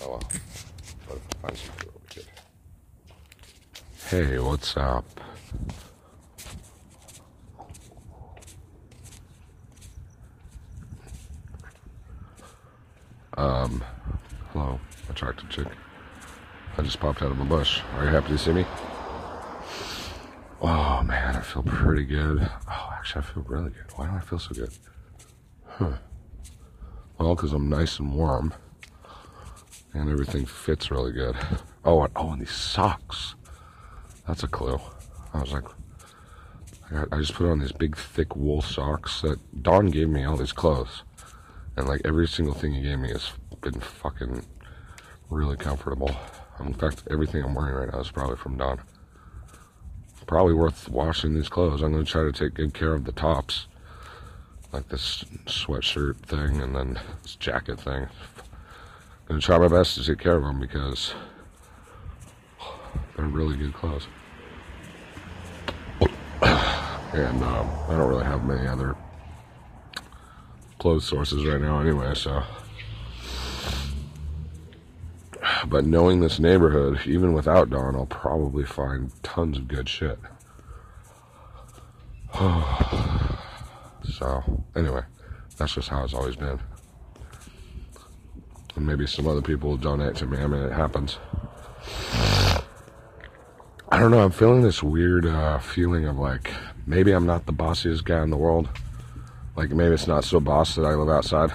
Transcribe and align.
Oh 0.00 0.08
well. 0.08 0.22
If 0.32 1.20
I 1.44 1.48
find. 1.50 1.58
Hey, 4.08 4.38
what's 4.38 4.76
up? 4.76 5.04
Um, 13.38 13.82
hello, 14.52 14.78
attractive 15.08 15.48
chick. 15.48 15.66
I 16.76 16.82
just 16.82 17.00
popped 17.00 17.22
out 17.22 17.32
of 17.32 17.40
a 17.40 17.44
bush. 17.44 17.80
Are 17.96 18.04
you 18.04 18.10
happy 18.10 18.28
to 18.28 18.38
see 18.38 18.52
me? 18.52 18.66
Oh 20.60 21.02
man, 21.02 21.36
I 21.36 21.40
feel 21.40 21.62
pretty 21.62 22.04
good. 22.04 22.48
Oh, 22.68 22.90
actually, 22.92 23.22
I 23.22 23.24
feel 23.24 23.42
really 23.44 23.70
good. 23.70 23.90
Why 23.96 24.06
do 24.06 24.12
I 24.12 24.20
feel 24.20 24.38
so 24.38 24.54
good? 24.54 24.72
Huh. 25.66 25.92
Well, 27.18 27.34
because 27.34 27.52
I'm 27.52 27.68
nice 27.68 27.98
and 27.98 28.12
warm, 28.12 28.52
and 29.94 30.10
everything 30.10 30.46
fits 30.46 30.90
really 30.90 31.12
good. 31.12 31.36
Oh, 31.84 32.02
and, 32.02 32.12
oh, 32.16 32.30
and 32.30 32.40
these 32.40 32.50
socks. 32.50 33.34
That's 34.26 34.42
a 34.42 34.48
clue. 34.48 34.80
I 35.34 35.40
was 35.40 35.52
like, 35.52 35.64
I, 37.10 37.18
just 37.18 37.34
put 37.34 37.50
on 37.50 37.60
these 37.60 37.72
big, 37.72 37.96
thick 37.96 38.36
wool 38.36 38.62
socks 38.62 39.22
that 39.22 39.62
Don 39.62 39.86
gave 39.86 40.08
me 40.08 40.24
all 40.24 40.36
these 40.36 40.52
clothes, 40.52 41.02
and 41.76 41.88
like 41.88 42.02
every 42.04 42.28
single 42.28 42.54
thing 42.54 42.72
he 42.72 42.82
gave 42.82 42.98
me 42.98 43.08
has 43.10 43.32
been 43.62 43.80
fucking 43.80 44.44
really 45.30 45.56
comfortable. 45.56 46.14
In 46.60 46.74
fact, 46.74 47.04
everything 47.10 47.42
I'm 47.42 47.54
wearing 47.54 47.74
right 47.74 47.92
now 47.92 48.00
is 48.00 48.10
probably 48.10 48.36
from 48.36 48.58
Don. 48.58 48.80
Probably 50.26 50.54
worth 50.54 50.88
washing 50.88 51.34
these 51.34 51.48
clothes. 51.48 51.82
I'm 51.82 51.92
going 51.92 52.04
to 52.04 52.10
try 52.10 52.22
to 52.22 52.32
take 52.32 52.54
good 52.54 52.74
care 52.74 52.94
of 52.94 53.04
the 53.04 53.12
tops 53.12 53.66
like 54.72 54.88
this 54.88 55.24
sweatshirt 55.46 56.16
thing 56.16 56.60
and 56.60 56.74
then 56.74 57.00
this 57.22 57.36
jacket 57.36 57.80
thing. 57.80 58.06
Gonna 59.32 59.40
try 59.40 59.56
my 59.56 59.68
best 59.68 59.94
to 59.94 60.04
take 60.04 60.18
care 60.18 60.36
of 60.36 60.42
them 60.42 60.60
because 60.60 61.14
they're 63.16 63.24
really 63.24 63.56
good 63.56 63.72
clothes. 63.72 64.06
And 66.42 67.42
um, 67.42 67.70
I 67.88 67.96
don't 67.96 68.10
really 68.10 68.26
have 68.26 68.44
many 68.44 68.68
other 68.68 68.94
clothes 70.78 71.06
sources 71.06 71.46
right 71.46 71.62
now 71.62 71.80
anyway, 71.80 72.12
so. 72.14 72.42
But 75.66 75.86
knowing 75.86 76.20
this 76.20 76.38
neighborhood, 76.38 77.00
even 77.06 77.32
without 77.32 77.70
Don, 77.70 77.96
I'll 77.96 78.04
probably 78.04 78.66
find 78.66 79.10
tons 79.22 79.56
of 79.56 79.66
good 79.66 79.88
shit. 79.88 80.18
So, 84.04 84.64
anyway, 84.76 85.02
that's 85.56 85.74
just 85.74 85.88
how 85.88 86.04
it's 86.04 86.12
always 86.12 86.36
been. 86.36 86.60
And 88.76 88.86
maybe 88.86 89.06
some 89.06 89.26
other 89.26 89.42
people 89.42 89.70
will 89.70 89.76
donate 89.76 90.16
to 90.16 90.26
me. 90.26 90.38
I 90.38 90.46
mean, 90.46 90.62
it 90.62 90.72
happens. 90.72 91.18
I 93.92 93.98
don't 93.98 94.10
know. 94.10 94.20
I'm 94.20 94.30
feeling 94.30 94.62
this 94.62 94.82
weird 94.82 95.26
uh, 95.26 95.58
feeling 95.58 96.06
of 96.06 96.18
like 96.18 96.50
maybe 96.86 97.12
I'm 97.12 97.26
not 97.26 97.44
the 97.44 97.52
bossiest 97.52 98.04
guy 98.04 98.22
in 98.22 98.30
the 98.30 98.38
world. 98.38 98.68
Like 99.54 99.70
maybe 99.70 99.92
it's 99.92 100.06
not 100.06 100.24
so 100.24 100.40
boss 100.40 100.74
that 100.76 100.86
I 100.86 100.94
live 100.94 101.10
outside. 101.10 101.52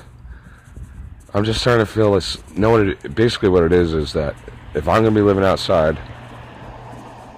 I'm 1.34 1.44
just 1.44 1.62
starting 1.62 1.84
to 1.84 1.92
feel 1.92 2.14
this. 2.14 2.38
Know 2.56 2.70
what 2.70 2.82
it 2.82 3.16
basically 3.16 3.50
what 3.50 3.64
it 3.64 3.74
is 3.74 3.94
is 3.94 4.14
that 4.14 4.36
if 4.76 4.88
I'm 4.88 5.04
gonna 5.04 5.16
be 5.16 5.22
living 5.22 5.44
outside, 5.44 5.98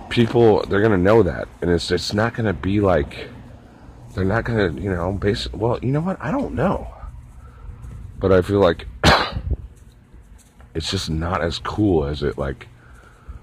people 0.09 0.63
they're 0.65 0.81
gonna 0.81 0.97
know 0.97 1.23
that, 1.23 1.47
and 1.61 1.71
it's 1.71 1.91
it's 1.91 2.13
not 2.13 2.33
gonna 2.33 2.53
be 2.53 2.81
like 2.81 3.29
they're 4.15 4.25
not 4.25 4.43
gonna, 4.43 4.73
you 4.73 4.93
know, 4.93 5.13
base. 5.13 5.51
Well, 5.53 5.79
you 5.81 5.91
know 5.93 6.01
what? 6.01 6.17
I 6.19 6.29
don't 6.29 6.55
know, 6.55 6.93
but 8.19 8.33
I 8.33 8.41
feel 8.41 8.59
like 8.59 8.85
it's 10.73 10.91
just 10.91 11.09
not 11.09 11.41
as 11.41 11.59
cool 11.59 12.05
as 12.05 12.23
it 12.23 12.37
like, 12.37 12.67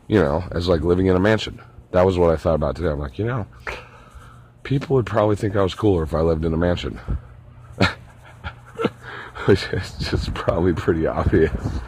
you 0.08 0.19
know, 0.19 0.44
as 0.52 0.69
like 0.69 0.82
living 0.82 1.06
in 1.06 1.16
a 1.16 1.20
mansion. 1.20 1.60
That 1.92 2.06
was 2.06 2.18
what 2.18 2.30
I 2.30 2.36
thought 2.36 2.55
about 2.55 2.77
today. 2.77 2.88
I'm 2.88 2.98
like, 2.98 3.18
you 3.18 3.24
know, 3.24 3.46
people 4.62 4.96
would 4.96 5.06
probably 5.06 5.36
think 5.36 5.56
I 5.56 5.62
was 5.62 5.74
cooler 5.74 6.02
if 6.02 6.14
I 6.14 6.20
lived 6.20 6.45
in 6.45 6.52
a 6.52 6.56
mansion. 6.56 7.01
Which 9.46 9.64
is 9.73 9.96
just 9.98 10.34
probably 10.34 10.73
pretty 10.73 11.06
obvious. 11.06 11.52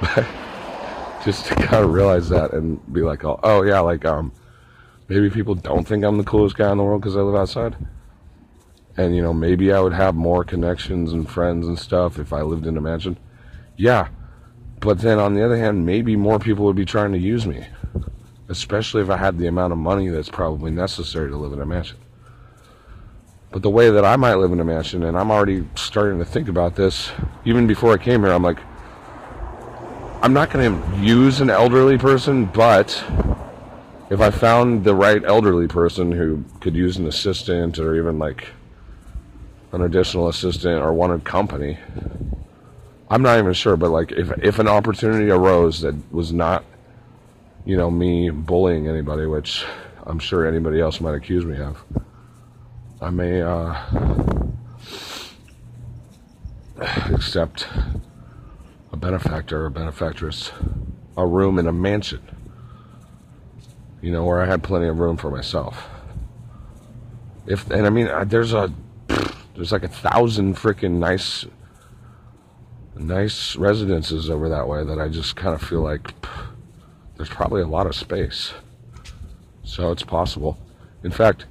But 0.00 0.28
just 1.24 1.46
to 1.46 1.56
kind 1.56 1.84
of 1.84 1.92
realize 1.92 2.28
that 2.28 2.52
and 2.52 2.80
be 2.92 3.02
like, 3.02 3.24
oh, 3.24 3.40
oh 3.42 3.62
yeah, 3.62 3.80
like, 3.80 4.04
um, 4.04 4.30
maybe 5.08 5.28
people 5.28 5.56
don't 5.56 5.86
think 5.86 6.04
I'm 6.04 6.18
the 6.18 6.24
coolest 6.24 6.56
guy 6.56 6.70
in 6.70 6.78
the 6.78 6.84
world 6.84 7.00
because 7.00 7.16
I 7.16 7.20
live 7.20 7.34
outside. 7.34 7.76
And, 8.96 9.16
you 9.16 9.22
know, 9.22 9.32
maybe 9.32 9.72
I 9.72 9.80
would 9.80 9.92
have 9.92 10.14
more 10.14 10.44
connections 10.44 11.12
and 11.12 11.28
friends 11.28 11.66
and 11.66 11.76
stuff 11.76 12.18
if 12.18 12.32
I 12.32 12.42
lived 12.42 12.66
in 12.66 12.76
a 12.76 12.80
mansion. 12.80 13.18
Yeah. 13.76 14.08
But 14.80 15.00
then 15.00 15.18
on 15.18 15.34
the 15.34 15.44
other 15.44 15.56
hand, 15.56 15.84
maybe 15.84 16.16
more 16.16 16.38
people 16.38 16.64
would 16.66 16.76
be 16.76 16.84
trying 16.84 17.12
to 17.12 17.18
use 17.18 17.46
me. 17.46 17.66
Especially 18.48 19.02
if 19.02 19.10
I 19.10 19.16
had 19.16 19.38
the 19.38 19.46
amount 19.46 19.72
of 19.72 19.78
money 19.78 20.08
that's 20.08 20.30
probably 20.30 20.70
necessary 20.70 21.30
to 21.30 21.36
live 21.36 21.52
in 21.52 21.60
a 21.60 21.66
mansion. 21.66 21.98
But 23.50 23.62
the 23.62 23.70
way 23.70 23.90
that 23.90 24.04
I 24.04 24.16
might 24.16 24.34
live 24.34 24.52
in 24.52 24.60
a 24.60 24.64
mansion, 24.64 25.02
and 25.02 25.16
I'm 25.16 25.30
already 25.30 25.66
starting 25.74 26.18
to 26.18 26.24
think 26.24 26.48
about 26.48 26.76
this, 26.76 27.10
even 27.44 27.66
before 27.66 27.92
I 27.92 27.98
came 27.98 28.22
here, 28.22 28.32
I'm 28.32 28.42
like, 28.42 28.58
I'm 30.20 30.32
not 30.32 30.50
going 30.50 30.82
to 30.82 30.96
use 30.98 31.40
an 31.40 31.48
elderly 31.48 31.96
person, 31.96 32.46
but 32.46 33.02
if 34.10 34.20
I 34.20 34.30
found 34.30 34.84
the 34.84 34.94
right 34.94 35.22
elderly 35.24 35.68
person 35.68 36.12
who 36.12 36.44
could 36.60 36.74
use 36.74 36.96
an 36.96 37.06
assistant 37.06 37.78
or 37.78 37.94
even 37.94 38.18
like 38.18 38.48
an 39.72 39.82
additional 39.82 40.28
assistant 40.28 40.82
or 40.82 40.92
wanted 40.92 41.24
company, 41.24 41.78
I'm 43.10 43.22
not 43.22 43.38
even 43.38 43.52
sure. 43.52 43.76
But 43.76 43.90
like, 43.90 44.12
if 44.12 44.30
if 44.42 44.58
an 44.58 44.68
opportunity 44.68 45.30
arose 45.30 45.80
that 45.80 46.12
was 46.12 46.32
not, 46.32 46.64
you 47.64 47.76
know, 47.76 47.90
me 47.90 48.30
bullying 48.30 48.86
anybody, 48.88 49.26
which 49.26 49.64
I'm 50.04 50.18
sure 50.18 50.46
anybody 50.46 50.80
else 50.80 51.00
might 51.00 51.14
accuse 51.14 51.44
me 51.44 51.58
of, 51.58 51.82
I 53.00 53.10
may 53.10 53.42
uh, 53.42 53.74
accept 57.12 57.66
a 58.92 58.96
benefactor 58.96 59.64
or 59.64 59.70
benefactress 59.70 60.52
a 61.16 61.26
room 61.26 61.58
in 61.58 61.66
a 61.66 61.72
mansion 61.72 62.20
you 64.00 64.12
know, 64.12 64.24
where 64.24 64.40
I 64.40 64.46
had 64.46 64.62
plenty 64.62 64.86
of 64.86 64.98
room 64.98 65.16
for 65.16 65.30
myself. 65.30 65.88
If 67.46 67.70
and 67.70 67.86
I 67.86 67.90
mean, 67.90 68.08
there's 68.26 68.52
a 68.52 68.72
there's 69.54 69.72
like 69.72 69.82
a 69.82 69.88
thousand 69.88 70.56
freaking 70.56 70.92
nice 70.92 71.44
nice 72.98 73.56
residences 73.56 74.28
over 74.30 74.48
that 74.48 74.68
way 74.68 74.84
that 74.84 74.98
I 74.98 75.08
just 75.08 75.36
kind 75.36 75.54
of 75.54 75.62
feel 75.62 75.80
like 75.80 76.12
there's 77.16 77.28
probably 77.28 77.62
a 77.62 77.66
lot 77.66 77.86
of 77.86 77.94
space. 77.94 78.52
So 79.64 79.90
it's 79.92 80.02
possible. 80.02 80.58
In 81.04 81.10
fact, 81.10 81.46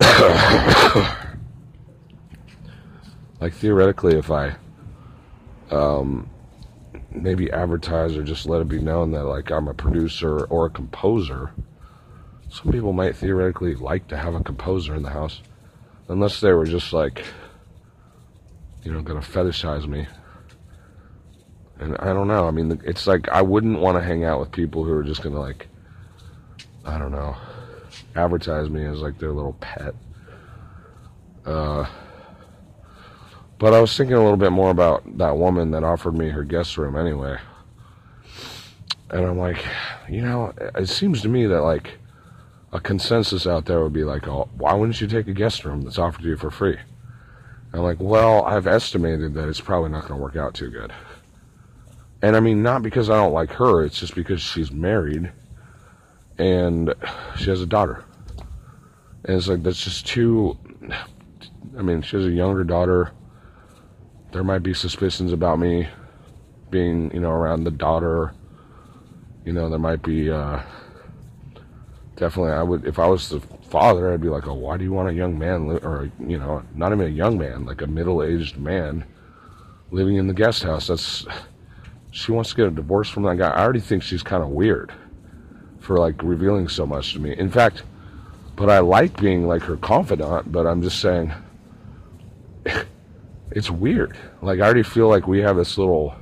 like 3.40 3.52
theoretically, 3.52 4.16
if 4.16 4.30
I 4.30 4.56
um, 5.70 6.30
maybe 7.10 7.50
advertise 7.50 8.16
or 8.16 8.22
just 8.22 8.46
let 8.46 8.60
it 8.60 8.68
be 8.68 8.80
known 8.80 9.12
that 9.12 9.24
like 9.24 9.50
I'm 9.50 9.68
a 9.68 9.74
producer 9.74 10.44
or 10.44 10.66
a 10.66 10.70
composer. 10.70 11.52
Some 12.50 12.72
people 12.72 12.92
might 12.92 13.16
theoretically 13.16 13.74
like 13.74 14.08
to 14.08 14.16
have 14.16 14.34
a 14.34 14.42
composer 14.42 14.94
in 14.94 15.02
the 15.02 15.10
house, 15.10 15.42
unless 16.08 16.40
they 16.40 16.52
were 16.52 16.66
just 16.66 16.92
like, 16.92 17.24
you 18.84 18.92
know, 18.92 19.02
gonna 19.02 19.20
fetishize 19.20 19.86
me. 19.86 20.06
And 21.78 21.96
I 21.98 22.12
don't 22.12 22.28
know. 22.28 22.46
I 22.46 22.50
mean, 22.50 22.80
it's 22.84 23.06
like 23.06 23.28
I 23.28 23.42
wouldn't 23.42 23.80
want 23.80 23.98
to 23.98 24.04
hang 24.04 24.24
out 24.24 24.40
with 24.40 24.52
people 24.52 24.84
who 24.84 24.92
are 24.92 25.02
just 25.02 25.22
gonna 25.22 25.40
like, 25.40 25.68
I 26.84 26.98
don't 26.98 27.12
know, 27.12 27.36
advertise 28.14 28.70
me 28.70 28.84
as 28.84 29.00
like 29.00 29.18
their 29.18 29.32
little 29.32 29.56
pet. 29.60 29.94
Uh, 31.44 31.86
but 33.58 33.74
I 33.74 33.80
was 33.80 33.96
thinking 33.96 34.16
a 34.16 34.22
little 34.22 34.36
bit 34.36 34.52
more 34.52 34.70
about 34.70 35.18
that 35.18 35.36
woman 35.36 35.70
that 35.72 35.84
offered 35.84 36.16
me 36.16 36.30
her 36.30 36.44
guest 36.44 36.76
room 36.76 36.96
anyway. 36.96 37.38
And 39.10 39.24
I'm 39.24 39.38
like, 39.38 39.64
you 40.08 40.22
know, 40.22 40.52
it 40.74 40.88
seems 40.88 41.22
to 41.22 41.28
me 41.28 41.46
that 41.46 41.62
like 41.62 41.98
a 42.72 42.80
consensus 42.80 43.46
out 43.46 43.66
there 43.66 43.80
would 43.82 43.92
be 43.92 44.04
like, 44.04 44.26
oh, 44.26 44.48
why 44.56 44.74
wouldn't 44.74 45.00
you 45.00 45.06
take 45.06 45.28
a 45.28 45.32
guest 45.32 45.64
room 45.64 45.82
that's 45.82 45.98
offered 45.98 46.22
to 46.22 46.28
you 46.28 46.36
for 46.36 46.50
free? 46.50 46.76
I'm 47.72 47.80
like, 47.80 47.98
well, 48.00 48.44
I've 48.44 48.66
estimated 48.66 49.34
that 49.34 49.48
it's 49.48 49.60
probably 49.60 49.90
not 49.90 50.02
going 50.02 50.18
to 50.18 50.22
work 50.22 50.36
out 50.36 50.54
too 50.54 50.70
good. 50.70 50.92
And 52.24 52.36
I 52.36 52.40
mean, 52.40 52.62
not 52.62 52.82
because 52.82 53.10
I 53.10 53.16
don't 53.16 53.32
like 53.32 53.50
her, 53.52 53.84
it's 53.84 54.00
just 54.00 54.14
because 54.14 54.40
she's 54.40 54.72
married 54.72 55.30
and 56.38 56.94
she 57.36 57.50
has 57.50 57.60
a 57.60 57.66
daughter. 57.66 58.04
And 59.24 59.36
it's 59.36 59.48
like, 59.48 59.62
that's 59.62 59.82
just 59.82 60.06
too. 60.06 60.58
I 61.78 61.82
mean, 61.82 62.02
she 62.02 62.16
has 62.16 62.26
a 62.26 62.30
younger 62.30 62.64
daughter 62.64 63.12
there 64.34 64.42
might 64.42 64.64
be 64.64 64.74
suspicions 64.74 65.32
about 65.32 65.60
me 65.60 65.88
being, 66.68 67.08
you 67.14 67.20
know, 67.20 67.30
around 67.30 67.62
the 67.62 67.70
daughter. 67.70 68.34
You 69.44 69.52
know, 69.52 69.70
there 69.70 69.78
might 69.78 70.02
be 70.02 70.28
uh, 70.28 70.60
definitely. 72.16 72.50
I 72.50 72.64
would 72.64 72.84
if 72.84 72.98
I 72.98 73.06
was 73.06 73.28
the 73.28 73.38
father, 73.70 74.12
I'd 74.12 74.20
be 74.20 74.28
like, 74.28 74.48
oh, 74.48 74.54
why 74.54 74.76
do 74.76 74.82
you 74.82 74.92
want 74.92 75.08
a 75.08 75.14
young 75.14 75.38
man, 75.38 75.68
li- 75.68 75.80
or 75.84 76.10
you 76.18 76.36
know, 76.36 76.64
not 76.74 76.90
even 76.90 77.06
a 77.06 77.10
young 77.10 77.38
man, 77.38 77.64
like 77.64 77.80
a 77.80 77.86
middle-aged 77.86 78.58
man, 78.58 79.04
living 79.92 80.16
in 80.16 80.26
the 80.26 80.34
guest 80.34 80.64
house? 80.64 80.88
That's 80.88 81.24
she 82.14 82.30
wants 82.30 82.50
to 82.50 82.56
get 82.56 82.68
a 82.68 82.70
divorce 82.70 83.08
from 83.08 83.24
that 83.24 83.38
guy. 83.38 83.50
I 83.50 83.64
already 83.64 83.80
think 83.80 84.04
she's 84.04 84.22
kind 84.22 84.44
of 84.44 84.50
weird 84.50 84.92
for 85.80 85.98
like 85.98 86.22
revealing 86.22 86.68
so 86.68 86.86
much 86.86 87.12
to 87.14 87.18
me. 87.18 87.36
In 87.36 87.50
fact, 87.50 87.82
but 88.54 88.70
I 88.70 88.78
like 88.78 89.20
being 89.20 89.48
like 89.48 89.62
her 89.62 89.76
confidant, 89.76 90.52
but 90.52 90.64
I'm 90.64 90.80
just 90.80 91.00
saying 91.00 91.32
it's 93.50 93.68
weird. 93.68 94.16
Like 94.42 94.60
I 94.60 94.62
already 94.62 94.84
feel 94.84 95.08
like 95.08 95.26
we 95.26 95.40
have 95.40 95.56
this 95.56 95.76
little 95.76 96.14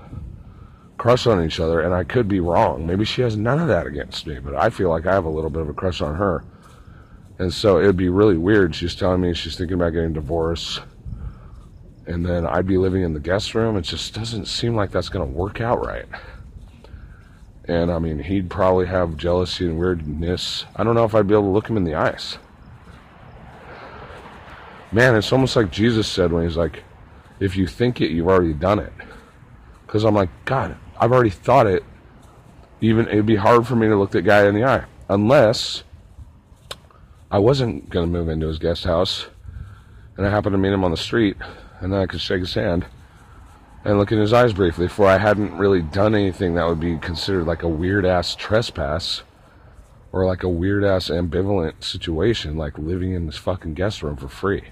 crush 0.97 1.27
on 1.27 1.45
each 1.45 1.61
other 1.61 1.83
and 1.83 1.93
I 1.93 2.05
could 2.05 2.27
be 2.27 2.41
wrong. 2.41 2.87
Maybe 2.87 3.05
she 3.05 3.21
has 3.21 3.37
none 3.37 3.59
of 3.59 3.69
that 3.69 3.87
against 3.87 4.27
me, 4.27 4.39
but 4.39 4.55
I 4.55 4.71
feel 4.71 4.89
like 4.89 5.05
I 5.05 5.13
have 5.13 5.27
a 5.27 5.31
little 5.31 5.51
bit 5.51 5.61
of 5.61 5.69
a 5.69 5.75
crush 5.75 6.01
on 6.01 6.15
her. 6.15 6.43
And 7.39 7.53
so 7.53 7.79
it'd 7.79 7.99
be 7.99 8.09
really 8.09 8.39
weird. 8.39 8.75
She's 8.75 8.95
telling 8.95 9.21
me 9.21 9.35
she's 9.35 9.59
thinking 9.59 9.75
about 9.75 9.91
getting 9.91 10.15
divorced. 10.15 10.81
And 12.07 12.27
then 12.27 12.47
I'd 12.47 12.67
be 12.67 12.79
living 12.79 13.03
in 13.03 13.15
the 13.15 13.21
guest 13.21 13.55
room. 13.55 13.77
It 13.77 13.83
just 13.83 14.15
doesn't 14.15 14.47
seem 14.47 14.75
like 14.75 14.91
that's 14.91 15.09
going 15.09 15.27
to 15.27 15.39
work 15.39 15.61
out 15.61 15.85
right. 15.85 16.07
And 17.67 17.93
I 17.93 17.99
mean, 17.99 18.19
he'd 18.19 18.51
probably 18.51 18.87
have 18.87 19.17
jealousy 19.17 19.67
and 19.67 19.79
weirdness. 19.79 20.65
I 20.75 20.83
don't 20.83 20.95
know 20.95 21.05
if 21.05 21.15
I'd 21.15 21.29
be 21.29 21.35
able 21.35 21.45
to 21.45 21.51
look 21.51 21.69
him 21.69 21.77
in 21.77 21.85
the 21.85 21.95
eyes. 21.95 22.39
Man, 24.91 25.15
it's 25.15 25.33
almost 25.33 25.57
like 25.57 25.71
Jesus 25.71 26.09
said 26.09 26.33
when 26.33 26.45
he's 26.45 26.57
like, 26.57 26.83
if 27.41 27.57
you 27.57 27.67
think 27.67 28.01
it, 28.01 28.11
you've 28.11 28.29
already 28.29 28.53
done 28.53 28.79
it. 28.79 28.93
Because 29.87 30.05
I'm 30.05 30.15
like, 30.15 30.31
God, 30.45 30.77
I've 30.99 31.13
already 31.13 31.31
thought 31.31 31.67
it. 31.67 31.85
Even 32.81 33.07
it'd 33.09 33.27
be 33.27 33.37
hard 33.37 33.67
for 33.67 33.77
me 33.77 33.87
to 33.89 33.97
look 33.97 34.11
that 34.11 34.23
guy 34.23 34.47
in 34.47 34.55
the 34.55 34.65
eye. 34.65 34.85
Unless 35.09 35.85
I 37.31 37.39
wasn't 37.39 37.89
going 37.91 38.07
to 38.07 38.13
move 38.13 38.29
into 38.29 38.49
his 38.49 38.59
guest 38.59 38.85
house 38.85 39.27
and 40.17 40.27
I 40.27 40.31
happened 40.31 40.55
to 40.55 40.59
meet 40.59 40.73
him 40.73 40.85
on 40.85 40.91
the 40.91 40.97
street 40.97 41.37
and 41.83 41.93
then 41.93 42.01
I 42.01 42.07
could 42.07 42.21
shake 42.21 42.41
his 42.41 42.55
hand 42.55 42.87
and 43.85 43.99
look 43.99 44.13
in 44.13 44.19
his 44.19 44.33
eyes 44.33 44.53
briefly 44.53 44.87
for 44.87 45.09
I 45.09 45.19
hadn't 45.19 45.59
really 45.59 45.83
done 45.83 46.15
anything 46.15 46.55
that 46.55 46.69
would 46.69 46.79
be 46.79 46.97
considered 46.99 47.45
like 47.45 47.65
a 47.65 47.69
weird 47.69 48.07
ass 48.07 48.37
trespass 48.37 49.23
or 50.13 50.25
like 50.25 50.45
a 50.45 50.49
weird 50.49 50.85
ass 50.85 51.09
ambivalent 51.09 51.83
situation 51.83 52.57
like 52.57 52.79
living 52.79 53.13
in 53.13 53.27
this 53.27 53.37
fucking 53.37 53.75
guest 53.75 54.03
room 54.03 54.17
for 54.17 54.29
free. 54.29 54.63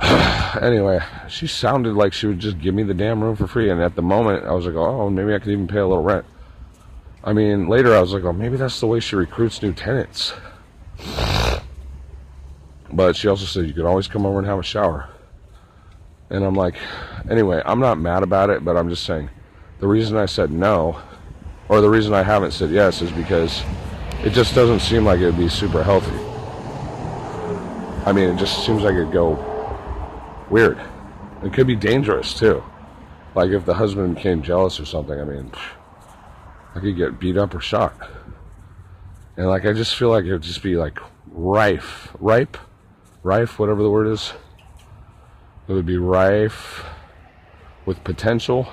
anyway, 0.60 1.00
she 1.28 1.46
sounded 1.46 1.94
like 1.94 2.12
she 2.12 2.26
would 2.26 2.38
just 2.38 2.60
give 2.60 2.74
me 2.74 2.82
the 2.82 2.92
damn 2.92 3.24
room 3.24 3.34
for 3.34 3.46
free 3.46 3.70
and 3.70 3.80
at 3.80 3.96
the 3.96 4.02
moment 4.02 4.44
I 4.44 4.52
was 4.52 4.66
like, 4.66 4.74
"Oh, 4.74 5.08
maybe 5.08 5.34
I 5.34 5.38
could 5.38 5.52
even 5.52 5.66
pay 5.66 5.78
a 5.78 5.86
little 5.86 6.04
rent." 6.04 6.26
I 7.24 7.32
mean, 7.32 7.68
later 7.68 7.96
I 7.96 8.00
was 8.00 8.12
like, 8.12 8.24
"Oh, 8.24 8.34
maybe 8.34 8.58
that's 8.58 8.80
the 8.80 8.86
way 8.86 9.00
she 9.00 9.16
recruits 9.16 9.62
new 9.62 9.72
tenants." 9.72 10.34
But 12.94 13.16
she 13.16 13.26
also 13.26 13.46
said 13.46 13.66
you 13.66 13.72
could 13.72 13.86
always 13.86 14.06
come 14.06 14.26
over 14.26 14.38
and 14.38 14.46
have 14.46 14.58
a 14.58 14.62
shower. 14.62 15.08
And 16.32 16.44
I'm 16.44 16.54
like, 16.54 16.76
anyway, 17.30 17.60
I'm 17.66 17.78
not 17.78 17.98
mad 17.98 18.22
about 18.22 18.48
it, 18.48 18.64
but 18.64 18.74
I'm 18.74 18.88
just 18.88 19.04
saying 19.04 19.28
the 19.80 19.86
reason 19.86 20.16
I 20.16 20.24
said 20.24 20.50
no, 20.50 20.98
or 21.68 21.82
the 21.82 21.90
reason 21.90 22.14
I 22.14 22.22
haven't 22.22 22.52
said 22.52 22.70
yes, 22.70 23.02
is 23.02 23.12
because 23.12 23.62
it 24.24 24.30
just 24.30 24.54
doesn't 24.54 24.80
seem 24.80 25.04
like 25.04 25.20
it 25.20 25.26
would 25.26 25.36
be 25.36 25.50
super 25.50 25.82
healthy. 25.82 26.16
I 28.06 28.12
mean, 28.12 28.30
it 28.30 28.38
just 28.38 28.64
seems 28.64 28.82
like 28.82 28.94
it'd 28.94 29.12
go 29.12 29.36
weird. 30.48 30.80
It 31.44 31.52
could 31.52 31.66
be 31.66 31.76
dangerous 31.76 32.32
too. 32.32 32.64
Like 33.34 33.50
if 33.50 33.66
the 33.66 33.74
husband 33.74 34.14
became 34.14 34.42
jealous 34.42 34.80
or 34.80 34.86
something, 34.86 35.20
I 35.20 35.24
mean, 35.24 35.52
I 36.74 36.80
could 36.80 36.96
get 36.96 37.20
beat 37.20 37.36
up 37.36 37.54
or 37.54 37.60
shot. 37.60 37.94
And 39.36 39.48
like, 39.48 39.66
I 39.66 39.74
just 39.74 39.96
feel 39.96 40.08
like 40.08 40.24
it 40.24 40.32
would 40.32 40.42
just 40.42 40.62
be 40.62 40.76
like 40.76 40.98
rife, 41.26 42.08
ripe, 42.18 42.56
rife, 43.22 43.58
whatever 43.58 43.82
the 43.82 43.90
word 43.90 44.06
is. 44.06 44.32
It 45.68 45.72
would 45.72 45.86
be 45.86 45.96
rife 45.96 46.84
with 47.86 48.02
potential 48.02 48.66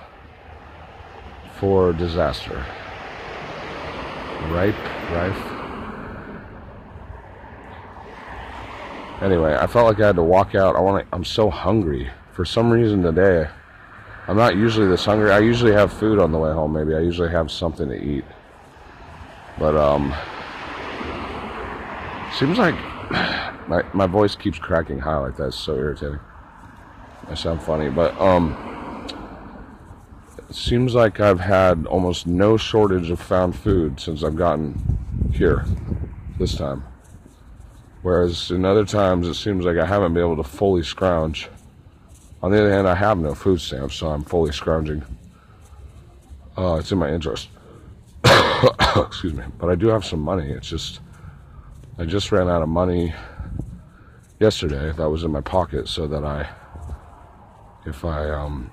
for 1.60 1.94
disaster. 1.94 2.66
Ripe, 4.48 4.76
rife. 5.12 5.60
Anyway, 9.22 9.54
I 9.54 9.68
felt 9.68 9.86
like 9.86 10.00
I 10.00 10.08
had 10.08 10.16
to 10.16 10.24
walk 10.24 10.56
out. 10.56 10.76
I 10.76 10.80
want 10.80 11.06
to, 11.06 11.16
I'm 11.16 11.24
so 11.24 11.52
hungry. 11.52 12.10
For 12.32 12.44
some 12.44 12.72
reason 12.72 13.04
today, 13.04 13.48
I'm 14.28 14.38
not 14.38 14.56
usually 14.56 14.88
this 14.88 15.06
hungry. 15.06 15.32
I 15.32 15.40
usually 15.40 15.74
have 15.74 15.94
food 15.94 16.18
on 16.18 16.32
the 16.32 16.40
way 16.40 16.52
home, 16.52 16.74
maybe. 16.74 16.96
I 16.96 17.02
usually 17.02 17.30
have 17.30 17.52
something 17.52 17.88
to 17.90 18.02
eat. 18.02 18.26
But, 19.60 19.76
um, 19.76 20.16
seems 22.40 22.58
like 22.58 22.76
my, 23.68 23.84
my 23.94 24.08
voice 24.08 24.36
keeps 24.36 24.58
cracking 24.58 24.98
high 24.98 25.18
like 25.18 25.36
that. 25.38 25.50
It's 25.50 25.60
so 25.60 25.76
irritating. 25.76 26.20
I 27.30 27.36
sound 27.36 27.62
funny, 27.62 27.90
but 27.90 28.20
um, 28.20 28.58
it 30.50 30.56
seems 30.56 30.96
like 30.96 31.20
I've 31.20 31.40
had 31.40 31.86
almost 31.86 32.26
no 32.26 32.58
shortage 32.58 33.12
of 33.12 33.20
found 33.20 33.56
food 33.56 34.00
since 34.00 34.24
I've 34.24 34.36
gotten 34.36 35.30
here 35.32 35.64
this 36.40 36.56
time. 36.56 36.84
Whereas 38.02 38.50
in 38.50 38.66
other 38.66 38.84
times, 38.84 39.28
it 39.28 39.36
seems 39.36 39.64
like 39.64 39.78
I 39.78 39.86
haven't 39.86 40.16
been 40.16 40.24
able 40.24 40.38
to 40.38 40.50
fully 40.50 40.82
scrounge. 40.82 41.50
On 42.42 42.52
the 42.52 42.58
other 42.58 42.72
hand, 42.72 42.88
I 42.88 42.96
have 42.96 43.20
no 43.20 43.36
food 43.36 43.62
stamps, 43.62 43.96
so 43.96 44.08
I'm 44.08 44.24
fully 44.24 44.52
scrounging. 44.52 45.04
Uh, 46.58 46.78
it's 46.80 46.92
in 46.92 46.98
my 46.98 47.12
interest. 47.12 47.50
Excuse 48.96 49.36
me. 49.36 49.44
But 49.60 49.70
I 49.70 49.76
do 49.76 49.88
have 49.90 50.04
some 50.04 50.22
money. 50.22 50.50
It's 50.50 50.68
just, 50.68 51.02
I 52.00 52.06
just 52.06 52.32
ran 52.32 52.50
out 52.50 52.64
of 52.64 52.70
money 52.70 53.14
yesterday 54.40 54.92
that 54.94 55.10
was 55.10 55.24
in 55.24 55.32
my 55.32 55.42
pocket 55.42 55.88
so 55.88 56.08
that 56.08 56.24
I 56.24 56.50
if 57.86 58.06
I 58.06 58.30
um 58.30 58.70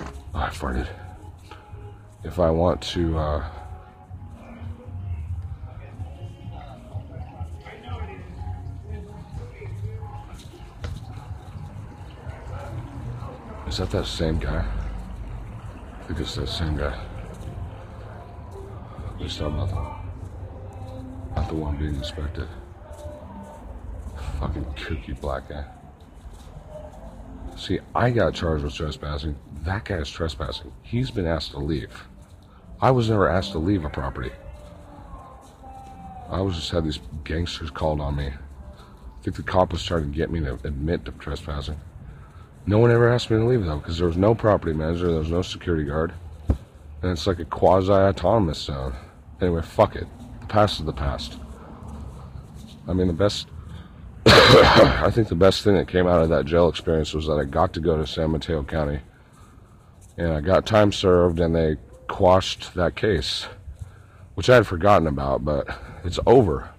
oh, 0.00 0.12
I 0.34 0.48
farted. 0.48 0.88
If 2.24 2.38
I 2.38 2.50
want 2.50 2.80
to 2.82 3.18
uh 3.18 3.48
Is 13.72 13.78
that 13.78 13.90
that 13.92 14.06
same 14.06 14.38
guy? 14.38 14.66
I 15.98 16.02
think 16.02 16.20
it's 16.20 16.34
that 16.34 16.46
same 16.46 16.76
guy. 16.76 16.94
At 19.08 19.18
least 19.18 19.40
not 19.40 19.66
the, 19.70 21.34
not 21.34 21.48
the 21.48 21.54
one 21.54 21.78
being 21.78 21.94
inspected. 21.94 22.48
Fucking 24.38 24.64
kooky 24.76 25.18
black 25.18 25.48
guy. 25.48 25.64
See, 27.62 27.78
I 27.94 28.10
got 28.10 28.34
charged 28.34 28.64
with 28.64 28.74
trespassing. 28.74 29.36
That 29.62 29.84
guy 29.84 29.98
is 29.98 30.10
trespassing. 30.10 30.72
He's 30.82 31.12
been 31.12 31.28
asked 31.28 31.52
to 31.52 31.58
leave. 31.58 32.08
I 32.80 32.90
was 32.90 33.08
never 33.08 33.28
asked 33.28 33.52
to 33.52 33.58
leave 33.58 33.84
a 33.84 33.88
property. 33.88 34.32
I 36.28 36.40
was 36.40 36.56
just 36.56 36.72
had 36.72 36.84
these 36.84 36.98
gangsters 37.22 37.70
called 37.70 38.00
on 38.00 38.16
me. 38.16 38.26
I 38.26 39.22
think 39.22 39.36
the 39.36 39.44
cop 39.44 39.70
was 39.70 39.84
trying 39.84 40.10
to 40.10 40.16
get 40.16 40.28
me 40.28 40.40
to 40.40 40.54
admit 40.64 41.04
to 41.04 41.12
trespassing. 41.12 41.78
No 42.66 42.78
one 42.78 42.90
ever 42.90 43.08
asked 43.08 43.30
me 43.30 43.38
to 43.38 43.44
leave 43.44 43.64
though, 43.64 43.76
because 43.76 43.96
there 43.96 44.08
was 44.08 44.16
no 44.16 44.34
property 44.34 44.72
manager, 44.72 45.06
there 45.06 45.20
was 45.20 45.30
no 45.30 45.42
security 45.42 45.84
guard, 45.84 46.12
and 46.48 47.12
it's 47.12 47.28
like 47.28 47.38
a 47.38 47.44
quasi-autonomous 47.44 48.58
zone. 48.58 48.96
Anyway, 49.40 49.62
fuck 49.62 49.94
it. 49.94 50.08
The 50.40 50.46
past 50.46 50.80
is 50.80 50.86
the 50.86 50.92
past. 50.92 51.38
I 52.88 52.92
mean, 52.92 53.06
the 53.06 53.12
best 53.12 53.46
I 54.26 55.10
think 55.12 55.28
the 55.28 55.34
best 55.34 55.62
thing 55.62 55.74
that 55.74 55.88
came 55.88 56.06
out 56.06 56.22
of 56.22 56.28
that 56.28 56.46
jail 56.46 56.68
experience 56.68 57.12
was 57.14 57.26
that 57.26 57.38
I 57.38 57.44
got 57.44 57.72
to 57.74 57.80
go 57.80 57.96
to 57.96 58.06
San 58.06 58.30
Mateo 58.30 58.62
County 58.62 59.00
and 60.16 60.32
I 60.32 60.40
got 60.40 60.66
time 60.66 60.92
served 60.92 61.40
and 61.40 61.54
they 61.54 61.76
quashed 62.08 62.74
that 62.74 62.94
case, 62.94 63.46
which 64.34 64.50
I 64.50 64.56
had 64.56 64.66
forgotten 64.66 65.06
about, 65.06 65.44
but 65.44 65.66
it's 66.04 66.20
over. 66.26 66.70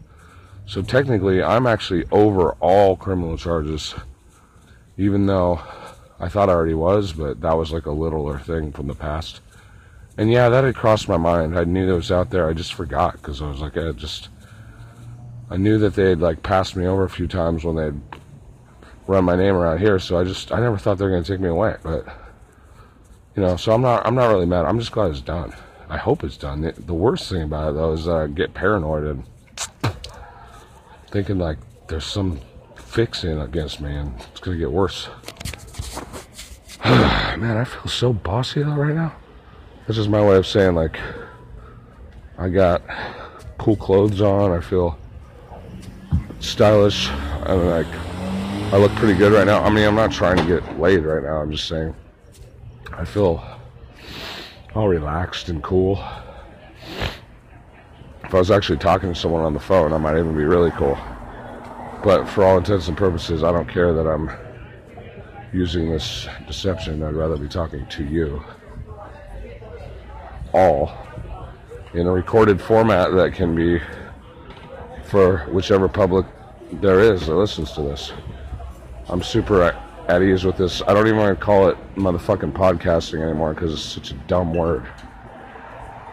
So 0.65 0.81
technically, 0.81 1.43
I'm 1.43 1.67
actually 1.67 2.05
over 2.11 2.51
all 2.53 2.95
criminal 2.95 3.37
charges, 3.37 3.95
even 4.97 5.25
though 5.25 5.61
I 6.19 6.29
thought 6.29 6.49
I 6.49 6.53
already 6.53 6.75
was, 6.75 7.11
but 7.11 7.41
that 7.41 7.57
was 7.57 7.71
like 7.71 7.85
a 7.85 7.91
littler 7.91 8.39
thing 8.39 8.71
from 8.71 8.87
the 8.87 8.95
past. 8.95 9.41
And 10.17 10.31
yeah, 10.31 10.47
that 10.49 10.63
had 10.63 10.75
crossed 10.75 11.09
my 11.09 11.17
mind. 11.17 11.57
I 11.57 11.63
knew 11.63 11.91
it 11.91 11.95
was 11.95 12.11
out 12.11 12.29
there. 12.29 12.47
I 12.47 12.53
just 12.53 12.73
forgot 12.75 13.13
because 13.13 13.41
I 13.41 13.49
was 13.49 13.59
like, 13.59 13.75
I 13.75 13.91
just 13.91 14.29
I 15.49 15.57
knew 15.57 15.77
that 15.79 15.95
they'd 15.95 16.19
like 16.19 16.43
passed 16.43 16.75
me 16.75 16.85
over 16.85 17.03
a 17.03 17.09
few 17.09 17.27
times 17.27 17.63
when 17.63 17.75
they'd 17.75 18.19
run 19.07 19.25
my 19.25 19.35
name 19.35 19.55
around 19.55 19.79
here, 19.79 19.99
so 19.99 20.17
I 20.17 20.23
just 20.23 20.51
I 20.51 20.59
never 20.59 20.77
thought 20.77 20.97
they 20.97 21.05
were 21.05 21.11
gonna 21.11 21.23
take 21.23 21.39
me 21.39 21.49
away. 21.49 21.75
But 21.83 22.05
you 23.35 23.41
know, 23.41 23.57
so 23.57 23.73
I'm 23.73 23.81
not 23.81 24.05
I'm 24.05 24.15
not 24.15 24.27
really 24.27 24.45
mad. 24.45 24.65
I'm 24.65 24.79
just 24.79 24.91
glad 24.91 25.11
it's 25.11 25.21
done. 25.21 25.53
I 25.89 25.97
hope 25.97 26.23
it's 26.23 26.37
done. 26.37 26.61
The, 26.61 26.71
the 26.71 26.93
worst 26.93 27.29
thing 27.29 27.43
about 27.43 27.71
it 27.71 27.75
though 27.75 27.91
is 27.93 28.07
I 28.07 28.27
get 28.27 28.53
paranoid 28.53 29.03
and 29.03 29.23
thinking 31.11 31.37
like 31.37 31.57
there's 31.87 32.05
some 32.05 32.39
fixing 32.75 33.39
against 33.39 33.81
me 33.81 33.95
and 33.95 34.13
it's 34.31 34.39
gonna 34.39 34.57
get 34.57 34.71
worse. 34.71 35.09
Man, 36.85 37.57
I 37.57 37.65
feel 37.65 37.87
so 37.87 38.13
bossy 38.13 38.63
though 38.63 38.75
right 38.75 38.95
now. 38.95 39.13
That's 39.85 39.97
just 39.97 40.09
my 40.09 40.23
way 40.23 40.37
of 40.37 40.47
saying 40.47 40.75
like 40.75 40.97
I 42.37 42.49
got 42.49 42.81
cool 43.57 43.75
clothes 43.75 44.21
on. 44.21 44.51
I 44.51 44.61
feel 44.61 44.97
stylish. 46.53 47.09
I'm 47.09 47.65
like, 47.65 47.87
I 48.71 48.77
look 48.77 48.91
pretty 48.91 49.15
good 49.15 49.33
right 49.33 49.47
now. 49.47 49.63
I 49.63 49.71
mean, 49.71 49.87
I'm 49.87 49.95
not 49.95 50.11
trying 50.11 50.37
to 50.37 50.45
get 50.45 50.79
laid 50.79 50.99
right 50.99 51.23
now. 51.23 51.37
I'm 51.37 51.51
just 51.51 51.67
saying, 51.67 51.95
I 52.91 53.05
feel, 53.05 53.43
all 54.75 54.87
relaxed 54.87 55.49
and 55.49 55.63
cool. 55.63 55.95
If 58.23 58.35
I 58.35 58.37
was 58.37 58.51
actually 58.51 58.77
talking 58.77 59.11
to 59.11 59.19
someone 59.19 59.41
on 59.43 59.55
the 59.55 59.59
phone, 59.59 59.93
I 59.93 59.97
might 59.97 60.15
even 60.15 60.37
be 60.37 60.43
really 60.43 60.69
cool. 60.71 60.95
But 62.03 62.25
for 62.25 62.43
all 62.43 62.59
intents 62.59 62.87
and 62.87 62.95
purposes, 62.95 63.43
I 63.43 63.51
don't 63.51 63.67
care 63.67 63.91
that 63.91 64.07
I'm 64.07 64.29
using 65.53 65.89
this 65.89 66.27
deception. 66.45 67.01
I'd 67.01 67.15
rather 67.15 67.35
be 67.35 67.47
talking 67.47 67.87
to 67.87 68.03
you. 68.03 68.43
All 70.53 70.95
in 71.95 72.05
a 72.05 72.11
recorded 72.11 72.61
format 72.61 73.11
that 73.15 73.33
can 73.33 73.55
be 73.55 73.81
for 75.05 75.47
whichever 75.51 75.87
public 75.89 76.27
there 76.81 76.99
is 76.99 77.27
that 77.27 77.35
listens 77.35 77.71
to 77.73 77.81
this. 77.81 78.13
I'm 79.07 79.21
super 79.21 79.63
at, 80.07 80.21
ease 80.21 80.43
with 80.43 80.57
this. 80.57 80.81
I 80.83 80.93
don't 80.93 81.07
even 81.07 81.19
want 81.19 81.37
to 81.37 81.43
call 81.43 81.67
it 81.69 81.77
motherfucking 81.95 82.53
podcasting 82.53 83.21
anymore 83.21 83.53
because 83.53 83.73
it's 83.73 83.81
such 83.81 84.11
a 84.11 84.15
dumb 84.27 84.53
word. 84.53 84.85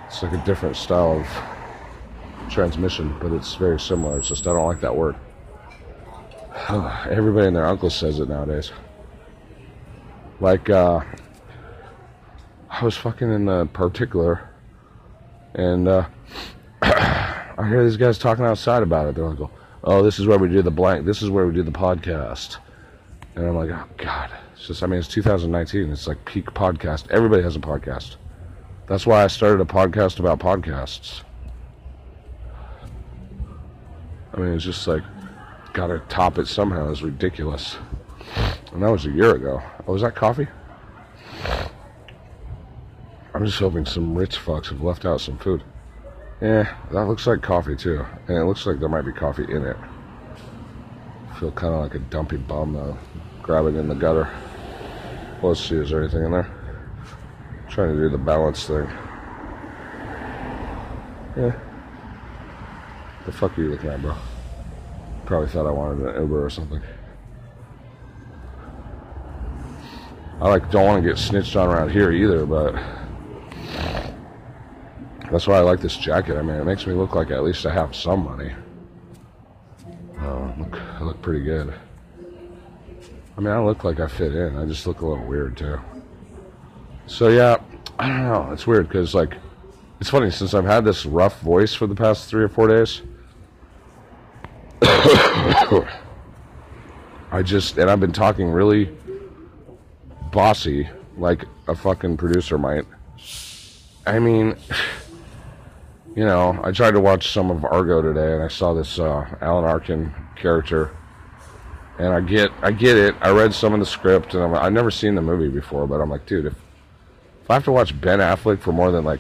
It's 0.07 0.23
like 0.23 0.33
a 0.33 0.45
different 0.45 0.77
style 0.77 1.21
of 1.21 2.51
transmission, 2.51 3.17
but 3.21 3.33
it's 3.33 3.55
very 3.55 3.79
similar. 3.79 4.19
It's 4.19 4.29
just 4.29 4.47
I 4.47 4.53
don't 4.53 4.67
like 4.67 4.81
that 4.81 4.95
word. 4.95 5.17
Everybody 6.69 7.47
and 7.47 7.57
their 7.57 7.67
uncle 7.67 7.91
says 7.91 8.19
it 8.19 8.29
nowadays. 8.29 8.73
Like, 10.41 10.71
uh, 10.71 11.01
I 12.69 12.85
was 12.85 12.97
fucking 12.97 13.31
in 13.31 13.45
the 13.45 13.67
particular, 13.67 14.51
and 15.55 15.87
uh, 15.87 16.07
I 16.83 17.67
hear 17.69 17.85
these 17.85 17.97
guys 17.99 18.19
talking 18.19 18.45
outside 18.45 18.83
about 18.83 19.09
it. 19.09 19.15
They're 19.15 19.29
like, 19.29 19.51
"Oh, 19.83 20.03
this 20.03 20.19
is 20.19 20.27
where 20.27 20.39
we 20.39 20.49
do 20.49 20.63
the 20.63 20.71
blank. 20.71 21.07
This 21.07 21.23
is 21.23 21.31
where 21.31 21.47
we 21.47 21.55
do 21.55 21.63
the 21.63 21.71
podcast." 21.71 22.59
And 23.35 23.47
I'm 23.47 23.57
like, 23.57 23.71
"Oh 23.71 23.85
God!" 23.97 24.31
It's 24.55 24.67
just, 24.67 24.83
I 24.83 24.87
mean, 24.87 24.99
it's 24.99 25.09
2019. 25.09 25.91
It's 25.91 26.07
like 26.07 26.23
peak 26.27 26.47
podcast. 26.47 27.11
Everybody 27.11 27.43
has 27.43 27.57
a 27.57 27.61
podcast. 27.61 28.17
That's 28.87 29.07
why 29.07 29.25
I 29.25 29.29
started 29.29 29.61
a 29.63 29.65
podcast 29.65 30.19
about 30.19 30.39
podcasts. 30.39 31.23
I 34.35 34.41
mean, 34.41 34.53
it's 34.53 34.65
just 34.65 34.87
like, 34.87 35.03
gotta 35.73 36.01
top 36.09 36.39
it 36.39 36.47
somehow. 36.47 36.91
It's 36.91 37.03
ridiculous. 37.03 37.79
And 38.73 38.83
that 38.83 38.91
was 38.91 39.07
a 39.07 39.11
year 39.11 39.35
ago. 39.35 39.63
Oh, 39.87 39.93
was 39.93 40.03
that 40.03 40.15
coffee? 40.15 40.47
I'm 43.33 43.45
just 43.45 43.59
hoping 43.59 43.87
some 43.87 44.15
rich 44.15 44.37
fucks 44.37 44.67
have 44.67 44.83
left 44.83 45.05
out 45.05 45.21
some 45.21 45.39
food. 45.39 45.63
Yeah, 46.41 46.75
that 46.91 47.07
looks 47.07 47.27
like 47.27 47.43
coffee 47.43 47.77
too. 47.77 48.05
And 48.29 48.39
it 48.39 48.45
looks 48.45 48.65
like 48.65 48.81
there 48.81 48.89
might 48.89 49.03
be 49.03 49.13
coffee 49.13 49.45
in 49.45 49.65
it. 49.65 49.77
I 51.31 51.39
feel 51.39 51.53
kind 51.53 51.75
of 51.75 51.81
like 51.81 51.95
a 51.95 51.99
dumpy 51.99 52.39
bum 52.39 52.73
though. 52.73 52.97
Grabbing 53.43 53.77
in 53.77 53.89
the 53.89 53.95
gutter. 53.95 54.29
Let's 55.43 55.61
see, 55.61 55.77
is 55.77 55.91
there 55.91 56.03
anything 56.03 56.25
in 56.25 56.31
there? 56.31 56.47
I'm 56.47 57.69
trying 57.69 57.95
to 57.95 58.03
do 58.03 58.09
the 58.09 58.19
balance 58.19 58.67
thing. 58.67 58.87
Yeah. 61.37 61.59
The 63.27 63.33
fuck 63.33 63.59
are 63.59 63.63
you 63.63 63.71
looking 63.71 63.91
at, 63.91 64.01
bro? 64.01 64.15
Probably 65.27 65.49
thought 65.49 65.67
I 65.67 65.71
wanted 65.71 66.07
an 66.07 66.23
Uber 66.23 66.45
or 66.45 66.51
something. 66.51 66.81
I 70.41 70.49
like 70.49 70.71
don't 70.71 70.87
want 70.87 71.03
to 71.03 71.09
get 71.09 71.19
snitched 71.19 71.55
on 71.55 71.69
around 71.69 71.91
here 71.91 72.11
either, 72.11 72.47
but 72.47 72.75
that's 75.31 75.47
why 75.47 75.57
I 75.57 75.61
like 75.61 75.81
this 75.81 75.97
jacket. 75.97 76.37
I 76.37 76.43
mean, 76.43 76.57
it 76.57 76.65
makes 76.65 76.87
me 76.87 76.95
look 76.95 77.15
like 77.15 77.31
at 77.31 77.43
least 77.45 77.65
I 77.65 77.73
have 77.73 77.95
some 77.95 78.25
money. 78.25 78.53
Oh, 80.21 80.53
look, 80.59 80.77
I 80.81 81.03
look 81.03 81.23
pretty 81.23 81.45
good. 81.45 81.73
I 83.37 83.41
mean, 83.41 83.53
I 83.53 83.61
look 83.61 83.85
like 83.85 84.01
I 84.01 84.07
fit 84.07 84.35
in. 84.35 84.57
I 84.57 84.67
just 84.67 84.87
look 84.87 85.01
a 85.01 85.07
little 85.07 85.25
weird 85.25 85.57
too. 85.57 85.81
So 87.07 87.29
yeah, 87.29 87.57
I 87.99 88.09
don't 88.09 88.25
know. 88.25 88.51
It's 88.53 88.67
weird 88.67 88.89
because 88.89 89.15
like, 89.15 89.35
it's 90.01 90.11
funny 90.11 90.31
since 90.31 90.53
I've 90.53 90.65
had 90.65 90.85
this 90.85 91.07
rough 91.07 91.41
voice 91.41 91.75
for 91.75 91.87
the 91.87 91.95
past 91.95 92.29
three 92.29 92.43
or 92.43 92.49
four 92.49 92.69
days. 92.69 93.03
I 97.33 97.43
just 97.43 97.79
and 97.79 97.91
I've 97.91 98.01
been 98.01 98.13
talking 98.13 98.51
really 98.51 98.91
bossy, 100.33 100.89
like 101.17 101.45
a 101.69 101.75
fucking 101.75 102.17
producer 102.17 102.59
might. 102.59 102.85
I 104.07 104.19
mean, 104.19 104.57
you 106.15 106.25
know, 106.25 106.59
I 106.63 106.73
tried 106.73 106.93
to 106.93 107.01
watch 107.01 107.33
some 107.33 107.51
of 107.51 107.65
Argo 107.65 108.03
today, 108.03 108.35
and 108.35 108.43
I 108.43 108.49
saw 108.49 108.75
this 108.75 108.99
uh, 108.99 109.27
Alan 109.41 109.65
Arkin 109.65 110.13
character, 110.37 110.91
and 111.99 112.09
I 112.09 112.21
get, 112.21 112.51
I 112.63 112.73
get 112.73 112.97
it. 112.97 113.15
I 113.21 113.31
read 113.31 113.55
some 113.55 113.73
of 113.73 113.81
the 113.81 113.87
script, 113.87 114.35
and 114.35 114.43
I'm, 114.43 114.55
I've 114.55 114.73
never 114.73 114.91
seen 114.91 115.15
the 115.15 115.23
movie 115.23 115.49
before, 115.49 115.87
but 115.87 116.01
I'm 116.01 116.11
like, 116.11 116.27
dude, 116.27 116.47
if 116.47 116.55
if 117.43 117.51
I 117.51 117.55
have 117.55 117.65
to 117.65 117.73
watch 117.73 118.01
Ben 118.01 118.21
Affleck 118.21 118.61
for 118.61 118.71
more 118.71 118.93
than 118.93 119.05
like 119.05 119.19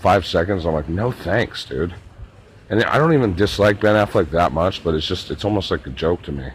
five 0.00 0.26
seconds, 0.26 0.66
I'm 0.66 0.74
like, 0.74 0.88
no 0.88 1.10
thanks, 1.10 1.64
dude. 1.64 1.94
And 2.68 2.84
I 2.84 2.98
don't 2.98 3.14
even 3.14 3.34
dislike 3.34 3.80
Ben 3.80 3.94
Affleck 3.94 4.30
that 4.32 4.52
much, 4.52 4.84
but 4.84 4.94
it's 4.94 5.06
just, 5.06 5.30
it's 5.30 5.44
almost 5.44 5.70
like 5.70 5.86
a 5.86 5.90
joke 5.90 6.22
to 6.22 6.32
me. 6.32 6.48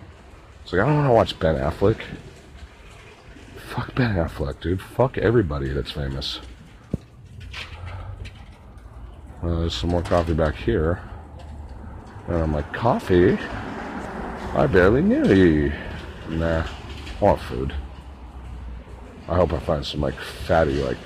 It's 0.64 0.72
like 0.72 0.82
I 0.82 0.86
don't 0.86 0.96
want 0.98 1.08
to 1.08 1.14
watch 1.14 1.40
Ben 1.40 1.56
Affleck. 1.56 2.00
Fuck 3.70 3.96
Ben 3.96 4.16
Affleck, 4.16 4.60
dude. 4.60 4.82
Fuck 4.82 5.18
everybody 5.18 5.70
that's 5.70 5.92
famous. 5.92 6.42
Well, 9.42 9.62
there's 9.62 9.74
some 9.74 9.92
more 9.92 10.02
coffee 10.02 10.34
back 10.34 10.56
here. 10.56 11.02
And 12.28 12.38
I'm 12.38 12.54
like, 12.54 12.74
coffee? 12.74 13.38
I 14.54 14.68
barely 14.68 15.02
knew 15.02 15.34
you. 15.34 15.72
Nah, 16.30 16.66
I 16.66 17.24
want 17.24 17.40
food. 17.42 17.74
I 19.30 19.36
hope 19.36 19.54
I 19.54 19.60
find 19.60 19.86
some 19.86 20.02
like 20.02 20.20
fatty 20.20 20.84
like 20.84 20.98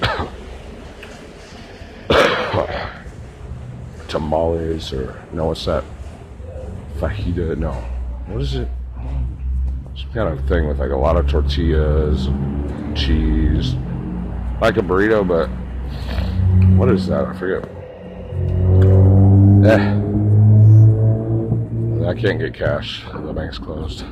tamales 4.08 4.92
or 4.92 5.20
no, 5.32 5.46
what's 5.46 5.64
that? 5.64 5.82
Fajita? 6.98 7.58
No, 7.58 7.72
what 8.26 8.40
is 8.40 8.54
it? 8.54 8.68
Some 9.96 10.12
kind 10.12 10.28
of 10.28 10.46
thing 10.48 10.68
with 10.68 10.78
like 10.78 10.92
a 10.92 10.96
lot 10.96 11.16
of 11.16 11.28
tortillas 11.28 12.26
and 12.26 12.96
cheese, 12.96 13.74
like 14.60 14.76
a 14.76 14.80
burrito, 14.80 15.26
but 15.26 15.50
what 16.76 16.88
is 16.90 17.06
that? 17.06 17.24
I 17.26 17.38
forget. 17.38 17.68
Eh. 19.64 19.94
I 22.08 22.14
can't 22.14 22.38
get 22.38 22.54
cash. 22.54 23.04
The 23.12 23.32
bank's 23.32 23.58
closed. 23.58 24.04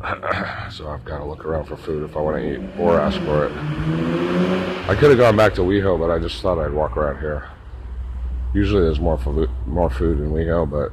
so 0.70 0.88
I've 0.88 1.04
got 1.04 1.18
to 1.18 1.24
look 1.24 1.44
around 1.44 1.66
for 1.66 1.76
food 1.76 2.02
if 2.02 2.16
I 2.16 2.20
want 2.20 2.38
to 2.38 2.54
eat 2.54 2.80
or 2.80 2.98
ask 2.98 3.20
for 3.20 3.46
it. 3.46 3.52
I 4.88 4.96
could 4.98 5.10
have 5.10 5.18
gone 5.18 5.36
back 5.36 5.54
to 5.54 5.60
WeHo, 5.60 5.98
but 5.98 6.10
I 6.10 6.18
just 6.18 6.40
thought 6.40 6.58
I'd 6.58 6.72
walk 6.72 6.96
around 6.96 7.20
here. 7.20 7.48
Usually 8.54 8.82
there's 8.82 8.98
more 8.98 9.18
food, 9.18 9.50
more 9.66 9.90
food 9.90 10.18
in 10.18 10.30
WeHo, 10.30 10.68
but 10.68 10.92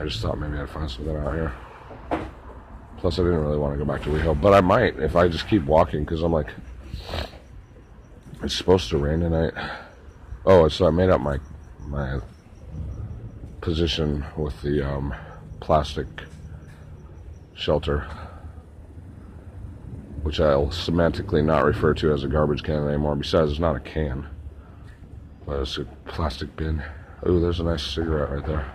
I 0.00 0.04
just 0.04 0.20
thought 0.20 0.38
maybe 0.38 0.58
I'd 0.58 0.68
find 0.68 0.90
something 0.90 1.16
out 1.16 1.34
here. 1.34 1.52
Plus, 2.98 3.18
I 3.18 3.22
didn't 3.22 3.44
really 3.44 3.58
want 3.58 3.78
to 3.78 3.84
go 3.84 3.90
back 3.90 4.02
to 4.02 4.10
WeHo, 4.10 4.40
but 4.40 4.52
I 4.52 4.60
might 4.60 4.98
if 4.98 5.14
I 5.14 5.28
just 5.28 5.48
keep 5.48 5.64
walking 5.64 6.00
because 6.04 6.22
I'm 6.22 6.32
like, 6.32 6.48
it's 8.42 8.54
supposed 8.54 8.88
to 8.90 8.98
rain 8.98 9.20
tonight. 9.20 9.52
Oh, 10.44 10.68
so 10.68 10.86
I 10.86 10.90
made 10.90 11.10
up 11.10 11.20
my 11.20 11.38
my 11.86 12.20
position 13.60 14.24
with 14.36 14.60
the 14.62 14.86
um, 14.86 15.14
plastic 15.60 16.06
shelter, 17.54 18.06
which 20.22 20.40
I'll 20.40 20.68
semantically 20.68 21.44
not 21.44 21.64
refer 21.64 21.94
to 21.94 22.12
as 22.12 22.24
a 22.24 22.28
garbage 22.28 22.62
can 22.62 22.86
anymore. 22.86 23.16
Besides, 23.16 23.52
it's 23.52 23.60
not 23.60 23.76
a 23.76 23.80
can, 23.80 24.28
but 25.44 25.60
it's 25.60 25.78
a 25.78 25.84
plastic 26.06 26.54
bin. 26.56 26.82
Oh, 27.24 27.40
there's 27.40 27.60
a 27.60 27.64
nice 27.64 27.82
cigarette 27.82 28.30
right 28.30 28.46
there. 28.46 28.72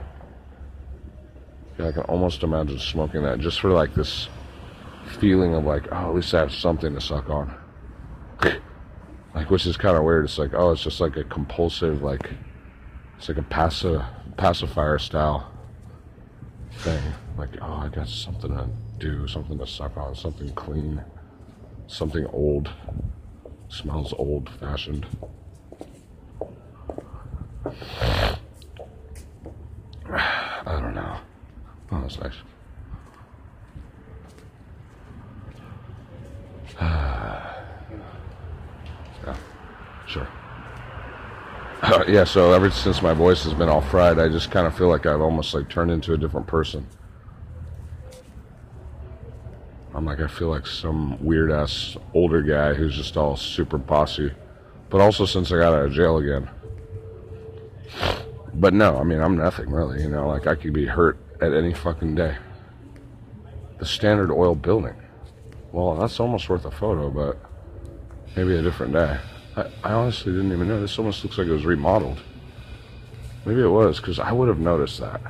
Yeah, 1.80 1.88
I 1.88 1.92
can 1.94 2.04
almost 2.04 2.44
imagine 2.44 2.78
smoking 2.78 3.24
that 3.24 3.40
just 3.40 3.62
for 3.62 3.72
like 3.72 3.96
this 3.96 4.28
feeling 5.20 5.56
of 5.56 5.64
like, 5.64 5.88
oh, 5.92 6.10
at 6.10 6.16
least 6.16 6.34
I 6.34 6.42
have 6.42 6.54
something 6.54 6.94
to 6.94 7.02
suck 7.02 7.30
on. 7.30 7.56
like, 9.36 9.50
which 9.50 9.66
is 9.66 9.78
kind 9.78 9.98
of 9.98 10.04
weird. 10.04 10.26
It's 10.26 10.38
like, 10.38 10.54
oh, 10.54 10.72
it's 10.72 10.84
just 10.84 11.00
like 11.00 11.18
a 11.18 11.24
compulsive, 11.24 12.02
like, 12.02 12.32
it's 13.18 13.30
like 13.30 13.38
a 13.38 13.44
passive 13.44 14.02
pacifier 14.38 14.98
style 14.98 15.52
thing. 16.72 17.02
Like, 17.38 17.50
oh, 17.62 17.74
I 17.74 17.88
got 17.90 18.08
something 18.08 18.52
to 18.52 18.68
do, 19.00 19.28
something 19.28 19.58
to 19.58 19.68
suck 19.68 19.98
on, 19.98 20.16
something 20.16 20.54
clean, 20.54 21.04
something 21.88 22.26
old. 22.28 22.70
Smells 23.70 24.14
old 24.20 24.50
fashioned. 24.60 25.08
I 30.66 30.80
don't 30.80 30.94
know. 30.94 31.18
Oh, 31.92 32.02
that's 32.02 32.20
nice. 32.20 32.36
yeah, 39.26 39.36
sure. 40.08 40.28
Yeah, 42.08 42.24
so 42.24 42.54
ever 42.54 42.70
since 42.70 43.02
my 43.02 43.14
voice 43.14 43.44
has 43.44 43.54
been 43.54 43.70
all 43.70 43.82
fried, 43.82 44.20
I 44.20 44.28
just 44.28 44.52
kind 44.52 44.68
of 44.68 44.76
feel 44.76 44.88
like 44.88 45.06
I've 45.06 45.22
almost 45.22 45.54
like 45.54 45.70
turned 45.70 45.92
into 45.92 46.14
a 46.14 46.18
different 46.18 46.48
person. 46.48 46.88
I'm 49.94 50.06
Like 50.06 50.20
I 50.20 50.28
feel 50.28 50.50
like 50.50 50.66
some 50.66 51.24
weird 51.24 51.52
ass 51.52 51.96
older 52.14 52.42
guy 52.42 52.74
who's 52.74 52.96
just 52.96 53.16
all 53.16 53.38
super 53.38 53.78
posse. 53.78 54.32
But 54.90 55.02
also 55.02 55.26
since 55.26 55.52
I 55.52 55.58
got 55.58 55.74
out 55.74 55.86
of 55.86 55.94
jail 55.94 56.18
again. 56.18 56.50
But 58.56 58.74
no, 58.74 58.98
I 58.98 59.04
mean 59.04 59.22
I'm 59.22 59.38
nothing 59.38 59.70
really, 59.70 60.02
you 60.02 60.10
know, 60.10 60.28
like 60.28 60.48
I 60.48 60.56
could 60.56 60.74
be 60.74 60.86
hurt 60.86 61.18
at 61.42 61.54
any 61.54 61.74
fucking 61.74 62.16
day. 62.16 62.36
The 63.78 63.86
Standard 63.86 64.32
Oil 64.32 64.56
building. 64.56 64.96
Well, 65.72 65.96
that's 65.96 66.20
almost 66.20 66.50
worth 66.50 66.66
a 66.66 66.72
photo, 66.72 67.10
but 67.10 67.40
maybe 68.36 68.56
a 68.56 68.62
different 68.62 68.94
day. 68.94 69.20
I, 69.56 69.66
I 69.84 69.94
honestly 69.94 70.32
didn't 70.32 70.52
even 70.52 70.68
know. 70.68 70.82
This 70.82 70.98
almost 70.98 71.24
looks 71.24 71.38
like 71.38 71.48
it 71.48 71.52
was 71.52 71.66
remodeled. 71.66 72.20
Maybe 73.46 73.62
it 73.62 73.68
was, 73.68 74.00
because 74.00 74.20
I 74.20 74.32
would 74.32 74.48
have 74.48 74.60
noticed 74.60 75.00
that. 75.00 75.22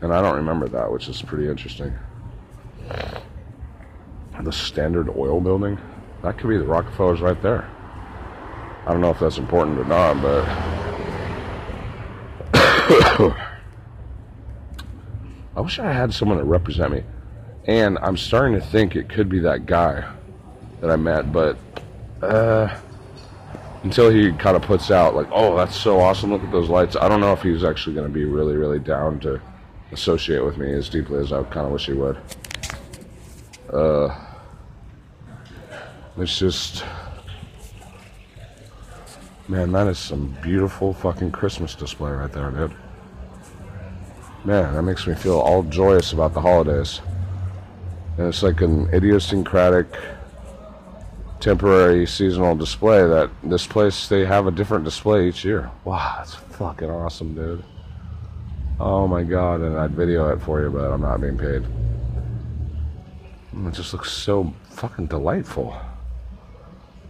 And 0.00 0.12
I 0.12 0.22
don't 0.22 0.36
remember 0.36 0.68
that, 0.68 0.90
which 0.90 1.08
is 1.08 1.22
pretty 1.22 1.48
interesting. 1.48 1.92
The 4.42 4.52
Standard 4.52 5.14
Oil 5.16 5.40
building? 5.40 5.78
That 6.22 6.38
could 6.38 6.48
be 6.48 6.56
the 6.56 6.64
Rockefellers 6.64 7.20
right 7.20 7.40
there. 7.42 7.68
I 8.86 8.92
don't 8.92 9.02
know 9.02 9.10
if 9.10 9.20
that's 9.20 9.38
important 9.38 9.78
or 9.78 9.84
not, 9.84 10.22
but. 10.22 10.44
I 15.56 15.60
wish 15.60 15.78
I 15.78 15.92
had 15.92 16.14
someone 16.14 16.38
to 16.38 16.44
represent 16.44 16.92
me. 16.92 17.04
And 17.66 17.98
I'm 18.00 18.16
starting 18.16 18.58
to 18.58 18.66
think 18.66 18.96
it 18.96 19.08
could 19.08 19.28
be 19.28 19.40
that 19.40 19.66
guy 19.66 20.10
that 20.80 20.90
I 20.90 20.96
met, 20.96 21.30
but 21.32 21.58
uh, 22.22 22.74
until 23.82 24.10
he 24.10 24.32
kind 24.32 24.56
of 24.56 24.62
puts 24.62 24.90
out 24.90 25.14
like, 25.14 25.28
"Oh, 25.32 25.56
that's 25.56 25.76
so 25.76 26.00
awesome! 26.00 26.30
Look 26.30 26.42
at 26.42 26.52
those 26.52 26.68
lights." 26.68 26.96
I 26.96 27.08
don't 27.08 27.20
know 27.20 27.32
if 27.32 27.42
he's 27.42 27.64
actually 27.64 27.94
going 27.94 28.06
to 28.06 28.12
be 28.12 28.24
really, 28.24 28.56
really 28.56 28.78
down 28.78 29.20
to 29.20 29.40
associate 29.92 30.44
with 30.44 30.56
me 30.56 30.72
as 30.72 30.88
deeply 30.88 31.18
as 31.18 31.32
I 31.32 31.42
kind 31.44 31.66
of 31.66 31.72
wish 31.72 31.86
he 31.86 31.92
would. 31.92 32.18
Uh, 33.72 34.14
it's 36.16 36.38
just, 36.38 36.84
man, 39.48 39.72
that 39.72 39.86
is 39.86 39.98
some 39.98 40.36
beautiful 40.42 40.92
fucking 40.92 41.30
Christmas 41.32 41.74
display 41.74 42.10
right 42.10 42.32
there, 42.32 42.50
dude. 42.50 42.74
Man, 44.44 44.74
that 44.74 44.82
makes 44.82 45.06
me 45.06 45.14
feel 45.14 45.38
all 45.38 45.62
joyous 45.62 46.12
about 46.12 46.34
the 46.34 46.40
holidays. 46.40 47.00
And 48.16 48.26
it's 48.26 48.42
like 48.42 48.60
an 48.60 48.92
idiosyncratic 48.92 49.86
temporary 51.40 52.06
seasonal 52.06 52.54
display 52.54 53.00
that 53.06 53.30
this 53.42 53.66
place 53.66 54.08
they 54.08 54.24
have 54.24 54.46
a 54.46 54.50
different 54.50 54.84
display 54.84 55.28
each 55.28 55.44
year. 55.44 55.70
Wow, 55.84 56.16
that's 56.18 56.34
fucking 56.34 56.90
awesome, 56.90 57.34
dude. 57.34 57.64
Oh 58.78 59.08
my 59.08 59.22
god, 59.22 59.60
and 59.60 59.76
I'd 59.76 59.92
video 59.92 60.28
it 60.30 60.40
for 60.42 60.62
you, 60.62 60.70
but 60.70 60.90
I'm 60.90 61.00
not 61.00 61.20
being 61.20 61.38
paid. 61.38 61.64
It 63.66 63.74
just 63.74 63.92
looks 63.92 64.12
so 64.12 64.54
fucking 64.70 65.06
delightful. 65.06 65.76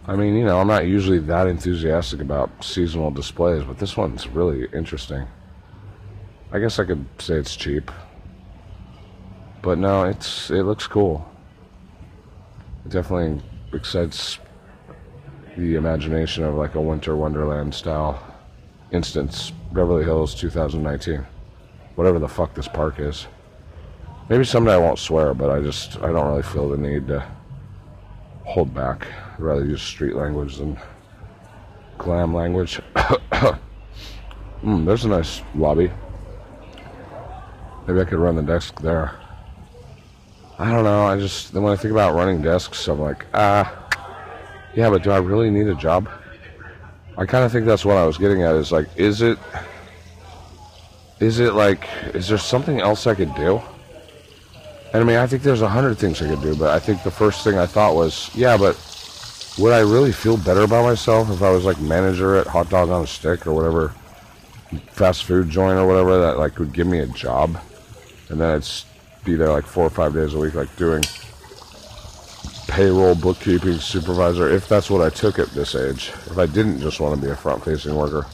I 0.07 0.15
mean, 0.15 0.35
you 0.35 0.43
know, 0.43 0.59
I'm 0.59 0.67
not 0.67 0.87
usually 0.87 1.19
that 1.19 1.47
enthusiastic 1.47 2.21
about 2.21 2.49
seasonal 2.63 3.11
displays, 3.11 3.63
but 3.63 3.77
this 3.77 3.95
one's 3.95 4.27
really 4.27 4.67
interesting. 4.73 5.27
I 6.51 6.59
guess 6.59 6.79
I 6.79 6.85
could 6.85 7.05
say 7.19 7.35
it's 7.35 7.55
cheap. 7.55 7.91
But 9.61 9.77
no, 9.77 10.05
it's 10.05 10.49
it 10.49 10.63
looks 10.63 10.87
cool. 10.87 11.25
It 12.85 12.91
definitely 12.91 13.41
excites 13.73 14.39
the 15.57 15.75
imagination 15.75 16.43
of 16.43 16.55
like 16.55 16.75
a 16.75 16.81
winter 16.81 17.15
wonderland 17.15 17.73
style 17.73 18.21
instance. 18.91 19.51
Beverly 19.71 20.03
Hills 20.03 20.35
2019. 20.35 21.25
Whatever 21.95 22.19
the 22.19 22.27
fuck 22.27 22.53
this 22.53 22.67
park 22.67 22.99
is. 22.99 23.27
Maybe 24.29 24.43
someday 24.43 24.73
I 24.73 24.77
won't 24.77 24.99
swear, 24.99 25.33
but 25.33 25.49
I 25.49 25.61
just 25.61 25.97
I 25.97 26.07
don't 26.07 26.27
really 26.27 26.43
feel 26.43 26.69
the 26.69 26.77
need 26.77 27.07
to 27.07 27.25
hold 28.45 28.73
back. 28.73 29.07
I'd 29.33 29.39
rather 29.39 29.65
use 29.65 29.81
street 29.81 30.15
language 30.15 30.57
than 30.57 30.77
glam 31.97 32.33
language. 32.33 32.81
mm, 32.95 34.85
there's 34.85 35.05
a 35.05 35.09
nice 35.09 35.41
lobby. 35.55 35.91
Maybe 37.87 38.01
I 38.01 38.05
could 38.05 38.19
run 38.19 38.35
the 38.35 38.41
desk 38.41 38.79
there. 38.81 39.20
I 40.61 40.69
don't 40.69 40.83
know. 40.83 41.07
I 41.07 41.17
just 41.17 41.53
then 41.53 41.63
when 41.63 41.73
I 41.73 41.75
think 41.75 41.91
about 41.91 42.13
running 42.13 42.43
desks, 42.43 42.87
I'm 42.87 42.99
like, 42.99 43.25
ah, 43.33 43.65
yeah, 44.75 44.91
but 44.91 45.01
do 45.01 45.09
I 45.09 45.17
really 45.17 45.49
need 45.49 45.65
a 45.65 45.73
job? 45.73 46.07
I 47.17 47.25
kind 47.25 47.43
of 47.43 47.51
think 47.51 47.65
that's 47.65 47.83
what 47.83 47.97
I 47.97 48.05
was 48.05 48.19
getting 48.19 48.43
at. 48.43 48.53
Is 48.53 48.71
like, 48.71 48.87
is 48.95 49.23
it, 49.23 49.39
is 51.19 51.39
it 51.39 51.55
like, 51.55 51.87
is 52.13 52.27
there 52.27 52.37
something 52.37 52.79
else 52.79 53.07
I 53.07 53.15
could 53.15 53.33
do? 53.33 53.59
And 54.93 55.01
I 55.01 55.03
mean, 55.03 55.17
I 55.17 55.25
think 55.25 55.41
there's 55.41 55.63
a 55.63 55.67
hundred 55.67 55.97
things 55.97 56.21
I 56.21 56.27
could 56.27 56.43
do, 56.43 56.55
but 56.55 56.69
I 56.69 56.77
think 56.77 57.01
the 57.01 57.09
first 57.09 57.43
thing 57.43 57.57
I 57.57 57.65
thought 57.65 57.95
was, 57.95 58.29
yeah, 58.35 58.55
but 58.55 58.77
would 59.57 59.73
I 59.73 59.79
really 59.79 60.11
feel 60.11 60.37
better 60.37 60.61
about 60.61 60.83
myself 60.83 61.31
if 61.31 61.41
I 61.41 61.49
was 61.49 61.65
like 61.65 61.79
manager 61.79 62.35
at 62.35 62.45
Hot 62.45 62.69
Dog 62.69 62.91
on 62.91 63.03
a 63.05 63.07
Stick 63.07 63.47
or 63.47 63.53
whatever 63.53 63.95
fast 64.91 65.23
food 65.23 65.49
joint 65.49 65.79
or 65.79 65.87
whatever 65.87 66.19
that 66.19 66.37
like 66.37 66.59
would 66.59 66.71
give 66.71 66.85
me 66.85 66.99
a 66.99 67.07
job, 67.07 67.59
and 68.29 68.39
then 68.39 68.57
it's 68.57 68.85
be 69.23 69.35
there 69.35 69.49
like 69.49 69.65
four 69.65 69.85
or 69.85 69.89
five 69.89 70.13
days 70.13 70.33
a 70.33 70.39
week, 70.39 70.55
like 70.55 70.75
doing 70.77 71.03
payroll, 72.67 73.15
bookkeeping, 73.15 73.77
supervisor, 73.77 74.49
if 74.49 74.67
that's 74.67 74.89
what 74.89 75.01
I 75.01 75.09
took 75.09 75.37
at 75.39 75.49
this 75.49 75.75
age. 75.75 76.09
If 76.27 76.37
I 76.37 76.45
didn't 76.45 76.79
just 76.79 76.99
want 76.99 77.19
to 77.19 77.21
be 77.25 77.31
a 77.31 77.35
front 77.35 77.63
facing 77.63 77.95
worker. 77.95 78.25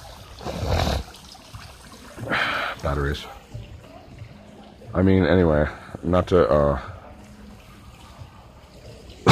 Batteries. 2.83 3.25
I 4.93 5.01
mean, 5.01 5.25
anyway, 5.25 5.67
not 6.03 6.27
to, 6.27 6.47
uh, 6.49 6.81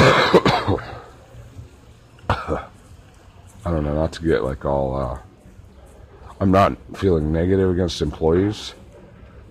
I 2.28 2.68
don't 3.64 3.84
know, 3.84 3.94
not 3.94 4.12
to 4.12 4.22
get 4.22 4.44
like 4.44 4.64
all, 4.64 4.96
uh, 4.96 5.18
I'm 6.40 6.50
not 6.50 6.76
feeling 6.96 7.32
negative 7.32 7.70
against 7.70 8.02
employees 8.02 8.74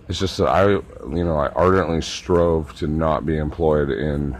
it's 0.08 0.18
just 0.18 0.38
that 0.38 0.48
I, 0.48 0.68
you 0.68 1.24
know, 1.24 1.36
I 1.36 1.48
ardently 1.48 2.00
strove 2.00 2.74
to 2.76 2.86
not 2.86 3.26
be 3.26 3.38
employed 3.38 3.90
in 3.90 4.36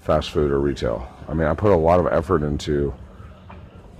fast 0.00 0.30
food 0.30 0.50
or 0.50 0.60
retail. 0.60 1.08
I 1.28 1.34
mean, 1.34 1.46
I 1.46 1.54
put 1.54 1.72
a 1.72 1.76
lot 1.76 2.00
of 2.00 2.06
effort 2.06 2.42
into 2.42 2.94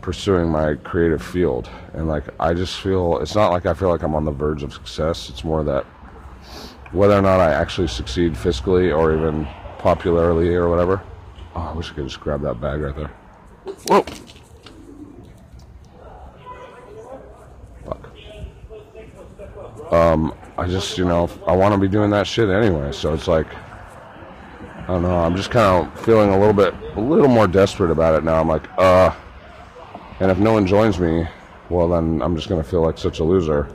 pursuing 0.01 0.51
my 0.51 0.75
creative 0.75 1.23
field, 1.23 1.69
and 1.93 2.09
like 2.09 2.25
I 2.41 2.55
just 2.55 2.81
feel 2.81 3.19
it's 3.19 3.35
not 3.35 3.53
like 3.53 3.67
I 3.67 3.75
feel 3.75 3.91
like 3.91 4.03
I'm 4.03 4.15
on 4.15 4.25
the 4.25 4.33
verge 4.33 4.63
of 4.63 4.73
success. 4.73 5.29
It's 5.29 5.45
more 5.45 5.63
that 5.65 5.85
whether 6.93 7.17
or 7.17 7.23
not 7.23 7.41
I 7.41 7.53
actually 7.53 7.89
succeed 7.89 8.33
fiscally 8.33 8.97
or 8.97 9.15
even 9.15 9.47
popularly 9.79 10.55
or 10.55 10.69
whatever. 10.69 11.03
Oh, 11.55 11.61
I 11.61 11.73
wish 11.75 11.93
I 11.93 11.95
could 11.95 12.07
just 12.07 12.21
grab 12.21 12.41
that 12.43 12.61
bag 12.61 12.81
right 12.81 12.97
there. 12.97 13.11
Whoa. 13.89 14.05
Fuck. 17.85 19.93
Um, 19.93 20.35
I 20.59 20.67
just, 20.67 20.99
you 20.99 21.05
know, 21.05 21.31
I 21.47 21.55
want 21.55 21.73
to 21.73 21.79
be 21.79 21.87
doing 21.87 22.11
that 22.11 22.27
shit 22.27 22.51
anyway. 22.51 22.91
So 22.91 23.15
it's 23.15 23.29
like, 23.29 23.47
I 23.55 24.87
don't 24.89 25.03
know. 25.03 25.17
I'm 25.17 25.37
just 25.37 25.53
kind 25.53 25.87
of 25.87 26.01
feeling 26.05 26.31
a 26.31 26.37
little 26.37 26.53
bit, 26.53 26.75
a 26.97 27.01
little 27.01 27.29
more 27.29 27.47
desperate 27.47 27.93
about 27.93 28.17
it 28.17 28.25
now. 28.25 28.41
I'm 28.41 28.49
like, 28.49 28.69
uh, 28.77 29.15
and 30.19 30.33
if 30.33 30.39
no 30.39 30.53
one 30.55 30.67
joins 30.67 30.99
me, 30.99 31.29
well, 31.71 31.89
then 31.89 32.21
I'm 32.23 32.35
just 32.35 32.49
going 32.49 32.61
to 32.61 32.69
feel 32.69 32.83
like 32.83 32.99
such 32.99 33.21
a 33.21 33.25
loser. 33.25 33.73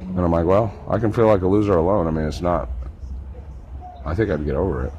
And 0.00 0.20
I'm 0.20 0.32
like, 0.32 0.46
well, 0.46 0.72
I 0.88 0.98
can 0.98 1.12
feel 1.12 1.26
like 1.26 1.42
a 1.42 1.46
loser 1.46 1.76
alone. 1.76 2.06
I 2.06 2.10
mean, 2.10 2.24
it's 2.24 2.40
not, 2.40 2.70
I 4.06 4.14
think 4.14 4.30
I'd 4.30 4.44
get 4.46 4.54
over 4.54 4.86
it. 4.86 4.92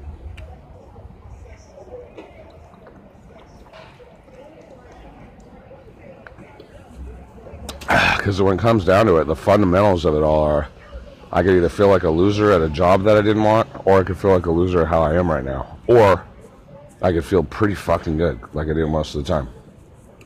Because 8.18 8.42
when 8.42 8.56
it 8.56 8.60
comes 8.60 8.86
down 8.86 9.06
to 9.06 9.18
it, 9.18 9.26
the 9.26 9.36
fundamentals 9.36 10.04
of 10.04 10.16
it 10.16 10.24
all 10.24 10.42
are 10.42 10.68
I 11.36 11.44
could 11.44 11.52
either 11.58 11.68
feel 11.68 11.90
like 11.90 12.04
a 12.04 12.10
loser 12.10 12.54
at 12.54 12.62
a 12.62 12.70
job 12.70 13.04
that 13.04 13.18
I 13.18 13.22
didn't 13.22 13.44
want, 13.44 13.68
or 13.86 14.00
I 14.00 14.04
could 14.06 14.18
feel 14.18 14.32
like 14.32 14.46
a 14.46 14.52
loser 14.52 14.84
at 14.84 14.88
how 14.88 15.04
I 15.04 15.16
am 15.16 15.30
right 15.30 15.44
now. 15.44 15.78
Or 15.86 16.26
I 17.02 17.12
could 17.12 17.26
feel 17.26 17.44
pretty 17.44 17.76
fucking 17.76 18.16
good, 18.16 18.40
like 18.54 18.70
I 18.70 18.74
do 18.74 18.88
most 18.88 19.16
of 19.16 19.26
the 19.26 19.28
time. 19.28 19.50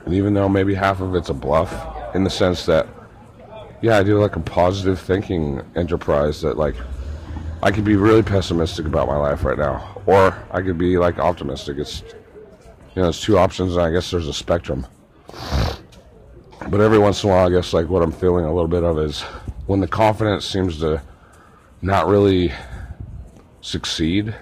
And 0.05 0.13
even 0.13 0.35
though 0.35 0.47
maybe 0.47 0.75
half 0.75 1.01
of 1.01 1.15
it's 1.15 1.29
a 1.29 1.33
bluff, 1.33 1.73
in 2.13 2.23
the 2.23 2.29
sense 2.29 2.63
that, 2.67 2.87
yeah, 3.81 3.97
I 3.97 4.03
do 4.03 4.21
like 4.21 4.35
a 4.35 4.39
positive 4.39 4.99
thinking 4.99 5.63
enterprise 5.75 6.41
that, 6.41 6.57
like, 6.57 6.75
I 7.63 7.71
could 7.71 7.85
be 7.85 7.95
really 7.95 8.21
pessimistic 8.21 8.85
about 8.85 9.07
my 9.07 9.17
life 9.17 9.43
right 9.43 9.57
now, 9.57 10.01
or 10.05 10.37
I 10.51 10.61
could 10.61 10.77
be 10.77 10.99
like 10.99 11.17
optimistic. 11.17 11.79
It's, 11.79 12.03
you 12.95 13.01
know, 13.01 13.09
it's 13.09 13.19
two 13.19 13.35
options, 13.35 13.75
and 13.75 13.81
I 13.83 13.91
guess 13.91 14.11
there's 14.11 14.27
a 14.27 14.33
spectrum. 14.33 14.85
But 16.69 16.81
every 16.81 16.99
once 16.99 17.23
in 17.23 17.31
a 17.31 17.33
while, 17.33 17.47
I 17.47 17.49
guess, 17.49 17.73
like, 17.73 17.89
what 17.89 18.03
I'm 18.03 18.11
feeling 18.11 18.45
a 18.45 18.53
little 18.53 18.67
bit 18.67 18.83
of 18.83 18.99
is 18.99 19.23
when 19.69 19.81
the 19.81 19.87
confidence 19.87 20.47
seems 20.47 20.79
to 20.79 20.99
not 21.83 22.07
really 22.07 22.51
succeed 23.61 24.33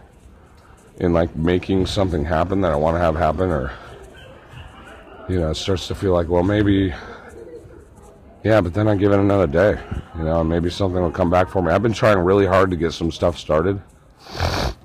in 1.02 1.12
like 1.12 1.36
making 1.36 1.86
something 1.86 2.24
happen 2.24 2.62
that 2.62 2.72
I 2.72 2.78
want 2.78 2.96
to 2.96 3.02
have 3.02 3.18
happen 3.18 3.52
or 3.52 3.74
you 5.28 5.38
know, 5.38 5.50
it 5.50 5.56
starts 5.56 5.90
to 5.90 5.96
feel 5.96 6.14
like, 6.14 6.30
well, 6.30 6.44
maybe 6.44 6.94
yeah, 8.46 8.62
but 8.62 8.74
then 8.74 8.88
I 8.88 8.96
give 8.96 9.12
it 9.12 9.20
another 9.20 9.48
day, 9.48 9.78
you 10.18 10.24
know, 10.24 10.40
and 10.40 10.50
maybe 10.50 10.70
something 10.70 11.02
will 11.02 11.12
come 11.12 11.30
back 11.30 11.50
for 11.50 11.62
me. 11.62 11.74
I've 11.74 11.84
been 11.84 11.92
trying 11.92 12.20
really 12.20 12.46
hard 12.46 12.72
to 12.72 12.78
get 12.78 12.94
some 12.94 13.12
stuff 13.12 13.38
started. 13.38 13.82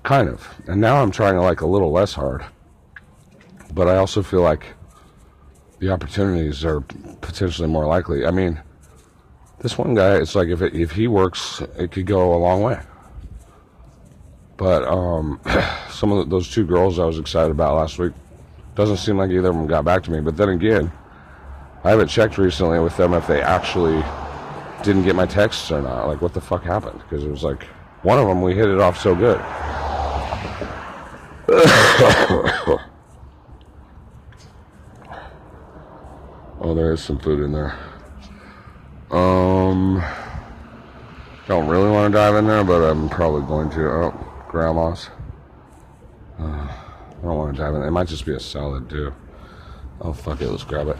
Kind 0.02 0.28
of. 0.28 0.44
And 0.66 0.81
now 0.81 1.00
I'm 1.00 1.12
trying 1.12 1.37
like 1.37 1.61
a 1.61 1.68
little 1.68 1.92
less 1.92 2.14
hard. 2.14 2.44
But 3.74 3.87
I 3.87 3.94
also 3.94 4.24
feel 4.24 4.42
like 4.42 4.66
the 5.78 5.90
opportunities 5.90 6.64
are 6.64 6.81
potentially 6.81 7.68
more 7.68 7.87
likely. 7.87 8.26
I 8.26 8.33
mean, 8.33 8.61
this 9.62 9.79
one 9.79 9.94
guy, 9.94 10.16
it's 10.16 10.35
like 10.35 10.48
if 10.48 10.61
it, 10.61 10.75
if 10.75 10.90
he 10.90 11.07
works, 11.07 11.62
it 11.79 11.92
could 11.92 12.05
go 12.05 12.35
a 12.35 12.38
long 12.38 12.62
way. 12.62 12.81
But 14.57 14.83
um, 14.85 15.40
some 15.90 16.11
of 16.11 16.29
those 16.29 16.51
two 16.51 16.66
girls 16.66 16.98
I 16.98 17.05
was 17.05 17.18
excited 17.18 17.53
about 17.53 17.77
last 17.77 17.98
week 17.98 18.12
doesn't 18.75 18.96
seem 18.96 19.16
like 19.18 19.31
either 19.31 19.48
of 19.51 19.55
them 19.55 19.68
got 19.68 19.85
back 19.85 20.03
to 20.05 20.11
me. 20.11 20.20
But 20.20 20.37
then 20.37 20.48
again, 20.48 20.90
I 21.85 21.90
haven't 21.90 22.09
checked 22.09 22.38
recently 22.38 22.81
with 22.81 22.96
them 22.96 23.14
if 23.14 23.27
they 23.29 23.40
actually 23.40 24.03
didn't 24.83 25.05
get 25.05 25.14
my 25.14 25.27
texts 25.27 25.70
or 25.70 25.81
not. 25.81 26.09
Like, 26.09 26.20
what 26.20 26.35
the 26.35 26.40
fuck 26.40 26.64
happened? 26.64 27.01
Because 27.01 27.25
it 27.25 27.31
was 27.31 27.44
like 27.44 27.62
one 28.03 28.18
of 28.18 28.27
them 28.27 28.42
we 28.42 28.55
hit 28.55 28.68
it 28.68 28.81
off 28.81 28.98
so 28.98 29.14
good. 29.14 29.40
oh, 36.61 36.75
there 36.75 36.92
is 36.92 37.03
some 37.03 37.18
food 37.20 37.40
in 37.44 37.53
there. 37.53 37.91
Um, 39.12 40.03
don't 41.46 41.68
really 41.68 41.90
want 41.90 42.11
to 42.12 42.18
dive 42.18 42.35
in 42.37 42.46
there, 42.46 42.64
but 42.64 42.83
I'm 42.83 43.09
probably 43.09 43.42
going 43.46 43.70
to. 43.70 43.90
Oh, 43.90 44.44
grandma's. 44.48 45.11
Uh, 46.38 46.44
I 46.44 47.22
don't 47.22 47.37
want 47.37 47.55
to 47.55 47.62
dive 47.62 47.75
in. 47.75 47.83
It 47.83 47.90
might 47.90 48.09
just 48.09 48.25
be 48.25 48.35
a 48.35 48.40
salad 48.40 48.88
too. 48.88 49.12
Oh 50.01 50.12
fuck 50.12 50.40
it, 50.40 50.48
let's 50.48 50.64
grab 50.64 50.88
it. 50.88 50.96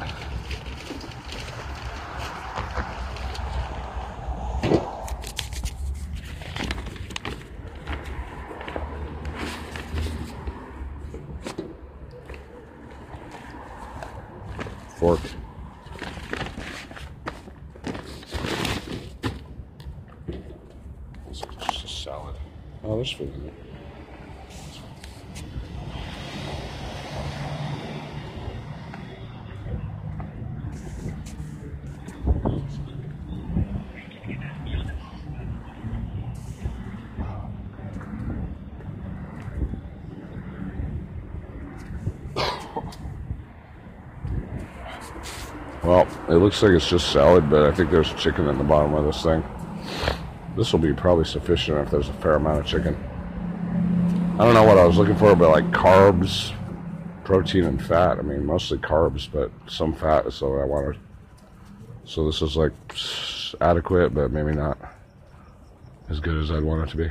Fork. 14.97 15.21
It's 21.29 21.41
just 21.41 21.85
a 21.85 21.89
salad. 21.89 22.37
In 23.03 23.43
there. 23.43 23.53
Well, 45.83 46.07
it 46.29 46.35
looks 46.35 46.63
like 46.63 46.71
it's 46.71 46.89
just 46.89 47.11
salad, 47.11 47.51
but 47.51 47.63
I 47.65 47.73
think 47.73 47.91
there's 47.91 48.15
chicken 48.15 48.47
in 48.47 48.59
the 48.59 48.63
bottom 48.63 48.95
of 48.95 49.05
this 49.05 49.25
thing. 49.25 49.43
This 50.57 50.73
will 50.73 50.81
be 50.81 50.93
probably 50.93 51.25
sufficient 51.25 51.79
if 51.79 51.91
there's 51.91 52.09
a 52.09 52.15
fair 52.15 52.35
amount 52.35 52.61
of 52.61 52.67
chicken. 52.67 52.95
I 54.39 54.45
don't 54.45 54.55
know 54.55 54.65
what 54.65 54.79
I 54.79 54.85
was 54.85 54.97
looking 54.97 55.17
for, 55.17 55.35
but 55.35 55.51
like 55.51 55.65
carbs, 55.71 56.53
protein, 57.25 57.65
and 57.65 57.83
fat. 57.83 58.19
I 58.19 58.23
mean, 58.23 58.45
mostly 58.45 58.79
carbs, 58.79 59.29
but 59.31 59.51
some 59.67 59.95
fat 59.95 60.27
is 60.27 60.41
what 60.43 60.61
I 60.61 60.65
wanted. 60.65 60.99
So 62.05 62.27
this 62.27 62.43
is 62.43 62.57
like 62.57 62.73
adequate, 63.61 64.15
but 64.15 64.31
maybe 64.31 64.53
not 64.53 64.79
as 66.09 66.21
good 66.21 66.37
as 66.43 66.51
I'd 66.51 66.65
want 66.65 66.89
it 66.89 66.91
to 66.91 66.97
be. 66.97 67.09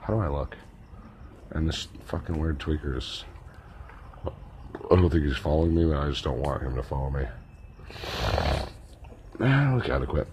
How 0.00 0.14
do 0.14 0.20
I 0.20 0.28
look? 0.28 0.56
And 1.50 1.68
this 1.68 1.88
fucking 2.06 2.38
weird 2.38 2.58
tweaker 2.58 2.96
is. 2.96 3.24
I 4.26 4.96
don't 4.96 5.10
think 5.10 5.24
he's 5.24 5.36
following 5.36 5.74
me, 5.74 5.84
but 5.84 5.98
I 5.98 6.08
just 6.08 6.24
don't 6.24 6.40
want 6.40 6.62
him 6.62 6.74
to 6.74 6.82
follow 6.82 7.10
me. 7.10 7.24
Man, 9.38 9.76
look 9.78 9.88
adequate. 9.88 10.28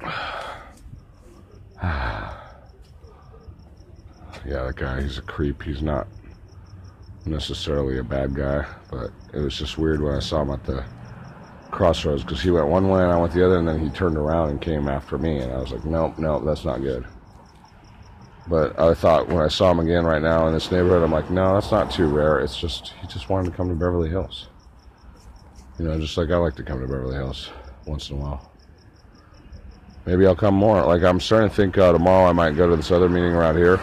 yeah, 1.82 2.34
that 4.44 4.76
guy, 4.76 5.00
he's 5.02 5.16
a 5.18 5.22
creep. 5.22 5.62
He's 5.62 5.80
not 5.80 6.06
necessarily 7.24 7.98
a 7.98 8.04
bad 8.04 8.34
guy, 8.34 8.66
but 8.90 9.10
it 9.32 9.38
was 9.38 9.56
just 9.56 9.78
weird 9.78 10.02
when 10.02 10.14
I 10.14 10.20
saw 10.20 10.42
him 10.42 10.50
at 10.50 10.64
the 10.64 10.84
crossroads 11.70 12.22
because 12.22 12.42
he 12.42 12.50
went 12.50 12.68
one 12.68 12.88
way 12.88 13.02
and 13.02 13.10
I 13.12 13.16
went 13.16 13.32
the 13.32 13.46
other, 13.46 13.58
and 13.58 13.66
then 13.66 13.78
he 13.78 13.88
turned 13.90 14.18
around 14.18 14.50
and 14.50 14.60
came 14.60 14.88
after 14.88 15.16
me, 15.16 15.38
and 15.38 15.52
I 15.52 15.58
was 15.58 15.72
like, 15.72 15.84
nope, 15.84 16.18
nope, 16.18 16.42
that's 16.44 16.64
not 16.64 16.82
good. 16.82 17.06
But 18.46 18.78
I 18.78 18.92
thought 18.94 19.28
when 19.28 19.42
I 19.42 19.48
saw 19.48 19.70
him 19.70 19.80
again 19.80 20.04
right 20.04 20.20
now 20.20 20.48
in 20.48 20.52
this 20.52 20.70
neighborhood, 20.70 21.02
I'm 21.02 21.12
like, 21.12 21.30
no, 21.30 21.54
that's 21.54 21.70
not 21.70 21.90
too 21.90 22.08
rare. 22.08 22.40
It's 22.40 22.58
just 22.58 22.94
he 23.00 23.06
just 23.06 23.28
wanted 23.28 23.50
to 23.50 23.56
come 23.56 23.68
to 23.68 23.74
Beverly 23.74 24.10
Hills. 24.10 24.48
You 25.78 25.86
know, 25.86 25.98
just 25.98 26.16
like 26.18 26.30
I 26.30 26.36
like 26.36 26.56
to 26.56 26.62
come 26.62 26.80
to 26.80 26.86
Beverly 26.86 27.14
Hills 27.14 27.50
once 27.86 28.10
in 28.10 28.18
a 28.18 28.20
while. 28.20 28.49
Maybe 30.06 30.26
I'll 30.26 30.36
come 30.36 30.54
more. 30.54 30.84
Like 30.84 31.02
I'm 31.02 31.20
starting 31.20 31.50
to 31.50 31.54
think 31.54 31.78
uh, 31.78 31.92
tomorrow 31.92 32.28
I 32.28 32.32
might 32.32 32.56
go 32.56 32.68
to 32.68 32.76
this 32.76 32.90
other 32.90 33.08
meeting 33.08 33.32
around 33.32 33.56
here. 33.56 33.80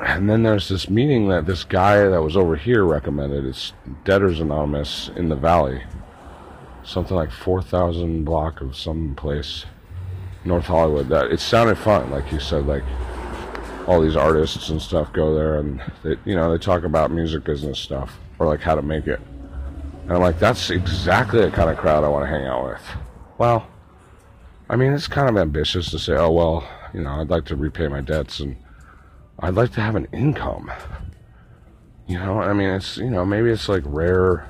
And 0.00 0.28
then 0.28 0.42
there's 0.42 0.68
this 0.68 0.88
meeting 0.88 1.28
that 1.28 1.46
this 1.46 1.64
guy 1.64 2.08
that 2.08 2.22
was 2.22 2.36
over 2.36 2.56
here 2.56 2.84
recommended. 2.84 3.44
It's 3.44 3.72
Debtors 4.04 4.40
Anonymous 4.40 5.10
in 5.16 5.28
the 5.28 5.36
Valley. 5.36 5.82
Something 6.82 7.16
like 7.16 7.30
4,000 7.30 8.24
block 8.24 8.60
of 8.60 8.76
some 8.76 9.14
place, 9.14 9.64
North 10.44 10.66
Hollywood. 10.66 11.08
That 11.08 11.30
it 11.30 11.40
sounded 11.40 11.78
fun, 11.78 12.10
like 12.10 12.30
you 12.32 12.40
said, 12.40 12.66
like 12.66 12.84
all 13.86 14.00
these 14.00 14.16
artists 14.16 14.68
and 14.68 14.80
stuff 14.80 15.12
go 15.12 15.34
there, 15.34 15.58
and 15.58 15.82
they, 16.02 16.16
you 16.24 16.34
know, 16.34 16.50
they 16.50 16.58
talk 16.58 16.84
about 16.84 17.10
music 17.10 17.44
business 17.44 17.78
stuff 17.78 18.18
or 18.38 18.46
like 18.46 18.60
how 18.60 18.74
to 18.74 18.82
make 18.82 19.06
it. 19.06 19.20
And 20.02 20.12
I'm 20.12 20.20
like, 20.20 20.38
that's 20.38 20.70
exactly 20.70 21.40
the 21.40 21.50
kind 21.50 21.70
of 21.70 21.78
crowd 21.78 22.04
I 22.04 22.08
want 22.08 22.24
to 22.24 22.28
hang 22.28 22.46
out 22.46 22.64
with. 22.64 22.82
Well, 23.38 23.66
I 24.68 24.76
mean, 24.76 24.92
it's 24.92 25.08
kind 25.08 25.28
of 25.28 25.36
ambitious 25.36 25.90
to 25.90 25.98
say, 25.98 26.14
oh, 26.14 26.30
well, 26.30 26.68
you 26.94 27.02
know, 27.02 27.20
I'd 27.20 27.28
like 27.28 27.44
to 27.46 27.56
repay 27.56 27.88
my 27.88 28.00
debts 28.00 28.40
and 28.40 28.56
I'd 29.38 29.54
like 29.54 29.72
to 29.72 29.80
have 29.80 29.94
an 29.94 30.06
income. 30.12 30.70
You 32.06 32.18
know, 32.18 32.40
I 32.40 32.52
mean, 32.52 32.70
it's, 32.70 32.96
you 32.96 33.10
know, 33.10 33.24
maybe 33.24 33.50
it's 33.50 33.68
like 33.68 33.82
rare 33.86 34.48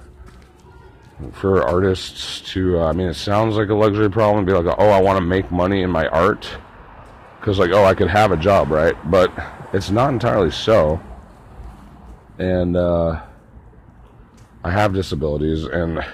for 1.33 1.63
artists 1.63 2.41
to, 2.53 2.81
uh, 2.81 2.89
I 2.89 2.93
mean, 2.93 3.09
it 3.09 3.15
sounds 3.15 3.57
like 3.57 3.69
a 3.69 3.75
luxury 3.75 4.11
problem 4.11 4.45
to 4.45 4.53
be 4.53 4.59
like, 4.59 4.77
oh, 4.79 4.91
I 4.91 5.01
want 5.01 5.17
to 5.17 5.25
make 5.25 5.51
money 5.51 5.83
in 5.83 5.91
my 5.91 6.07
art. 6.09 6.49
Because, 7.39 7.59
like, 7.59 7.71
oh, 7.73 7.85
I 7.85 7.95
could 7.95 8.09
have 8.09 8.33
a 8.33 8.37
job, 8.37 8.71
right? 8.71 8.97
But 9.11 9.33
it's 9.73 9.91
not 9.91 10.11
entirely 10.11 10.51
so. 10.51 11.01
And, 12.39 12.77
uh, 12.77 13.21
I 14.65 14.71
have 14.71 14.95
disabilities, 14.95 15.65
and 15.65 16.05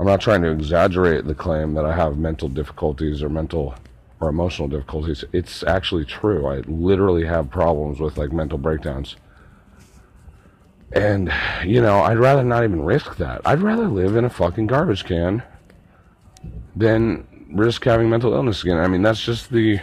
I'm 0.00 0.06
not 0.06 0.22
trying 0.22 0.40
to 0.40 0.50
exaggerate 0.50 1.26
the 1.26 1.34
claim 1.34 1.74
that 1.74 1.84
I 1.84 1.94
have 1.94 2.16
mental 2.16 2.48
difficulties 2.48 3.22
or 3.22 3.28
mental 3.28 3.74
or 4.18 4.30
emotional 4.30 4.66
difficulties. 4.66 5.26
It's 5.34 5.62
actually 5.62 6.06
true. 6.06 6.46
I 6.46 6.60
literally 6.60 7.26
have 7.26 7.50
problems 7.50 8.00
with 8.00 8.16
like 8.16 8.32
mental 8.32 8.56
breakdowns. 8.56 9.16
And, 10.92 11.30
you 11.66 11.82
know, 11.82 12.00
I'd 12.00 12.16
rather 12.16 12.42
not 12.42 12.64
even 12.64 12.80
risk 12.80 13.18
that. 13.18 13.42
I'd 13.44 13.60
rather 13.60 13.88
live 13.88 14.16
in 14.16 14.24
a 14.24 14.30
fucking 14.30 14.68
garbage 14.68 15.04
can 15.04 15.42
than 16.74 17.26
risk 17.52 17.84
having 17.84 18.08
mental 18.08 18.32
illness 18.32 18.62
again. 18.62 18.78
I 18.78 18.88
mean, 18.88 19.02
that's 19.02 19.22
just 19.22 19.50
the, 19.50 19.80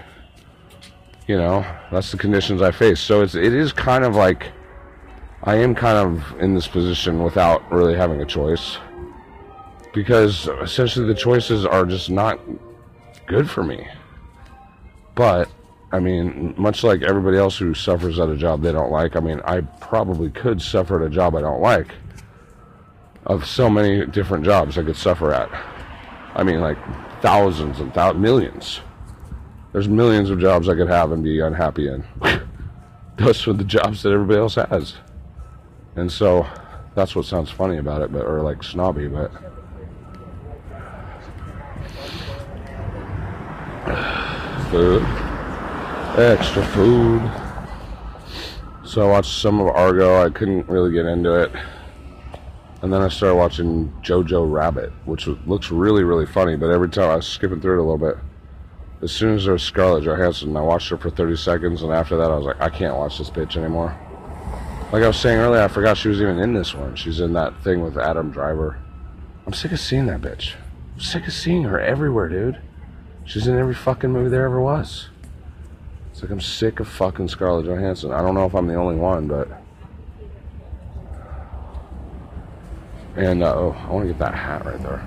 you 1.27 1.37
know, 1.37 1.63
that's 1.91 2.09
the 2.09 2.17
conditions 2.17 2.63
I 2.63 2.71
face. 2.71 2.99
So 2.99 3.21
it's, 3.21 3.35
it 3.35 3.53
is 3.53 3.71
kind 3.71 4.03
of 4.03 4.15
like, 4.15 4.51
I 5.43 5.57
am 5.57 5.75
kind 5.75 5.99
of 5.99 6.41
in 6.41 6.55
this 6.55 6.67
position 6.67 7.21
without 7.21 7.71
really 7.71 7.95
having 7.95 8.19
a 8.19 8.25
choice 8.25 8.79
because 9.97 10.47
essentially 10.61 11.07
the 11.07 11.15
choices 11.15 11.65
are 11.65 11.83
just 11.83 12.07
not 12.07 12.39
good 13.25 13.49
for 13.49 13.63
me. 13.63 13.87
But 15.15 15.49
I 15.91 15.99
mean, 15.99 16.53
much 16.55 16.83
like 16.83 17.01
everybody 17.01 17.37
else 17.37 17.57
who 17.57 17.73
suffers 17.73 18.19
at 18.19 18.29
a 18.29 18.37
job 18.37 18.61
they 18.61 18.71
don't 18.71 18.91
like, 18.91 19.15
I 19.15 19.21
mean, 19.21 19.41
I 19.43 19.61
probably 19.61 20.29
could 20.29 20.61
suffer 20.61 21.01
at 21.01 21.07
a 21.07 21.09
job 21.09 21.35
I 21.35 21.41
don't 21.41 21.61
like. 21.61 21.87
Of 23.25 23.47
so 23.47 23.71
many 23.71 24.05
different 24.05 24.45
jobs 24.45 24.77
I 24.77 24.83
could 24.83 24.95
suffer 24.95 25.33
at. 25.33 25.49
I 26.35 26.43
mean, 26.43 26.61
like 26.61 26.77
thousands 27.23 27.79
and 27.79 27.91
thousands, 27.91 28.21
millions. 28.21 28.81
There's 29.73 29.87
millions 29.87 30.29
of 30.29 30.39
jobs 30.39 30.69
I 30.69 30.75
could 30.75 30.89
have 30.89 31.11
and 31.11 31.23
be 31.23 31.39
unhappy 31.39 31.87
in. 31.87 32.05
Those 33.17 33.47
are 33.47 33.53
the 33.53 33.63
jobs 33.63 34.03
that 34.03 34.11
everybody 34.11 34.39
else 34.39 34.55
has. 34.55 34.93
And 35.95 36.11
so 36.11 36.45
that's 36.93 37.15
what 37.15 37.25
sounds 37.25 37.49
funny 37.49 37.77
about 37.77 38.03
it, 38.03 38.13
but 38.13 38.25
or 38.25 38.41
like 38.43 38.61
snobby, 38.61 39.07
but 39.07 39.31
food, 44.69 45.01
extra 46.17 46.63
food. 46.67 47.21
So 48.83 49.01
I 49.01 49.09
watched 49.09 49.41
some 49.41 49.59
of 49.59 49.67
Argo. 49.67 50.25
I 50.25 50.29
couldn't 50.29 50.67
really 50.67 50.91
get 50.91 51.05
into 51.05 51.33
it, 51.41 51.51
and 52.81 52.91
then 52.91 53.01
I 53.01 53.09
started 53.09 53.35
watching 53.35 53.93
Jojo 54.01 54.49
Rabbit, 54.49 54.91
which 55.05 55.27
looks 55.27 55.71
really 55.71 56.03
really 56.03 56.25
funny. 56.25 56.55
But 56.55 56.71
every 56.71 56.89
time 56.89 57.09
I 57.09 57.15
was 57.17 57.27
skipping 57.27 57.61
through 57.61 57.79
it 57.79 57.83
a 57.83 57.89
little 57.89 57.97
bit, 57.97 58.17
as 59.01 59.11
soon 59.11 59.35
as 59.35 59.43
there 59.43 59.53
was 59.53 59.63
Scarlett 59.63 60.03
Johansson, 60.03 60.55
I 60.57 60.61
watched 60.61 60.89
her 60.89 60.97
for 60.97 61.09
30 61.09 61.37
seconds, 61.37 61.83
and 61.83 61.91
after 61.93 62.17
that, 62.17 62.31
I 62.31 62.35
was 62.35 62.45
like, 62.45 62.59
I 62.59 62.69
can't 62.69 62.95
watch 62.95 63.17
this 63.19 63.29
bitch 63.29 63.55
anymore. 63.55 63.95
Like 64.91 65.03
I 65.03 65.07
was 65.07 65.17
saying 65.17 65.37
earlier, 65.37 65.61
I 65.61 65.67
forgot 65.67 65.97
she 65.97 66.07
was 66.07 66.21
even 66.21 66.39
in 66.39 66.53
this 66.53 66.73
one. 66.73 66.95
She's 66.95 67.19
in 67.19 67.33
that 67.33 67.61
thing 67.61 67.81
with 67.81 67.97
Adam 67.97 68.31
Driver. 68.31 68.79
I'm 69.45 69.53
sick 69.53 69.71
of 69.71 69.79
seeing 69.79 70.07
that 70.07 70.21
bitch. 70.21 70.55
I'm 70.95 71.01
sick 71.01 71.27
of 71.27 71.33
seeing 71.33 71.63
her 71.63 71.79
everywhere, 71.79 72.29
dude. 72.29 72.61
She's 73.27 73.45
in 73.45 73.59
every 73.59 73.75
fucking 73.75 74.09
movie 74.09 74.29
there 74.29 74.45
ever 74.45 74.61
was. 74.61 75.09
It's 76.11 76.21
like 76.21 76.31
I'm 76.31 76.39
sick 76.39 76.79
of 76.79 76.87
fucking 76.87 77.27
Scarlett 77.27 77.65
Johansson. 77.65 78.13
I 78.13 78.21
don't 78.21 78.35
know 78.35 78.45
if 78.45 78.55
I'm 78.55 78.67
the 78.67 78.75
only 78.75 78.95
one, 78.95 79.27
but. 79.27 79.49
And, 83.17 83.43
uh, 83.43 83.53
oh, 83.53 83.75
I 83.77 83.91
want 83.91 84.07
to 84.07 84.13
get 84.13 84.19
that 84.19 84.33
hat 84.33 84.65
right 84.65 84.81
there. 84.81 85.05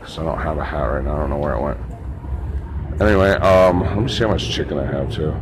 Because 0.00 0.18
I 0.18 0.24
don't 0.24 0.38
have 0.38 0.56
a 0.56 0.64
hat 0.64 0.84
right 0.84 1.04
now. 1.04 1.16
I 1.16 1.18
don't 1.18 1.30
know 1.30 1.36
where 1.36 1.52
it 1.52 1.60
went. 1.60 1.78
Anyway, 3.02 3.30
um, 3.32 3.80
let 3.80 3.98
me 3.98 4.08
see 4.08 4.24
how 4.24 4.30
much 4.30 4.48
chicken 4.48 4.78
I 4.78 4.86
have, 4.86 5.12
too. 5.12 5.34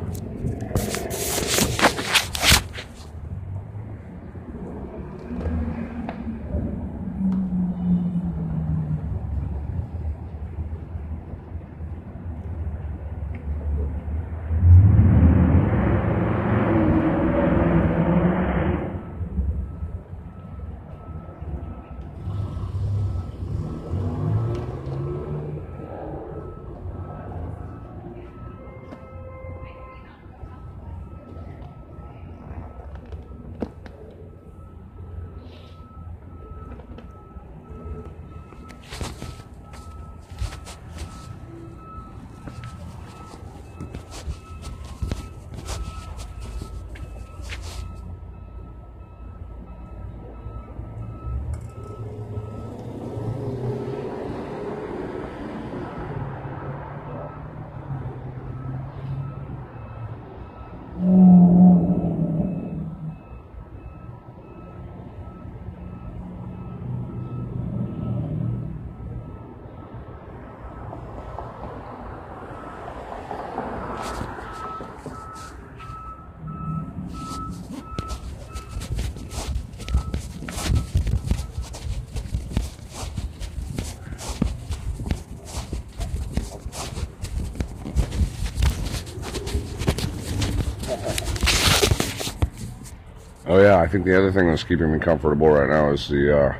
Think 93.94 94.06
the 94.06 94.18
other 94.18 94.32
thing 94.32 94.48
that's 94.48 94.64
keeping 94.64 94.92
me 94.92 94.98
comfortable 94.98 95.48
right 95.48 95.70
now 95.70 95.92
is 95.92 96.08
the 96.08 96.36
uh, 96.36 96.56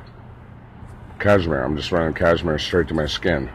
cashmere. 1.19 1.65
I'm 1.65 1.77
just 1.77 1.91
running 1.91 2.15
cashmere 2.15 2.61
straight 2.61 2.87
to 2.89 2.95
my 2.95 3.07
skin. 3.07 3.51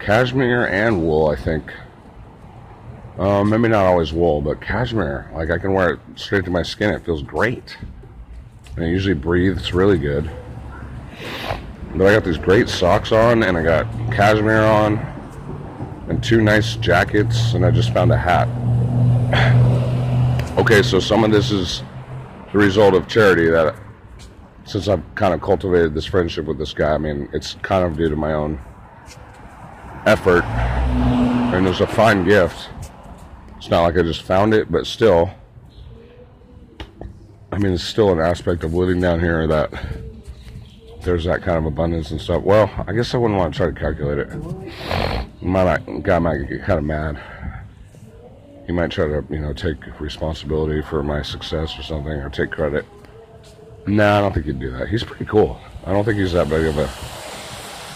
Cashmere 0.00 0.66
and 0.66 1.00
wool, 1.00 1.28
I 1.28 1.36
think. 1.36 1.72
Uh, 3.20 3.44
maybe 3.44 3.68
not 3.68 3.86
always 3.86 4.12
wool, 4.12 4.40
but 4.40 4.60
cashmere. 4.60 5.30
Like 5.32 5.50
I 5.50 5.58
can 5.58 5.74
wear 5.74 5.90
it 5.90 6.00
straight 6.16 6.44
to 6.46 6.50
my 6.50 6.64
skin. 6.64 6.90
It 6.90 7.04
feels 7.04 7.22
great. 7.22 7.76
And 8.74 8.84
it 8.84 8.88
usually 8.88 9.14
breathes 9.14 9.72
really 9.72 9.96
good. 9.96 10.28
But 11.94 12.08
I 12.08 12.14
got 12.14 12.24
these 12.24 12.36
great 12.36 12.68
socks 12.68 13.12
on, 13.12 13.44
and 13.44 13.56
I 13.56 13.62
got 13.62 13.86
cashmere 14.12 14.64
on, 14.64 14.98
and 16.08 16.20
two 16.20 16.40
nice 16.40 16.74
jackets, 16.74 17.54
and 17.54 17.64
I 17.64 17.70
just 17.70 17.94
found 17.94 18.10
a 18.10 18.18
hat. 18.18 18.48
okay, 20.58 20.82
so 20.82 20.98
some 20.98 21.22
of 21.22 21.30
this 21.30 21.52
is 21.52 21.84
the 22.56 22.64
result 22.64 22.94
of 22.94 23.06
charity 23.06 23.50
that 23.50 23.76
since 24.64 24.88
I've 24.88 25.02
kind 25.14 25.34
of 25.34 25.42
cultivated 25.42 25.92
this 25.94 26.06
friendship 26.06 26.46
with 26.46 26.56
this 26.56 26.72
guy, 26.72 26.94
I 26.94 26.98
mean, 26.98 27.28
it's 27.34 27.54
kind 27.60 27.84
of 27.84 27.98
due 27.98 28.08
to 28.08 28.16
my 28.16 28.32
own 28.32 28.58
effort. 30.06 30.42
And 30.44 31.66
it's 31.66 31.80
a 31.80 31.86
fine 31.86 32.24
gift. 32.24 32.70
It's 33.58 33.68
not 33.68 33.82
like 33.82 33.98
I 33.98 34.02
just 34.02 34.22
found 34.22 34.54
it, 34.54 34.72
but 34.72 34.86
still, 34.86 35.30
I 37.52 37.58
mean, 37.58 37.74
it's 37.74 37.84
still 37.84 38.10
an 38.10 38.20
aspect 38.20 38.64
of 38.64 38.72
living 38.72 39.02
down 39.02 39.20
here 39.20 39.46
that 39.46 39.70
there's 41.02 41.24
that 41.24 41.42
kind 41.42 41.58
of 41.58 41.66
abundance 41.66 42.10
and 42.10 42.18
stuff. 42.18 42.42
Well, 42.42 42.70
I 42.86 42.94
guess 42.94 43.14
I 43.14 43.18
wouldn't 43.18 43.38
want 43.38 43.52
to 43.52 43.58
try 43.58 43.66
to 43.66 43.78
calculate 43.78 44.18
it. 44.18 45.42
My 45.42 45.76
guy 46.02 46.18
might 46.18 46.48
get 46.48 46.62
kind 46.62 46.78
of 46.78 46.84
mad 46.84 47.22
he 48.66 48.72
might 48.72 48.90
try 48.90 49.06
to, 49.06 49.24
you 49.30 49.38
know, 49.38 49.52
take 49.52 50.00
responsibility 50.00 50.82
for 50.82 51.02
my 51.02 51.22
success 51.22 51.78
or 51.78 51.82
something, 51.82 52.12
or 52.12 52.28
take 52.28 52.50
credit. 52.50 52.84
Nah, 53.86 54.18
I 54.18 54.20
don't 54.20 54.32
think 54.34 54.46
he'd 54.46 54.58
do 54.58 54.72
that. 54.72 54.88
He's 54.88 55.04
pretty 55.04 55.26
cool. 55.26 55.58
I 55.84 55.92
don't 55.92 56.04
think 56.04 56.18
he's 56.18 56.32
that 56.32 56.48
big 56.48 56.66
of 56.66 56.76
a 56.78 56.88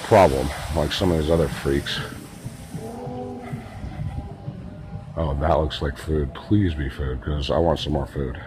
problem 0.07 0.49
like 0.77 0.93
some 0.93 1.11
of 1.11 1.19
these 1.19 1.31
other 1.31 1.49
freaks. 1.49 1.99
Oh, 5.17 5.37
that 5.41 5.59
looks 5.59 5.83
like 5.83 5.99
food. 5.99 6.33
Please 6.35 6.75
be 6.75 6.89
food, 6.89 7.21
because 7.21 7.51
I 7.51 7.59
want 7.59 7.81
some 7.81 7.93
more 7.93 8.07
food. 8.07 8.41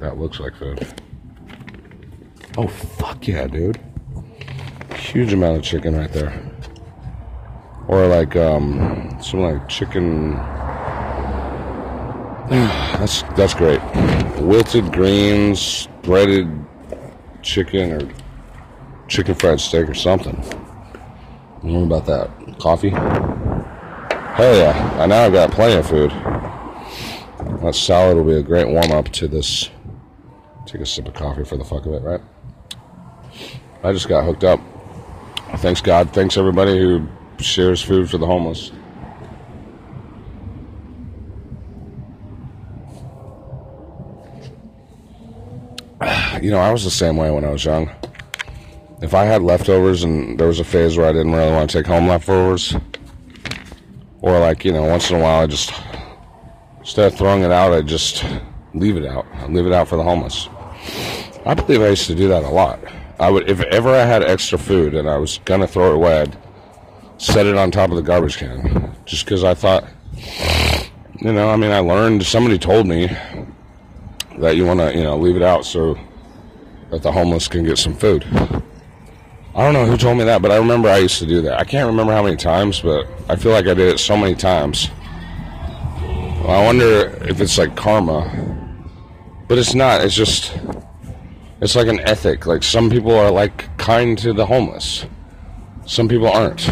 That 0.00 0.18
looks 0.18 0.40
like 0.40 0.56
food. 0.56 0.86
Oh, 2.56 2.66
fuck 2.66 3.28
yeah, 3.28 3.46
dude. 3.46 3.78
Huge 4.96 5.32
amount 5.32 5.58
of 5.58 5.62
chicken 5.62 5.96
right 5.96 6.12
there. 6.12 6.51
Or 7.88 8.06
like, 8.06 8.36
um, 8.36 9.18
some 9.20 9.40
like 9.40 9.68
chicken 9.68 10.36
that's 12.52 13.22
that's 13.34 13.54
great. 13.54 13.80
Wilted 14.38 14.92
greens, 14.92 15.88
breaded 16.02 16.50
chicken, 17.40 17.92
or 17.92 18.08
chicken 19.08 19.34
fried 19.34 19.58
steak, 19.58 19.88
or 19.88 19.94
something. 19.94 20.34
What 21.62 21.84
about 21.84 22.04
that? 22.06 22.58
Coffee? 22.58 22.90
Hell 22.90 24.54
yeah! 24.54 24.96
I 25.00 25.06
now 25.06 25.24
I've 25.24 25.32
got 25.32 25.50
plenty 25.50 25.76
of 25.76 25.88
food. 25.88 26.10
That 27.62 27.74
salad 27.74 28.18
will 28.18 28.24
be 28.24 28.36
a 28.36 28.42
great 28.42 28.68
warm 28.68 28.92
up 28.92 29.08
to 29.12 29.28
this. 29.28 29.70
Take 30.66 30.82
a 30.82 30.86
sip 30.86 31.08
of 31.08 31.14
coffee 31.14 31.44
for 31.44 31.56
the 31.56 31.64
fuck 31.64 31.86
of 31.86 31.94
it, 31.94 32.02
right? 32.02 32.20
I 33.82 33.92
just 33.92 34.08
got 34.08 34.24
hooked 34.24 34.44
up. 34.44 34.60
Thanks 35.56 35.80
God. 35.80 36.12
Thanks 36.12 36.36
everybody 36.36 36.78
who 36.78 37.08
shares 37.44 37.82
food 37.82 38.10
for 38.10 38.18
the 38.18 38.26
homeless. 38.26 38.72
you 46.42 46.50
know, 46.50 46.58
I 46.58 46.72
was 46.72 46.84
the 46.84 46.90
same 46.90 47.16
way 47.16 47.30
when 47.30 47.44
I 47.44 47.50
was 47.50 47.64
young. 47.64 47.90
If 49.00 49.14
I 49.14 49.24
had 49.24 49.42
leftovers 49.42 50.04
and 50.04 50.38
there 50.38 50.46
was 50.46 50.60
a 50.60 50.64
phase 50.64 50.96
where 50.96 51.08
I 51.08 51.12
didn't 51.12 51.32
really 51.32 51.52
want 51.52 51.70
to 51.70 51.78
take 51.78 51.86
home 51.86 52.06
leftovers, 52.08 52.76
or 54.20 54.38
like, 54.38 54.64
you 54.64 54.72
know, 54.72 54.82
once 54.84 55.10
in 55.10 55.16
a 55.16 55.20
while 55.20 55.42
I 55.42 55.46
just, 55.46 55.72
instead 56.78 57.12
of 57.12 57.18
throwing 57.18 57.42
it 57.42 57.50
out, 57.50 57.72
I 57.72 57.82
just 57.82 58.24
leave 58.74 58.96
it 58.96 59.04
out. 59.04 59.26
I'd 59.34 59.50
leave 59.50 59.66
it 59.66 59.72
out 59.72 59.88
for 59.88 59.96
the 59.96 60.04
homeless. 60.04 60.48
I 61.44 61.54
believe 61.54 61.82
I 61.82 61.88
used 61.88 62.06
to 62.06 62.14
do 62.14 62.28
that 62.28 62.44
a 62.44 62.48
lot. 62.48 62.78
I 63.18 63.30
would, 63.30 63.48
if 63.50 63.60
ever 63.60 63.90
I 63.90 64.04
had 64.04 64.22
extra 64.22 64.58
food 64.58 64.94
and 64.94 65.08
I 65.08 65.16
was 65.16 65.38
gonna 65.44 65.66
throw 65.66 65.92
it 65.92 65.94
away, 65.96 66.22
I'd 66.22 66.36
set 67.22 67.46
it 67.46 67.56
on 67.56 67.70
top 67.70 67.90
of 67.90 67.96
the 67.96 68.02
garbage 68.02 68.36
can, 68.36 68.94
just 69.06 69.24
because 69.24 69.44
I 69.44 69.54
thought, 69.54 69.84
you 71.20 71.32
know, 71.32 71.48
I 71.48 71.56
mean, 71.56 71.70
I 71.70 71.78
learned. 71.78 72.24
Somebody 72.24 72.58
told 72.58 72.86
me 72.86 73.06
that 74.38 74.56
you 74.56 74.66
want 74.66 74.80
to, 74.80 74.96
you 74.96 75.04
know, 75.04 75.16
leave 75.16 75.36
it 75.36 75.42
out 75.42 75.64
so 75.64 75.96
that 76.90 77.02
the 77.02 77.12
homeless 77.12 77.46
can 77.46 77.64
get 77.64 77.78
some 77.78 77.94
food. 77.94 78.24
I 79.54 79.62
don't 79.62 79.72
know 79.72 79.86
who 79.86 79.96
told 79.96 80.18
me 80.18 80.24
that, 80.24 80.42
but 80.42 80.50
I 80.50 80.56
remember 80.56 80.88
I 80.88 80.98
used 80.98 81.18
to 81.20 81.26
do 81.26 81.42
that. 81.42 81.60
I 81.60 81.64
can't 81.64 81.86
remember 81.86 82.12
how 82.12 82.24
many 82.24 82.36
times, 82.36 82.80
but 82.80 83.06
I 83.28 83.36
feel 83.36 83.52
like 83.52 83.66
I 83.66 83.74
did 83.74 83.94
it 83.94 83.98
so 83.98 84.16
many 84.16 84.34
times. 84.34 84.90
I 86.00 86.64
wonder 86.64 87.16
if 87.28 87.40
it's 87.40 87.56
like 87.56 87.76
karma. 87.76 88.48
But 89.46 89.58
it's 89.58 89.74
not. 89.74 90.00
It's 90.00 90.14
just 90.14 90.58
it's 91.60 91.76
like 91.76 91.86
an 91.86 92.00
ethic. 92.00 92.46
Like 92.46 92.64
some 92.64 92.90
people 92.90 93.14
are 93.14 93.30
like 93.30 93.76
kind 93.78 94.18
to 94.18 94.32
the 94.32 94.46
homeless. 94.46 95.06
Some 95.86 96.08
people 96.08 96.28
aren't. 96.28 96.68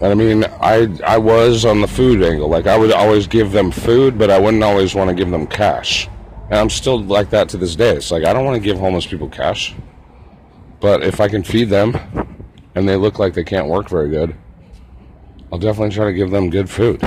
And 0.00 0.12
I 0.12 0.14
mean, 0.14 0.44
I 0.60 0.88
I 1.06 1.18
was 1.18 1.64
on 1.64 1.80
the 1.80 1.88
food 1.88 2.22
angle. 2.22 2.48
Like 2.48 2.66
I 2.66 2.76
would 2.76 2.92
always 2.92 3.26
give 3.26 3.52
them 3.52 3.70
food, 3.70 4.18
but 4.18 4.30
I 4.30 4.38
wouldn't 4.38 4.62
always 4.62 4.94
want 4.94 5.08
to 5.08 5.14
give 5.14 5.30
them 5.30 5.46
cash. 5.46 6.08
And 6.50 6.54
I'm 6.54 6.70
still 6.70 7.02
like 7.02 7.30
that 7.30 7.48
to 7.50 7.56
this 7.56 7.74
day. 7.74 7.96
It's 7.96 8.10
like 8.10 8.24
I 8.24 8.32
don't 8.32 8.44
want 8.44 8.56
to 8.56 8.60
give 8.60 8.78
homeless 8.78 9.06
people 9.06 9.28
cash. 9.28 9.74
But 10.80 11.02
if 11.02 11.20
I 11.20 11.28
can 11.28 11.42
feed 11.42 11.70
them 11.70 11.96
and 12.74 12.86
they 12.86 12.96
look 12.96 13.18
like 13.18 13.32
they 13.32 13.44
can't 13.44 13.68
work 13.68 13.88
very 13.88 14.10
good, 14.10 14.36
I'll 15.50 15.58
definitely 15.58 15.94
try 15.94 16.04
to 16.06 16.12
give 16.12 16.30
them 16.30 16.50
good 16.50 16.68
food. 16.68 17.02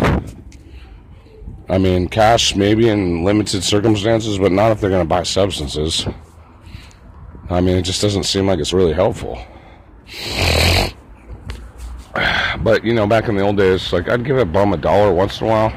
I 1.70 1.78
mean, 1.78 2.08
cash 2.08 2.56
maybe 2.56 2.90
in 2.90 3.24
limited 3.24 3.64
circumstances, 3.64 4.40
but 4.40 4.52
not 4.52 4.72
if 4.72 4.82
they're 4.82 4.90
going 4.90 5.04
to 5.04 5.08
buy 5.08 5.22
substances. 5.22 6.08
I 7.52 7.62
mean, 7.62 7.78
it 7.78 7.84
just 7.84 8.02
doesn't 8.02 8.24
seem 8.24 8.48
like 8.48 8.60
it's 8.60 8.74
really 8.74 8.94
helpful. 8.94 9.40
But, 12.62 12.84
you 12.84 12.94
know, 12.94 13.08
back 13.08 13.30
in 13.30 13.36
the 13.36 13.42
old 13.42 13.58
days, 13.58 13.94
like, 13.94 14.10
I'd 14.10 14.26
give 14.26 14.38
a 14.38 14.46
bum 14.46 14.74
a 14.74 14.78
dollar 14.78 15.14
once 15.14 15.40
in 15.40 15.48
a 15.48 15.50
while, 15.50 15.74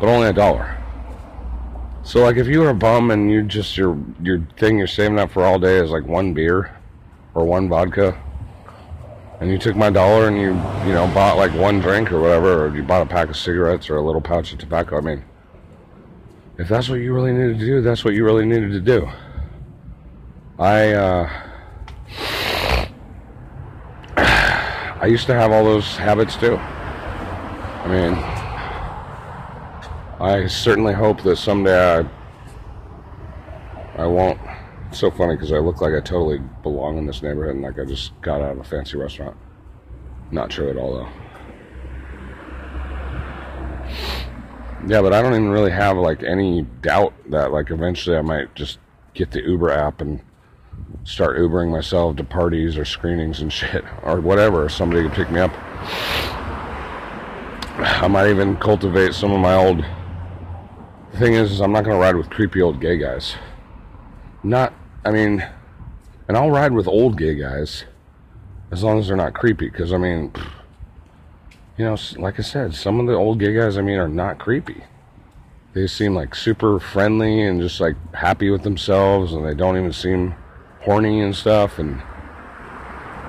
but 0.00 0.08
only 0.08 0.28
a 0.28 0.32
dollar. 0.32 0.76
So, 2.02 2.22
like, 2.22 2.36
if 2.36 2.48
you 2.48 2.60
were 2.60 2.70
a 2.70 2.74
bum 2.74 3.10
and 3.10 3.30
you 3.30 3.42
just, 3.42 3.76
your, 3.76 3.96
your 4.22 4.40
thing 4.58 4.76
you're 4.76 4.86
saving 4.86 5.18
up 5.18 5.30
for 5.30 5.44
all 5.44 5.58
day 5.58 5.76
is 5.76 5.90
like 5.90 6.04
one 6.04 6.34
beer 6.34 6.76
or 7.34 7.44
one 7.44 7.68
vodka, 7.68 8.20
and 9.40 9.50
you 9.50 9.58
took 9.58 9.76
my 9.76 9.90
dollar 9.90 10.28
and 10.28 10.36
you, 10.36 10.48
you 10.86 10.94
know, 10.94 11.10
bought 11.14 11.36
like 11.36 11.52
one 11.54 11.80
drink 11.80 12.10
or 12.12 12.20
whatever, 12.20 12.66
or 12.66 12.76
you 12.76 12.82
bought 12.82 13.02
a 13.02 13.06
pack 13.06 13.28
of 13.28 13.36
cigarettes 13.36 13.88
or 13.88 13.96
a 13.96 14.02
little 14.02 14.20
pouch 14.20 14.52
of 14.52 14.58
tobacco, 14.58 14.98
I 14.98 15.00
mean, 15.00 15.24
if 16.58 16.68
that's 16.68 16.88
what 16.88 16.96
you 16.96 17.14
really 17.14 17.32
needed 17.32 17.58
to 17.58 17.66
do, 17.66 17.80
that's 17.80 18.04
what 18.04 18.14
you 18.14 18.24
really 18.24 18.46
needed 18.46 18.70
to 18.72 18.80
do. 18.80 19.08
I, 20.58 20.92
uh, 20.92 21.30
I 25.00 25.06
used 25.06 25.26
to 25.26 25.34
have 25.34 25.52
all 25.52 25.64
those 25.64 25.96
habits 25.96 26.36
too. 26.36 26.56
I 26.56 27.88
mean, 27.88 28.14
I 30.20 30.46
certainly 30.46 30.94
hope 30.94 31.22
that 31.24 31.36
someday 31.36 32.06
I, 33.96 34.02
I 34.02 34.06
won't. 34.06 34.38
It's 34.88 35.00
so 35.00 35.10
funny 35.10 35.34
because 35.34 35.52
I 35.52 35.58
look 35.58 35.80
like 35.80 35.92
I 35.92 36.00
totally 36.00 36.38
belong 36.62 36.98
in 36.98 37.06
this 37.06 37.22
neighborhood 37.22 37.56
and 37.56 37.64
like 37.64 37.78
I 37.78 37.84
just 37.84 38.18
got 38.22 38.40
out 38.40 38.52
of 38.52 38.58
a 38.58 38.64
fancy 38.64 38.96
restaurant. 38.96 39.36
Not 40.30 40.50
true 40.50 40.70
at 40.70 40.76
all 40.76 40.94
though. 40.94 41.08
Yeah, 44.86 45.02
but 45.02 45.12
I 45.12 45.20
don't 45.20 45.32
even 45.32 45.50
really 45.50 45.70
have 45.70 45.96
like 45.96 46.22
any 46.22 46.62
doubt 46.82 47.14
that 47.30 47.52
like 47.52 47.70
eventually 47.70 48.16
I 48.16 48.22
might 48.22 48.54
just 48.54 48.78
get 49.14 49.30
the 49.30 49.42
Uber 49.42 49.70
app 49.70 50.00
and 50.00 50.20
start 51.04 51.36
Ubering 51.36 51.70
myself 51.70 52.16
to 52.16 52.24
parties 52.24 52.76
or 52.76 52.84
screenings 52.84 53.40
and 53.40 53.52
shit 53.58 53.84
or 54.02 54.20
whatever. 54.20 54.68
Somebody 54.68 55.02
could 55.02 55.12
pick 55.12 55.30
me 55.30 55.40
up. 55.40 55.52
I 57.76 58.06
might 58.08 58.30
even 58.30 58.56
cultivate 58.56 59.14
some 59.14 59.32
of 59.32 59.40
my 59.40 59.54
old. 59.54 59.84
The 61.12 61.18
thing 61.18 61.34
is, 61.34 61.52
is 61.52 61.60
I'm 61.60 61.72
not 61.72 61.84
to 61.84 61.94
ride 61.94 62.16
with 62.16 62.30
creepy 62.30 62.62
old 62.62 62.80
gay 62.80 62.96
guys. 62.96 63.34
Not, 64.42 64.72
I 65.04 65.10
mean, 65.10 65.46
and 66.28 66.36
I'll 66.36 66.50
ride 66.50 66.72
with 66.72 66.86
old 66.86 67.18
gay 67.18 67.34
guys 67.34 67.84
as 68.70 68.82
long 68.82 68.98
as 68.98 69.08
they're 69.08 69.16
not 69.16 69.34
creepy. 69.34 69.68
Because, 69.68 69.92
I 69.92 69.98
mean, 69.98 70.32
you 71.76 71.84
know, 71.84 71.96
like 72.16 72.38
I 72.38 72.42
said, 72.42 72.74
some 72.74 73.00
of 73.00 73.06
the 73.06 73.14
old 73.14 73.40
gay 73.40 73.54
guys, 73.54 73.76
I 73.76 73.82
mean, 73.82 73.98
are 73.98 74.08
not 74.08 74.38
creepy. 74.38 74.84
They 75.72 75.88
seem 75.88 76.14
like 76.14 76.36
super 76.36 76.78
friendly 76.78 77.42
and 77.42 77.60
just 77.60 77.80
like 77.80 77.96
happy 78.14 78.50
with 78.50 78.62
themselves, 78.62 79.32
and 79.32 79.44
they 79.44 79.54
don't 79.54 79.76
even 79.76 79.92
seem 79.92 80.36
horny 80.84 81.22
and 81.22 81.34
stuff, 81.34 81.78
and 81.78 81.98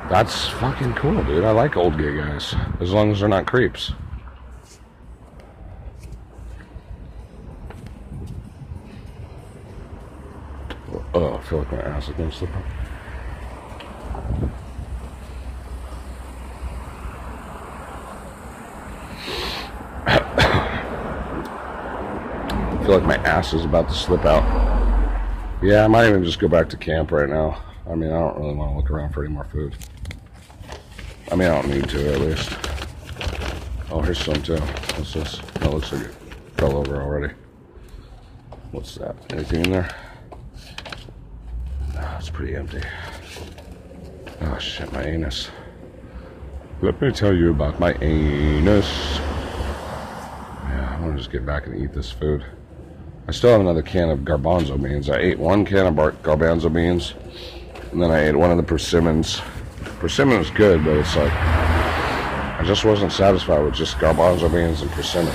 that's 0.10 0.50
fucking 0.50 0.94
cool, 0.96 1.24
dude. 1.24 1.46
I 1.46 1.52
like 1.52 1.78
old 1.78 1.98
gay 1.98 2.18
guys 2.18 2.54
as 2.82 2.92
long 2.92 3.12
as 3.12 3.22
they're 3.22 3.30
not 3.30 3.48
creeps. 3.48 3.94
Oh, 11.14 11.36
I 11.36 11.42
feel 11.44 11.60
like 11.60 11.72
my 11.72 11.82
ass 11.82 12.10
is 12.10 12.16
gonna 12.16 12.32
slip 12.32 12.50
up. 12.56 12.64
I 22.78 22.84
feel 22.84 23.00
like 23.00 23.04
my 23.04 23.16
ass 23.24 23.54
is 23.54 23.64
about 23.64 23.88
to 23.88 23.96
slip 23.96 24.26
out. 24.26 24.75
Yeah, 25.66 25.84
I 25.84 25.88
might 25.88 26.08
even 26.08 26.24
just 26.24 26.38
go 26.38 26.48
back 26.48 26.70
to 26.70 26.78
camp 26.78 27.12
right 27.12 27.28
now. 27.28 27.60
I 27.90 27.96
mean, 27.96 28.12
I 28.12 28.20
don't 28.20 28.38
really 28.38 28.54
want 28.54 28.74
to 28.74 28.78
look 28.78 28.92
around 28.92 29.14
for 29.14 29.26
any 29.26 29.34
more 29.34 29.46
food. 29.46 29.76
I 31.32 31.36
mean, 31.36 31.50
I 31.50 31.60
don't 31.60 31.70
need 31.74 31.90
to, 31.90 32.14
at 32.14 32.22
least. 32.22 32.56
Oh, 33.90 34.00
here's 34.00 34.24
some, 34.24 34.44
too. 34.44 34.58
What's 34.58 35.14
this? 35.14 35.40
That 35.56 35.74
looks 35.74 35.92
like 35.92 36.04
it 36.04 36.14
fell 36.58 36.78
over 36.78 37.02
already. 37.02 37.34
What's 38.74 38.94
that? 38.96 39.16
Anything 39.34 39.66
in 39.66 39.72
there? 39.72 39.90
Oh, 41.98 42.16
it's 42.20 42.30
pretty 42.30 42.56
empty. 42.56 42.84
Oh, 44.42 44.60
shit, 44.60 44.94
my 44.94 45.02
anus. 45.02 45.50
Let 46.82 47.02
me 47.02 47.12
tell 47.12 47.34
you 47.34 47.50
about 47.50 47.80
my 47.80 47.94
anus. 48.02 49.18
Yeah, 50.70 50.96
I 50.96 51.02
want 51.02 51.14
to 51.14 51.18
just 51.18 51.32
get 51.32 51.44
back 51.44 51.66
and 51.66 51.76
eat 51.76 51.92
this 51.92 52.12
food. 52.12 52.46
I 53.28 53.32
still 53.32 53.50
have 53.50 53.62
another 53.62 53.82
can 53.82 54.10
of 54.12 54.20
garbanzo 54.20 54.82
beans. 54.82 55.10
I 55.10 55.18
ate 55.18 55.40
one 55.40 55.66
can 55.66 55.88
of 55.88 55.96
garbanzo 56.22 56.72
beans, 56.72 57.16
and 57.92 58.02
then 58.02 58.12
I 58.12 58.28
ate 58.28 58.36
one 58.36 58.52
of 58.52 58.58
the 58.58 58.64
persimmons. 58.64 59.42
Persimmon 60.00 60.40
is 60.40 60.52
good, 60.52 60.86
but 60.86 60.96
it's 60.98 61.16
like 61.16 61.32
I 61.34 62.64
just 62.64 62.86
wasn't 62.86 63.12
satisfied 63.12 63.64
with 63.64 63.74
just 63.74 63.98
garbanzo 63.98 64.52
beans 64.52 64.84
and 64.84 64.92
persimmon. 64.92 65.34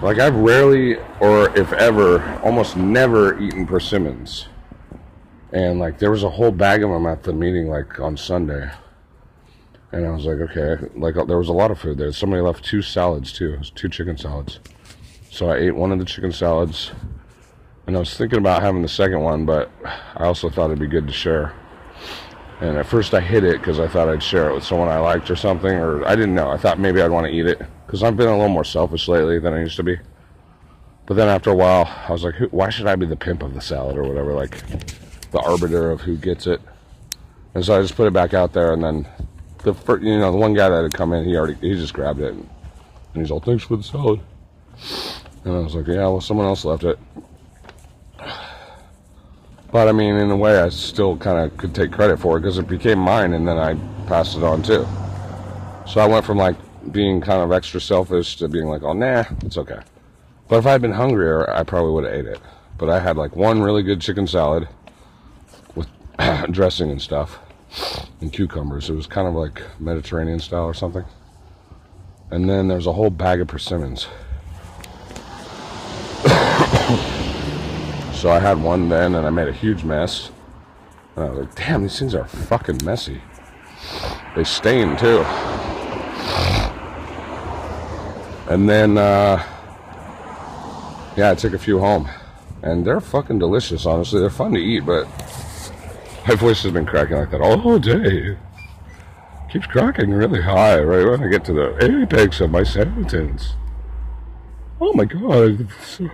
Like 0.00 0.18
I've 0.18 0.34
rarely, 0.34 0.96
or 1.20 1.54
if 1.58 1.72
ever, 1.74 2.22
almost 2.42 2.76
never 2.76 3.38
eaten 3.38 3.66
persimmons. 3.66 4.48
And 5.52 5.78
like 5.78 5.98
there 5.98 6.10
was 6.10 6.22
a 6.22 6.30
whole 6.30 6.50
bag 6.50 6.82
of 6.82 6.90
them 6.90 7.06
at 7.06 7.22
the 7.22 7.34
meeting, 7.34 7.68
like 7.68 8.00
on 8.00 8.16
Sunday. 8.16 8.70
And 9.92 10.06
I 10.06 10.10
was 10.10 10.24
like, 10.24 10.38
okay, 10.50 10.88
like 10.96 11.14
there 11.26 11.38
was 11.38 11.50
a 11.50 11.52
lot 11.52 11.70
of 11.70 11.78
food 11.78 11.98
there. 11.98 12.10
Somebody 12.12 12.40
left 12.40 12.64
two 12.64 12.80
salads 12.80 13.30
too, 13.30 13.58
two 13.74 13.90
chicken 13.90 14.16
salads. 14.16 14.58
So 15.34 15.50
I 15.50 15.56
ate 15.56 15.74
one 15.74 15.90
of 15.90 15.98
the 15.98 16.04
chicken 16.04 16.30
salads. 16.30 16.92
And 17.88 17.96
I 17.96 17.98
was 17.98 18.16
thinking 18.16 18.38
about 18.38 18.62
having 18.62 18.82
the 18.82 18.88
second 18.88 19.20
one, 19.20 19.44
but 19.44 19.68
I 19.84 20.26
also 20.26 20.48
thought 20.48 20.66
it'd 20.66 20.78
be 20.78 20.86
good 20.86 21.08
to 21.08 21.12
share. 21.12 21.52
And 22.60 22.76
at 22.78 22.86
first 22.86 23.12
I 23.14 23.20
hid 23.20 23.42
it 23.42 23.58
because 23.58 23.80
I 23.80 23.88
thought 23.88 24.08
I'd 24.08 24.22
share 24.22 24.48
it 24.48 24.54
with 24.54 24.62
someone 24.62 24.88
I 24.88 24.98
liked 24.98 25.28
or 25.32 25.34
something, 25.34 25.72
or 25.72 26.06
I 26.06 26.14
didn't 26.14 26.36
know. 26.36 26.50
I 26.50 26.56
thought 26.56 26.78
maybe 26.78 27.02
I'd 27.02 27.10
want 27.10 27.26
to 27.26 27.32
eat 27.32 27.46
it 27.46 27.60
because 27.84 28.04
I've 28.04 28.16
been 28.16 28.28
a 28.28 28.36
little 28.36 28.48
more 28.48 28.62
selfish 28.62 29.08
lately 29.08 29.40
than 29.40 29.52
I 29.52 29.58
used 29.58 29.74
to 29.74 29.82
be. 29.82 29.98
But 31.04 31.14
then 31.14 31.26
after 31.26 31.50
a 31.50 31.56
while, 31.56 31.92
I 32.06 32.12
was 32.12 32.22
like, 32.22 32.36
why 32.52 32.70
should 32.70 32.86
I 32.86 32.94
be 32.94 33.04
the 33.04 33.16
pimp 33.16 33.42
of 33.42 33.54
the 33.54 33.60
salad 33.60 33.96
or 33.96 34.04
whatever, 34.04 34.34
like 34.34 34.62
the 35.32 35.40
arbiter 35.40 35.90
of 35.90 36.00
who 36.00 36.16
gets 36.16 36.46
it? 36.46 36.60
And 37.54 37.64
so 37.64 37.76
I 37.76 37.82
just 37.82 37.96
put 37.96 38.06
it 38.06 38.12
back 38.12 38.34
out 38.34 38.52
there, 38.52 38.72
and 38.72 38.84
then 38.84 39.08
the 39.64 39.74
first, 39.74 40.04
you 40.04 40.16
know 40.16 40.30
the 40.30 40.38
one 40.38 40.54
guy 40.54 40.68
that 40.68 40.84
had 40.84 40.94
come 40.94 41.12
in, 41.12 41.24
he 41.24 41.36
already 41.36 41.54
he 41.54 41.74
just 41.74 41.92
grabbed 41.92 42.20
it, 42.20 42.34
and 42.34 42.48
he's 43.14 43.32
all, 43.32 43.40
thanks 43.40 43.64
for 43.64 43.76
the 43.76 43.82
salad. 43.82 44.20
And 45.44 45.54
I 45.54 45.58
was 45.58 45.74
like, 45.74 45.86
yeah, 45.86 46.06
well, 46.06 46.20
someone 46.20 46.46
else 46.46 46.64
left 46.64 46.84
it. 46.84 46.98
But 49.70 49.88
I 49.88 49.92
mean, 49.92 50.14
in 50.14 50.30
a 50.30 50.36
way, 50.36 50.60
I 50.60 50.68
still 50.68 51.16
kind 51.16 51.38
of 51.38 51.56
could 51.58 51.74
take 51.74 51.90
credit 51.90 52.18
for 52.18 52.36
it 52.36 52.40
because 52.40 52.58
it 52.58 52.68
became 52.68 52.98
mine 52.98 53.34
and 53.34 53.46
then 53.46 53.58
I 53.58 53.74
passed 54.06 54.36
it 54.36 54.44
on 54.44 54.62
too. 54.62 54.86
So 55.86 56.00
I 56.00 56.06
went 56.06 56.24
from 56.24 56.38
like 56.38 56.56
being 56.92 57.20
kind 57.20 57.42
of 57.42 57.52
extra 57.52 57.80
selfish 57.80 58.36
to 58.36 58.48
being 58.48 58.66
like, 58.66 58.82
oh, 58.82 58.92
nah, 58.92 59.24
it's 59.42 59.58
okay. 59.58 59.80
But 60.48 60.58
if 60.58 60.66
I 60.66 60.72
had 60.72 60.82
been 60.82 60.92
hungrier, 60.92 61.50
I 61.50 61.64
probably 61.64 61.92
would 61.92 62.04
have 62.04 62.14
ate 62.14 62.26
it. 62.26 62.40
But 62.78 62.88
I 62.88 63.00
had 63.00 63.16
like 63.16 63.34
one 63.34 63.62
really 63.62 63.82
good 63.82 64.00
chicken 64.00 64.26
salad 64.26 64.68
with 65.74 65.88
dressing 66.50 66.90
and 66.90 67.02
stuff 67.02 67.38
and 68.20 68.32
cucumbers. 68.32 68.88
It 68.88 68.94
was 68.94 69.06
kind 69.06 69.26
of 69.26 69.34
like 69.34 69.60
Mediterranean 69.80 70.38
style 70.38 70.64
or 70.64 70.74
something. 70.74 71.04
And 72.30 72.48
then 72.48 72.68
there's 72.68 72.86
a 72.86 72.92
whole 72.92 73.10
bag 73.10 73.40
of 73.40 73.48
persimmons. 73.48 74.06
So 78.24 78.30
I 78.30 78.38
had 78.38 78.62
one 78.62 78.88
then 78.88 79.16
and 79.16 79.26
I 79.26 79.28
made 79.28 79.48
a 79.48 79.52
huge 79.52 79.84
mess. 79.84 80.30
And 81.14 81.26
I 81.26 81.28
was 81.28 81.38
like, 81.40 81.54
damn, 81.56 81.82
these 81.82 81.98
things 81.98 82.14
are 82.14 82.26
fucking 82.26 82.78
messy. 82.82 83.20
They 84.34 84.44
stain 84.44 84.96
too. 84.96 85.18
And 88.48 88.66
then, 88.66 88.96
uh, 88.96 89.44
yeah, 91.18 91.32
I 91.32 91.34
took 91.34 91.52
a 91.52 91.58
few 91.58 91.78
home. 91.80 92.08
And 92.62 92.86
they're 92.86 93.02
fucking 93.02 93.40
delicious, 93.40 93.84
honestly. 93.84 94.20
They're 94.20 94.30
fun 94.30 94.52
to 94.52 94.58
eat, 94.58 94.86
but 94.86 95.04
my 96.26 96.34
voice 96.34 96.62
has 96.62 96.72
been 96.72 96.86
cracking 96.86 97.18
like 97.18 97.30
that 97.30 97.42
all 97.42 97.78
day. 97.78 98.38
Keeps 99.52 99.66
cracking 99.66 100.12
really 100.12 100.40
high 100.40 100.80
right 100.80 101.04
when 101.04 101.22
I 101.22 101.28
get 101.28 101.44
to 101.44 101.52
the 101.52 101.76
apex 101.84 102.40
of 102.40 102.50
my 102.50 102.62
sentence. 102.62 103.52
Oh 104.86 104.92
my 104.92 105.06
god, 105.06 105.66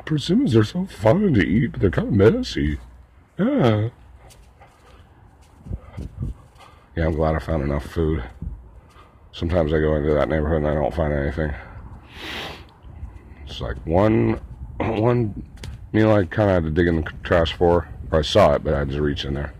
persimmons 0.04 0.54
are 0.54 0.62
so 0.62 0.86
fun 0.86 1.34
to 1.34 1.44
eat, 1.44 1.72
but 1.72 1.80
they're 1.80 1.90
kind 1.90 2.06
of 2.06 2.14
messy. 2.14 2.78
Yeah. 3.36 3.88
Yeah, 6.94 7.06
I'm 7.06 7.14
glad 7.14 7.34
I 7.34 7.40
found 7.40 7.64
enough 7.64 7.84
food. 7.84 8.22
Sometimes 9.32 9.72
I 9.72 9.80
go 9.80 9.96
into 9.96 10.14
that 10.14 10.28
neighborhood 10.28 10.58
and 10.58 10.68
I 10.68 10.74
don't 10.74 10.94
find 10.94 11.12
anything. 11.12 11.52
It's 13.44 13.60
like 13.60 13.76
one, 13.84 14.40
one 14.78 15.42
meal 15.92 16.12
I 16.12 16.24
kind 16.26 16.50
of 16.50 16.62
had 16.62 16.64
to 16.64 16.70
dig 16.70 16.86
in 16.86 17.02
the 17.02 17.10
trash 17.24 17.52
for. 17.52 17.88
Or 18.12 18.20
I 18.20 18.22
saw 18.22 18.54
it, 18.54 18.62
but 18.62 18.72
I 18.72 18.78
had 18.78 18.90
to 18.90 19.02
reach 19.02 19.24
in 19.24 19.34
there. 19.34 19.52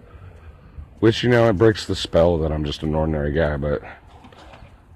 Which, 1.01 1.25
you 1.25 1.31
know, 1.31 1.49
it 1.49 1.55
breaks 1.55 1.85
the 1.85 1.97
spell 1.97 2.39
that 2.39 2.53
I'm 2.53 2.65
just 2.65 2.85
an 2.85 2.95
ordinary 2.95 3.33
guy, 3.33 3.57
but 3.57 3.83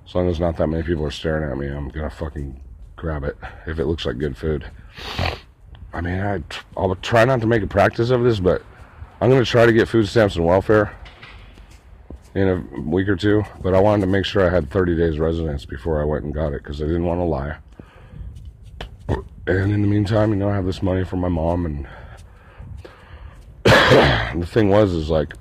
as 0.06 0.14
long 0.14 0.28
as 0.28 0.38
not 0.38 0.56
that 0.58 0.68
many 0.68 0.84
people 0.84 1.04
are 1.04 1.10
staring 1.10 1.50
at 1.50 1.58
me, 1.58 1.66
I'm 1.66 1.88
gonna 1.88 2.10
fucking 2.10 2.60
grab 3.04 3.22
it 3.22 3.36
if 3.66 3.78
it 3.78 3.84
looks 3.84 4.06
like 4.06 4.16
good 4.16 4.34
food. 4.34 4.64
I 5.92 6.00
mean, 6.00 6.20
I, 6.20 6.42
I'll 6.74 6.94
try 6.96 7.26
not 7.26 7.42
to 7.42 7.46
make 7.46 7.62
a 7.62 7.66
practice 7.66 8.08
of 8.08 8.24
this, 8.24 8.40
but 8.40 8.62
I'm 9.20 9.28
gonna 9.28 9.44
try 9.44 9.66
to 9.66 9.72
get 9.74 9.88
food 9.88 10.08
stamps 10.08 10.36
and 10.36 10.46
welfare 10.46 10.96
in 12.34 12.48
a 12.48 12.80
week 12.80 13.08
or 13.08 13.14
two. 13.14 13.44
But 13.62 13.74
I 13.74 13.80
wanted 13.80 14.06
to 14.06 14.10
make 14.10 14.24
sure 14.24 14.46
I 14.46 14.48
had 14.48 14.70
30 14.70 14.96
days 14.96 15.18
residence 15.18 15.66
before 15.66 16.00
I 16.00 16.04
went 16.06 16.24
and 16.24 16.32
got 16.32 16.54
it 16.54 16.62
because 16.62 16.80
I 16.80 16.86
didn't 16.86 17.04
want 17.04 17.20
to 17.20 17.24
lie. 17.24 17.56
And 19.46 19.70
in 19.70 19.82
the 19.82 19.88
meantime, 19.88 20.30
you 20.30 20.36
know, 20.36 20.48
I 20.48 20.54
have 20.54 20.64
this 20.64 20.82
money 20.82 21.04
from 21.04 21.20
my 21.20 21.28
mom, 21.28 21.66
and 21.66 21.86
the 24.40 24.46
thing 24.46 24.70
was, 24.70 24.94
is 24.94 25.10
like 25.10 25.34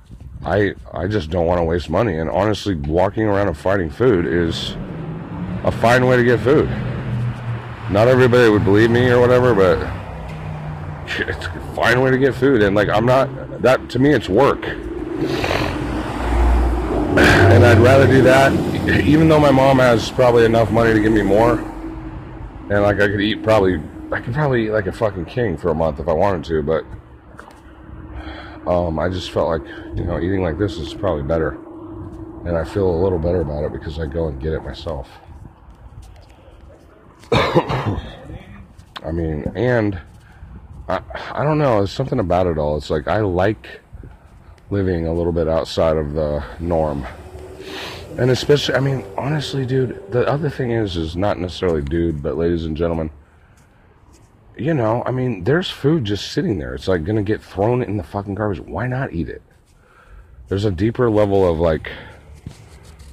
I 0.44 0.74
I 0.92 1.06
just 1.06 1.30
don't 1.30 1.46
want 1.46 1.60
to 1.60 1.64
waste 1.64 1.88
money. 1.88 2.18
And 2.18 2.28
honestly, 2.28 2.74
walking 2.74 3.22
around 3.22 3.48
and 3.48 3.56
fighting 3.56 3.88
food 3.88 4.26
is 4.26 4.76
a 5.64 5.72
fine 5.72 6.04
way 6.04 6.18
to 6.18 6.24
get 6.24 6.40
food. 6.40 6.68
Not 7.94 8.08
everybody 8.08 8.50
would 8.50 8.64
believe 8.64 8.90
me 8.90 9.08
or 9.08 9.20
whatever, 9.20 9.54
but 9.54 9.78
it's 11.28 11.46
a 11.46 11.74
fine 11.76 12.00
way 12.00 12.10
to 12.10 12.18
get 12.18 12.34
food. 12.34 12.60
And 12.60 12.74
like 12.74 12.88
I'm 12.88 13.06
not 13.06 13.62
that 13.62 13.88
to 13.90 14.00
me, 14.00 14.12
it's 14.12 14.28
work. 14.28 14.66
And 17.16 17.64
I'd 17.64 17.78
rather 17.78 18.08
do 18.08 18.20
that, 18.22 18.52
even 19.04 19.28
though 19.28 19.38
my 19.38 19.52
mom 19.52 19.78
has 19.78 20.10
probably 20.10 20.44
enough 20.44 20.72
money 20.72 20.92
to 20.92 20.98
give 20.98 21.12
me 21.12 21.22
more. 21.22 21.60
And 22.68 22.82
like 22.82 22.96
I 22.96 23.06
could 23.06 23.20
eat 23.20 23.44
probably, 23.44 23.80
I 24.10 24.20
could 24.20 24.34
probably 24.34 24.66
eat 24.66 24.70
like 24.70 24.88
a 24.88 24.92
fucking 24.92 25.26
king 25.26 25.56
for 25.56 25.68
a 25.68 25.74
month 25.74 26.00
if 26.00 26.08
I 26.08 26.14
wanted 26.14 26.42
to, 26.46 26.64
but 26.64 26.84
um, 28.68 28.98
I 28.98 29.08
just 29.08 29.30
felt 29.30 29.48
like, 29.48 29.62
you 29.96 30.02
know, 30.02 30.18
eating 30.18 30.42
like 30.42 30.58
this 30.58 30.78
is 30.78 30.92
probably 30.94 31.22
better. 31.22 31.50
And 32.44 32.56
I 32.56 32.64
feel 32.64 32.90
a 32.90 33.00
little 33.00 33.20
better 33.20 33.42
about 33.42 33.62
it 33.62 33.72
because 33.72 34.00
I 34.00 34.06
go 34.06 34.26
and 34.26 34.40
get 34.40 34.52
it 34.52 34.64
myself. 34.64 35.08
I 39.02 39.10
mean, 39.12 39.50
and 39.54 40.00
I, 40.88 41.00
I 41.32 41.44
don't 41.44 41.58
know, 41.58 41.78
there's 41.78 41.90
something 41.90 42.20
about 42.20 42.46
it 42.46 42.58
all. 42.58 42.76
It's 42.76 42.90
like 42.90 43.08
I 43.08 43.20
like 43.20 43.80
living 44.70 45.06
a 45.06 45.12
little 45.12 45.32
bit 45.32 45.48
outside 45.48 45.96
of 45.96 46.12
the 46.14 46.44
norm. 46.60 47.06
And 48.18 48.30
especially, 48.30 48.76
I 48.76 48.80
mean, 48.80 49.04
honestly, 49.18 49.66
dude, 49.66 50.00
the 50.10 50.26
other 50.28 50.48
thing 50.48 50.70
is, 50.70 50.96
is 50.96 51.16
not 51.16 51.38
necessarily 51.38 51.82
dude, 51.82 52.22
but 52.22 52.36
ladies 52.36 52.64
and 52.64 52.76
gentlemen, 52.76 53.10
you 54.56 54.72
know, 54.72 55.02
I 55.04 55.10
mean, 55.10 55.42
there's 55.44 55.68
food 55.68 56.04
just 56.04 56.30
sitting 56.30 56.58
there. 56.58 56.74
It's 56.74 56.86
like 56.86 57.04
going 57.04 57.16
to 57.16 57.22
get 57.22 57.42
thrown 57.42 57.82
in 57.82 57.96
the 57.96 58.04
fucking 58.04 58.36
garbage. 58.36 58.60
Why 58.60 58.86
not 58.86 59.12
eat 59.12 59.28
it? 59.28 59.42
There's 60.48 60.64
a 60.64 60.70
deeper 60.70 61.10
level 61.10 61.48
of 61.50 61.58
like, 61.58 61.90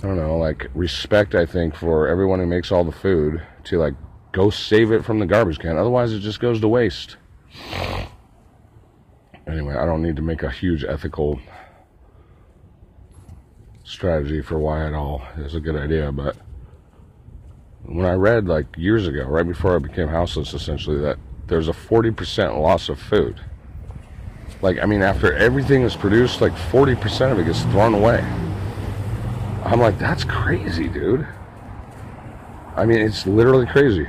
I 0.04 0.08
don't 0.08 0.18
know, 0.18 0.38
like 0.38 0.70
respect, 0.76 1.34
I 1.34 1.46
think, 1.48 1.76
for 1.76 2.08
everyone 2.08 2.40
who 2.40 2.46
makes 2.46 2.72
all 2.72 2.84
the 2.84 2.92
food 2.92 3.42
to 3.66 3.80
like 3.80 3.96
go 4.32 4.50
save 4.50 4.92
it 4.92 5.04
from 5.04 5.20
the 5.20 5.26
garbage 5.26 5.60
can. 5.60 5.78
Otherwise, 5.78 6.14
it 6.14 6.20
just 6.20 6.40
goes 6.40 6.62
to 6.62 6.68
waste. 6.68 7.18
Anyway, 9.48 9.76
I 9.76 9.86
don't 9.86 10.02
need 10.02 10.16
to 10.16 10.22
make 10.22 10.44
a 10.44 10.52
huge 10.52 10.84
ethical 10.84 11.40
strategy 13.84 14.42
for 14.42 14.58
why 14.58 14.88
it 14.88 14.94
all 14.94 15.22
is 15.38 15.56
a 15.56 15.60
good 15.60 15.76
idea, 15.76 16.12
but 16.12 16.38
when 17.84 18.06
I 18.06 18.14
read 18.14 18.48
like 18.48 18.78
years 18.78 19.08
ago, 19.08 19.26
right 19.26 19.48
before 19.48 19.76
I 19.76 19.80
became 19.80 20.08
houseless, 20.08 20.54
essentially, 20.54 21.00
that 21.00 21.18
there's 21.48 21.68
a 21.68 21.74
40% 21.74 22.62
loss 22.62 22.88
of 22.88 23.00
food. 23.00 23.42
Like, 24.62 24.80
I 24.80 24.86
mean, 24.86 25.02
after 25.02 25.34
everything 25.34 25.82
is 25.82 25.96
produced, 25.96 26.40
like 26.40 26.54
40% 26.54 27.32
of 27.32 27.40
it 27.40 27.46
gets 27.46 27.64
thrown 27.64 27.94
away. 27.94 28.22
I'm 29.66 29.80
like, 29.80 29.98
that's 29.98 30.24
crazy, 30.24 30.88
dude. 30.88 31.28
I 32.76 32.86
mean, 32.86 33.00
it's 33.00 33.28
literally 33.28 33.66
crazy. 33.66 34.08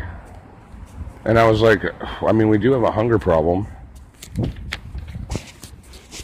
And 1.24 1.38
I 1.38 1.48
was 1.48 1.60
like, 1.60 1.84
I 2.22 2.32
mean, 2.32 2.48
we 2.48 2.58
do 2.58 2.72
have 2.72 2.82
a 2.82 2.90
hunger 2.90 3.18
problem. 3.18 3.66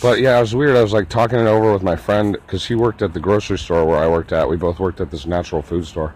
But 0.01 0.21
yeah, 0.21 0.39
it 0.39 0.41
was 0.41 0.55
weird. 0.55 0.77
I 0.77 0.83
was 0.83 0.93
like 0.93 1.09
talking 1.09 1.39
it 1.39 1.47
over 1.47 1.73
with 1.73 1.83
my 1.83 1.97
friend 1.97 2.33
because 2.33 2.67
he 2.67 2.75
worked 2.75 3.03
at 3.03 3.15
the 3.15 3.21
grocery 3.21 3.59
store 3.59 3.85
where 3.85 3.99
I 3.99 4.09
worked 4.09 4.33
at. 4.33 4.49
We 4.49 4.57
both 4.57 4.79
worked 4.79 5.01
at 5.01 5.11
this 5.11 5.27
natural 5.27 5.63
food 5.63 5.87
store. 5.87 6.15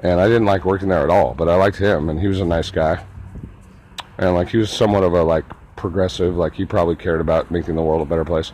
And 0.00 0.20
I 0.20 0.26
didn't 0.26 0.44
like 0.44 0.64
working 0.64 0.88
there 0.88 1.02
at 1.02 1.10
all, 1.10 1.34
but 1.34 1.48
I 1.48 1.56
liked 1.56 1.78
him 1.78 2.10
and 2.10 2.20
he 2.20 2.28
was 2.28 2.40
a 2.40 2.44
nice 2.44 2.70
guy 2.70 3.02
and 4.18 4.34
like 4.34 4.48
he 4.48 4.56
was 4.56 4.70
somewhat 4.70 5.04
of 5.04 5.12
a 5.12 5.22
like 5.22 5.44
progressive 5.76 6.36
like 6.36 6.54
he 6.54 6.64
probably 6.64 6.96
cared 6.96 7.20
about 7.20 7.50
making 7.50 7.74
the 7.74 7.82
world 7.82 8.00
a 8.00 8.04
better 8.04 8.24
place 8.24 8.52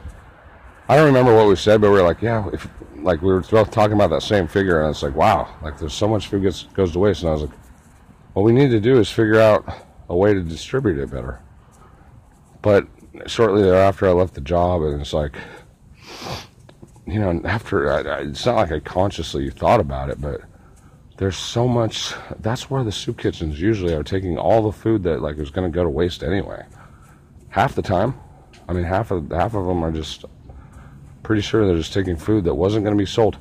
i 0.88 0.96
don't 0.96 1.06
remember 1.06 1.34
what 1.34 1.46
we 1.46 1.54
said 1.54 1.80
but 1.80 1.90
we 1.90 1.96
were 1.96 2.02
like 2.02 2.20
yeah 2.20 2.48
if 2.52 2.68
like 2.96 3.22
we 3.22 3.32
were 3.32 3.40
both 3.42 3.70
talking 3.70 3.94
about 3.94 4.10
that 4.10 4.22
same 4.22 4.46
figure 4.46 4.80
and 4.80 4.90
it's 4.90 5.02
like 5.02 5.14
wow 5.14 5.48
like 5.62 5.78
there's 5.78 5.94
so 5.94 6.08
much 6.08 6.28
food 6.28 6.42
gets 6.42 6.64
goes 6.74 6.92
to 6.92 6.98
waste 6.98 7.22
and 7.22 7.30
i 7.30 7.32
was 7.32 7.42
like 7.42 7.61
what 8.34 8.42
we 8.42 8.52
need 8.52 8.70
to 8.70 8.80
do 8.80 8.98
is 8.98 9.10
figure 9.10 9.40
out 9.40 9.64
a 10.08 10.16
way 10.16 10.34
to 10.34 10.42
distribute 10.42 10.98
it 10.98 11.10
better. 11.10 11.40
But 12.60 12.86
shortly 13.26 13.62
thereafter 13.62 14.08
i 14.08 14.12
left 14.12 14.34
the 14.34 14.40
job 14.40 14.82
and 14.82 15.00
it's 15.00 15.12
like 15.12 15.36
you 17.06 17.18
know 17.18 17.40
after 17.44 17.92
I, 17.92 18.00
I, 18.00 18.18
it's 18.22 18.46
not 18.46 18.56
like 18.56 18.72
i 18.72 18.80
consciously 18.80 19.50
thought 19.50 19.80
about 19.80 20.08
it 20.08 20.20
but 20.20 20.42
there's 21.18 21.36
so 21.36 21.68
much 21.68 22.14
that's 22.40 22.70
where 22.70 22.82
the 22.82 22.92
soup 22.92 23.18
kitchens 23.18 23.60
usually 23.60 23.94
are 23.94 24.02
taking 24.02 24.38
all 24.38 24.62
the 24.62 24.72
food 24.72 25.02
that 25.04 25.20
like 25.20 25.38
is 25.38 25.50
going 25.50 25.70
to 25.70 25.74
go 25.74 25.84
to 25.84 25.90
waste 25.90 26.22
anyway. 26.22 26.64
Half 27.50 27.74
the 27.74 27.82
time 27.82 28.14
i 28.68 28.72
mean 28.72 28.84
half 28.84 29.10
of 29.10 29.30
half 29.30 29.54
of 29.54 29.66
them 29.66 29.84
are 29.84 29.92
just 29.92 30.24
pretty 31.22 31.42
sure 31.42 31.66
they're 31.66 31.76
just 31.76 31.92
taking 31.92 32.16
food 32.16 32.44
that 32.44 32.54
wasn't 32.54 32.84
going 32.84 32.96
to 32.96 33.00
be 33.00 33.06
sold 33.06 33.38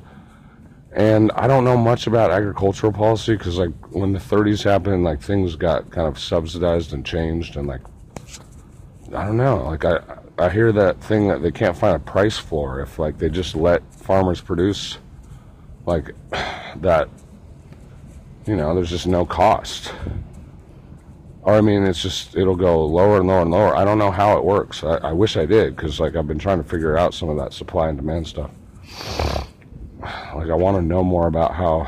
and 0.94 1.32
i 1.34 1.46
don't 1.46 1.64
know 1.64 1.76
much 1.76 2.06
about 2.06 2.30
agricultural 2.30 2.92
policy 2.92 3.34
because 3.34 3.58
like 3.58 3.72
when 3.90 4.12
the 4.12 4.18
30s 4.18 4.62
happened 4.62 5.04
like 5.04 5.20
things 5.20 5.56
got 5.56 5.90
kind 5.90 6.06
of 6.06 6.18
subsidized 6.18 6.92
and 6.92 7.04
changed 7.04 7.56
and 7.56 7.66
like 7.66 7.80
i 9.14 9.24
don't 9.24 9.36
know 9.36 9.64
like 9.64 9.84
i 9.84 9.98
i 10.38 10.48
hear 10.48 10.72
that 10.72 11.00
thing 11.02 11.28
that 11.28 11.42
they 11.42 11.50
can't 11.50 11.76
find 11.76 11.96
a 11.96 11.98
price 11.98 12.38
floor 12.38 12.80
if 12.80 12.98
like 12.98 13.18
they 13.18 13.28
just 13.28 13.54
let 13.54 13.82
farmers 13.94 14.40
produce 14.40 14.98
like 15.86 16.14
that 16.76 17.08
you 18.46 18.56
know, 18.56 18.74
there's 18.74 18.90
just 18.90 19.06
no 19.06 19.24
cost. 19.24 19.92
Or 21.42 21.54
I 21.54 21.60
mean, 21.60 21.84
it's 21.84 22.02
just 22.02 22.36
it'll 22.36 22.56
go 22.56 22.84
lower 22.84 23.18
and 23.18 23.26
lower 23.26 23.42
and 23.42 23.50
lower. 23.50 23.76
I 23.76 23.84
don't 23.84 23.98
know 23.98 24.10
how 24.10 24.36
it 24.36 24.44
works. 24.44 24.84
I, 24.84 24.96
I 24.96 25.12
wish 25.12 25.36
I 25.36 25.46
did 25.46 25.76
because 25.76 26.00
like 26.00 26.16
I've 26.16 26.26
been 26.26 26.38
trying 26.38 26.62
to 26.62 26.68
figure 26.68 26.96
out 26.96 27.14
some 27.14 27.28
of 27.28 27.36
that 27.36 27.52
supply 27.52 27.88
and 27.88 27.98
demand 27.98 28.26
stuff. 28.26 28.50
Like 30.02 30.50
I 30.50 30.54
want 30.54 30.76
to 30.76 30.82
know 30.82 31.04
more 31.04 31.26
about 31.26 31.54
how 31.54 31.86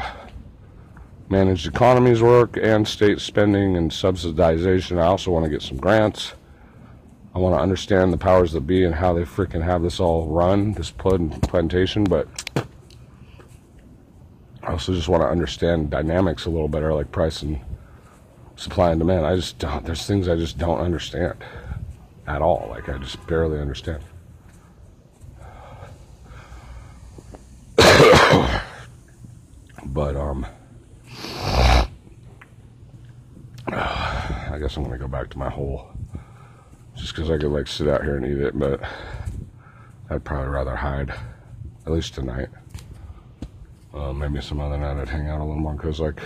managed 1.28 1.66
economies 1.66 2.22
work 2.22 2.56
and 2.56 2.86
state 2.86 3.20
spending 3.20 3.76
and 3.76 3.90
subsidization. 3.90 4.98
I 4.98 5.06
also 5.06 5.30
want 5.30 5.44
to 5.44 5.50
get 5.50 5.62
some 5.62 5.78
grants. 5.78 6.34
I 7.34 7.38
want 7.38 7.56
to 7.56 7.60
understand 7.60 8.12
the 8.12 8.18
powers 8.18 8.52
that 8.52 8.60
be 8.60 8.84
and 8.84 8.94
how 8.94 9.12
they 9.12 9.22
freaking 9.22 9.62
have 9.62 9.82
this 9.82 9.98
all 9.98 10.28
run, 10.28 10.72
this 10.74 10.92
plantation. 10.92 12.04
But 12.04 12.28
I 14.62 14.72
also 14.72 14.94
just 14.94 15.08
want 15.08 15.22
to 15.22 15.28
understand 15.28 15.90
dynamics 15.90 16.46
a 16.46 16.50
little 16.50 16.68
better, 16.68 16.94
like 16.94 17.10
price 17.10 17.42
and 17.42 17.60
supply 18.56 18.92
and 18.92 19.00
demand. 19.00 19.26
I 19.26 19.34
just 19.34 19.58
don't, 19.58 19.84
there's 19.84 20.06
things 20.06 20.28
I 20.28 20.36
just 20.36 20.58
don't 20.58 20.78
understand 20.78 21.34
at 22.26 22.40
all. 22.40 22.68
Like, 22.70 22.88
I 22.88 22.98
just 22.98 23.26
barely 23.26 23.58
understand. 23.58 24.02
But, 29.86 30.16
um, 30.16 30.46
I 33.68 34.58
guess 34.60 34.76
I'm 34.76 34.84
to 34.90 34.98
go 34.98 35.08
back 35.08 35.30
to 35.30 35.38
my 35.38 35.50
hole 35.50 35.90
just 36.96 37.14
because 37.14 37.30
I 37.30 37.38
could, 37.38 37.50
like, 37.50 37.66
sit 37.66 37.88
out 37.88 38.02
here 38.02 38.16
and 38.16 38.26
eat 38.26 38.40
it, 38.40 38.58
but 38.58 38.80
I'd 40.10 40.24
probably 40.24 40.48
rather 40.48 40.76
hide, 40.76 41.10
at 41.86 41.92
least 41.92 42.14
tonight. 42.14 42.48
Uh, 43.92 44.12
maybe 44.12 44.40
some 44.40 44.60
other 44.60 44.78
night 44.78 45.00
I'd 45.00 45.08
hang 45.08 45.28
out 45.28 45.40
a 45.40 45.44
little 45.44 45.60
more 45.60 45.74
because, 45.74 46.00
like, 46.00 46.20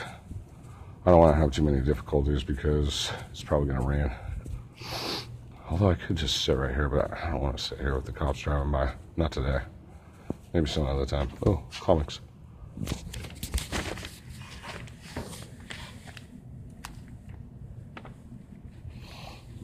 I 1.07 1.11
don't 1.11 1.21
want 1.21 1.35
to 1.37 1.41
have 1.41 1.53
too 1.53 1.63
many 1.63 1.81
difficulties 1.81 2.43
because 2.43 3.11
it's 3.31 3.43
probably 3.43 3.75
to 3.75 3.81
rain. 3.81 4.11
Although 5.71 5.91
I 5.91 5.95
could 5.95 6.17
just 6.17 6.45
sit 6.45 6.57
right 6.57 6.75
here, 6.75 6.89
but 6.89 7.13
I 7.13 7.31
don't 7.31 7.41
want 7.41 7.59
to 7.59 7.65
sit 7.65 7.79
here 7.79 7.95
with 7.95 8.05
the 8.05 8.13
cops 8.13 8.41
driving 8.41 8.73
by. 8.73 8.93
Not 9.17 9.33
today. 9.33 9.61
Maybe 10.53 10.69
some 10.69 10.87
other 10.87 11.07
time. 11.07 11.29
Oh, 11.47 11.63
comics. 11.81 12.21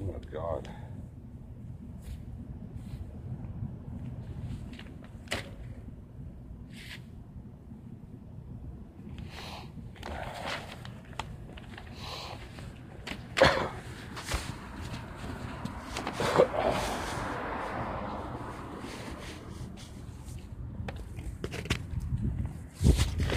Oh, 0.00 0.20
God. 0.30 0.68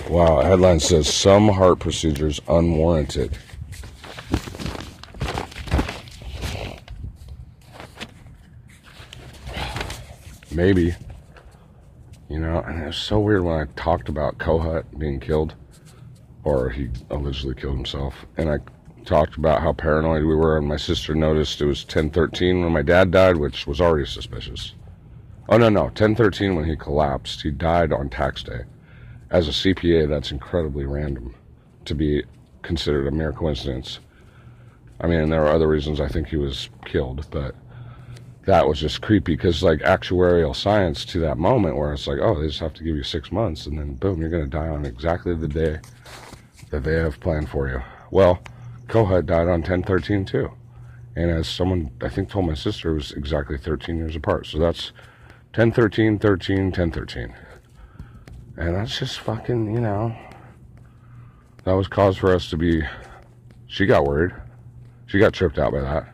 Wow, 0.09 0.41
headline 0.57 0.79
says 0.79 1.07
some 1.07 1.49
heart 1.49 1.77
procedures 1.77 2.41
unwarranted. 2.47 3.37
Maybe. 10.49 10.95
You 12.27 12.39
know, 12.39 12.59
and 12.61 12.81
it 12.81 12.87
was 12.87 12.97
so 12.97 13.19
weird 13.19 13.43
when 13.43 13.53
I 13.53 13.65
talked 13.79 14.09
about 14.09 14.39
Kohut 14.39 14.83
being 14.97 15.19
killed, 15.19 15.53
or 16.43 16.71
he 16.71 16.89
allegedly 17.11 17.53
killed 17.53 17.75
himself, 17.75 18.25
and 18.37 18.49
I 18.49 18.57
talked 19.05 19.37
about 19.37 19.61
how 19.61 19.73
paranoid 19.73 20.23
we 20.23 20.33
were, 20.33 20.57
and 20.57 20.67
my 20.67 20.77
sister 20.77 21.13
noticed 21.13 21.61
it 21.61 21.65
was 21.65 21.83
1013 21.83 22.63
when 22.63 22.73
my 22.73 22.81
dad 22.81 23.11
died, 23.11 23.37
which 23.37 23.67
was 23.67 23.79
already 23.79 24.07
suspicious. 24.07 24.73
Oh, 25.49 25.57
no, 25.59 25.69
no, 25.69 25.83
1013 25.83 26.55
when 26.55 26.65
he 26.65 26.75
collapsed. 26.75 27.43
He 27.43 27.51
died 27.51 27.93
on 27.93 28.09
tax 28.09 28.41
day. 28.41 28.61
As 29.29 29.47
a 29.47 29.51
CPA, 29.51 30.07
that's 30.07 30.31
incredibly 30.31 30.85
random 30.85 31.35
to 31.85 31.93
be 31.93 32.23
considered 32.61 33.07
a 33.07 33.11
mere 33.11 33.33
coincidence. 33.33 33.99
I 35.01 35.07
mean, 35.07 35.29
there 35.29 35.45
are 35.45 35.53
other 35.53 35.67
reasons 35.67 35.99
I 35.99 36.07
think 36.07 36.27
he 36.27 36.37
was 36.37 36.69
killed, 36.85 37.25
but 37.29 37.55
that 38.45 38.67
was 38.67 38.79
just 38.79 39.01
creepy 39.01 39.35
because, 39.35 39.61
like, 39.61 39.79
actuarial 39.79 40.55
science 40.55 41.03
to 41.05 41.19
that 41.19 41.37
moment 41.37 41.75
where 41.75 41.91
it's 41.91 42.07
like, 42.07 42.19
oh, 42.19 42.39
they 42.39 42.47
just 42.47 42.61
have 42.61 42.73
to 42.75 42.83
give 42.83 42.95
you 42.95 43.03
six 43.03 43.31
months, 43.31 43.65
and 43.65 43.77
then 43.77 43.95
boom, 43.95 44.21
you're 44.21 44.29
going 44.29 44.43
to 44.43 44.49
die 44.49 44.69
on 44.69 44.85
exactly 44.85 45.35
the 45.35 45.47
day 45.47 45.79
that 46.69 46.83
they 46.83 46.95
have 46.95 47.19
planned 47.19 47.49
for 47.49 47.67
you. 47.67 47.81
Well, 48.11 48.39
Kohut 48.87 49.25
died 49.25 49.49
on 49.49 49.61
1013 49.61 50.23
too. 50.23 50.51
And 51.17 51.31
as 51.31 51.47
someone, 51.49 51.91
I 52.01 52.09
think, 52.09 52.29
told 52.29 52.45
my 52.45 52.53
sister, 52.53 52.91
it 52.91 52.95
was 52.95 53.11
exactly 53.11 53.57
13 53.57 53.97
years 53.97 54.15
apart. 54.15 54.45
So 54.45 54.59
that's 54.59 54.93
10, 55.53 55.71
13, 55.71 56.19
13, 56.19 56.71
10, 56.71 56.91
13. 56.91 57.33
And 58.57 58.75
that's 58.75 58.97
just 58.97 59.19
fucking, 59.19 59.73
you 59.73 59.79
know, 59.79 60.15
that 61.63 61.73
was 61.73 61.87
cause 61.87 62.17
for 62.17 62.33
us 62.33 62.49
to 62.49 62.57
be. 62.57 62.81
She 63.67 63.85
got 63.85 64.05
worried. 64.05 64.33
She 65.05 65.19
got 65.19 65.33
tripped 65.33 65.59
out 65.59 65.73
by 65.73 65.81
that. 65.81 66.13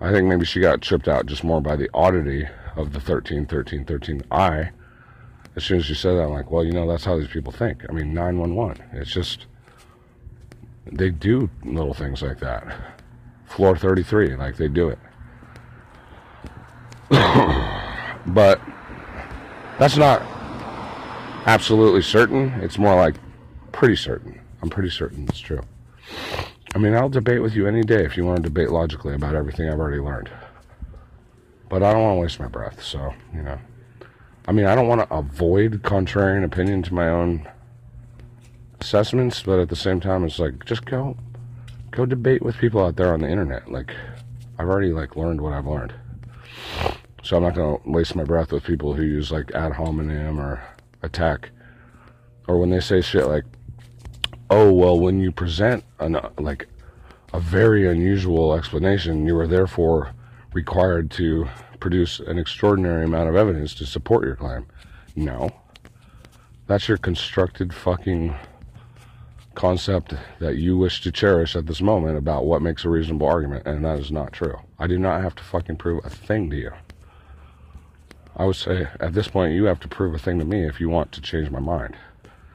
I 0.00 0.10
think 0.12 0.28
maybe 0.28 0.46
she 0.46 0.60
got 0.60 0.80
tripped 0.80 1.08
out 1.08 1.26
just 1.26 1.44
more 1.44 1.60
by 1.60 1.76
the 1.76 1.90
oddity 1.92 2.48
of 2.76 2.92
the 2.92 3.00
13, 3.00 3.46
13, 3.46 3.84
13. 3.84 4.22
I, 4.30 4.70
as 5.56 5.64
soon 5.64 5.78
as 5.78 5.84
she 5.84 5.94
said 5.94 6.14
that, 6.14 6.22
I'm 6.22 6.30
like, 6.30 6.50
well, 6.50 6.64
you 6.64 6.72
know, 6.72 6.88
that's 6.88 7.04
how 7.04 7.18
these 7.18 7.28
people 7.28 7.52
think. 7.52 7.84
I 7.88 7.92
mean, 7.92 8.14
911. 8.14 8.82
It's 8.92 9.12
just 9.12 9.46
they 10.86 11.10
do 11.10 11.50
little 11.64 11.94
things 11.94 12.22
like 12.22 12.40
that. 12.40 12.74
Floor 13.44 13.76
33, 13.76 14.36
like 14.36 14.56
they 14.56 14.68
do 14.68 14.88
it. 14.88 14.98
but 18.26 18.60
that's 19.78 19.96
not 19.96 20.22
absolutely 21.46 22.02
certain. 22.02 22.50
It's 22.60 22.78
more 22.78 22.96
like 22.96 23.16
pretty 23.72 23.96
certain. 23.96 24.40
I'm 24.62 24.70
pretty 24.70 24.90
certain 24.90 25.26
it's 25.28 25.40
true. 25.40 25.60
I 26.74 26.78
mean, 26.78 26.94
I'll 26.94 27.08
debate 27.08 27.42
with 27.42 27.54
you 27.54 27.66
any 27.66 27.82
day 27.82 28.04
if 28.04 28.16
you 28.16 28.24
want 28.24 28.36
to 28.36 28.42
debate 28.42 28.70
logically 28.70 29.14
about 29.14 29.34
everything 29.34 29.68
I've 29.68 29.80
already 29.80 30.00
learned. 30.00 30.30
But 31.68 31.82
I 31.82 31.92
don't 31.92 32.02
want 32.02 32.16
to 32.16 32.20
waste 32.20 32.40
my 32.40 32.48
breath, 32.48 32.82
so, 32.82 33.12
you 33.34 33.42
know. 33.42 33.58
I 34.46 34.52
mean, 34.52 34.66
I 34.66 34.74
don't 34.74 34.88
want 34.88 35.00
to 35.00 35.14
avoid 35.14 35.82
contrarian 35.82 36.44
opinion 36.44 36.82
to 36.84 36.94
my 36.94 37.08
own 37.08 37.48
assessments, 38.80 39.42
but 39.42 39.58
at 39.58 39.68
the 39.68 39.76
same 39.76 40.00
time, 40.00 40.24
it's 40.24 40.38
like 40.38 40.64
just 40.64 40.84
go, 40.84 41.16
go 41.90 42.06
debate 42.06 42.42
with 42.42 42.56
people 42.56 42.84
out 42.84 42.96
there 42.96 43.12
on 43.12 43.20
the 43.20 43.28
internet. 43.28 43.70
Like, 43.70 43.94
I've 44.58 44.68
already 44.68 44.92
like 44.92 45.16
learned 45.16 45.40
what 45.40 45.52
I've 45.52 45.66
learned, 45.66 45.92
so 47.22 47.36
I'm 47.36 47.42
not 47.42 47.54
gonna 47.54 47.78
waste 47.84 48.14
my 48.14 48.24
breath 48.24 48.52
with 48.52 48.64
people 48.64 48.94
who 48.94 49.02
use 49.02 49.30
like 49.30 49.52
ad 49.52 49.72
hominem 49.72 50.40
or 50.40 50.62
attack, 51.02 51.50
or 52.48 52.58
when 52.58 52.70
they 52.70 52.80
say 52.80 53.00
shit 53.00 53.26
like, 53.26 53.44
"Oh 54.48 54.72
well, 54.72 54.98
when 54.98 55.20
you 55.20 55.32
present 55.32 55.84
an 55.98 56.18
like 56.38 56.68
a 57.32 57.40
very 57.40 57.86
unusual 57.88 58.54
explanation, 58.54 59.26
you 59.26 59.38
are 59.38 59.46
therefore 59.46 60.12
required 60.52 61.10
to 61.12 61.48
produce 61.78 62.20
an 62.20 62.38
extraordinary 62.38 63.04
amount 63.04 63.28
of 63.28 63.36
evidence 63.36 63.74
to 63.74 63.86
support 63.86 64.24
your 64.24 64.36
claim." 64.36 64.66
No. 65.16 65.50
That's 66.66 66.88
your 66.88 66.98
constructed 66.98 67.74
fucking 67.74 68.34
concept 69.54 70.14
that 70.38 70.56
you 70.56 70.78
wish 70.78 71.00
to 71.02 71.12
cherish 71.12 71.56
at 71.56 71.66
this 71.66 71.80
moment 71.82 72.16
about 72.16 72.46
what 72.46 72.62
makes 72.62 72.84
a 72.84 72.88
reasonable 72.88 73.26
argument, 73.26 73.66
and 73.66 73.84
that 73.84 73.98
is 73.98 74.12
not 74.12 74.32
true. 74.32 74.56
I 74.78 74.86
do 74.86 74.98
not 74.98 75.20
have 75.22 75.34
to 75.34 75.42
fucking 75.42 75.76
prove 75.76 76.04
a 76.04 76.10
thing 76.10 76.48
to 76.50 76.56
you. 76.56 76.72
I 78.36 78.44
would 78.44 78.56
say 78.56 78.88
at 79.00 79.12
this 79.12 79.28
point, 79.28 79.54
you 79.54 79.64
have 79.64 79.80
to 79.80 79.88
prove 79.88 80.14
a 80.14 80.18
thing 80.18 80.38
to 80.38 80.44
me 80.44 80.66
if 80.66 80.80
you 80.80 80.88
want 80.88 81.12
to 81.12 81.20
change 81.20 81.50
my 81.50 81.60
mind. 81.60 81.96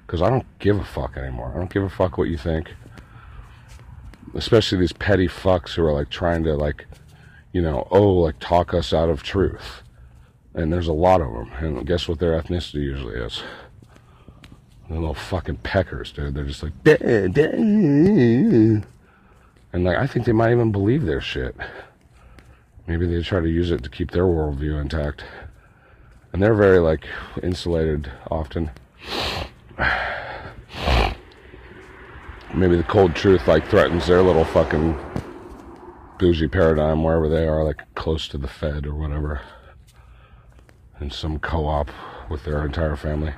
Because 0.05 0.21
I 0.21 0.29
don't 0.29 0.45
give 0.59 0.79
a 0.79 0.83
fuck 0.83 1.17
anymore. 1.17 1.51
I 1.53 1.57
don't 1.57 1.71
give 1.71 1.83
a 1.83 1.89
fuck 1.89 2.17
what 2.17 2.29
you 2.29 2.37
think. 2.37 2.73
Especially 4.33 4.77
these 4.77 4.93
petty 4.93 5.27
fucks 5.27 5.73
who 5.73 5.83
are 5.83 5.93
like 5.93 6.09
trying 6.09 6.43
to, 6.43 6.55
like, 6.55 6.85
you 7.51 7.61
know, 7.61 7.87
oh, 7.91 8.13
like 8.13 8.39
talk 8.39 8.73
us 8.73 8.93
out 8.93 9.09
of 9.09 9.23
truth. 9.23 9.81
And 10.53 10.71
there's 10.71 10.87
a 10.87 10.93
lot 10.93 11.21
of 11.21 11.31
them. 11.33 11.51
And 11.53 11.85
guess 11.85 12.07
what 12.07 12.19
their 12.19 12.39
ethnicity 12.39 12.75
usually 12.75 13.15
is? 13.15 13.41
They're 14.87 14.99
little 14.99 15.13
fucking 15.13 15.57
peckers, 15.57 16.11
dude. 16.11 16.35
They're 16.35 16.45
just 16.45 16.63
like, 16.63 16.73
and 19.73 19.83
like, 19.83 19.97
I 19.97 20.07
think 20.07 20.25
they 20.25 20.31
might 20.31 20.51
even 20.51 20.71
believe 20.71 21.03
their 21.05 21.21
shit. 21.21 21.55
Maybe 22.87 23.07
they 23.07 23.21
try 23.23 23.39
to 23.41 23.49
use 23.49 23.71
it 23.71 23.83
to 23.83 23.89
keep 23.89 24.11
their 24.11 24.23
worldview 24.25 24.79
intact. 24.79 25.23
And 26.35 26.43
they're 26.43 26.53
very, 26.53 26.79
like, 26.79 27.07
insulated 27.41 28.11
often. 28.29 28.69
Maybe 32.53 32.75
the 32.75 32.83
cold 32.83 33.15
truth, 33.15 33.47
like, 33.47 33.65
threatens 33.69 34.05
their 34.05 34.21
little 34.21 34.43
fucking 34.43 34.99
bougie 36.19 36.49
paradigm 36.49 37.05
wherever 37.05 37.29
they 37.29 37.47
are, 37.47 37.63
like, 37.63 37.83
close 37.95 38.27
to 38.27 38.37
the 38.37 38.49
Fed 38.49 38.85
or 38.85 38.95
whatever. 38.95 39.39
In 40.99 41.09
some 41.09 41.39
co 41.39 41.67
op 41.67 41.89
with 42.29 42.43
their 42.43 42.65
entire 42.65 42.97
family. 42.97 43.33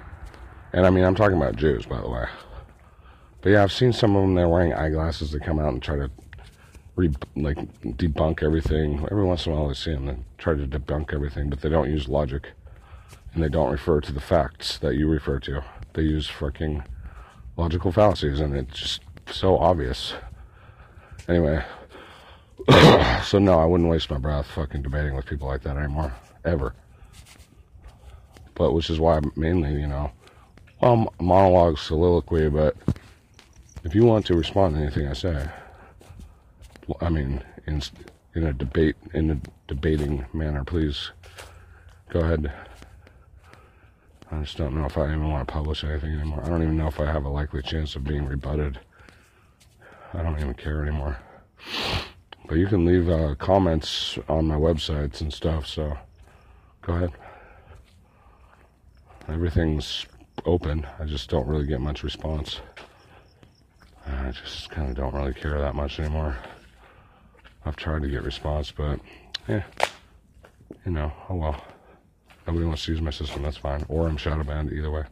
And 0.74 0.88
I 0.88 0.90
mean, 0.90 1.04
I'm 1.04 1.14
talking 1.14 1.38
about 1.38 1.56
Jews, 1.56 1.86
by 1.86 2.02
the 2.02 2.10
way. 2.10 2.26
But 3.42 3.52
yeah, 3.52 3.62
I've 3.62 3.72
seen 3.72 3.94
some 3.94 4.16
of 4.16 4.24
them. 4.24 4.34
They're 4.34 4.50
wearing 4.50 4.74
eyeglasses. 4.74 5.32
They 5.32 5.38
come 5.38 5.60
out 5.60 5.72
and 5.72 5.84
try 5.84 5.98
to 5.98 6.10
re, 6.96 7.12
like 7.36 7.58
debunk 7.84 8.42
everything. 8.42 9.06
Every 9.12 9.24
once 9.24 9.46
in 9.46 9.52
a 9.52 9.56
while, 9.56 9.70
I 9.70 9.74
see 9.74 9.94
them. 9.94 10.08
They 10.08 10.18
try 10.40 10.56
to 10.56 10.66
debunk 10.66 11.14
everything, 11.14 11.52
but 11.52 11.62
they 11.62 11.70
don't 11.70 11.92
use 11.92 12.08
logic, 12.08 12.54
and 13.38 13.44
they 13.44 13.50
don't 13.50 13.72
refer 13.72 14.02
to 14.02 14.12
the 14.12 14.20
facts 14.20 14.80
that 14.80 14.96
you 14.96 15.08
refer 15.08 15.38
to. 15.38 15.64
They 15.94 16.02
use 16.02 16.28
fucking 16.28 16.84
logical 17.56 17.92
fallacies, 17.92 18.40
and 18.40 18.58
it's 18.58 18.80
just 18.80 19.02
so 19.32 19.60
obvious. 19.60 20.16
Anyway, 21.28 21.64
so 23.24 23.38
no, 23.38 23.60
I 23.60 23.66
wouldn't 23.66 23.92
waste 23.92 24.10
my 24.10 24.18
breath 24.18 24.48
fucking 24.48 24.82
debating 24.82 25.16
with 25.16 25.28
people 25.28 25.48
like 25.48 25.62
that 25.62 25.78
anymore, 25.78 26.16
ever. 26.46 26.74
But 28.56 28.74
which 28.74 28.90
is 28.90 29.00
why 29.00 29.20
mainly, 29.36 29.80
you 29.80 29.86
know, 29.86 30.10
well, 30.82 31.14
monologue, 31.22 31.78
soliloquy, 31.78 32.50
but 32.50 32.76
if 33.84 33.94
you 33.94 34.04
want 34.04 34.26
to 34.26 34.36
respond 34.36 34.74
to 34.74 34.82
anything 34.82 35.08
I 35.08 35.14
say, 35.14 35.48
I 37.02 37.10
mean, 37.10 37.44
in 37.68 37.84
in 38.34 38.46
a 38.46 38.54
debate, 38.54 38.96
in 39.14 39.30
a 39.30 39.40
debating 39.68 40.26
manner, 40.34 40.64
please 40.64 41.12
go 42.10 42.22
ahead. 42.22 42.52
I 44.32 44.42
just 44.42 44.58
don't 44.58 44.76
know 44.76 44.86
if 44.86 44.98
I 44.98 45.06
even 45.06 45.30
want 45.30 45.48
to 45.48 45.54
publish 45.54 45.84
anything 45.84 46.14
anymore. 46.14 46.44
I 46.44 46.50
don't 46.50 46.62
even 46.62 46.78
know 46.78 46.88
if 46.88 47.00
I 47.00 47.06
have 47.06 47.24
a 47.24 47.30
likely 47.30 47.62
chance 47.62 47.96
of 47.96 48.04
being 48.04 48.26
rebutted. 48.26 48.80
I 50.14 50.22
don't 50.22 50.40
even 50.40 50.54
care 50.54 50.82
anymore. 50.82 51.18
But 52.46 52.58
you 52.58 52.68
can 52.68 52.86
leave 52.86 53.10
uh, 53.10 53.36
comments 53.36 54.18
on 54.28 54.48
my 54.48 54.56
websites 54.56 55.22
and 55.22 55.34
stuff, 55.34 55.66
so 55.68 55.98
go 56.82 56.94
ahead. 56.94 57.12
Everything's 59.30 60.06
open. 60.46 60.86
I 61.00 61.06
just 61.06 61.30
don't 61.30 61.48
really 61.48 61.66
get 61.66 61.82
much 61.82 62.04
response. 62.04 62.60
I 64.06 64.32
just 64.32 64.70
kind 64.70 64.90
of 64.90 64.96
don't 64.96 65.14
really 65.14 65.34
care 65.34 65.60
that 65.60 65.76
much 65.76 66.00
anymore. 66.00 66.38
I've 67.66 67.76
tried 67.76 68.02
to 68.04 68.08
get 68.08 68.24
response, 68.24 68.72
but 68.72 69.00
yeah, 69.48 69.64
you 70.86 70.92
know, 70.92 71.12
oh 71.30 71.36
well. 71.36 71.66
Nobody 72.48 72.66
wants 72.66 72.86
to 72.86 72.94
use 72.94 73.02
my 73.02 73.12
system, 73.12 73.44
that's 73.44 73.58
fine. 73.58 73.86
Or 73.90 74.08
I'm 74.08 74.16
shadow 74.16 74.44
banned, 74.44 74.72
either 74.72 74.90
way. 74.90 75.04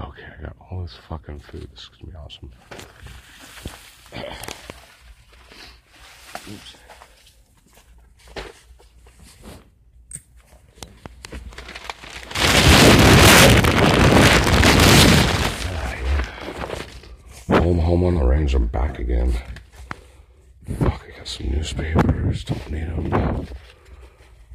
Okay, 0.00 0.24
I 0.38 0.42
got 0.42 0.56
all 0.70 0.82
this 0.82 0.96
fucking 1.08 1.40
food. 1.40 1.68
This 1.72 1.80
is 1.80 1.90
gonna 2.00 2.12
be 2.12 2.16
awesome. 2.16 2.52
Oops. 6.48 6.76
home, 17.48 17.78
home 17.78 18.04
on 18.04 18.14
the 18.14 18.24
range. 18.24 18.54
I'm 18.54 18.66
back 18.68 18.98
again. 18.98 19.32
Fuck, 20.78 21.04
I 21.06 21.18
got 21.18 21.28
some 21.28 21.50
newspapers. 21.50 22.44
Don't 22.44 22.70
need 22.70 22.86
them. 22.86 23.46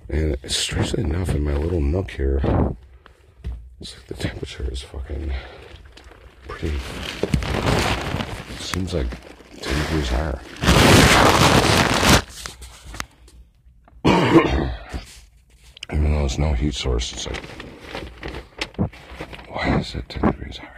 And 0.08 0.38
strangely 0.45 1.03
enough, 1.03 1.30
in 1.30 1.43
my 1.43 1.53
little 1.56 1.82
nook 1.82 2.12
here, 2.12 2.39
it's 3.82 3.95
like 3.97 4.08
the 4.08 4.14
temperature 4.14 4.68
is 4.72 4.82
fucking 4.82 5.34
pretty. 6.47 6.78
Seems 8.60 8.93
like 8.93 9.08
10 9.62 9.84
degrees 9.86 10.10
higher. 10.10 10.39
Even 15.91 16.14
though 16.14 16.20
there's 16.20 16.39
no 16.39 16.53
heat 16.53 16.74
source, 16.74 17.14
it's 17.14 17.26
like, 17.28 17.43
why 19.49 19.78
is 19.80 19.95
it 19.95 20.08
10 20.10 20.32
degrees 20.32 20.58
higher? 20.58 20.72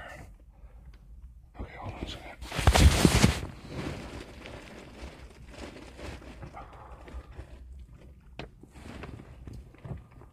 Okay, 1.61 1.73
hold 1.79 1.93
on 1.93 1.99
a 2.01 2.09
second. 2.09 2.23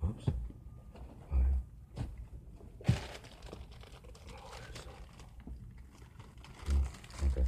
Oops. 0.08 0.28
Okay. 7.26 7.44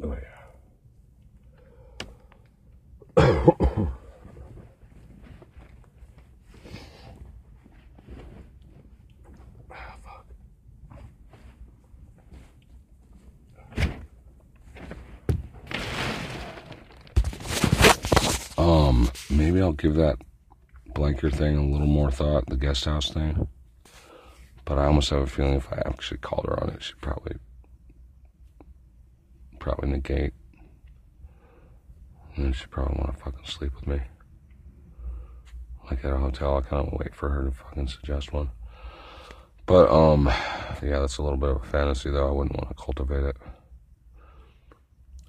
Oh 0.00 0.12
yeah. 0.12 0.18
Ah, 9.70 9.96
fuck. 10.02 10.26
Um, 18.56 19.10
maybe 19.30 19.60
I'll 19.60 19.67
give 19.78 19.94
that 19.94 20.18
blanker 20.94 21.30
thing 21.30 21.56
a 21.56 21.64
little 21.64 21.86
more 21.86 22.10
thought, 22.10 22.46
the 22.46 22.56
guest 22.56 22.84
house 22.84 23.10
thing. 23.10 23.48
But 24.64 24.78
I 24.78 24.84
almost 24.84 25.10
have 25.10 25.22
a 25.22 25.26
feeling 25.26 25.54
if 25.54 25.72
I 25.72 25.82
actually 25.86 26.18
called 26.18 26.46
her 26.46 26.62
on 26.62 26.70
it, 26.70 26.82
she'd 26.82 27.00
probably 27.00 27.36
probably 29.58 29.90
negate. 29.90 30.34
And 32.36 32.54
she'd 32.54 32.70
probably 32.70 32.98
want 32.98 33.16
to 33.16 33.24
fucking 33.24 33.46
sleep 33.46 33.74
with 33.74 33.86
me. 33.86 34.00
Like 35.90 36.04
at 36.04 36.12
a 36.12 36.18
hotel, 36.18 36.58
I 36.58 36.60
kind 36.60 36.86
of 36.86 36.98
wait 36.98 37.14
for 37.14 37.30
her 37.30 37.44
to 37.44 37.50
fucking 37.50 37.88
suggest 37.88 38.32
one. 38.32 38.50
But, 39.66 39.90
um, 39.90 40.26
yeah, 40.82 41.00
that's 41.00 41.18
a 41.18 41.22
little 41.22 41.38
bit 41.38 41.50
of 41.50 41.62
a 41.62 41.66
fantasy, 41.66 42.10
though. 42.10 42.28
I 42.28 42.32
wouldn't 42.32 42.56
want 42.56 42.68
to 42.68 42.82
cultivate 42.82 43.24
it. 43.24 43.36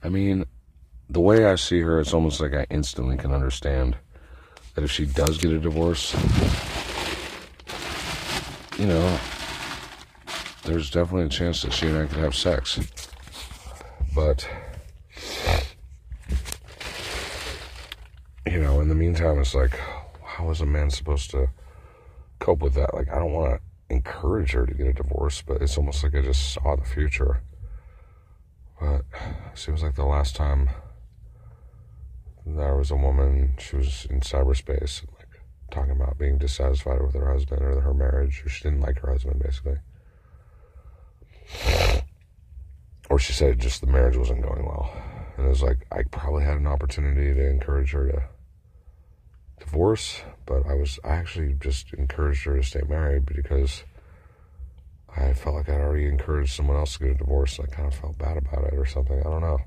I 0.04 0.10
mean, 0.10 0.45
the 1.10 1.20
way 1.20 1.45
I 1.45 1.56
see 1.56 1.82
her, 1.82 2.00
it's 2.00 2.14
almost 2.14 2.39
like 2.39 2.54
I 2.54 2.66
instantly 2.70 3.18
can 3.18 3.34
understand 3.34 3.97
that 4.76 4.84
if 4.84 4.92
she 4.92 5.06
does 5.06 5.38
get 5.38 5.52
a 5.52 5.60
divorce, 5.60 6.14
you 8.78 8.86
know, 8.86 9.20
there's 10.64 10.90
definitely 10.90 11.26
a 11.26 11.30
chance 11.30 11.62
that 11.64 11.74
she 11.74 11.88
and 11.88 11.98
I 11.98 12.06
could 12.06 12.20
have 12.20 12.36
sex. 12.36 12.80
But, 14.16 14.48
you 18.46 18.62
know, 18.62 18.80
in 18.80 18.88
the 18.90 18.96
meantime, 18.96 19.40
it's 19.40 19.56
like, 19.56 19.80
how 20.24 20.50
is 20.50 20.62
a 20.62 20.66
man 20.66 20.90
supposed 20.90 21.32
to 21.32 21.50
cope 22.40 22.62
with 22.62 22.74
that? 22.76 22.94
Like, 22.94 23.10
I 23.10 23.20
don't 23.20 23.34
want 23.34 23.54
to 23.54 23.62
encourage 23.94 24.52
her 24.52 24.66
to 24.66 24.74
get 24.74 24.88
a 24.88 24.94
divorce, 24.94 25.42
but 25.42 25.62
it's 25.62 25.78
almost 25.78 26.04
like 26.04 26.16
I 26.16 26.22
just 26.22 26.54
saw 26.54 26.76
the 26.76 26.86
future. 26.86 27.42
But 28.80 29.02
it 29.52 29.58
seems 29.58 29.84
like 29.84 29.96
the 29.96 30.06
last 30.06 30.36
time 30.36 30.70
there 32.56 32.76
was 32.76 32.91
a 32.91 32.95
woman, 32.95 33.56
she 33.60 33.76
was 33.76 34.06
in 34.10 34.22
cyberspace, 34.22 35.04
like 35.18 35.41
talking 35.72 35.91
about 35.91 36.18
being 36.18 36.38
dissatisfied 36.38 37.02
with 37.02 37.14
her 37.14 37.32
husband 37.32 37.62
or 37.62 37.82
her 37.82 37.93
marriage, 37.93 38.43
or 38.45 38.50
she 38.50 38.64
didn't 38.64 38.82
like 38.82 39.00
her 39.00 39.12
husband, 39.12 39.41
basically. 39.41 39.78
Or 43.10 43.18
she 43.20 43.34
said 43.34 43.60
just 43.60 43.82
the 43.82 43.88
marriage 43.88 44.18
wasn't 44.18 44.43
going 44.43 44.66
well. 44.66 44.91
And 45.38 45.45
it 45.45 45.50
was 45.50 45.64
like, 45.64 45.86
I 45.91 46.04
probably 46.04 46.43
had 46.43 46.58
an 46.58 46.68
opportunity 46.68 47.34
to 47.34 47.50
encourage 47.50 47.91
her 47.91 48.08
to 48.12 48.24
divorce, 49.60 50.22
but 50.45 50.66
I 50.68 50.74
was, 50.74 51.00
I 51.04 51.10
actually 51.10 51.54
just 51.60 51.93
encouraged 51.93 52.45
her 52.45 52.58
to 52.58 52.64
stay 52.64 52.82
married 52.88 53.26
because 53.26 53.84
I 55.16 55.34
felt 55.34 55.56
like 55.56 55.70
I'd 55.70 55.80
already 55.82 56.08
encouraged 56.08 56.54
someone 56.54 56.78
else 56.78 56.93
to 56.93 57.00
get 57.00 57.16
a 57.16 57.16
divorce 57.16 57.58
and 57.58 57.68
I 57.72 57.76
kind 57.76 57.88
of 57.88 58.00
felt 58.00 58.18
bad 58.18 58.38
about 58.38 58.66
it 58.66 58.74
or 58.74 58.86
something. 58.86 59.20
I 59.20 59.24
don't 59.24 59.41
know. 59.41 59.60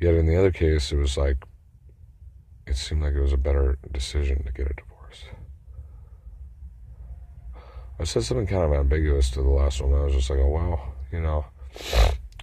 Yet 0.00 0.14
in 0.14 0.26
the 0.26 0.36
other 0.36 0.52
case, 0.52 0.92
it 0.92 0.98
was 0.98 1.16
like, 1.16 1.44
it 2.66 2.76
seemed 2.76 3.02
like 3.02 3.14
it 3.14 3.20
was 3.20 3.32
a 3.32 3.38
better 3.38 3.78
decision 3.92 4.44
to 4.44 4.52
get 4.52 4.70
a 4.70 4.74
divorce. 4.74 5.24
I 7.98 8.04
said 8.04 8.24
something 8.24 8.46
kind 8.46 8.64
of 8.64 8.72
ambiguous 8.72 9.30
to 9.30 9.42
the 9.42 9.48
last 9.48 9.80
one. 9.80 9.94
I 9.94 10.04
was 10.04 10.14
just 10.14 10.28
like, 10.28 10.40
oh, 10.40 10.48
wow, 10.48 10.92
you 11.10 11.20
know, 11.20 11.46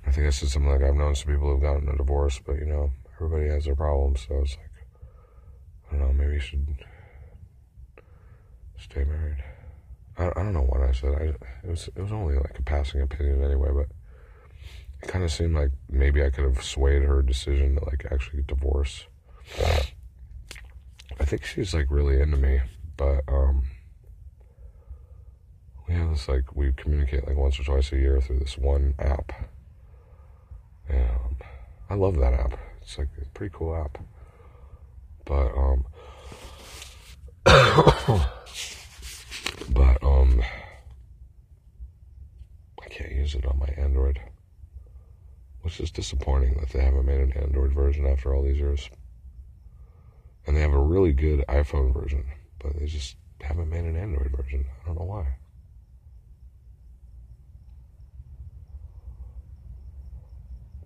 I 0.06 0.12
think 0.12 0.28
I 0.28 0.32
said 0.32 0.50
something 0.50 0.72
like, 0.72 0.82
I've 0.82 0.96
known 0.96 1.16
some 1.16 1.32
people 1.32 1.52
who've 1.52 1.62
gotten 1.62 1.90
a 1.90 1.98
divorce, 1.98 2.40
but, 2.46 2.54
you 2.54 2.66
know, 2.66 2.92
everybody 3.16 3.50
has 3.50 3.66
their 3.66 3.76
problems. 3.76 4.26
So 4.28 4.40
it's 4.42 4.58
like, 4.58 4.72
I 5.92 5.98
don't 5.98 6.08
know, 6.08 6.14
maybe 6.14 6.34
you 6.34 6.40
should 6.40 6.66
stay 8.80 9.04
married. 9.04 9.44
I, 10.18 10.28
I 10.28 10.44
don't 10.44 10.54
know 10.54 10.62
what 10.62 10.82
I 10.82 10.92
said. 10.92 11.14
I, 11.14 11.24
it 11.66 11.70
was 11.70 11.90
it 11.96 12.02
was 12.02 12.12
only 12.12 12.36
like 12.36 12.58
a 12.58 12.64
passing 12.64 13.02
opinion 13.02 13.44
anyway, 13.44 13.70
but 13.74 13.88
it 15.02 15.08
kind 15.08 15.24
of 15.24 15.32
seemed 15.32 15.56
like 15.56 15.72
maybe 15.90 16.24
I 16.24 16.30
could 16.30 16.46
have 16.46 16.64
swayed 16.64 17.04
her 17.04 17.22
decision 17.22 17.76
to 17.76 17.86
like 17.86 18.06
actually 18.12 18.44
divorce. 18.44 19.08
I 21.24 21.26
think 21.26 21.46
she's 21.46 21.74
like 21.74 21.88
really 21.90 22.20
into 22.22 22.36
me, 22.36 22.60
but 22.98 23.22
um, 23.30 23.64
we 25.88 25.94
have 25.94 26.10
this 26.10 26.28
like 26.28 26.54
we 26.54 26.74
communicate 26.74 27.26
like 27.26 27.38
once 27.38 27.58
or 27.58 27.64
twice 27.64 27.94
a 27.94 27.98
year 27.98 28.20
through 28.20 28.40
this 28.40 28.58
one 28.58 28.94
app. 29.00 29.32
And 30.90 31.38
I 31.90 31.96
love 31.96 32.18
that 32.18 32.34
app. 32.34 32.60
It's 32.82 32.98
like 32.98 33.08
a 33.22 33.26
pretty 33.30 33.56
cool 33.58 33.74
app. 33.74 34.00
But 35.24 35.48
um 35.56 35.86
but 39.70 40.04
um 40.04 40.44
I 42.84 42.90
can't 42.90 43.14
use 43.14 43.34
it 43.34 43.46
on 43.46 43.60
my 43.60 43.74
Android. 43.82 44.20
Which 45.62 45.80
is 45.80 45.90
disappointing 45.90 46.58
that 46.60 46.72
they 46.72 46.84
haven't 46.84 47.06
made 47.06 47.22
an 47.22 47.32
Android 47.32 47.72
version 47.72 48.06
after 48.06 48.36
all 48.36 48.44
these 48.44 48.58
years. 48.58 48.90
And 50.46 50.56
they 50.56 50.62
have 50.62 50.74
a 50.74 50.82
really 50.82 51.14
good 51.14 51.46
iPhone 51.48 51.94
version, 51.94 52.26
but 52.60 52.78
they 52.78 52.86
just 52.86 53.16
haven't 53.42 53.70
made 53.70 53.86
an 53.86 53.96
Android 53.96 54.32
version. 54.36 54.66
I 54.82 54.86
don't 54.86 55.00
know 55.00 55.06
why. 55.06 55.38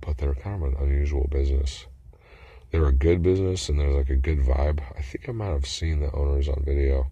But 0.01 0.17
they're 0.17 0.35
kind 0.35 0.63
of 0.63 0.73
an 0.73 0.77
unusual 0.79 1.27
business. 1.29 1.85
They're 2.71 2.87
a 2.87 2.93
good 2.93 3.21
business 3.21 3.69
and 3.69 3.79
there's 3.79 3.95
like 3.95 4.09
a 4.09 4.15
good 4.15 4.39
vibe. 4.39 4.81
I 4.97 5.01
think 5.01 5.29
I 5.29 5.31
might 5.31 5.47
have 5.47 5.65
seen 5.65 5.99
the 5.99 6.11
owners 6.11 6.49
on 6.49 6.63
video. 6.65 7.09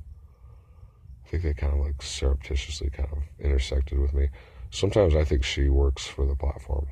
I 1.25 1.29
think 1.29 1.43
they 1.43 1.53
kind 1.53 1.73
of 1.73 1.79
like 1.79 2.01
surreptitiously 2.01 2.89
kind 2.89 3.09
of 3.11 3.19
intersected 3.39 3.99
with 3.99 4.13
me. 4.13 4.29
Sometimes 4.69 5.15
I 5.15 5.23
think 5.23 5.43
she 5.43 5.69
works 5.69 6.05
for 6.05 6.25
the 6.25 6.35
platform. 6.35 6.87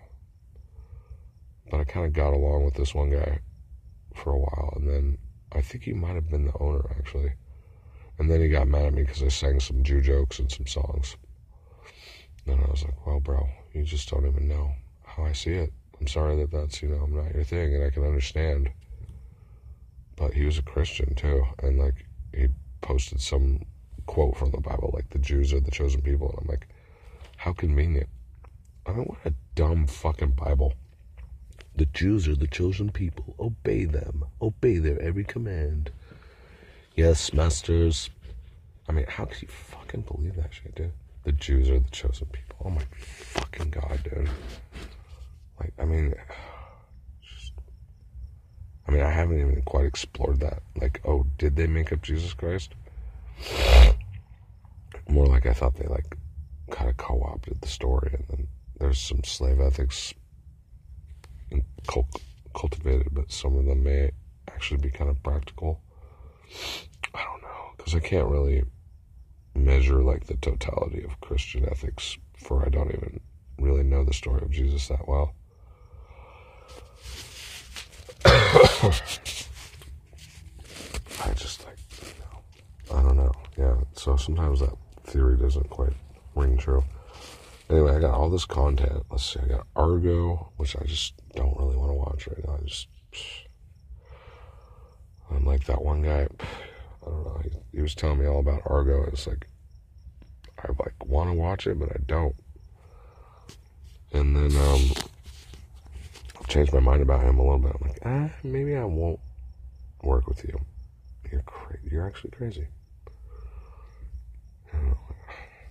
But 1.69 1.81
I 1.81 1.83
kind 1.83 2.05
of 2.05 2.13
got 2.13 2.33
along 2.33 2.65
with 2.65 2.75
this 2.75 2.95
one 2.95 3.11
guy 3.11 3.39
for 4.15 4.31
a 4.31 4.39
while 4.39 4.73
and 4.75 4.89
then 4.89 5.17
I 5.53 5.61
think 5.61 5.83
he 5.83 5.93
might 5.93 6.15
have 6.15 6.29
been 6.29 6.45
the 6.45 6.57
owner 6.59 6.83
actually. 6.97 7.33
And 8.19 8.29
then 8.29 8.41
he 8.41 8.49
got 8.49 8.67
mad 8.67 8.85
at 8.85 8.93
me 8.93 9.03
because 9.03 9.23
I 9.23 9.29
sang 9.29 9.59
some 9.59 9.83
Jew 9.83 10.01
jokes 10.01 10.39
and 10.39 10.51
some 10.51 10.67
songs. 10.67 11.17
And 12.45 12.59
I 12.59 12.69
was 12.69 12.83
like, 12.83 13.05
well, 13.05 13.19
bro, 13.19 13.47
you 13.73 13.83
just 13.83 14.09
don't 14.09 14.27
even 14.27 14.47
know 14.47 14.71
how 15.03 15.23
I 15.23 15.31
see 15.31 15.53
it. 15.53 15.73
I'm 15.99 16.07
sorry 16.07 16.35
that 16.37 16.51
that's, 16.51 16.81
you 16.81 16.89
know, 16.89 17.03
I'm 17.03 17.15
not 17.15 17.33
your 17.33 17.43
thing 17.43 17.75
and 17.75 17.83
I 17.83 17.89
can 17.89 18.03
understand. 18.03 18.69
But 20.15 20.33
he 20.33 20.45
was 20.45 20.57
a 20.57 20.63
Christian 20.63 21.15
too. 21.15 21.43
And 21.61 21.79
like, 21.79 22.05
he 22.33 22.47
posted 22.81 23.21
some 23.21 23.61
quote 24.05 24.37
from 24.37 24.51
the 24.51 24.59
Bible, 24.59 24.91
like, 24.93 25.09
the 25.09 25.19
Jews 25.19 25.53
are 25.53 25.59
the 25.59 25.71
chosen 25.71 26.01
people. 26.01 26.29
And 26.29 26.39
I'm 26.41 26.47
like, 26.47 26.67
how 27.37 27.53
convenient. 27.53 28.09
I 28.85 28.91
mean, 28.91 29.05
what 29.05 29.19
a 29.25 29.33
dumb 29.55 29.87
fucking 29.87 30.31
Bible. 30.31 30.73
The 31.75 31.85
Jews 31.87 32.27
are 32.27 32.35
the 32.35 32.47
chosen 32.47 32.91
people. 32.91 33.35
Obey 33.39 33.85
them. 33.85 34.25
Obey 34.41 34.77
their 34.77 35.01
every 35.01 35.23
command. 35.23 35.89
Yes, 36.95 37.33
masters. 37.33 38.11
I 38.87 38.91
mean, 38.91 39.05
how 39.07 39.25
could 39.25 39.41
you 39.41 39.47
fucking 39.47 40.01
believe 40.01 40.35
that 40.35 40.53
shit, 40.53 40.75
dude? 40.75 40.91
The 41.23 41.31
Jews 41.31 41.69
are 41.69 41.79
the 41.79 41.89
chosen 41.89 42.27
people. 42.27 42.57
Oh 42.63 42.69
my 42.69 42.83
fucking 42.99 43.71
god, 43.71 44.01
dude. 44.03 44.29
Like, 45.59 45.73
I 45.79 45.85
mean, 45.85 46.13
just, 47.21 47.53
I 48.87 48.91
mean, 48.91 49.01
I 49.01 49.09
haven't 49.09 49.39
even 49.39 49.61
quite 49.63 49.85
explored 49.85 50.41
that. 50.41 50.61
Like, 50.79 51.01
oh, 51.05 51.25
did 51.39 51.55
they 51.55 51.65
make 51.65 51.91
up 51.91 52.03
Jesus 52.03 52.33
Christ? 52.33 52.75
More 55.09 55.25
like 55.25 55.47
I 55.47 55.53
thought 55.53 55.75
they 55.75 55.87
like 55.87 56.17
kind 56.69 56.89
of 56.89 56.97
co-opted 56.97 57.61
the 57.61 57.67
story, 57.67 58.11
and 58.13 58.25
then 58.29 58.47
there's 58.79 58.99
some 58.99 59.23
slave 59.23 59.59
ethics 59.59 60.13
cultivated, 62.53 63.09
but 63.11 63.31
some 63.31 63.57
of 63.57 63.65
them 63.65 63.83
may 63.83 64.11
actually 64.47 64.81
be 64.81 64.89
kind 64.89 65.09
of 65.09 65.21
practical. 65.23 65.81
I 67.13 67.23
don't 67.23 67.41
know, 67.41 67.71
because 67.77 67.95
I 67.95 67.99
can't 67.99 68.27
really 68.27 68.63
measure 69.55 70.01
like 70.01 70.25
the 70.25 70.35
totality 70.37 71.03
of 71.03 71.19
Christian 71.21 71.67
ethics, 71.69 72.17
for 72.37 72.65
I 72.65 72.69
don't 72.69 72.89
even 72.89 73.19
really 73.59 73.83
know 73.83 74.03
the 74.03 74.13
story 74.13 74.41
of 74.41 74.51
Jesus 74.51 74.87
that 74.87 75.07
well. 75.07 75.33
I 78.25 78.91
just 81.35 81.65
like, 81.65 81.77
you 82.01 82.07
know, 82.19 82.97
I 82.97 83.01
don't 83.01 83.17
know. 83.17 83.31
Yeah, 83.57 83.75
so 83.93 84.15
sometimes 84.15 84.59
that 84.61 84.73
theory 85.05 85.37
doesn't 85.37 85.69
quite 85.69 85.93
ring 86.35 86.57
true. 86.57 86.83
Anyway, 87.73 87.95
I 87.95 87.99
got 87.99 88.13
all 88.13 88.29
this 88.29 88.45
content. 88.45 89.03
Let's 89.09 89.33
see, 89.33 89.39
I 89.39 89.47
got 89.47 89.65
Argo, 89.75 90.51
which 90.57 90.75
I 90.77 90.83
just 90.83 91.15
don't 91.35 91.57
really 91.57 91.75
want 91.75 91.89
to 91.89 91.95
watch 91.95 92.27
right 92.27 92.47
now. 92.47 92.59
I 92.61 92.63
just, 92.67 92.87
I'm 95.31 95.43
like 95.43 95.65
that 95.65 95.81
one 95.81 96.03
guy. 96.03 96.27
I 97.01 97.05
don't 97.09 97.23
know. 97.25 97.41
He, 97.43 97.49
he 97.77 97.81
was 97.81 97.95
telling 97.95 98.19
me 98.19 98.27
all 98.27 98.37
about 98.37 98.61
Argo. 98.67 99.05
It's 99.05 99.25
like 99.25 99.47
I 100.59 100.67
like 100.67 101.03
want 101.03 101.31
to 101.31 101.33
watch 101.33 101.65
it, 101.65 101.79
but 101.79 101.89
I 101.89 101.97
don't. 102.05 102.35
And 104.11 104.35
then 104.35 104.55
um, 104.61 104.91
I 106.39 106.43
changed 106.47 106.73
my 106.73 106.79
mind 106.79 107.01
about 107.01 107.23
him 107.23 107.39
a 107.39 107.41
little 107.41 107.57
bit. 107.57 107.75
I'm 107.81 107.87
like, 107.87 107.99
ah, 108.05 108.29
maybe 108.43 108.75
I 108.75 108.83
won't 108.83 109.19
work 110.03 110.27
with 110.27 110.43
you. 110.43 110.59
You're 111.31 111.41
crazy. 111.41 111.87
You're 111.89 112.05
actually 112.05 112.31
crazy. 112.31 112.67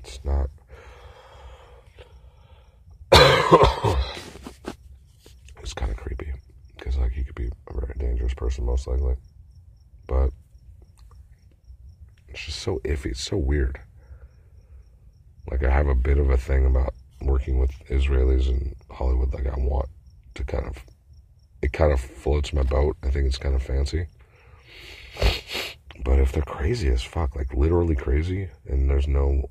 It's 0.03 0.19
not. 0.25 0.51
it's 5.61 5.74
kind 5.74 5.90
of 5.90 5.97
creepy 5.97 6.32
because 6.76 6.97
like 6.97 7.12
he 7.12 7.24
could 7.24 7.34
be 7.34 7.51
a 7.68 7.74
very 7.74 7.95
dangerous 7.99 8.34
person 8.34 8.64
most 8.64 8.86
likely, 8.86 9.14
but 10.07 10.30
it's 12.28 12.45
just 12.45 12.61
so 12.61 12.80
iffy. 12.84 13.07
It's 13.07 13.22
so 13.22 13.36
weird. 13.36 13.78
Like 15.51 15.64
I 15.64 15.70
have 15.70 15.88
a 15.88 15.95
bit 15.95 16.18
of 16.18 16.30
a 16.30 16.36
thing 16.36 16.66
about 16.66 16.95
working 17.20 17.59
with 17.59 17.70
Israelis 17.88 18.49
in 18.49 18.74
Hollywood. 18.90 19.34
Like 19.34 19.47
I 19.47 19.57
want 19.57 19.88
to 20.34 20.45
kind 20.45 20.66
of, 20.66 20.78
it 21.62 21.72
kind 21.72 21.93
of 21.93 22.01
floats 22.01 22.53
my 22.53 22.62
boat. 22.62 22.97
I 23.03 23.11
think 23.11 23.26
it's 23.26 23.38
kind 23.38 23.55
of 23.55 23.62
fancy. 23.62 24.07
But 26.05 26.18
if 26.18 26.32
they're 26.32 26.43
crazy 26.43 26.88
as 26.88 27.03
fuck, 27.03 27.36
like 27.36 27.53
literally 27.55 27.95
crazy, 27.95 28.49
and 28.66 28.88
there's 28.88 29.07
no, 29.07 29.51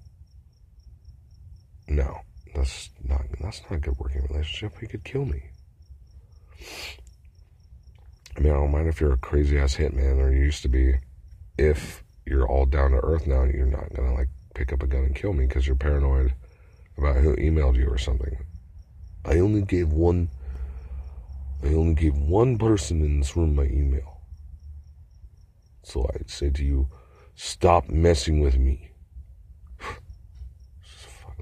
no, 1.88 2.22
that's 2.54 2.90
not 3.04 3.22
that's 3.40 3.62
not 3.64 3.78
a 3.78 3.80
good 3.80 3.98
working 3.98 4.24
relationship. 4.30 4.80
He 4.80 4.88
could 4.88 5.04
kill 5.04 5.26
me. 5.26 5.44
I 8.36 8.40
mean, 8.40 8.54
I 8.54 8.56
don't 8.56 8.72
mind 8.72 8.88
if 8.88 9.02
you're 9.02 9.14
a 9.14 9.18
crazy 9.18 9.58
ass 9.58 9.76
hitman 9.76 10.18
or 10.18 10.32
you 10.32 10.44
used 10.44 10.62
to 10.64 10.70
be. 10.70 10.96
If 11.58 12.04
you're 12.26 12.48
all 12.48 12.66
down 12.66 12.92
to 12.92 12.98
earth 12.98 13.28
now, 13.28 13.44
you're 13.44 13.66
not 13.66 13.94
gonna 13.94 14.14
like 14.14 14.30
pick 14.56 14.72
up 14.74 14.84
a 14.84 14.88
gun 14.88 15.04
and 15.04 15.16
kill 15.16 15.34
me 15.34 15.46
because 15.46 15.68
you're 15.68 15.76
paranoid 15.76 16.34
about 16.98 17.18
who 17.18 17.36
emailed 17.36 17.78
you 17.78 17.88
or 17.88 17.98
something. 17.98 18.38
I 19.26 19.40
only 19.40 19.62
gave 19.62 19.92
one. 19.92 20.30
I 21.64 21.68
only 21.68 21.94
gave 21.94 22.18
one 22.18 22.58
person 22.58 23.02
in 23.02 23.20
this 23.20 23.36
room 23.36 23.56
my 23.56 23.66
email. 23.66 24.22
So 25.84 26.08
I 26.14 26.22
say 26.28 26.50
to 26.50 26.64
you, 26.64 26.90
stop 27.36 27.90
messing 27.90 28.40
with 28.40 28.58
me. 28.58 28.92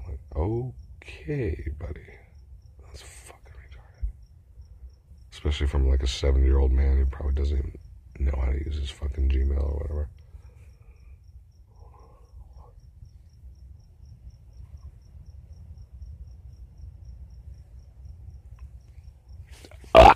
like, 0.06 0.20
oh. 0.36 0.74
Okay, 1.10 1.56
buddy. 1.78 2.00
That's 2.86 3.02
fucking 3.02 3.52
retarded. 3.52 4.06
Especially 5.32 5.66
from 5.66 5.88
like 5.88 6.02
a 6.02 6.06
seven 6.06 6.44
year 6.44 6.58
old 6.58 6.72
man 6.72 6.98
who 6.98 7.06
probably 7.06 7.34
doesn't 7.34 7.58
even 7.58 7.78
know 8.18 8.38
how 8.40 8.52
to 8.52 8.58
use 8.64 8.76
his 8.76 8.90
fucking 8.90 9.28
Gmail 9.28 9.62
or 9.62 9.78
whatever. 9.78 10.08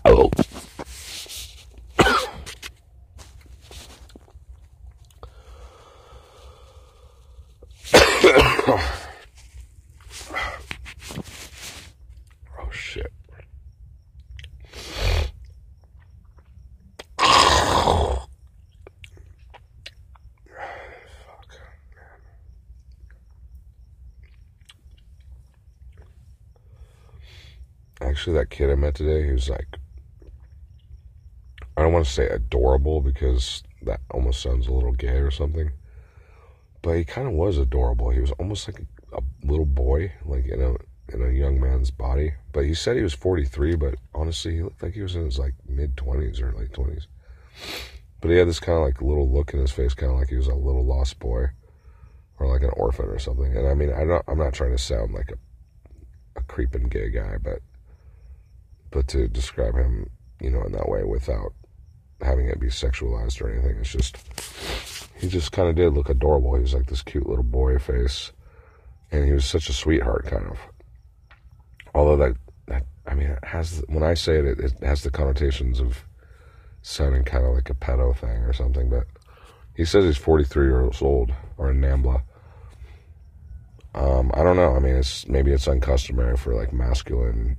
Oh. 0.07 0.31
Shit. 12.85 13.13
Actually, 28.01 28.35
that 28.35 28.51
kid 28.51 28.71
I 28.71 28.75
met 28.75 28.95
today, 28.95 29.25
he 29.25 29.33
was 29.33 29.49
like, 29.49 29.67
I 31.77 31.83
don't 31.83 31.93
want 31.93 32.05
to 32.05 32.13
say 32.13 32.29
adorable 32.29 33.01
because 33.01 33.63
that 33.83 34.01
almost 34.11 34.43
sounds 34.43 34.67
a 34.67 34.73
little 34.73 34.93
gay 34.93 35.17
or 35.17 35.31
something 35.31 35.73
but 36.85 36.99
he 36.99 37.05
kind 37.05 37.27
of 37.27 37.33
was 37.33 37.57
adorable. 37.57 38.11
He 38.11 38.21
was 38.21 38.31
almost 38.33 38.69
like 38.69 38.79
a, 38.79 39.17
a, 39.17 39.21
little 39.43 39.65
boy, 39.65 40.13
like 40.27 40.45
you 40.45 40.55
a 40.55 40.77
in 41.09 41.23
a 41.23 41.31
young 41.31 41.61
man's 41.61 41.91
body. 41.91 42.35
But 42.53 42.65
he 42.65 42.75
said 42.75 42.97
he 42.97 43.03
was 43.03 43.15
43, 43.15 43.77
but 43.77 43.95
honestly, 44.15 44.57
he 44.57 44.63
looked 44.63 44.83
like 44.83 44.95
he 44.95 45.03
was 45.03 45.17
in 45.17 45.25
his 45.25 45.39
like 45.39 45.55
mid 45.69 45.97
20s 45.97 46.41
or 46.43 46.53
late 46.53 46.73
20s. 46.73 47.07
But 48.21 48.31
he 48.31 48.39
had 48.39 48.49
this 48.49 48.61
kind 48.61 48.79
of 48.79 48.85
like 48.85 49.03
little 49.03 49.31
look 49.31 49.53
in 49.53 49.61
his 49.61 49.71
face, 49.71 49.95
kind 49.95 50.13
of 50.13 50.19
like 50.19 50.31
he 50.31 50.37
was 50.37 50.47
a 50.47 50.55
little 50.55 50.85
lost 50.85 51.19
boy 51.19 51.49
or 52.39 52.47
like 52.47 52.63
an 52.63 52.71
orphan 52.77 53.07
or 53.07 53.19
something. 53.19 53.57
And 53.57 53.69
I 53.69 53.75
mean, 53.75 53.93
I 53.93 54.05
don't, 54.05 54.25
I'm 54.27 54.39
not 54.39 54.55
trying 54.55 54.73
to 54.73 54.79
sound 54.79 55.13
like 55.13 55.31
a, 55.31 56.41
a 56.41 56.43
creeping 56.45 56.89
gay 56.89 57.11
guy, 57.11 57.37
but 57.43 57.61
but 58.91 59.09
to 59.09 59.29
describe 59.29 59.75
him, 59.75 60.09
you 60.41 60.51
know, 60.51 60.63
in 60.63 60.73
that 60.73 60.89
way 60.89 61.03
without 61.03 61.53
having 62.21 62.47
it 62.47 62.61
be 62.61 62.69
sexualized 62.69 63.43
or 63.43 63.51
anything, 63.51 63.77
it's 63.79 63.91
just 63.91 64.17
he 65.17 65.29
just 65.29 65.53
kind 65.53 65.69
of 65.69 65.75
did 65.75 65.93
look 65.93 66.09
adorable. 66.09 66.55
He 66.55 66.63
was 66.63 66.75
like 66.75 66.87
this 66.87 67.03
cute 67.03 67.27
little 67.27 67.45
boy 67.45 67.79
face, 67.79 68.33
and 69.11 69.25
he 69.25 69.33
was 69.33 69.45
such 69.45 69.69
a 69.69 69.73
sweetheart, 69.73 70.27
kind 70.27 70.47
of. 70.47 70.59
Although 71.95 72.17
that, 72.17 72.37
that 72.67 72.87
I 73.07 73.15
mean, 73.15 73.29
it 73.29 73.45
has 73.45 73.83
when 73.89 74.03
I 74.03 74.15
say 74.15 74.39
it, 74.39 74.59
it, 74.59 74.73
has 74.83 75.03
the 75.03 75.11
connotations 75.11 75.81
of 75.81 76.05
sounding 76.83 77.25
kind 77.25 77.45
of 77.45 77.55
like 77.55 77.71
a 77.71 77.75
pedo 77.75 78.17
thing 78.17 78.43
or 78.43 78.53
something. 78.53 78.91
But 78.91 79.07
he 79.75 79.85
says 79.85 80.05
he's 80.05 80.17
43 80.17 80.67
years 80.67 81.03
old 81.03 81.33
or 81.57 81.71
in 81.71 81.81
NAMBLA. 81.81 82.23
Um, 83.95 84.33
I 84.35 84.43
don't 84.43 84.57
know. 84.57 84.75
I 84.75 84.81
mean, 84.81 84.97
it's 84.97 85.27
maybe 85.29 85.53
it's 85.53 85.69
uncustomary 85.69 86.37
for 86.37 86.55
like 86.55 86.73
masculine, 86.73 87.57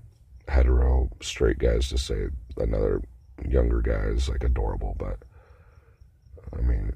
hetero, 0.48 1.10
straight 1.22 1.60
guys 1.60 1.88
to 1.90 1.98
say 1.98 2.28
another 2.58 3.02
younger 3.48 3.82
guy 3.82 4.06
is 4.14 4.30
like 4.30 4.44
adorable, 4.44 4.96
but 4.98 5.20
I 6.58 6.62
mean, 6.62 6.94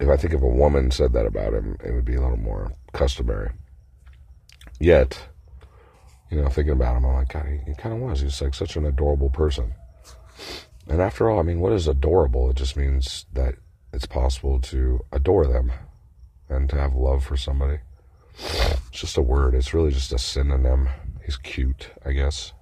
if 0.00 0.08
I 0.08 0.16
think 0.16 0.34
if 0.34 0.42
a 0.42 0.46
woman 0.46 0.90
said 0.90 1.12
that 1.12 1.26
about 1.26 1.54
him, 1.54 1.76
it 1.84 1.92
would 1.92 2.04
be 2.04 2.16
a 2.16 2.20
little 2.20 2.36
more 2.36 2.72
customary. 2.92 3.50
Yet, 4.78 5.28
you 6.30 6.40
know, 6.40 6.48
thinking 6.48 6.72
about 6.72 6.96
him, 6.96 7.04
I'm 7.04 7.14
like, 7.14 7.32
God, 7.32 7.46
he, 7.46 7.58
he 7.70 7.74
kind 7.74 7.94
of 7.94 8.00
was. 8.00 8.20
He's 8.20 8.40
like 8.40 8.54
such 8.54 8.76
an 8.76 8.84
adorable 8.84 9.30
person. 9.30 9.74
And 10.88 11.00
after 11.00 11.28
all, 11.30 11.38
I 11.38 11.42
mean, 11.42 11.60
what 11.60 11.72
is 11.72 11.88
adorable? 11.88 12.50
It 12.50 12.56
just 12.56 12.76
means 12.76 13.26
that 13.32 13.54
it's 13.92 14.06
possible 14.06 14.60
to 14.60 15.04
adore 15.12 15.46
them 15.46 15.72
and 16.48 16.68
to 16.70 16.76
have 16.76 16.94
love 16.94 17.24
for 17.24 17.36
somebody. 17.36 17.78
It's 18.38 19.00
just 19.00 19.16
a 19.16 19.22
word. 19.22 19.54
It's 19.54 19.74
really 19.74 19.90
just 19.90 20.12
a 20.12 20.18
synonym. 20.18 20.88
He's 21.24 21.36
cute, 21.36 21.90
I 22.04 22.12
guess. 22.12 22.52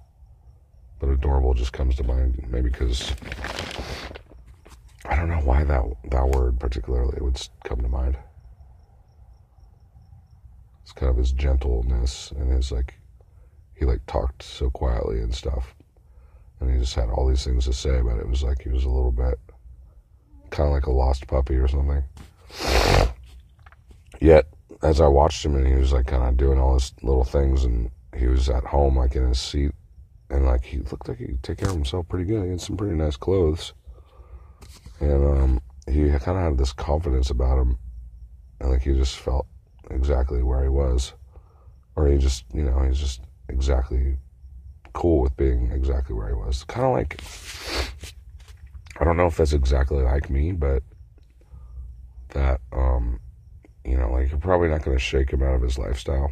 But 0.99 1.09
adorable 1.09 1.53
just 1.53 1.73
comes 1.73 1.95
to 1.97 2.03
mind 2.03 2.45
maybe 2.49 2.69
because 2.69 3.13
I 5.03 5.15
don't 5.15 5.29
know 5.29 5.41
why 5.41 5.63
that 5.65 5.83
that 6.09 6.29
word 6.29 6.59
particularly 6.59 7.17
would 7.21 7.39
come 7.63 7.81
to 7.81 7.89
mind. 7.89 8.17
It's 10.83 10.93
kind 10.93 11.09
of 11.09 11.17
his 11.17 11.31
gentleness 11.31 12.31
and 12.31 12.51
his 12.51 12.71
like 12.71 12.95
he 13.75 13.85
like 13.85 14.05
talked 14.07 14.43
so 14.43 14.69
quietly 14.69 15.19
and 15.19 15.33
stuff. 15.33 15.75
And 16.59 16.71
he 16.71 16.79
just 16.79 16.95
had 16.95 17.09
all 17.09 17.27
these 17.27 17.43
things 17.43 17.65
to 17.65 17.73
say, 17.73 18.01
but 18.01 18.17
it 18.17 18.27
was 18.27 18.43
like 18.43 18.61
he 18.61 18.69
was 18.69 18.85
a 18.85 18.89
little 18.89 19.11
bit 19.11 19.37
kind 20.49 20.67
of 20.67 20.73
like 20.73 20.85
a 20.85 20.91
lost 20.91 21.27
puppy 21.27 21.55
or 21.55 21.67
something. 21.67 22.03
Yet, 24.21 24.45
as 24.81 25.01
I 25.01 25.07
watched 25.07 25.43
him 25.43 25.55
and 25.55 25.67
he 25.67 25.73
was 25.73 25.91
like 25.91 26.07
kind 26.07 26.23
of 26.23 26.37
doing 26.37 26.59
all 26.59 26.75
his 26.75 26.93
little 27.01 27.23
things 27.23 27.65
and 27.65 27.91
he 28.15 28.27
was 28.27 28.49
at 28.49 28.63
home 28.63 28.97
like 28.97 29.15
in 29.15 29.27
his 29.27 29.39
seat 29.39 29.71
and 30.29 30.45
like 30.45 30.63
he 30.63 30.79
looked 30.79 31.07
like 31.07 31.17
he 31.17 31.25
could 31.25 31.43
take 31.43 31.57
care 31.57 31.69
of 31.69 31.75
himself 31.75 32.07
pretty 32.07 32.25
good. 32.25 32.43
He 32.43 32.51
had 32.51 32.61
some 32.61 32.77
pretty 32.77 32.95
nice 32.95 33.17
clothes. 33.17 33.73
And 34.99 35.25
um, 35.25 35.61
he 35.87 36.07
kind 36.09 36.37
of 36.37 36.43
had 36.43 36.57
this 36.57 36.73
confidence 36.73 37.29
about 37.29 37.59
him. 37.59 37.77
And 38.59 38.71
like 38.71 38.83
he 38.83 38.93
just 38.93 39.17
felt 39.17 39.47
exactly 39.91 40.41
where 40.41 40.63
he 40.63 40.69
was. 40.69 41.13
Or 41.95 42.07
he 42.07 42.17
just, 42.17 42.45
you 42.53 42.63
know, 42.63 42.79
he's 42.79 42.99
just 42.99 43.21
exactly 43.49 44.17
cool 44.93 45.21
with 45.21 45.35
being 45.37 45.71
exactly 45.71 46.15
where 46.15 46.29
he 46.29 46.33
was. 46.33 46.63
Kind 46.63 46.85
of 46.85 46.93
like, 46.93 47.21
I 48.99 49.03
don't 49.03 49.17
know 49.17 49.27
if 49.27 49.37
that's 49.37 49.53
exactly 49.53 50.03
like 50.03 50.29
me, 50.29 50.51
but 50.53 50.83
that, 52.29 52.61
um, 52.71 53.19
you 53.83 53.97
know, 53.97 54.11
like 54.11 54.31
you're 54.31 54.39
probably 54.39 54.69
not 54.69 54.83
going 54.83 54.97
to 54.97 55.03
shake 55.03 55.31
him 55.31 55.43
out 55.43 55.55
of 55.55 55.61
his 55.61 55.77
lifestyle. 55.77 56.31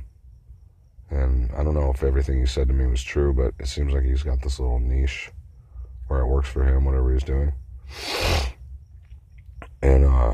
And 1.09 1.51
I 1.55 1.63
don't 1.63 1.75
know 1.75 1.91
if 1.91 2.01
everything 2.01 2.39
he 2.39 2.45
said 2.45 2.67
to 2.69 2.73
me 2.73 2.87
was 2.87 3.03
true, 3.03 3.33
but 3.33 3.53
it 3.59 3.67
seems 3.67 3.93
like 3.93 4.03
he's 4.03 4.23
got 4.23 4.41
this 4.41 4.59
little 4.59 4.79
niche 4.79 5.29
where 6.07 6.21
it 6.21 6.27
works 6.27 6.49
for 6.49 6.63
him, 6.63 6.85
whatever 6.85 7.13
he's 7.13 7.23
doing. 7.23 7.53
And 9.81 10.05
uh, 10.05 10.33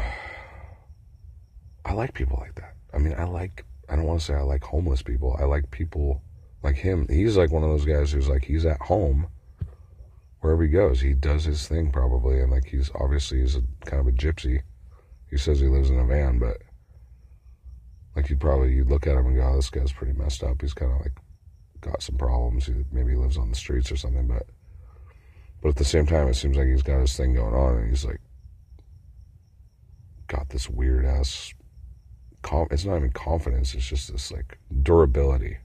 I 1.83 1.93
like 1.93 2.13
people 2.13 2.37
like 2.39 2.55
that. 2.55 2.75
I 2.93 2.99
mean, 2.99 3.15
I 3.17 3.23
like, 3.23 3.65
I 3.89 3.95
don't 3.95 4.05
want 4.05 4.19
to 4.19 4.25
say 4.25 4.35
I 4.35 4.41
like 4.41 4.63
homeless 4.63 5.01
people. 5.01 5.35
I 5.39 5.45
like 5.45 5.69
people 5.71 6.21
like 6.63 6.75
him. 6.75 7.07
He's 7.09 7.37
like 7.37 7.51
one 7.51 7.63
of 7.63 7.69
those 7.69 7.85
guys 7.85 8.11
who's 8.11 8.29
like, 8.29 8.45
he's 8.45 8.65
at 8.65 8.81
home 8.81 9.27
wherever 10.41 10.63
he 10.63 10.69
goes. 10.69 11.01
He 11.01 11.13
does 11.13 11.45
his 11.45 11.67
thing 11.67 11.91
probably. 11.91 12.39
And 12.39 12.51
like, 12.51 12.65
he's 12.65 12.91
obviously, 12.95 13.41
he's 13.41 13.55
a 13.55 13.61
kind 13.85 13.99
of 14.01 14.07
a 14.07 14.11
gypsy. 14.11 14.61
He 15.29 15.37
says 15.37 15.59
he 15.59 15.67
lives 15.67 15.89
in 15.89 15.99
a 15.99 16.05
van, 16.05 16.39
but 16.39 16.57
like 18.15 18.29
you'd 18.29 18.39
probably, 18.39 18.73
you'd 18.73 18.89
look 18.89 19.07
at 19.07 19.15
him 19.15 19.27
and 19.27 19.35
go, 19.35 19.43
oh, 19.43 19.55
this 19.55 19.69
guy's 19.69 19.93
pretty 19.93 20.13
messed 20.13 20.43
up. 20.43 20.61
He's 20.61 20.73
kind 20.73 20.91
of 20.91 20.99
like 21.01 21.17
got 21.81 22.01
some 22.01 22.17
problems. 22.17 22.65
He, 22.65 22.73
maybe 22.91 23.11
he 23.11 23.17
lives 23.17 23.37
on 23.37 23.49
the 23.49 23.55
streets 23.55 23.91
or 23.91 23.95
something, 23.95 24.27
but, 24.27 24.47
but 25.61 25.69
at 25.69 25.75
the 25.75 25.85
same 25.85 26.05
time, 26.05 26.27
it 26.27 26.35
seems 26.35 26.57
like 26.57 26.67
he's 26.67 26.83
got 26.83 26.99
his 26.99 27.15
thing 27.15 27.35
going 27.35 27.53
on 27.53 27.77
and 27.77 27.89
he's 27.89 28.05
like, 28.05 28.19
got 30.29 30.49
this 30.49 30.69
weird 30.69 31.05
ass 31.05 31.53
it's 32.71 32.85
not 32.85 32.97
even 32.97 33.11
confidence 33.11 33.73
it's 33.73 33.87
just 33.87 34.11
this 34.11 34.31
like 34.31 34.57
durability 34.81 35.57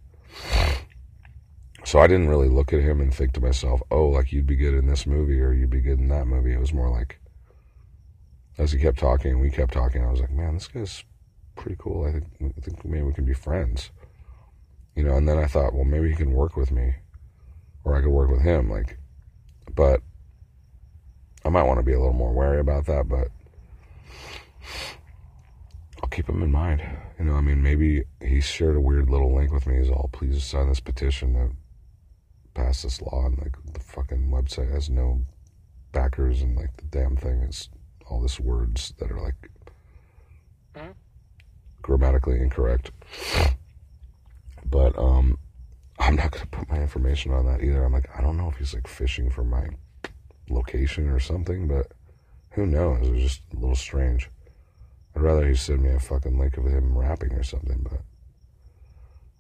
so 1.84 1.98
i 1.98 2.06
didn't 2.06 2.28
really 2.28 2.48
look 2.48 2.72
at 2.72 2.80
him 2.80 3.00
and 3.00 3.14
think 3.14 3.32
to 3.32 3.40
myself 3.40 3.82
oh 3.90 4.06
like 4.08 4.32
you'd 4.32 4.46
be 4.46 4.56
good 4.56 4.74
in 4.74 4.86
this 4.86 5.06
movie 5.06 5.40
or 5.40 5.52
you'd 5.52 5.70
be 5.70 5.80
good 5.80 5.98
in 5.98 6.08
that 6.08 6.26
movie 6.26 6.52
it 6.52 6.60
was 6.60 6.72
more 6.72 6.90
like 6.90 7.20
as 8.58 8.72
he 8.72 8.78
kept 8.78 8.98
talking 8.98 9.32
and 9.32 9.40
we 9.40 9.50
kept 9.50 9.72
talking 9.72 10.04
i 10.04 10.10
was 10.10 10.20
like 10.20 10.30
man 10.30 10.54
this 10.54 10.68
guy's 10.68 11.04
pretty 11.54 11.76
cool 11.78 12.04
i 12.04 12.12
think 12.12 12.24
i 12.56 12.60
think 12.60 12.84
maybe 12.84 13.02
we 13.02 13.12
can 13.12 13.24
be 13.24 13.34
friends 13.34 13.90
you 14.96 15.04
know 15.04 15.16
and 15.16 15.28
then 15.28 15.38
i 15.38 15.46
thought 15.46 15.74
well 15.74 15.84
maybe 15.84 16.08
he 16.08 16.14
can 16.14 16.32
work 16.32 16.56
with 16.56 16.70
me 16.70 16.94
or 17.84 17.96
i 17.96 18.00
could 18.00 18.10
work 18.10 18.30
with 18.30 18.40
him 18.40 18.70
like 18.70 18.98
but 19.74 20.00
i 21.44 21.48
might 21.48 21.62
want 21.62 21.78
to 21.78 21.84
be 21.84 21.92
a 21.92 21.98
little 21.98 22.12
more 22.12 22.32
wary 22.32 22.60
about 22.60 22.86
that 22.86 23.08
but 23.08 23.28
I'll 26.02 26.08
keep 26.08 26.28
him 26.28 26.42
in 26.42 26.52
mind. 26.52 26.82
You 27.18 27.24
know, 27.24 27.34
I 27.34 27.40
mean, 27.40 27.62
maybe 27.62 28.04
he 28.20 28.42
shared 28.42 28.76
a 28.76 28.80
weird 28.80 29.08
little 29.08 29.34
link 29.34 29.50
with 29.52 29.66
me. 29.66 29.78
He's 29.78 29.88
all, 29.88 30.10
please 30.12 30.44
sign 30.44 30.68
this 30.68 30.80
petition 30.80 31.32
to 31.32 31.50
pass 32.54 32.82
this 32.82 33.02
law. 33.02 33.26
And 33.26 33.38
like 33.38 33.56
the 33.72 33.80
fucking 33.80 34.30
website 34.30 34.72
has 34.72 34.88
no 34.88 35.20
backers, 35.92 36.42
and 36.42 36.56
like 36.56 36.76
the 36.76 36.84
damn 36.84 37.16
thing 37.16 37.42
is 37.42 37.68
all 38.06 38.20
this 38.20 38.40
words 38.40 38.94
that 38.98 39.10
are 39.10 39.20
like 39.20 39.50
mm-hmm. 40.74 40.92
grammatically 41.82 42.40
incorrect. 42.40 42.90
But 44.64 44.98
um, 44.98 45.38
I'm 45.98 46.16
not 46.16 46.32
gonna 46.32 46.46
put 46.46 46.68
my 46.68 46.78
information 46.78 47.32
on 47.32 47.46
that 47.46 47.62
either. 47.62 47.84
I'm 47.84 47.92
like, 47.92 48.10
I 48.16 48.20
don't 48.20 48.36
know 48.36 48.48
if 48.48 48.56
he's 48.56 48.74
like 48.74 48.88
fishing 48.88 49.30
for 49.30 49.44
my 49.44 49.68
location 50.48 51.08
or 51.08 51.20
something, 51.20 51.68
but 51.68 51.92
who 52.50 52.66
knows? 52.66 53.06
It 53.06 53.12
was 53.12 53.22
just 53.22 53.42
a 53.52 53.58
little 53.58 53.76
strange. 53.76 54.30
I'd 55.14 55.22
rather 55.22 55.46
he 55.46 55.54
send 55.54 55.82
me 55.82 55.90
a 55.90 56.00
fucking 56.00 56.38
link 56.38 56.56
of 56.56 56.66
him 56.66 56.96
rapping 56.96 57.32
or 57.32 57.42
something, 57.42 57.86
but 57.88 58.00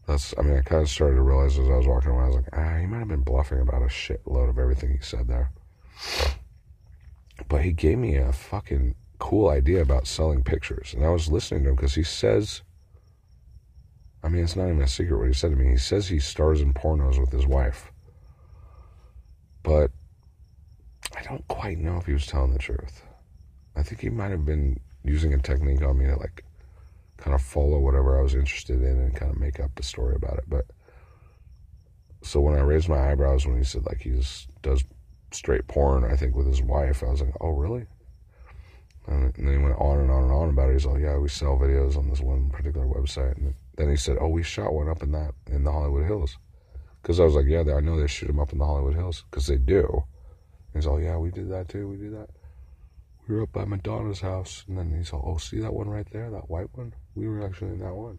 that's, 0.06 0.34
I 0.38 0.42
mean, 0.42 0.58
I 0.58 0.60
kind 0.62 0.82
of 0.82 0.88
started 0.88 1.16
to 1.16 1.22
realize 1.22 1.58
as 1.58 1.68
I 1.68 1.76
was 1.76 1.86
walking 1.86 2.10
away, 2.10 2.24
I 2.24 2.26
was 2.26 2.36
like, 2.36 2.48
ah, 2.52 2.76
he 2.78 2.86
might 2.86 2.98
have 2.98 3.08
been 3.08 3.22
bluffing 3.22 3.60
about 3.60 3.82
a 3.82 3.86
shitload 3.86 4.50
of 4.50 4.58
everything 4.58 4.90
he 4.90 4.98
said 5.00 5.28
there. 5.28 5.50
But 7.48 7.62
he 7.62 7.72
gave 7.72 7.98
me 7.98 8.16
a 8.16 8.32
fucking 8.32 8.94
cool 9.18 9.48
idea 9.48 9.80
about 9.80 10.06
selling 10.06 10.42
pictures. 10.42 10.94
And 10.94 11.04
I 11.04 11.10
was 11.10 11.30
listening 11.30 11.64
to 11.64 11.70
him 11.70 11.76
because 11.76 11.94
he 11.94 12.02
says, 12.02 12.62
I 14.22 14.28
mean, 14.28 14.44
it's 14.44 14.56
not 14.56 14.68
even 14.68 14.82
a 14.82 14.88
secret 14.88 15.18
what 15.18 15.28
he 15.28 15.34
said 15.34 15.50
to 15.50 15.56
me. 15.56 15.70
He 15.70 15.76
says 15.76 16.08
he 16.08 16.18
stars 16.18 16.60
in 16.60 16.74
pornos 16.74 17.18
with 17.18 17.30
his 17.30 17.46
wife. 17.46 17.90
But 19.62 19.90
I 21.16 21.22
don't 21.22 21.46
quite 21.48 21.78
know 21.78 21.96
if 21.96 22.06
he 22.06 22.12
was 22.12 22.26
telling 22.26 22.52
the 22.52 22.58
truth. 22.58 23.02
I 23.76 23.82
think 23.82 24.00
he 24.00 24.10
might 24.10 24.30
have 24.30 24.44
been 24.44 24.78
using 25.02 25.34
a 25.34 25.38
technique 25.38 25.82
on 25.82 25.98
me 25.98 26.06
to 26.06 26.16
like 26.16 26.44
kind 27.16 27.34
of 27.34 27.42
follow 27.42 27.78
whatever 27.78 28.18
I 28.18 28.22
was 28.22 28.34
interested 28.34 28.82
in 28.82 28.98
and 28.98 29.14
kind 29.14 29.30
of 29.30 29.38
make 29.38 29.60
up 29.60 29.78
a 29.78 29.82
story 29.82 30.14
about 30.14 30.38
it. 30.38 30.44
But 30.46 30.66
so 32.22 32.40
when 32.40 32.56
I 32.56 32.60
raised 32.60 32.88
my 32.88 33.10
eyebrows 33.10 33.46
when 33.46 33.56
he 33.56 33.64
said 33.64 33.86
like 33.86 34.00
he's 34.00 34.46
does 34.62 34.84
straight 35.32 35.66
porn, 35.66 36.04
I 36.04 36.16
think 36.16 36.36
with 36.36 36.46
his 36.46 36.62
wife, 36.62 37.02
I 37.02 37.10
was 37.10 37.20
like, 37.20 37.34
oh 37.40 37.50
really? 37.50 37.86
And, 39.06 39.34
then 39.34 39.52
he 39.52 39.58
went 39.58 39.78
on 39.78 40.00
and 40.00 40.10
on 40.10 40.24
and 40.24 40.32
on 40.32 40.48
about 40.48 40.70
it. 40.70 40.74
He's 40.74 40.86
like, 40.86 41.02
yeah, 41.02 41.18
we 41.18 41.28
sell 41.28 41.58
videos 41.58 41.96
on 41.96 42.08
this 42.08 42.20
one 42.20 42.48
particular 42.48 42.86
website. 42.86 43.36
And 43.36 43.54
then 43.76 43.90
he 43.90 43.96
said, 43.96 44.16
oh, 44.18 44.28
we 44.28 44.42
shot 44.42 44.72
one 44.72 44.88
up 44.88 45.02
in 45.02 45.12
that 45.12 45.34
in 45.50 45.64
the 45.64 45.72
Hollywood 45.72 46.06
Hills. 46.06 46.38
Because 47.02 47.20
I 47.20 47.24
was 47.24 47.34
like, 47.34 47.44
yeah, 47.46 47.60
I 47.60 47.80
know 47.80 48.00
they 48.00 48.06
shoot 48.06 48.28
them 48.28 48.40
up 48.40 48.52
in 48.52 48.58
the 48.58 48.64
Hollywood 48.64 48.94
Hills 48.94 49.24
because 49.30 49.46
they 49.46 49.58
do. 49.58 50.04
And 50.72 50.82
he's 50.82 50.86
all, 50.86 50.98
yeah, 50.98 51.18
we 51.18 51.30
did 51.30 51.50
that 51.50 51.68
too. 51.68 51.86
We 51.86 51.98
did 51.98 52.14
that 52.14 52.30
we 53.26 53.34
were 53.34 53.42
up 53.42 53.52
by 53.52 53.64
Madonna's 53.64 54.20
house, 54.20 54.64
and 54.68 54.76
then 54.76 54.94
he's 54.96 55.12
all, 55.12 55.22
oh, 55.24 55.38
see 55.38 55.60
that 55.60 55.72
one 55.72 55.88
right 55.88 56.06
there, 56.10 56.30
that 56.30 56.50
white 56.50 56.68
one? 56.74 56.94
We 57.14 57.28
were 57.28 57.44
actually 57.44 57.72
in 57.72 57.80
that 57.80 57.94
one. 57.94 58.18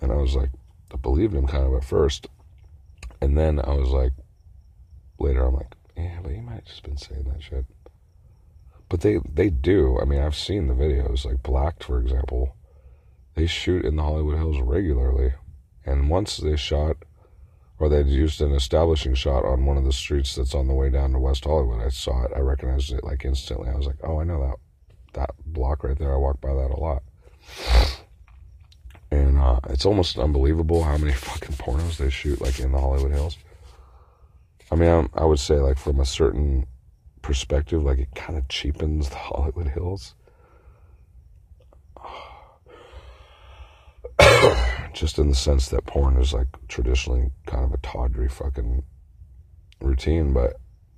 And 0.00 0.12
I 0.12 0.16
was 0.16 0.34
like, 0.34 0.50
I 0.92 0.96
believed 0.96 1.34
him 1.34 1.46
kind 1.46 1.64
of 1.64 1.74
at 1.74 1.84
first. 1.84 2.26
And 3.20 3.38
then 3.38 3.60
I 3.60 3.74
was 3.74 3.88
like, 3.90 4.12
later, 5.18 5.44
I'm 5.44 5.54
like, 5.54 5.74
yeah, 5.96 6.18
but 6.22 6.32
he 6.32 6.40
might 6.40 6.66
just 6.66 6.82
been 6.82 6.96
saying 6.96 7.24
that 7.24 7.42
shit. 7.42 7.64
But 8.88 9.00
they, 9.00 9.20
they 9.32 9.48
do. 9.48 9.98
I 10.00 10.04
mean, 10.04 10.20
I've 10.20 10.34
seen 10.34 10.66
the 10.66 10.74
videos, 10.74 11.24
like 11.24 11.42
Blacked, 11.42 11.84
for 11.84 11.98
example. 12.00 12.56
They 13.34 13.46
shoot 13.46 13.84
in 13.84 13.96
the 13.96 14.02
Hollywood 14.02 14.36
Hills 14.36 14.60
regularly. 14.60 15.34
And 15.86 16.10
once 16.10 16.36
they 16.36 16.56
shot 16.56 16.96
or 17.82 17.88
they'd 17.88 18.06
used 18.06 18.40
an 18.40 18.52
establishing 18.52 19.12
shot 19.12 19.44
on 19.44 19.66
one 19.66 19.76
of 19.76 19.84
the 19.84 19.92
streets 19.92 20.36
that's 20.36 20.54
on 20.54 20.68
the 20.68 20.72
way 20.72 20.88
down 20.88 21.10
to 21.10 21.18
West 21.18 21.42
Hollywood. 21.42 21.84
I 21.84 21.88
saw 21.88 22.22
it. 22.22 22.30
I 22.34 22.38
recognized 22.38 22.92
it 22.92 23.02
like 23.02 23.24
instantly. 23.24 23.68
I 23.68 23.74
was 23.74 23.88
like, 23.88 23.96
oh, 24.04 24.20
I 24.20 24.24
know 24.24 24.40
that 24.40 24.56
that 25.14 25.30
block 25.44 25.82
right 25.82 25.98
there. 25.98 26.14
I 26.14 26.16
walk 26.16 26.40
by 26.40 26.54
that 26.54 26.70
a 26.70 26.78
lot. 26.78 27.02
And 29.10 29.38
uh, 29.38 29.60
it's 29.68 29.84
almost 29.84 30.18
unbelievable 30.18 30.82
how 30.84 30.96
many 30.96 31.12
fucking 31.14 31.56
pornos 31.56 31.98
they 31.98 32.10
shoot 32.10 32.40
like 32.40 32.58
in 32.60 32.72
the 32.72 32.80
Hollywood 32.80 33.12
Hills. 33.12 33.36
I 34.70 34.74
mean, 34.74 34.88
I'm, 34.88 35.10
I 35.14 35.24
would 35.24 35.38
say 35.38 35.56
like 35.56 35.78
from 35.78 36.00
a 36.00 36.06
certain 36.06 36.66
perspective, 37.20 37.82
like 37.82 37.98
it 37.98 38.14
kind 38.14 38.38
of 38.38 38.48
cheapens 38.48 39.08
the 39.10 39.16
Hollywood 39.28 39.68
Hills. 39.68 40.14
just 44.92 45.18
in 45.18 45.28
the 45.28 45.34
sense 45.34 45.68
that 45.68 45.86
porn 45.86 46.16
is 46.16 46.32
like 46.32 46.48
traditionally 46.68 47.30
kind 47.46 47.64
of 47.64 47.72
a 47.72 47.78
tawdry 47.78 48.28
fucking 48.28 48.82
routine. 49.80 50.32
But 50.32 50.54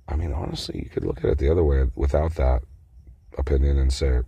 I 0.07 0.15
mean, 0.15 0.31
honestly, 0.31 0.79
you 0.83 0.89
could 0.89 1.05
look 1.05 1.19
at 1.19 1.25
it 1.25 1.37
the 1.37 1.51
other 1.51 1.63
way 1.63 1.85
without 1.95 2.35
that 2.35 2.61
opinion 3.37 3.77
and 3.77 3.91
say, 3.91 4.21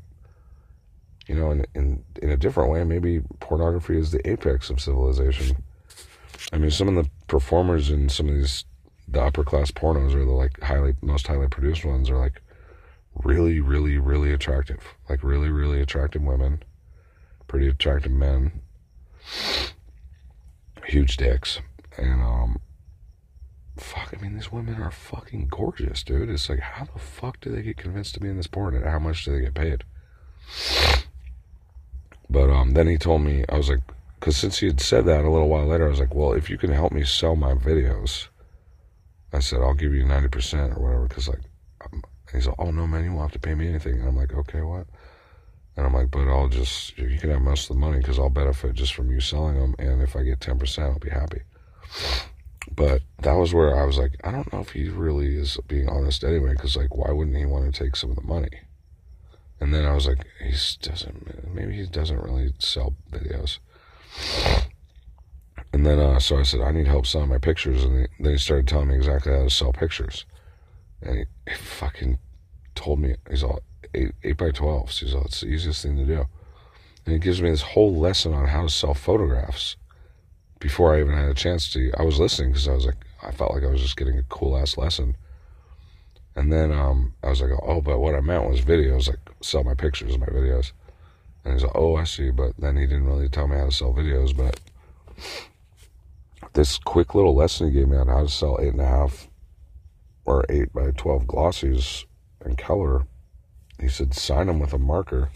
you 1.27 1.35
know, 1.35 1.51
in 1.51 1.65
in 1.75 2.03
in 2.21 2.29
a 2.29 2.37
different 2.37 2.71
way, 2.71 2.83
maybe 2.83 3.21
pornography 3.39 3.97
is 3.97 4.11
the 4.11 4.27
apex 4.29 4.69
of 4.69 4.79
civilization. 4.79 5.63
I 6.53 6.57
mean, 6.57 6.71
some 6.71 6.87
of 6.87 6.95
the 6.95 7.09
performers 7.27 7.89
in 7.89 8.09
some 8.09 8.29
of 8.29 8.35
these 8.35 8.65
the 9.07 9.21
upper 9.21 9.43
class 9.43 9.71
pornos 9.71 10.13
or 10.13 10.25
the 10.25 10.31
like 10.31 10.61
highly 10.61 10.95
most 11.01 11.27
highly 11.27 11.47
produced 11.47 11.85
ones 11.85 12.09
are 12.09 12.17
like 12.17 12.41
really, 13.23 13.59
really, 13.59 13.97
really 13.97 14.33
attractive. 14.33 14.95
Like 15.09 15.23
really, 15.23 15.49
really 15.49 15.81
attractive 15.81 16.21
women, 16.21 16.63
pretty 17.47 17.67
attractive 17.67 18.11
men, 18.11 18.61
huge 20.85 21.17
dicks, 21.17 21.59
and 21.97 22.21
um, 22.21 22.59
fuck. 23.77 24.13
I 24.17 24.21
mean, 24.21 24.35
these 24.35 24.51
women 24.51 24.81
are 24.81 24.91
fucking 24.91 25.47
gorgeous, 25.49 26.03
dude. 26.03 26.29
It's 26.29 26.49
like, 26.49 26.59
how 26.59 26.85
the 26.85 26.99
fuck 26.99 27.39
do 27.41 27.49
they 27.49 27.61
get 27.61 27.77
convinced 27.77 28.13
to 28.15 28.19
be 28.19 28.29
in 28.29 28.37
this 28.37 28.47
porn, 28.47 28.75
and 28.75 28.85
how 28.85 28.99
much 28.99 29.25
do 29.25 29.31
they 29.31 29.41
get 29.41 29.53
paid? 29.53 29.83
But 32.29 32.49
um, 32.49 32.71
then 32.71 32.87
he 32.87 32.97
told 32.97 33.21
me, 33.21 33.45
I 33.49 33.57
was 33.57 33.69
like, 33.69 33.81
because 34.19 34.35
since 34.35 34.59
he 34.59 34.67
had 34.67 34.81
said 34.81 35.05
that 35.05 35.23
a 35.23 35.29
little 35.29 35.47
while 35.47 35.67
later, 35.67 35.85
I 35.85 35.89
was 35.89 35.99
like, 35.99 36.13
well, 36.13 36.33
if 36.33 36.49
you 36.49 36.57
can 36.57 36.71
help 36.71 36.91
me 36.91 37.03
sell 37.03 37.35
my 37.35 37.53
videos, 37.53 38.27
I 39.31 39.39
said, 39.39 39.61
I'll 39.61 39.73
give 39.73 39.93
you 39.93 40.03
90% 40.03 40.77
or 40.77 40.81
whatever. 40.81 41.07
Because, 41.07 41.27
like, 41.27 41.41
um, 41.85 42.03
he's 42.31 42.47
like, 42.47 42.55
oh, 42.59 42.71
no, 42.71 42.87
man, 42.87 43.03
you 43.03 43.11
won't 43.11 43.31
have 43.31 43.41
to 43.41 43.47
pay 43.47 43.55
me 43.55 43.69
anything. 43.69 43.99
And 43.99 44.07
I'm 44.07 44.17
like, 44.17 44.33
okay, 44.33 44.61
what? 44.61 44.87
And 45.75 45.85
I'm 45.85 45.93
like, 45.93 46.09
but 46.09 46.27
I'll 46.27 46.49
just, 46.49 46.97
you 46.97 47.17
can 47.19 47.29
have 47.29 47.41
most 47.41 47.69
of 47.69 47.75
the 47.75 47.79
money 47.79 47.99
because 47.99 48.17
I'll 48.17 48.29
benefit 48.29 48.73
just 48.73 48.95
from 48.95 49.11
you 49.11 49.19
selling 49.19 49.59
them. 49.59 49.75
And 49.77 50.01
if 50.01 50.15
I 50.15 50.23
get 50.23 50.39
10%, 50.39 50.79
I'll 50.79 50.99
be 50.99 51.09
happy. 51.09 51.41
But 52.75 53.03
that 53.19 53.33
was 53.33 53.53
where 53.53 53.79
I 53.79 53.85
was 53.85 53.97
like, 53.97 54.19
I 54.23 54.31
don't 54.31 54.51
know 54.51 54.59
if 54.59 54.71
he 54.71 54.89
really 54.89 55.37
is 55.37 55.57
being 55.67 55.87
honest 55.87 56.23
anyway. 56.23 56.51
Because, 56.51 56.75
like, 56.75 56.95
why 56.95 57.11
wouldn't 57.11 57.37
he 57.37 57.45
want 57.45 57.73
to 57.73 57.83
take 57.83 57.95
some 57.95 58.09
of 58.09 58.15
the 58.15 58.23
money? 58.23 58.49
And 59.59 59.73
then 59.73 59.85
I 59.85 59.93
was 59.93 60.07
like, 60.07 60.25
he 60.43 60.53
doesn't, 60.81 61.53
maybe 61.53 61.73
he 61.73 61.85
doesn't 61.87 62.21
really 62.21 62.53
sell 62.59 62.93
videos. 63.11 63.57
And 65.73 65.85
then, 65.85 65.99
uh, 65.99 66.19
so 66.19 66.37
I 66.37 66.43
said, 66.43 66.61
I 66.61 66.71
need 66.71 66.87
help 66.87 67.05
selling 67.05 67.29
my 67.29 67.39
pictures. 67.39 67.83
And 67.83 68.01
he, 68.01 68.07
then 68.19 68.33
he 68.33 68.37
started 68.37 68.67
telling 68.67 68.89
me 68.89 68.95
exactly 68.95 69.33
how 69.33 69.43
to 69.43 69.49
sell 69.49 69.73
pictures. 69.73 70.25
And 71.01 71.17
he, 71.17 71.25
he 71.49 71.55
fucking 71.57 72.19
told 72.75 72.99
me, 72.99 73.15
he's 73.29 73.43
all, 73.43 73.61
eight, 73.93 74.13
eight 74.23 74.37
by 74.37 74.51
12s. 74.51 74.99
He's 74.99 75.13
all, 75.13 75.25
it's 75.25 75.41
the 75.41 75.47
easiest 75.47 75.83
thing 75.83 75.97
to 75.97 76.05
do. 76.05 76.25
And 77.05 77.13
he 77.13 77.19
gives 77.19 77.41
me 77.41 77.49
this 77.49 77.61
whole 77.61 77.95
lesson 77.95 78.33
on 78.33 78.47
how 78.47 78.63
to 78.63 78.69
sell 78.69 78.93
photographs 78.93 79.75
before 80.59 80.93
I 80.93 80.99
even 80.99 81.15
had 81.15 81.29
a 81.29 81.33
chance 81.33 81.71
to. 81.73 81.91
I 81.97 82.03
was 82.03 82.19
listening 82.19 82.49
because 82.49 82.67
I 82.67 82.73
was 82.73 82.85
like, 82.85 83.05
I 83.23 83.31
felt 83.31 83.53
like 83.53 83.63
I 83.63 83.71
was 83.71 83.81
just 83.81 83.97
getting 83.97 84.17
a 84.17 84.23
cool 84.23 84.57
ass 84.57 84.77
lesson. 84.77 85.15
And 86.37 86.53
then 86.53 86.71
um, 86.71 87.15
I 87.23 87.29
was 87.29 87.41
like, 87.41 87.49
oh, 87.63 87.81
but 87.81 87.97
what 87.97 88.13
I 88.13 88.19
meant 88.19 88.47
was 88.47 88.61
videos, 88.61 89.07
like 89.07 89.17
sell 89.41 89.63
my 89.63 89.73
pictures, 89.73 90.19
my 90.19 90.27
videos. 90.27 90.71
And 91.43 91.55
he's 91.55 91.63
like, 91.63 91.75
oh, 91.75 91.95
I 91.95 92.03
see. 92.03 92.29
But 92.29 92.51
then 92.59 92.77
he 92.77 92.85
didn't 92.85 93.07
really 93.07 93.27
tell 93.27 93.47
me 93.47 93.57
how 93.57 93.65
to 93.65 93.71
sell 93.71 93.91
videos. 93.91 94.37
But 94.37 94.59
this 96.53 96.77
quick 96.77 97.15
little 97.15 97.33
lesson 97.33 97.67
he 97.67 97.73
gave 97.73 97.87
me 97.87 97.97
on 97.97 98.07
how 98.07 98.21
to 98.21 98.29
sell 98.29 98.59
eight 98.61 98.73
and 98.73 98.81
a 98.81 98.85
half 98.85 99.27
or 100.25 100.45
eight 100.47 100.71
by 100.73 100.91
12 100.91 101.25
glossies 101.25 102.05
in 102.45 102.55
color, 102.55 103.07
he 103.79 103.87
said, 103.87 104.13
sign 104.13 104.45
them 104.45 104.59
with 104.59 104.73
a 104.73 104.77
marker, 104.77 105.31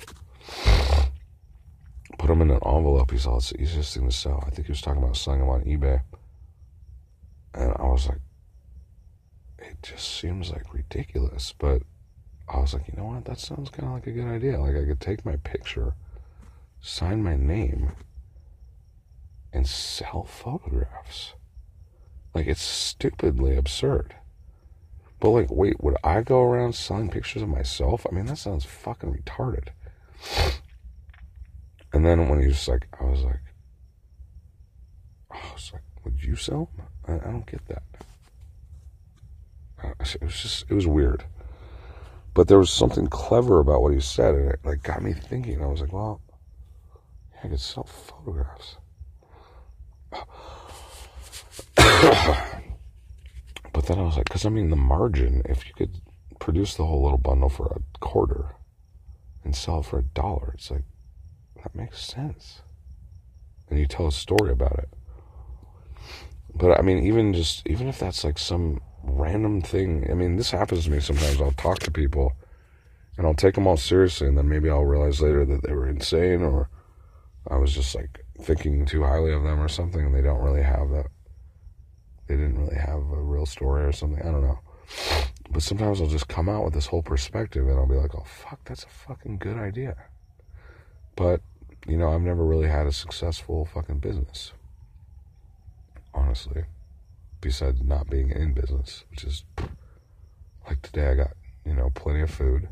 put 2.20 2.28
them 2.28 2.44
in 2.44 2.52
an 2.52 2.60
envelope. 2.64 3.10
He 3.10 3.18
said, 3.18 3.34
it's 3.38 3.50
the 3.50 3.60
easiest 3.60 3.96
thing 3.96 4.08
to 4.08 4.16
sell. 4.16 4.44
I 4.46 4.52
think 4.52 4.68
he 4.68 4.72
was 4.72 4.82
talking 4.82 5.02
about 5.02 5.18
selling 5.18 5.40
them 5.40 5.50
on 5.50 5.64
eBay. 5.64 6.04
And 7.56 7.74
I 7.80 7.86
was 7.86 8.08
like, 8.08 8.20
just 9.84 10.20
seems 10.20 10.52
like 10.52 10.74
ridiculous. 10.74 11.54
But 11.58 11.84
I 12.48 12.60
was 12.60 12.74
like, 12.74 12.88
you 12.88 12.94
know 12.98 13.06
what? 13.06 13.26
That 13.26 13.40
sounds 13.40 13.70
kind 13.70 13.88
of 13.88 13.94
like 13.94 14.08
a 14.08 14.12
good 14.12 14.28
idea. 14.28 14.60
Like 14.60 14.76
I 14.76 14.86
could 14.86 15.00
take 15.00 15.26
my 15.26 15.38
picture, 15.38 15.96
sign 16.82 17.24
my 17.24 17.36
name, 17.36 17.92
and 19.54 19.68
sell 19.68 20.24
photographs. 20.24 21.34
Like 22.34 22.48
it's 22.48 22.62
stupidly 22.62 23.56
absurd. 23.56 24.16
But 25.20 25.30
like, 25.30 25.52
wait, 25.52 25.84
would 25.84 25.98
I 26.04 26.22
go 26.22 26.42
around 26.42 26.74
selling 26.74 27.10
pictures 27.10 27.44
of 27.44 27.50
myself? 27.50 28.08
I 28.10 28.14
mean, 28.14 28.26
that 28.26 28.38
sounds 28.38 28.66
fucking 28.66 29.14
retarded. 29.14 29.68
And 31.94 32.06
then 32.06 32.28
when 32.28 32.42
he 32.42 32.48
was 32.48 32.68
like, 32.68 32.88
I 33.00 33.04
was 33.04 33.22
like, 33.22 33.42
I 35.30 35.54
was 35.54 35.72
like, 35.74 35.84
would 36.04 36.24
you 36.24 36.36
sell? 36.36 36.70
I, 37.08 37.16
I 37.16 37.18
don't 37.18 37.46
get 37.46 37.68
that. 37.68 37.84
It 39.84 40.22
was 40.22 40.42
just, 40.42 40.66
it 40.70 40.74
was 40.74 40.88
weird. 40.88 41.26
But 42.34 42.48
there 42.48 42.60
was 42.60 42.72
something 42.72 43.08
clever 43.08 43.60
about 43.60 43.82
what 43.82 43.94
he 43.94 44.00
said, 44.00 44.36
and 44.36 44.52
it 44.52 44.60
like 44.64 44.84
got 44.84 45.04
me 45.04 45.14
thinking. 45.14 45.62
I 45.62 45.68
was 45.68 45.82
like, 45.82 45.92
well, 45.92 46.22
I 47.44 47.48
could 47.48 47.60
sell 47.60 47.84
photographs. 47.84 48.78
but 53.74 53.86
then 53.86 54.00
I 54.00 54.04
was 54.04 54.16
like, 54.18 54.26
because 54.26 54.46
I 54.46 54.50
mean, 54.50 54.70
the 54.70 54.76
margin, 54.76 55.42
if 55.46 55.68
you 55.68 55.74
could 55.74 56.02
produce 56.40 56.76
the 56.76 56.86
whole 56.86 57.04
little 57.04 57.18
bundle 57.18 57.50
for 57.50 57.68
a 57.68 57.82
quarter 58.00 58.56
and 59.44 59.56
sell 59.56 59.80
it 59.80 59.86
for 59.86 60.00
a 60.00 60.04
dollar, 60.04 60.52
it's 60.54 60.72
like, 60.72 60.84
that 61.64 61.76
makes 61.76 62.02
sense. 62.04 62.62
And 63.70 63.80
you 63.80 63.88
tell 63.88 64.08
a 64.08 64.12
story 64.12 64.52
about 64.52 64.80
it. 64.80 64.90
But 66.54 66.78
I 66.78 66.82
mean, 66.82 67.00
even 67.06 67.34
just, 67.34 67.66
even 67.68 67.88
if 67.88 68.00
that's 68.00 68.24
like 68.24 68.38
some 68.38 68.82
random 69.04 69.62
thing. 69.62 70.08
I 70.10 70.14
mean, 70.14 70.36
this 70.36 70.52
happens 70.52 70.86
to 70.86 70.92
me 70.92 71.00
sometimes. 71.00 71.42
I'll 71.42 71.52
talk 71.52 71.80
to 71.80 71.92
people 71.92 72.34
and 73.18 73.28
I'll 73.28 73.34
take 73.34 73.56
them 73.56 73.68
all 73.68 73.78
seriously, 73.78 74.28
and 74.28 74.38
then 74.38 74.48
maybe 74.48 74.70
I'll 74.70 74.86
realize 74.86 75.22
later 75.22 75.46
that 75.46 75.64
they 75.64 75.74
were 75.74 75.88
insane 75.88 76.42
or 76.42 76.70
I 77.50 77.58
was 77.58 77.74
just 77.74 77.94
like 77.96 78.26
thinking 78.40 78.86
too 78.86 79.04
highly 79.04 79.34
of 79.34 79.44
them 79.44 79.60
or 79.60 79.68
something, 79.68 80.06
and 80.06 80.16
they 80.16 80.22
don't 80.22 80.42
really 80.42 80.64
have 80.64 80.90
that. 80.92 81.08
They 82.28 82.36
didn't 82.36 82.60
really 82.60 82.78
have 82.78 83.00
a 83.00 83.22
real 83.22 83.46
story 83.46 83.84
or 83.84 83.92
something. 83.92 84.22
I 84.22 84.32
don't 84.32 84.44
know. 84.44 84.60
But 85.52 85.64
sometimes 85.64 86.00
I'll 86.00 86.08
just 86.08 86.28
come 86.28 86.48
out 86.48 86.64
with 86.64 86.74
this 86.74 86.86
whole 86.86 87.02
perspective 87.02 87.68
and 87.68 87.78
I'll 87.78 87.88
be 87.88 87.96
like, 87.96 88.16
oh, 88.16 88.24
fuck, 88.26 88.64
that's 88.64 88.84
a 88.84 88.88
fucking 88.88 89.38
good 89.38 89.58
idea. 89.58 89.98
But, 91.18 91.42
you 91.86 91.98
know, 91.98 92.14
I've 92.14 92.22
never 92.22 92.46
really 92.46 92.70
had 92.70 92.88
a 92.88 92.92
successful 92.92 93.66
fucking 93.66 94.00
business. 94.00 94.54
Honestly 96.14 96.64
besides 97.42 97.82
not 97.82 98.10
being 98.10 98.30
in 98.30 98.54
business, 98.54 99.04
which 99.10 99.24
is 99.24 99.44
like 100.68 100.82
today 100.82 101.10
I 101.10 101.16
got, 101.16 101.32
you 101.66 101.74
know, 101.74 101.90
plenty 101.94 102.22
of 102.22 102.30
food. 102.30 102.70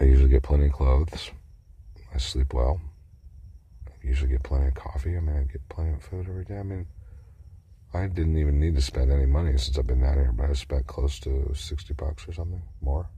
I 0.00 0.04
usually 0.04 0.30
get 0.30 0.42
plenty 0.42 0.66
of 0.66 0.72
clothes. 0.72 1.30
I 2.14 2.18
sleep 2.18 2.52
well. 2.52 2.80
I 3.86 4.06
usually 4.06 4.30
get 4.30 4.42
plenty 4.42 4.68
of 4.68 4.74
coffee. 4.74 5.16
I 5.16 5.20
mean, 5.20 5.36
I 5.36 5.52
get 5.52 5.68
plenty 5.68 5.92
of 5.92 6.02
food 6.02 6.26
every 6.28 6.44
day. 6.44 6.58
I 6.58 6.62
mean, 6.62 6.86
I 7.92 8.06
didn't 8.08 8.38
even 8.38 8.58
need 8.58 8.74
to 8.74 8.82
spend 8.82 9.12
any 9.12 9.26
money 9.26 9.56
since 9.56 9.78
I've 9.78 9.86
been 9.86 10.00
down 10.00 10.14
here, 10.14 10.32
but 10.32 10.50
I 10.50 10.52
spent 10.54 10.86
close 10.86 11.20
to 11.20 11.52
60 11.54 11.94
bucks 11.94 12.26
or 12.26 12.32
something 12.32 12.62
more. 12.80 13.08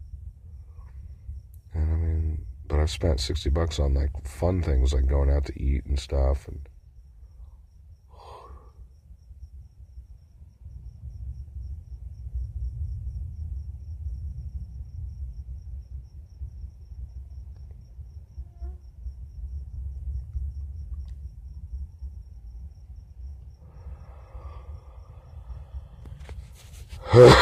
And 1.73 1.93
I 1.93 1.97
mean, 1.97 2.47
but 2.69 2.81
I've 2.81 2.91
spent 2.91 3.21
60 3.21 3.51
bucks 3.51 3.79
on 3.79 3.95
like 3.95 4.11
fun 4.27 4.63
things 4.63 4.93
like 4.93 5.07
going 5.07 5.31
out 5.31 5.47
to 5.47 5.63
eat 5.63 5.87
and 5.87 5.99
stuff 5.99 6.47
and 6.49 6.61
oh, 27.17 27.33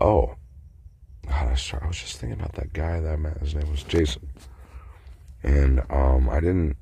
God, 0.00 0.34
I, 1.28 1.50
I 1.50 1.86
was 1.86 1.96
just 1.96 2.16
thinking 2.16 2.40
about 2.40 2.54
that 2.54 2.72
guy 2.72 2.98
that 2.98 3.12
I 3.12 3.14
met. 3.14 3.38
His 3.38 3.54
name 3.54 3.70
was 3.70 3.84
Jason, 3.84 4.28
and 5.44 5.80
um, 5.90 6.28
I 6.28 6.40
didn't 6.40 6.76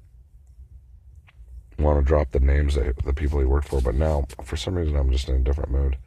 want 1.78 1.98
to 1.98 2.04
drop 2.04 2.30
the 2.30 2.40
names 2.40 2.76
that 2.76 2.96
the 3.04 3.12
people 3.12 3.40
he 3.40 3.44
worked 3.44 3.68
for, 3.68 3.82
but 3.82 3.94
now 3.94 4.24
for 4.42 4.56
some 4.56 4.76
reason 4.76 4.96
I'm 4.96 5.12
just 5.12 5.28
in 5.28 5.34
a 5.34 5.40
different 5.40 5.72
mood. 5.72 5.98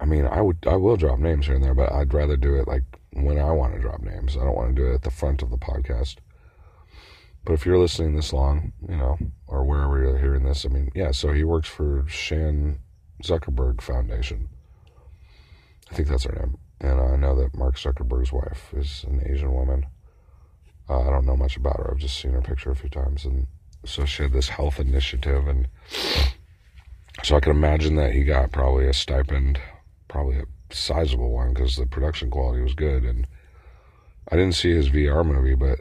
I 0.00 0.06
mean, 0.06 0.24
I 0.24 0.40
would, 0.40 0.56
I 0.66 0.76
will 0.76 0.96
drop 0.96 1.18
names 1.18 1.44
here 1.44 1.56
and 1.56 1.64
there, 1.64 1.74
but 1.74 1.92
I'd 1.92 2.14
rather 2.14 2.38
do 2.38 2.54
it 2.54 2.66
like 2.66 2.84
when 3.12 3.38
I 3.38 3.50
want 3.50 3.74
to 3.74 3.78
drop 3.78 4.00
names. 4.00 4.38
I 4.38 4.44
don't 4.44 4.56
want 4.56 4.74
to 4.74 4.82
do 4.82 4.88
it 4.88 4.94
at 4.94 5.02
the 5.02 5.10
front 5.10 5.42
of 5.42 5.50
the 5.50 5.58
podcast. 5.58 6.16
But 7.44 7.54
if 7.54 7.66
you're 7.66 7.78
listening 7.78 8.14
this 8.14 8.32
long, 8.32 8.72
you 8.88 8.96
know, 8.96 9.18
or 9.48 9.64
wherever 9.64 10.00
you're 10.00 10.18
hearing 10.18 10.44
this, 10.44 10.64
I 10.64 10.68
mean, 10.68 10.90
yeah, 10.94 11.10
so 11.10 11.32
he 11.32 11.42
works 11.42 11.68
for 11.68 12.04
Chan 12.08 12.78
Zuckerberg 13.22 13.80
Foundation. 13.80 14.48
I 15.90 15.94
think 15.94 16.08
that's 16.08 16.24
her 16.24 16.32
name. 16.32 16.58
And 16.80 17.00
I 17.00 17.16
know 17.16 17.34
that 17.36 17.56
Mark 17.56 17.76
Zuckerberg's 17.76 18.32
wife 18.32 18.72
is 18.76 19.04
an 19.08 19.22
Asian 19.26 19.52
woman. 19.52 19.86
Uh, 20.88 21.00
I 21.00 21.10
don't 21.10 21.26
know 21.26 21.36
much 21.36 21.56
about 21.56 21.76
her. 21.78 21.90
I've 21.90 21.98
just 21.98 22.20
seen 22.20 22.32
her 22.32 22.42
picture 22.42 22.70
a 22.70 22.76
few 22.76 22.88
times. 22.88 23.24
And 23.24 23.46
so 23.84 24.04
she 24.04 24.24
had 24.24 24.32
this 24.32 24.48
health 24.48 24.80
initiative. 24.80 25.46
And 25.48 25.68
so 27.22 27.36
I 27.36 27.40
can 27.40 27.52
imagine 27.52 27.96
that 27.96 28.12
he 28.12 28.24
got 28.24 28.52
probably 28.52 28.86
a 28.86 28.92
stipend, 28.92 29.60
probably 30.08 30.38
a 30.38 30.44
sizable 30.70 31.30
one 31.30 31.52
because 31.54 31.76
the 31.76 31.86
production 31.86 32.30
quality 32.30 32.62
was 32.62 32.74
good. 32.74 33.04
And 33.04 33.26
I 34.30 34.36
didn't 34.36 34.54
see 34.54 34.72
his 34.72 34.90
VR 34.90 35.24
movie, 35.24 35.54
but 35.54 35.80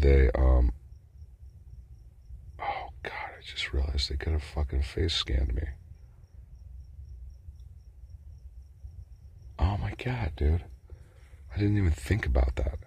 they 0.00 0.30
um 0.34 0.72
oh 2.58 2.88
god 3.02 3.30
i 3.38 3.42
just 3.44 3.72
realized 3.72 4.10
they 4.10 4.16
could 4.16 4.32
have 4.32 4.42
fucking 4.42 4.82
face 4.82 5.14
scanned 5.14 5.54
me. 5.54 5.62
Oh 9.58 9.76
my 9.76 9.92
god 10.02 10.32
dude. 10.36 10.64
I 11.54 11.58
didn't 11.58 11.76
even 11.76 11.90
think 11.90 12.26
about 12.26 12.56
that. 12.56 12.78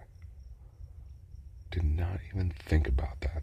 Did 1.70 1.84
not 1.84 2.20
even 2.32 2.50
think 2.50 2.88
about 2.88 3.20
that. 3.20 3.42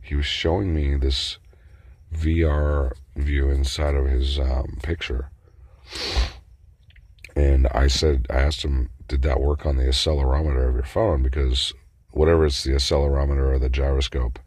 He 0.00 0.14
was 0.16 0.26
showing 0.26 0.74
me 0.74 0.96
this 0.96 1.38
vr 2.12 2.92
view 3.16 3.50
inside 3.50 3.94
of 3.94 4.06
his 4.06 4.38
um, 4.38 4.78
picture. 4.82 5.30
And 7.34 7.66
I 7.68 7.86
said, 7.86 8.26
I 8.28 8.40
asked 8.40 8.62
him, 8.62 8.90
did 9.12 9.20
that 9.20 9.42
work 9.42 9.66
on 9.66 9.76
the 9.76 9.82
accelerometer 9.82 10.66
of 10.66 10.74
your 10.74 10.84
phone? 10.84 11.22
Because 11.22 11.74
whatever 12.12 12.46
it's 12.46 12.64
the 12.64 12.70
accelerometer 12.70 13.52
or 13.52 13.58
the 13.58 13.68
gyroscope, 13.68 14.38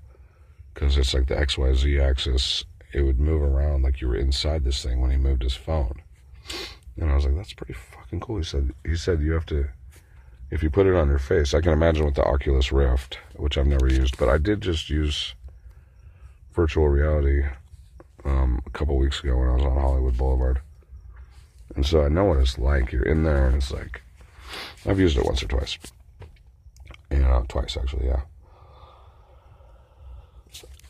because 0.73 0.97
it's 0.97 1.13
like 1.13 1.27
the 1.27 1.35
XYZ 1.35 2.01
axis, 2.01 2.65
it 2.91 3.03
would 3.03 3.19
move 3.19 3.43
around 3.43 3.83
like 3.83 4.01
you 4.01 4.07
were 4.07 4.15
inside 4.15 4.63
this 4.63 4.81
thing 4.81 5.01
when 5.01 5.11
he 5.11 5.17
moved 5.17 5.43
his 5.43 5.53
phone. 5.53 6.01
And 6.99 7.11
I 7.11 7.13
was 7.13 7.25
like, 7.25 7.35
that's 7.35 7.53
pretty 7.53 7.73
fucking 7.73 8.21
cool. 8.21 8.37
He 8.37 8.43
said, 8.43 8.73
he 8.83 8.95
said, 8.95 9.21
you 9.21 9.33
have 9.33 9.45
to, 9.47 9.67
if 10.49 10.63
you 10.63 10.71
put 10.71 10.87
it 10.87 10.95
on 10.95 11.09
your 11.09 11.19
face, 11.19 11.53
I 11.53 11.61
can 11.61 11.71
imagine 11.71 12.03
with 12.03 12.15
the 12.15 12.25
Oculus 12.25 12.71
Rift, 12.71 13.19
which 13.35 13.59
I've 13.59 13.67
never 13.67 13.87
used, 13.87 14.17
but 14.17 14.29
I 14.29 14.39
did 14.39 14.61
just 14.61 14.89
use 14.89 15.35
virtual 16.53 16.87
reality 16.87 17.43
um, 18.23 18.63
a 18.65 18.71
couple 18.71 18.97
weeks 18.97 19.19
ago 19.19 19.37
when 19.37 19.47
I 19.47 19.53
was 19.53 19.63
on 19.63 19.77
Hollywood 19.77 20.17
Boulevard. 20.17 20.59
And 21.75 21.85
so 21.85 22.03
I 22.03 22.09
know 22.09 22.25
what 22.25 22.39
it's 22.39 22.57
like. 22.57 22.91
You're 22.91 23.03
in 23.03 23.21
there 23.21 23.45
and 23.45 23.57
it's 23.57 23.69
like, 23.69 24.01
I've 24.85 24.99
used 24.99 25.17
it 25.17 25.25
once 25.25 25.43
or 25.43 25.47
twice. 25.47 25.77
Know, 27.11 27.45
twice 27.47 27.77
actually, 27.77 28.07
yeah. 28.07 28.21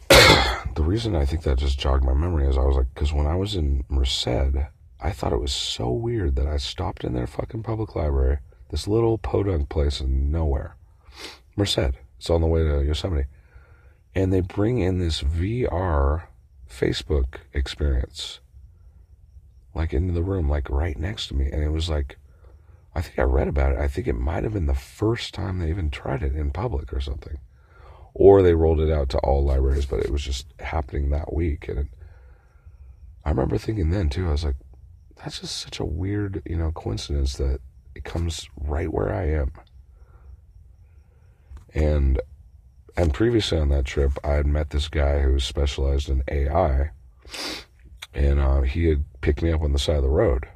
the 0.76 0.84
reason 0.84 1.16
I 1.16 1.26
think 1.26 1.44
that 1.44 1.58
just 1.58 1.80
jogged 1.80 2.04
my 2.04 2.14
memory 2.14 2.48
is 2.48 2.58
I 2.58 2.62
was 2.62 2.78
like, 2.78 2.94
because 2.94 3.14
when 3.14 3.28
I 3.28 3.36
was 3.36 3.56
in 3.56 3.84
Merced, 3.90 4.28
I 4.28 5.12
thought 5.12 5.34
it 5.34 5.42
was 5.42 5.54
so 5.54 5.92
weird 5.92 6.36
that 6.36 6.48
I 6.48 6.58
stopped 6.58 7.04
in 7.04 7.14
their 7.14 7.28
fucking 7.28 7.64
public 7.64 7.96
library, 7.96 8.40
this 8.70 8.88
little 8.88 9.18
podunk 9.18 9.70
place 9.70 10.02
in 10.02 10.32
nowhere. 10.32 10.76
Merced. 11.56 11.96
It's 12.18 12.30
on 12.30 12.42
the 12.42 12.48
way 12.48 12.64
to 12.64 12.84
Yosemite. 12.84 13.28
And 14.14 14.32
they 14.32 14.42
bring 14.42 14.80
in 14.80 15.00
this 15.00 15.22
VR 15.22 16.24
Facebook 16.70 17.40
experience, 17.54 18.40
like 19.74 19.94
into 19.94 20.14
the 20.14 20.24
room, 20.24 20.50
like 20.50 20.70
right 20.70 20.98
next 20.98 21.28
to 21.28 21.36
me. 21.36 21.50
And 21.52 21.64
it 21.64 21.70
was 21.70 21.90
like, 21.90 22.18
I 22.96 23.02
think 23.02 23.20
I 23.20 23.24
read 23.24 23.50
about 23.50 23.74
it. 23.74 23.80
I 23.80 23.90
think 23.90 24.08
it 24.08 24.14
might 24.14 24.44
have 24.44 24.54
been 24.54 24.68
the 24.68 24.74
first 24.74 25.34
time 25.34 25.60
they 25.60 25.70
even 25.70 25.90
tried 25.90 26.24
it 26.24 26.34
in 26.34 26.52
public 26.52 26.94
or 26.94 27.02
something. 27.02 27.38
Or 28.14 28.42
they 28.42 28.56
rolled 28.56 28.80
it 28.80 28.90
out 28.90 29.10
to 29.10 29.18
all 29.20 29.44
libraries, 29.44 29.86
but 29.86 30.00
it 30.00 30.10
was 30.10 30.24
just 30.24 30.48
happening 30.60 31.10
that 31.10 31.34
week. 31.34 31.68
And 31.68 31.80
it, 31.80 31.88
I 33.26 33.30
remember 33.30 33.58
thinking 33.58 33.90
then 33.90 34.10
too, 34.10 34.30
I 34.30 34.32
was 34.32 34.46
like, 34.46 34.56
that's 35.18 35.42
just 35.42 35.58
such 35.58 35.80
a 35.80 35.86
weird, 35.86 36.42
you 36.46 36.58
know, 36.58 36.72
coincidence 36.72 37.36
that 37.36 37.60
it 37.94 38.06
comes 38.06 38.48
right 38.58 38.92
where 38.92 39.14
I 39.14 39.28
am. 39.30 39.52
And 41.74 42.22
and 42.98 43.14
previously 43.14 43.58
on 43.58 43.68
that 43.70 43.84
trip, 43.84 44.14
I 44.24 44.34
had 44.34 44.48
met 44.48 44.70
this 44.70 44.88
guy 44.88 45.20
who 45.20 45.38
specialized 45.40 46.08
in 46.08 46.24
AI, 46.30 46.92
and 48.14 48.40
uh, 48.40 48.62
he 48.62 48.86
had 48.86 49.04
picked 49.20 49.42
me 49.42 49.52
up 49.52 49.62
on 49.62 49.74
the 49.74 49.80
side 49.80 49.98
of 49.98 50.04
the 50.04 50.10
road. 50.10 50.48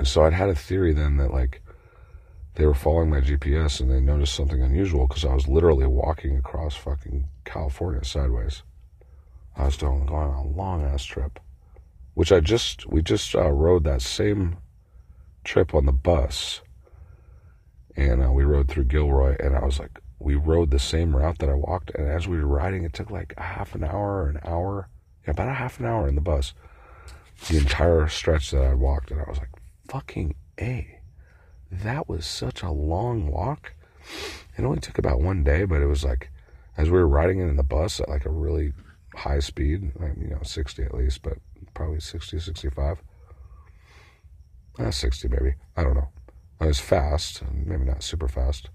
And 0.00 0.08
so 0.08 0.24
I'd 0.24 0.32
had 0.32 0.48
a 0.48 0.54
theory 0.54 0.94
then 0.94 1.18
that 1.18 1.30
like 1.30 1.60
they 2.54 2.64
were 2.64 2.72
following 2.72 3.10
my 3.10 3.20
GPS 3.20 3.80
and 3.80 3.90
they 3.90 4.00
noticed 4.00 4.34
something 4.34 4.62
unusual 4.62 5.06
because 5.06 5.26
I 5.26 5.34
was 5.34 5.46
literally 5.46 5.84
walking 5.84 6.38
across 6.38 6.74
fucking 6.74 7.28
California 7.44 8.02
sideways. 8.02 8.62
I 9.58 9.66
was 9.66 9.76
going 9.76 10.08
on 10.08 10.30
a 10.30 10.42
long 10.42 10.82
ass 10.82 11.04
trip, 11.04 11.38
which 12.14 12.32
I 12.32 12.40
just 12.40 12.86
we 12.86 13.02
just 13.02 13.34
uh, 13.34 13.50
rode 13.50 13.84
that 13.84 14.00
same 14.00 14.56
trip 15.44 15.74
on 15.74 15.84
the 15.84 15.92
bus, 15.92 16.62
and 17.94 18.24
uh, 18.24 18.32
we 18.32 18.44
rode 18.44 18.68
through 18.68 18.84
Gilroy, 18.84 19.36
and 19.38 19.54
I 19.54 19.66
was 19.66 19.78
like, 19.78 20.00
we 20.18 20.34
rode 20.34 20.70
the 20.70 20.78
same 20.78 21.14
route 21.14 21.40
that 21.40 21.50
I 21.50 21.54
walked, 21.54 21.90
and 21.90 22.08
as 22.08 22.26
we 22.26 22.38
were 22.38 22.46
riding, 22.46 22.84
it 22.84 22.94
took 22.94 23.10
like 23.10 23.34
a 23.36 23.42
half 23.42 23.74
an 23.74 23.84
hour 23.84 24.30
an 24.30 24.40
hour, 24.46 24.88
yeah, 25.26 25.32
about 25.32 25.50
a 25.50 25.52
half 25.52 25.78
an 25.78 25.84
hour 25.84 26.08
in 26.08 26.14
the 26.14 26.22
bus, 26.22 26.54
the 27.50 27.58
entire 27.58 28.08
stretch 28.08 28.50
that 28.52 28.64
I 28.64 28.72
walked, 28.72 29.10
and 29.10 29.20
I 29.20 29.24
was 29.28 29.36
like, 29.36 29.50
fucking 29.90 30.36
a, 30.60 31.00
that 31.68 32.08
was 32.08 32.24
such 32.24 32.62
a 32.62 32.70
long 32.70 33.26
walk. 33.26 33.74
It 34.56 34.62
only 34.62 34.78
took 34.78 34.98
about 34.98 35.20
one 35.20 35.42
day, 35.42 35.64
but 35.64 35.82
it 35.82 35.86
was 35.86 36.04
like, 36.04 36.30
as 36.76 36.88
we 36.88 36.98
were 36.98 37.08
riding 37.08 37.40
in 37.40 37.56
the 37.56 37.64
bus 37.64 37.98
at 37.98 38.08
like 38.08 38.24
a 38.24 38.30
really 38.30 38.72
high 39.14 39.40
speed, 39.40 39.90
you 40.16 40.28
know, 40.28 40.38
60 40.42 40.82
at 40.84 40.94
least, 40.94 41.22
but 41.22 41.38
probably 41.74 41.98
60, 41.98 42.38
65. 42.38 43.02
Uh, 44.78 44.90
60 44.92 45.28
maybe. 45.28 45.54
I 45.76 45.82
don't 45.82 45.94
know. 45.94 46.08
I 46.60 46.66
was 46.66 46.78
fast, 46.78 47.42
maybe 47.52 47.84
not 47.84 48.04
super 48.04 48.28
fast. 48.28 48.70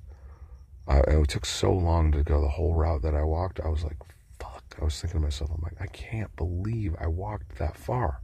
It 0.87 1.29
took 1.29 1.45
so 1.45 1.71
long 1.71 2.11
to 2.11 2.23
go 2.23 2.41
the 2.41 2.49
whole 2.49 2.73
route 2.73 3.03
that 3.03 3.15
I 3.15 3.23
walked. 3.23 3.61
I 3.61 3.69
was 3.69 3.83
like, 3.83 3.97
fuck. 4.39 4.63
I 4.79 4.83
was 4.83 4.99
thinking 4.99 5.21
to 5.21 5.23
myself, 5.23 5.49
I'm 5.49 5.61
like, 5.61 5.79
I 5.79 5.87
can't 5.87 6.35
believe 6.35 6.93
I 6.99 7.07
walked 7.07 7.57
that 7.57 7.77
far. 7.77 8.21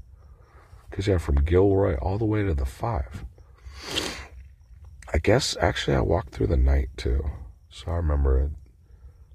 Because, 0.91 1.07
yeah, 1.07 1.17
from 1.17 1.43
Gilroy 1.43 1.95
all 1.95 2.19
the 2.19 2.25
way 2.25 2.43
to 2.43 2.53
the 2.53 2.65
five. 2.65 3.25
I 5.13 5.17
guess 5.17 5.57
actually 5.59 5.97
I 5.97 6.01
walked 6.01 6.33
through 6.33 6.47
the 6.47 6.57
night 6.57 6.89
too. 6.95 7.25
So 7.69 7.91
I 7.91 7.95
remember 7.95 8.39
it. 8.39 8.51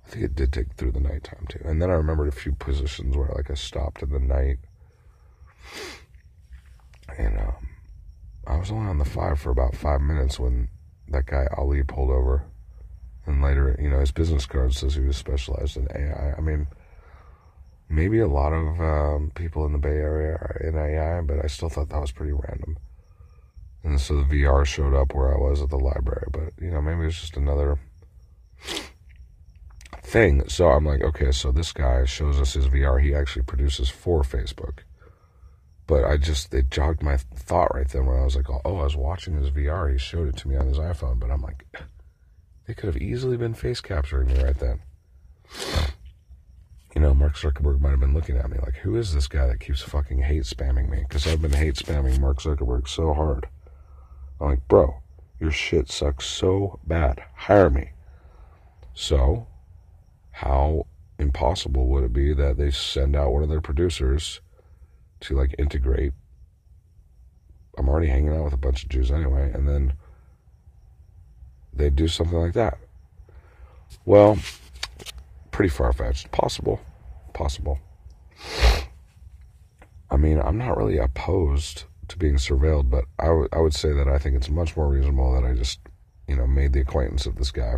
I 0.07 0.09
think 0.09 0.25
it 0.25 0.35
did 0.35 0.53
take 0.53 0.73
through 0.75 0.93
the 0.93 1.01
nighttime 1.01 1.47
too. 1.49 1.61
And 1.65 1.83
then 1.83 1.91
I 1.91 1.95
remembered 1.95 2.29
a 2.29 2.33
few 2.33 2.53
positions 2.53 3.17
where 3.17 3.29
like 3.35 3.51
I 3.51 3.55
stopped 3.55 4.03
in 4.03 4.11
the 4.11 4.21
night. 4.21 4.59
And 7.19 7.39
um, 7.39 7.69
I 8.47 8.57
was 8.57 8.71
only 8.71 8.89
on 8.89 8.99
the 8.99 9.05
five 9.05 9.41
for 9.41 9.51
about 9.51 9.77
five 9.77 10.01
minutes 10.01 10.39
when 10.39 10.69
that 11.09 11.27
guy 11.27 11.47
Ali 11.57 11.83
pulled 11.83 12.11
over. 12.11 12.45
And 13.27 13.43
later, 13.43 13.77
you 13.81 13.91
know, 13.91 14.01
his 14.01 14.13
business 14.13 14.47
card 14.47 14.75
says 14.75 14.95
he 14.95 15.01
was 15.01 15.17
specialized 15.17 15.77
in 15.77 15.89
AI. 15.95 16.35
I 16.37 16.41
mean, 16.41 16.69
maybe 17.89 18.18
a 18.18 18.28
lot 18.28 18.53
of 18.53 18.80
um, 18.80 19.32
people 19.34 19.64
in 19.66 19.72
the 19.72 19.78
Bay 19.78 19.89
Area 19.89 20.32
are 20.32 20.61
in 20.62 20.76
AI, 20.76 21.20
but 21.20 21.45
I 21.45 21.49
still 21.49 21.68
thought 21.68 21.89
that 21.91 22.01
was 22.01 22.12
pretty 22.12 22.32
random. 22.32 22.78
And 23.82 24.01
so 24.01 24.16
the 24.16 24.24
VR 24.24 24.66
showed 24.66 24.95
up 24.95 25.14
where 25.14 25.32
I 25.32 25.39
was 25.39 25.62
at 25.62 25.70
the 25.70 25.78
library, 25.78 26.26
but 26.32 26.53
you 26.61 26.70
know, 26.70 26.80
maybe 26.80 27.07
it's 27.07 27.20
just 27.20 27.37
another 27.37 27.78
thing. 30.03 30.49
So 30.49 30.68
I'm 30.68 30.84
like, 30.84 31.03
okay, 31.03 31.30
so 31.30 31.53
this 31.53 31.72
guy 31.72 32.05
shows 32.05 32.41
us 32.41 32.55
his 32.55 32.66
VR. 32.66 33.01
He 33.01 33.14
actually 33.14 33.43
produces 33.43 33.89
for 33.89 34.22
Facebook. 34.22 34.78
But 35.86 36.05
I 36.05 36.16
just, 36.16 36.52
it 36.52 36.69
jogged 36.69 37.02
my 37.02 37.16
thought 37.16 37.73
right 37.73 37.89
then 37.89 38.06
when 38.06 38.19
I 38.19 38.24
was 38.24 38.35
like, 38.35 38.51
oh, 38.51 38.61
I 38.65 38.70
was 38.82 38.97
watching 38.97 39.36
his 39.36 39.51
VR. 39.51 39.93
He 39.93 39.98
showed 39.98 40.28
it 40.28 40.36
to 40.39 40.48
me 40.48 40.56
on 40.56 40.66
his 40.66 40.78
iPhone, 40.78 41.20
but 41.20 41.31
I'm 41.31 41.43
like, 41.43 41.65
they 42.66 42.74
could 42.74 42.86
have 42.86 43.01
easily 43.01 43.36
been 43.36 43.55
face 43.55 43.81
capturing 43.81 44.28
me 44.28 44.43
right 44.43 44.59
then. 44.59 44.81
You 46.97 47.02
know, 47.02 47.12
Mark 47.12 47.35
Zuckerberg 47.35 47.78
might 47.78 47.90
have 47.90 48.01
been 48.01 48.14
looking 48.14 48.39
at 48.39 48.48
me 48.48 48.56
like, 48.56 48.77
who 48.77 48.97
is 48.97 49.12
this 49.12 49.28
guy 49.28 49.47
that 49.48 49.60
keeps 49.60 49.82
fucking 49.82 50.23
hate 50.23 50.44
spamming 50.44 50.89
me? 50.89 51.05
Because 51.06 51.27
I've 51.27 51.43
been 51.43 51.52
hate 51.52 51.74
spamming 51.74 52.18
Mark 52.18 52.39
Zuckerberg 52.39 52.89
so 52.89 53.12
hard. 53.12 53.48
I'm 54.40 54.48
like, 54.48 54.66
bro, 54.66 55.02
your 55.39 55.51
shit 55.51 55.90
sucks 55.90 56.24
so 56.24 56.81
bad. 56.86 57.23
Hire 57.35 57.68
me. 57.68 57.90
So, 58.94 59.47
how 60.31 60.86
impossible 61.18 61.86
would 61.89 62.05
it 62.05 62.14
be 62.14 62.32
that 62.32 62.56
they 62.56 62.70
send 62.70 63.14
out 63.14 63.31
one 63.31 63.43
of 63.43 63.51
their 63.51 63.60
producers 63.60 64.40
to 65.20 65.36
like 65.36 65.55
integrate? 65.59 66.14
I'm 67.77 67.90
already 67.90 68.09
hanging 68.09 68.35
out 68.35 68.44
with 68.44 68.55
a 68.55 68.56
bunch 68.56 68.85
of 68.85 68.89
Jews 68.89 69.10
anyway, 69.10 69.52
and 69.52 69.68
then 69.68 69.93
they 71.74 71.90
do 71.90 72.09
something 72.09 72.39
like 72.39 72.55
that. 72.55 72.78
Well, 74.06 74.39
pretty 75.57 75.70
far 75.70 75.91
fetched. 75.91 76.31
Possible. 76.33 76.78
Possible. 77.33 77.78
I 80.11 80.19
mean, 80.19 80.39
I'm 80.39 80.59
not 80.59 80.77
really 80.77 80.99
opposed 80.99 81.85
to 82.09 82.19
being 82.19 82.35
surveilled, 82.35 82.91
but 82.91 83.07
I, 83.19 83.28
w- 83.28 83.49
I 83.51 83.61
would 83.61 83.73
say 83.73 83.95
that 83.95 84.07
I 84.07 84.19
think 84.19 84.37
it's 84.37 84.51
much 84.51 84.77
more 84.77 84.87
reasonable 84.87 85.33
that 85.33 85.49
I 85.49 85.55
just, 85.55 85.81
you 86.28 86.37
know, 86.37 86.47
made 86.47 86.74
the 86.74 86.83
acquaintance 86.83 87.24
of 87.24 87.37
this 87.37 87.51
guy. 87.51 87.77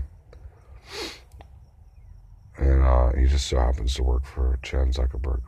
And 2.57 2.83
uh, 2.83 3.13
he 3.13 3.27
just 3.27 3.47
so 3.47 3.61
happens 3.61 3.95
to 3.95 4.03
work 4.03 4.27
for 4.27 4.59
Chan 4.65 4.95
Zuckerberg. 4.95 5.43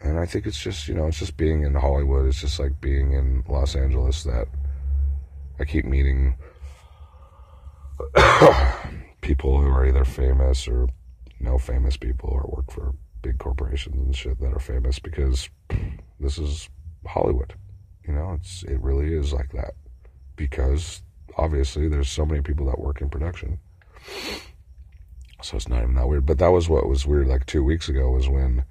And 0.00 0.18
I 0.18 0.26
think 0.26 0.44
it's 0.44 0.60
just, 0.60 0.88
you 0.88 0.94
know, 0.94 1.06
it's 1.06 1.20
just 1.20 1.36
being 1.36 1.62
in 1.62 1.74
Hollywood. 1.74 2.26
It's 2.26 2.40
just 2.40 2.58
like 2.58 2.80
being 2.80 3.12
in 3.12 3.44
Los 3.48 3.76
Angeles 3.76 4.24
that 4.24 4.48
I 5.60 5.64
keep 5.64 5.84
meeting 5.84 6.34
people 9.24 9.58
who 9.58 9.68
are 9.68 9.86
either 9.86 10.04
famous 10.04 10.68
or 10.68 10.86
no 11.40 11.56
famous 11.56 11.96
people 11.96 12.28
or 12.28 12.44
work 12.54 12.70
for 12.70 12.94
big 13.22 13.38
corporations 13.38 13.96
and 13.96 14.14
shit 14.14 14.38
that 14.38 14.52
are 14.52 14.60
famous 14.60 14.98
because 14.98 15.48
this 16.20 16.36
is 16.36 16.68
Hollywood. 17.06 17.54
You 18.06 18.12
know, 18.12 18.36
it's 18.38 18.62
it 18.64 18.78
really 18.80 19.14
is 19.14 19.32
like 19.32 19.50
that 19.52 19.72
because 20.36 21.02
obviously 21.38 21.88
there's 21.88 22.10
so 22.10 22.26
many 22.26 22.42
people 22.42 22.66
that 22.66 22.78
work 22.78 23.00
in 23.00 23.08
production. 23.08 23.58
So 25.42 25.56
it's 25.56 25.68
not 25.68 25.82
even 25.82 25.94
that 25.94 26.06
weird. 26.06 26.26
But 26.26 26.38
that 26.38 26.52
was 26.52 26.68
what 26.68 26.86
was 26.86 27.06
weird 27.06 27.26
like 27.26 27.46
two 27.46 27.64
weeks 27.64 27.88
ago 27.88 28.10
was 28.10 28.28
when 28.28 28.64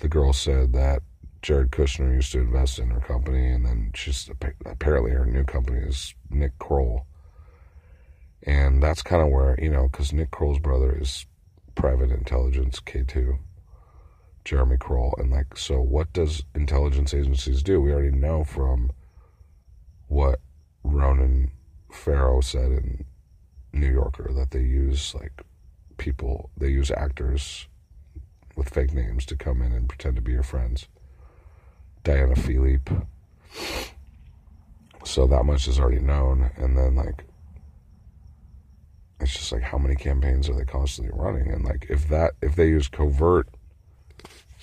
the 0.00 0.08
girl 0.08 0.34
said 0.34 0.74
that 0.74 1.00
Jared 1.40 1.70
Kushner 1.70 2.12
used 2.14 2.32
to 2.32 2.40
invest 2.40 2.78
in 2.78 2.90
her 2.90 3.00
company, 3.00 3.50
and 3.50 3.64
then 3.64 3.90
she's 3.94 4.30
apparently 4.66 5.12
her 5.12 5.24
new 5.24 5.44
company 5.44 5.78
is 5.78 6.14
Nick 6.30 6.58
Kroll, 6.58 7.06
and 8.44 8.82
that's 8.82 9.02
kind 9.02 9.22
of 9.22 9.28
where 9.28 9.58
you 9.60 9.70
know 9.70 9.88
because 9.90 10.12
Nick 10.12 10.30
Kroll's 10.30 10.58
brother 10.58 10.96
is 10.96 11.26
private 11.74 12.10
intelligence 12.10 12.78
K 12.80 13.02
two, 13.06 13.38
Jeremy 14.44 14.76
Kroll. 14.78 15.14
And 15.18 15.30
like, 15.30 15.56
so 15.56 15.80
what 15.80 16.12
does 16.12 16.44
intelligence 16.54 17.12
agencies 17.12 17.62
do? 17.62 17.80
We 17.80 17.92
already 17.92 18.10
know 18.10 18.44
from 18.44 18.90
what 20.08 20.40
Ronan 20.82 21.50
Farrow 21.90 22.40
said 22.40 22.70
in 22.70 23.04
New 23.72 23.90
Yorker 23.90 24.30
that 24.34 24.50
they 24.50 24.60
use 24.60 25.14
like 25.14 25.42
people, 25.96 26.50
they 26.56 26.68
use 26.68 26.90
actors 26.90 27.66
with 28.56 28.68
fake 28.68 28.92
names 28.92 29.26
to 29.26 29.36
come 29.36 29.62
in 29.62 29.72
and 29.72 29.88
pretend 29.88 30.16
to 30.16 30.22
be 30.22 30.32
your 30.32 30.42
friends. 30.42 30.86
Diana 32.04 32.36
Filip. 32.36 32.90
So 35.04 35.26
that 35.26 35.44
much 35.44 35.66
is 35.66 35.78
already 35.78 36.00
known. 36.00 36.50
And 36.56 36.76
then, 36.76 36.94
like, 36.94 37.24
it's 39.24 39.34
just 39.34 39.52
like 39.52 39.62
how 39.62 39.78
many 39.78 39.96
campaigns 39.96 40.48
are 40.48 40.54
they 40.54 40.64
constantly 40.64 41.12
running? 41.14 41.50
And, 41.50 41.64
like, 41.64 41.86
if 41.90 42.08
that, 42.08 42.34
if 42.40 42.54
they 42.54 42.68
use 42.68 42.88
covert 42.88 43.48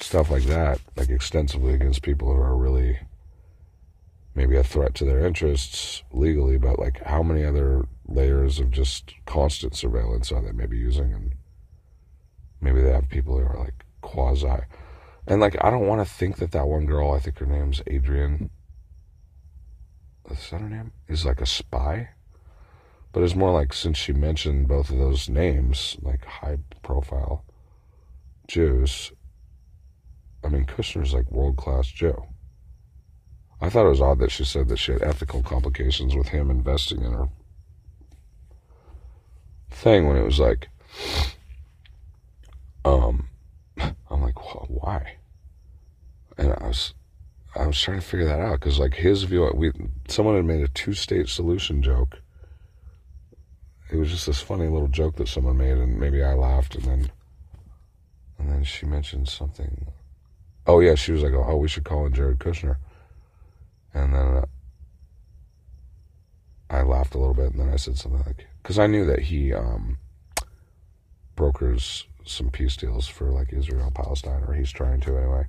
stuff 0.04 0.30
like 0.30 0.44
that, 0.44 0.80
like 0.96 1.10
extensively 1.10 1.74
against 1.74 2.02
people 2.02 2.34
who 2.34 2.40
are 2.40 2.56
really 2.56 3.00
maybe 4.34 4.56
a 4.56 4.64
threat 4.64 4.96
to 4.96 5.06
their 5.06 5.26
interests 5.26 6.04
legally, 6.12 6.58
but 6.58 6.80
like 6.80 7.04
how 7.04 7.22
many 7.22 7.44
other 7.44 7.86
layers 8.08 8.60
of 8.60 8.72
just 8.72 9.14
constant 9.26 9.76
surveillance 9.76 10.32
are 10.32 10.42
they 10.42 10.52
maybe 10.52 10.78
using? 10.78 11.14
And 11.14 11.34
maybe 12.60 12.82
they 12.82 12.92
have 12.92 13.10
people 13.10 13.38
who 13.38 13.46
are 13.46 13.60
like 13.60 13.86
quasi. 14.02 14.66
And 15.28 15.40
like, 15.40 15.56
I 15.64 15.70
don't 15.70 15.88
want 15.88 16.06
to 16.06 16.14
think 16.14 16.38
that 16.38 16.52
that 16.52 16.68
one 16.68 16.86
girl, 16.86 17.12
I 17.12 17.20
think 17.20 17.38
her 17.38 17.46
name's 17.46 17.82
adrian 17.88 18.50
Is 20.30 20.50
that 20.50 20.62
her 20.62 20.70
name? 20.70 20.92
Is 21.08 21.26
like 21.26 21.42
a 21.42 21.46
spy. 21.46 22.10
But 23.12 23.24
it's 23.24 23.36
more 23.36 23.52
like 23.52 23.74
since 23.74 23.98
she 23.98 24.14
mentioned 24.14 24.68
both 24.68 24.90
of 24.90 24.98
those 24.98 25.28
names, 25.28 25.98
like 26.02 26.24
high 26.26 26.58
profile 26.82 27.44
Jews, 28.48 29.12
I 30.44 30.50
mean, 30.50 30.66
Kushner's 30.66 31.14
like 31.14 31.32
world 31.32 31.58
class 31.58 31.88
Joe. 31.88 32.28
I 33.62 33.70
thought 33.70 33.86
it 33.86 33.90
was 33.90 34.02
odd 34.02 34.20
that 34.20 34.32
she 34.32 34.44
said 34.44 34.70
that 34.70 34.80
she 34.80 34.92
had 34.92 35.04
ethical 35.04 35.44
complications 35.44 36.16
with 36.16 36.30
him 36.30 36.50
investing 36.50 37.04
in 37.04 37.14
her 37.14 37.30
thing 39.70 40.08
when 40.08 40.18
it 40.18 40.24
was 40.24 40.40
like, 40.40 40.68
um, 42.84 43.30
I'm 43.80 44.22
like, 44.22 44.70
why? 44.70 45.18
And 46.38 46.54
I 46.54 46.68
was, 46.68 46.94
I 47.56 47.68
was 47.68 47.80
trying 47.80 48.00
to 48.00 48.06
figure 48.06 48.26
that 48.26 48.40
out 48.40 48.60
because 48.60 48.80
like 48.80 48.96
his 48.96 49.24
view, 49.24 49.52
we 49.54 49.72
someone 50.08 50.36
had 50.36 50.46
made 50.46 50.64
a 50.64 50.68
two-state 50.68 51.30
solution 51.30 51.84
joke. 51.84 52.22
It 53.92 53.98
was 53.98 54.10
just 54.10 54.26
this 54.26 54.42
funny 54.42 54.70
little 54.70 54.88
joke 54.88 55.18
that 55.18 55.28
someone 55.28 55.58
made, 55.58 55.78
and 55.78 56.00
maybe 56.00 56.24
I 56.24 56.34
laughed, 56.34 56.76
and 56.76 56.86
then, 56.86 57.12
and 58.40 58.50
then 58.50 58.64
she 58.64 58.86
mentioned 58.86 59.28
something. 59.28 59.88
Oh 60.66 60.80
yeah, 60.80 60.96
she 60.96 61.12
was 61.12 61.22
like, 61.22 61.34
"Oh, 61.34 61.58
we 61.58 61.68
should 61.68 61.84
call 61.84 62.06
in 62.06 62.14
Jared 62.14 62.40
Kushner," 62.40 62.78
and 63.94 64.14
then 64.14 64.28
uh, 64.38 64.46
I 66.70 66.84
laughed 66.84 67.16
a 67.16 67.18
little 67.18 67.34
bit, 67.34 67.52
and 67.52 67.60
then 67.60 67.70
I 67.70 67.76
said 67.76 67.98
something 67.98 68.24
like, 68.26 68.48
"Because 68.64 68.80
I 68.80 68.88
knew 68.88 69.06
that 69.06 69.20
he 69.20 69.54
um, 69.54 69.98
brokers 71.36 72.06
some 72.24 72.50
peace 72.50 72.78
deals 72.78 73.10
for 73.10 73.30
like 73.30 73.52
Israel 73.52 73.92
Palestine, 73.94 74.46
or 74.48 74.54
he's 74.54 74.72
trying 74.72 75.02
to 75.02 75.18
anyway." 75.18 75.48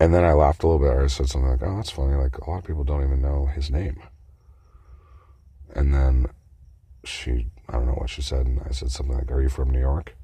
And 0.00 0.12
then 0.12 0.24
I 0.24 0.32
laughed 0.32 0.64
a 0.64 0.66
little 0.66 0.80
bit. 0.80 1.00
I 1.00 1.06
said 1.06 1.28
something 1.28 1.48
like, 1.48 1.62
"Oh, 1.62 1.76
that's 1.76 1.90
funny. 1.90 2.16
Like 2.16 2.38
a 2.38 2.50
lot 2.50 2.58
of 2.58 2.64
people 2.64 2.82
don't 2.82 3.04
even 3.04 3.22
know 3.22 3.46
his 3.46 3.70
name." 3.70 4.02
And 5.76 5.94
then 5.94 6.26
she, 7.04 7.48
I 7.68 7.72
don't 7.72 7.86
know 7.86 7.94
what 7.94 8.10
she 8.10 8.22
said, 8.22 8.46
and 8.46 8.60
I 8.68 8.72
said 8.72 8.90
something 8.90 9.16
like, 9.16 9.30
"Are 9.30 9.42
you 9.42 9.48
from 9.48 9.70
New 9.70 9.80
York?" 9.80 10.14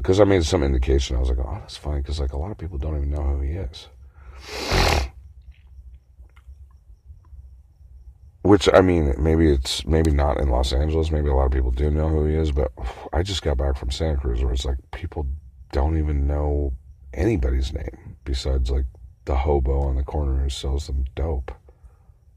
because 0.00 0.18
I 0.18 0.24
made 0.24 0.44
some 0.44 0.62
indication. 0.62 1.16
I 1.16 1.20
was 1.20 1.28
like, 1.28 1.38
oh, 1.38 1.58
that's 1.60 1.76
funny 1.76 2.00
because 2.00 2.20
like 2.20 2.32
a 2.32 2.38
lot 2.38 2.50
of 2.50 2.58
people 2.58 2.78
don't 2.78 2.96
even 2.96 3.10
know 3.10 3.22
who 3.22 3.40
he 3.40 3.52
is. 3.52 3.88
Which 8.42 8.68
I 8.72 8.80
mean, 8.80 9.14
maybe 9.18 9.52
it's 9.52 9.84
maybe 9.86 10.10
not 10.10 10.40
in 10.40 10.48
Los 10.48 10.72
Angeles. 10.72 11.10
Maybe 11.10 11.28
a 11.28 11.34
lot 11.34 11.44
of 11.44 11.52
people 11.52 11.70
do 11.70 11.90
know 11.90 12.08
who 12.08 12.24
he 12.24 12.34
is. 12.34 12.50
But 12.50 12.72
I 13.12 13.22
just 13.22 13.42
got 13.42 13.58
back 13.58 13.76
from 13.76 13.90
Santa 13.90 14.16
Cruz, 14.16 14.42
where 14.42 14.54
it's 14.54 14.64
like 14.64 14.78
people 14.92 15.26
don't 15.72 15.98
even 15.98 16.26
know 16.26 16.72
anybody's 17.12 17.72
name 17.74 18.16
besides 18.24 18.70
like 18.70 18.86
the 19.26 19.36
hobo 19.36 19.82
on 19.82 19.96
the 19.96 20.02
corner 20.02 20.42
who 20.42 20.48
sells 20.48 20.86
them 20.86 21.04
dope. 21.14 21.52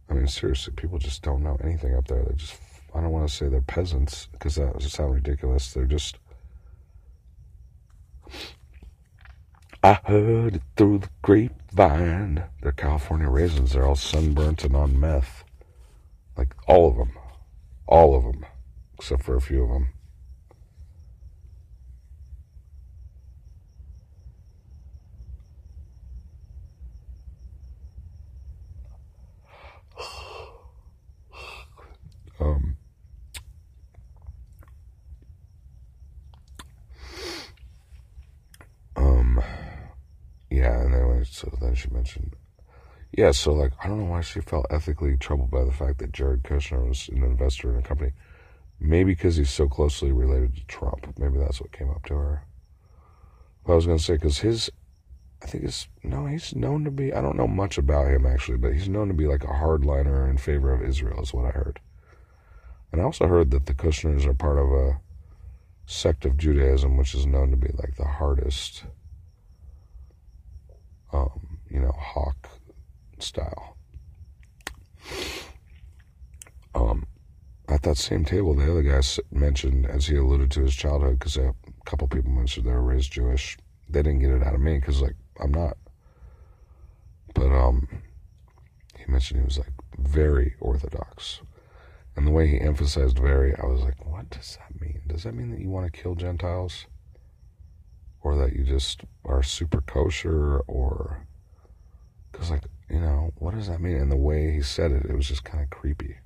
I 0.10 0.14
mean, 0.14 0.28
seriously, 0.28 0.74
people 0.76 1.00
just 1.00 1.22
don't 1.22 1.42
know 1.42 1.58
anything 1.64 1.96
up 1.96 2.10
there. 2.10 2.26
They 2.26 2.36
just 2.36 2.60
I 2.96 3.02
don't 3.02 3.12
want 3.12 3.28
to 3.28 3.34
say 3.34 3.48
they're 3.50 3.62
peasants 3.62 4.28
because 4.32 4.56
that 4.56 4.74
would 4.74 4.84
sound 4.84 5.16
ridiculous. 5.16 5.74
They're 5.74 5.86
just 5.86 6.18
I 9.84 9.96
heard 10.06 10.56
it 10.58 10.62
through 10.78 11.00
the 11.00 11.10
grapevine. 11.22 12.46
They're 12.62 12.72
California 12.72 13.30
raisins. 13.30 13.74
They're 13.74 13.86
all 13.86 13.96
sunburnt 13.96 14.64
and 14.64 14.76
on 14.76 15.00
meth. 15.00 15.44
Like 16.38 16.56
all 16.68 16.90
of 16.90 16.98
them. 16.98 17.12
All 17.88 18.16
of 18.16 18.24
them. 18.24 18.46
Except 18.96 19.24
for 19.24 19.36
a 19.36 19.42
few 19.42 19.64
of 19.64 19.70
them. 19.70 19.88
Um, 32.40 32.78
um, 38.98 39.44
yeah, 40.50 40.82
and 40.82 40.94
anyway, 40.96 41.24
so 41.44 41.58
then 41.60 41.76
she 41.76 41.90
mentioned, 41.90 42.36
yeah, 43.12 43.32
so 43.32 43.54
like, 43.54 43.74
I 43.84 43.88
don't 43.88 44.00
know 44.00 44.12
why 44.12 44.22
she 44.22 44.40
felt 44.40 44.66
ethically 44.70 45.18
troubled 45.18 45.52
by 45.52 45.64
the 45.64 45.72
fact 45.72 46.00
that 46.00 46.14
Jared 46.14 46.44
Kushner 46.44 46.88
was 46.88 47.10
an 47.10 47.24
investor 47.24 47.72
in 47.72 47.80
a 47.80 47.82
company. 47.82 48.12
Maybe 48.80 49.12
because 49.12 49.36
he's 49.36 49.50
so 49.50 49.68
closely 49.68 50.12
related 50.12 50.56
to 50.56 50.66
Trump. 50.66 51.14
Maybe 51.18 51.38
that's 51.38 51.62
what 51.62 51.72
came 51.72 51.90
up 51.90 52.06
to 52.06 52.16
her. 52.16 52.44
But 53.66 53.74
I 53.74 53.76
was 53.76 53.86
going 53.86 53.98
to 53.98 54.04
say, 54.04 54.14
because 54.14 54.40
his, 54.40 54.70
I 55.42 55.48
think 55.48 55.64
it's, 55.66 55.88
no, 56.04 56.26
he's 56.26 56.56
known 56.56 56.84
to 56.86 56.92
be, 56.92 57.14
I 57.14 57.22
don't 57.22 57.38
know 57.38 57.48
much 57.48 57.78
about 57.78 58.08
him 58.08 58.26
actually, 58.26 58.58
but 58.58 58.74
he's 58.74 58.90
known 58.90 59.10
to 59.10 59.14
be 59.14 59.28
like 59.28 59.44
a 59.44 59.48
hardliner 59.48 60.30
in 60.30 60.38
favor 60.38 60.74
of 60.74 60.82
Israel, 60.82 61.22
is 61.22 61.34
what 61.34 61.46
I 61.46 61.52
heard. 61.52 61.80
And 62.92 63.02
I 63.02 63.04
also 63.04 63.28
heard 63.28 63.52
that 63.52 63.66
the 63.66 63.74
Kushners 63.74 64.26
are 64.26 64.34
part 64.34 64.58
of 64.58 64.72
a 64.72 65.00
sect 65.86 66.26
of 66.26 66.38
Judaism, 66.38 66.98
which 66.98 67.14
is 67.14 67.26
known 67.26 67.52
to 67.52 67.58
be 67.58 67.70
like 67.74 67.96
the 67.98 68.06
hardest, 68.06 68.86
um, 71.14 71.60
you 71.70 71.80
know, 71.80 71.94
hawk 71.98 72.50
style. 73.20 73.78
Um, 76.76 77.06
at 77.70 77.84
that 77.84 77.98
same 77.98 78.26
table, 78.26 78.56
the 78.56 78.70
other 78.70 78.82
guy 78.82 79.02
mentioned, 79.32 79.86
as 79.86 80.08
he 80.08 80.16
alluded 80.16 80.52
to 80.52 80.62
his 80.64 80.76
childhood, 80.76 81.20
because 81.20 81.38
a 81.38 81.54
couple 81.86 82.08
people 82.08 82.32
mentioned 82.32 82.66
they 82.66 82.72
were 82.72 82.82
raised 82.82 83.12
Jewish. 83.12 83.58
They 83.90 84.02
didn't 84.02 84.20
get 84.20 84.32
it 84.32 84.44
out 84.44 84.56
of 84.56 84.62
me 84.62 84.76
because, 84.80 85.02
like, 85.02 85.16
I'm 85.40 85.52
not. 85.52 85.78
But 87.36 87.52
um, 87.52 87.88
he 88.98 89.12
mentioned 89.12 89.40
he 89.40 89.46
was 89.46 89.58
like 89.58 89.74
very 89.98 90.56
orthodox, 90.60 91.42
and 92.16 92.28
the 92.28 92.32
way 92.32 92.48
he 92.48 92.60
emphasized 92.60 93.18
very, 93.18 93.56
I 93.56 93.66
was 93.66 93.82
like, 93.82 94.06
what 94.06 94.30
does 94.30 94.58
that 94.58 94.80
mean? 94.80 95.02
Does 95.08 95.24
that 95.24 95.34
mean 95.34 95.52
that 95.52 95.60
you 95.60 95.70
want 95.70 95.92
to 95.92 96.02
kill 96.02 96.16
Gentiles, 96.16 96.86
or 98.24 98.38
that 98.38 98.54
you 98.54 98.64
just 98.64 99.02
are 99.26 99.44
super 99.44 99.82
kosher, 99.82 100.60
or 100.62 101.28
because 102.32 102.50
like 102.50 102.64
you 102.90 103.00
know 103.00 103.32
what 103.38 103.54
does 103.54 103.68
that 103.68 103.82
mean? 103.82 103.98
And 103.98 104.12
the 104.12 104.18
way 104.18 104.52
he 104.52 104.62
said 104.62 104.92
it, 104.92 105.06
it 105.06 105.16
was 105.16 105.28
just 105.28 105.44
kind 105.44 105.64
of 105.64 105.70
creepy. 105.70 106.18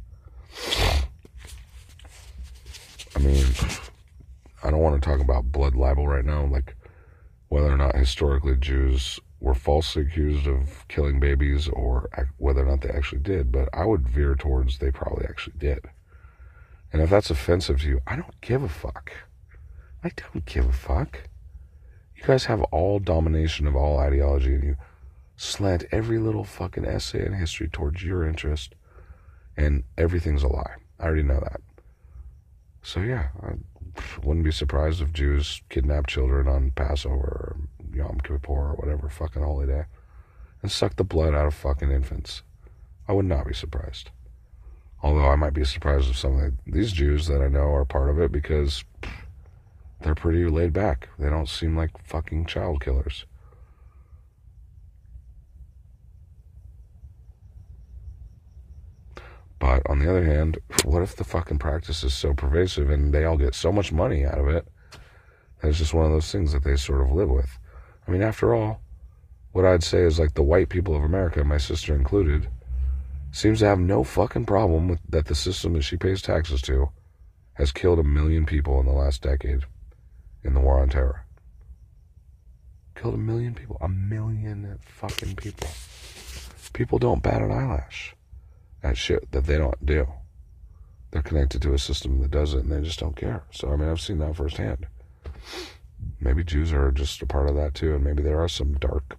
I 3.15 3.19
mean, 3.19 3.45
I 4.63 4.69
don't 4.69 4.79
want 4.79 5.01
to 5.01 5.09
talk 5.09 5.19
about 5.19 5.51
blood 5.51 5.75
libel 5.75 6.07
right 6.07 6.25
now, 6.25 6.45
like 6.45 6.75
whether 7.49 7.71
or 7.71 7.77
not 7.77 7.95
historically 7.95 8.55
Jews 8.57 9.19
were 9.39 9.53
falsely 9.53 10.03
accused 10.03 10.47
of 10.47 10.87
killing 10.87 11.19
babies 11.19 11.67
or 11.67 12.09
whether 12.37 12.61
or 12.61 12.69
not 12.69 12.81
they 12.81 12.89
actually 12.89 13.21
did, 13.21 13.51
but 13.51 13.69
I 13.73 13.85
would 13.85 14.07
veer 14.07 14.35
towards 14.35 14.77
they 14.77 14.91
probably 14.91 15.25
actually 15.27 15.57
did. 15.57 15.85
And 16.91 17.01
if 17.01 17.09
that's 17.09 17.29
offensive 17.29 17.81
to 17.81 17.87
you, 17.87 18.01
I 18.07 18.15
don't 18.15 18.39
give 18.41 18.63
a 18.63 18.69
fuck. 18.69 19.11
I 20.03 20.11
don't 20.15 20.45
give 20.45 20.67
a 20.67 20.73
fuck. 20.73 21.29
You 22.17 22.23
guys 22.25 22.45
have 22.45 22.63
all 22.63 22.99
domination 22.99 23.67
of 23.67 23.75
all 23.75 23.99
ideology 23.99 24.55
and 24.55 24.63
you 24.63 24.75
slant 25.35 25.85
every 25.91 26.17
little 26.17 26.43
fucking 26.43 26.85
essay 26.85 27.23
in 27.23 27.33
history 27.33 27.69
towards 27.69 28.03
your 28.03 28.27
interest 28.27 28.73
and 29.55 29.83
everything's 29.97 30.43
a 30.43 30.47
lie. 30.47 30.75
I 30.99 31.05
already 31.05 31.23
know 31.23 31.39
that. 31.39 31.61
So 32.81 33.01
yeah, 33.01 33.27
I 33.41 33.53
wouldn't 34.23 34.45
be 34.45 34.51
surprised 34.51 35.01
if 35.01 35.13
Jews 35.13 35.61
kidnap 35.69 36.07
children 36.07 36.47
on 36.47 36.71
Passover 36.71 37.15
or 37.15 37.57
Yom 37.93 38.19
Kippur 38.19 38.51
or 38.51 38.75
whatever 38.75 39.09
fucking 39.09 39.43
holy 39.43 39.67
day 39.67 39.83
and 40.63 40.71
suck 40.71 40.95
the 40.95 41.03
blood 41.03 41.35
out 41.35 41.45
of 41.45 41.53
fucking 41.53 41.91
infants. 41.91 42.41
I 43.07 43.13
would 43.13 43.25
not 43.25 43.45
be 43.45 43.53
surprised. 43.53 44.09
Although 45.03 45.27
I 45.27 45.35
might 45.35 45.53
be 45.53 45.63
surprised 45.63 46.09
if 46.09 46.17
some 46.17 46.39
of 46.39 46.53
these 46.65 46.91
Jews 46.91 47.27
that 47.27 47.41
I 47.41 47.47
know 47.47 47.73
are 47.73 47.85
part 47.85 48.09
of 48.09 48.19
it 48.19 48.31
because 48.31 48.83
they're 50.01 50.15
pretty 50.15 50.45
laid 50.45 50.73
back. 50.73 51.09
They 51.17 51.29
don't 51.29 51.49
seem 51.49 51.75
like 51.75 51.91
fucking 52.05 52.45
child 52.45 52.81
killers. 52.81 53.25
But 59.59 59.81
on 59.89 59.99
the 59.99 60.09
other 60.09 60.23
hand, 60.23 60.59
what 60.83 61.01
if 61.01 61.15
the 61.15 61.23
fucking 61.23 61.57
practice 61.57 62.03
is 62.03 62.13
so 62.13 62.33
pervasive 62.33 62.91
and 62.91 63.11
they 63.11 63.25
all 63.25 63.37
get 63.37 63.55
so 63.55 63.71
much 63.71 63.91
money 63.91 64.23
out 64.23 64.37
of 64.37 64.47
it 64.47 64.67
that 65.61 65.69
it's 65.69 65.79
just 65.79 65.95
one 65.95 66.05
of 66.05 66.11
those 66.11 66.31
things 66.31 66.53
that 66.53 66.63
they 66.63 66.75
sort 66.75 67.01
of 67.01 67.11
live 67.11 67.29
with? 67.29 67.57
I 68.07 68.11
mean, 68.11 68.21
after 68.21 68.53
all, 68.53 68.81
what 69.53 69.65
I'd 69.65 69.83
say 69.83 70.03
is 70.03 70.19
like 70.19 70.35
the 70.35 70.43
white 70.43 70.69
people 70.69 70.95
of 70.95 71.03
America, 71.03 71.43
my 71.43 71.57
sister 71.57 71.95
included, 71.95 72.49
seems 73.31 73.59
to 73.59 73.65
have 73.65 73.79
no 73.79 74.03
fucking 74.03 74.45
problem 74.45 74.87
with 74.87 74.99
that 75.09 75.25
the 75.25 75.35
system 75.35 75.73
that 75.73 75.81
she 75.81 75.97
pays 75.97 76.21
taxes 76.21 76.61
to 76.63 76.91
has 77.53 77.71
killed 77.71 77.97
a 77.97 78.03
million 78.03 78.45
people 78.45 78.79
in 78.79 78.85
the 78.85 78.91
last 78.91 79.23
decade 79.23 79.65
in 80.47 80.53
the 80.53 80.59
war 80.59 80.79
on 80.79 80.89
terror. 80.89 81.25
Killed 82.95 83.13
a 83.13 83.17
million 83.17 83.53
people. 83.53 83.77
A 83.81 83.89
million 83.89 84.79
fucking 84.81 85.35
people. 85.35 85.67
People 86.73 86.97
don't 86.97 87.21
bat 87.21 87.41
an 87.41 87.51
eyelash 87.51 88.15
at 88.81 88.97
shit 88.97 89.31
that 89.31 89.45
they 89.45 89.57
don't 89.57 89.85
do. 89.85 90.07
They're 91.11 91.21
connected 91.21 91.61
to 91.61 91.73
a 91.73 91.79
system 91.79 92.19
that 92.21 92.31
does 92.31 92.53
it 92.53 92.63
and 92.63 92.71
they 92.71 92.81
just 92.81 92.99
don't 92.99 93.15
care. 93.15 93.43
So, 93.51 93.71
I 93.71 93.75
mean, 93.75 93.89
I've 93.89 94.01
seen 94.01 94.17
that 94.19 94.35
firsthand. 94.35 94.87
Maybe 96.19 96.43
Jews 96.43 96.73
are 96.73 96.91
just 96.91 97.21
a 97.21 97.25
part 97.25 97.49
of 97.49 97.55
that 97.55 97.73
too, 97.73 97.93
and 97.95 98.03
maybe 98.03 98.23
there 98.23 98.41
are 98.41 98.49
some 98.49 98.73
dark 98.73 99.17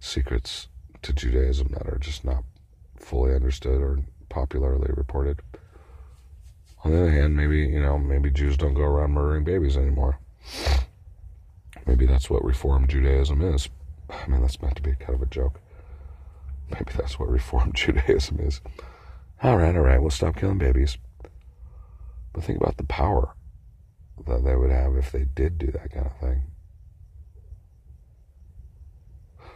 secrets 0.00 0.68
to 1.02 1.12
Judaism 1.12 1.68
that 1.72 1.86
are 1.86 1.98
just 1.98 2.24
not 2.24 2.44
fully 2.96 3.34
understood 3.34 3.80
or 3.80 4.00
popularly 4.28 4.90
reported. 4.94 5.40
On 6.84 6.92
the 6.92 7.00
other 7.00 7.10
hand, 7.10 7.36
maybe, 7.36 7.58
you 7.58 7.80
know, 7.80 7.98
maybe 7.98 8.30
Jews 8.30 8.56
don't 8.56 8.74
go 8.74 8.82
around 8.82 9.12
murdering 9.12 9.44
babies 9.44 9.76
anymore. 9.76 10.18
Maybe 11.86 12.06
that's 12.06 12.30
what 12.30 12.44
Reform 12.44 12.86
Judaism 12.86 13.42
is. 13.42 13.68
I 14.10 14.26
mean, 14.28 14.40
that's 14.40 14.60
meant 14.60 14.76
to 14.76 14.82
be 14.82 14.92
kind 14.92 15.14
of 15.14 15.22
a 15.22 15.26
joke. 15.26 15.60
Maybe 16.70 16.92
that's 16.96 17.18
what 17.18 17.28
Reform 17.28 17.72
Judaism 17.74 18.40
is. 18.40 18.60
All 19.42 19.56
right, 19.56 19.74
all 19.74 19.82
right, 19.82 20.00
we'll 20.00 20.10
stop 20.10 20.36
killing 20.36 20.58
babies. 20.58 20.98
But 22.32 22.44
think 22.44 22.60
about 22.60 22.76
the 22.76 22.84
power 22.84 23.34
that 24.26 24.44
they 24.44 24.56
would 24.56 24.70
have 24.70 24.96
if 24.96 25.12
they 25.12 25.24
did 25.24 25.58
do 25.58 25.66
that 25.68 25.92
kind 25.92 26.06
of 26.06 26.16
thing. 26.18 26.42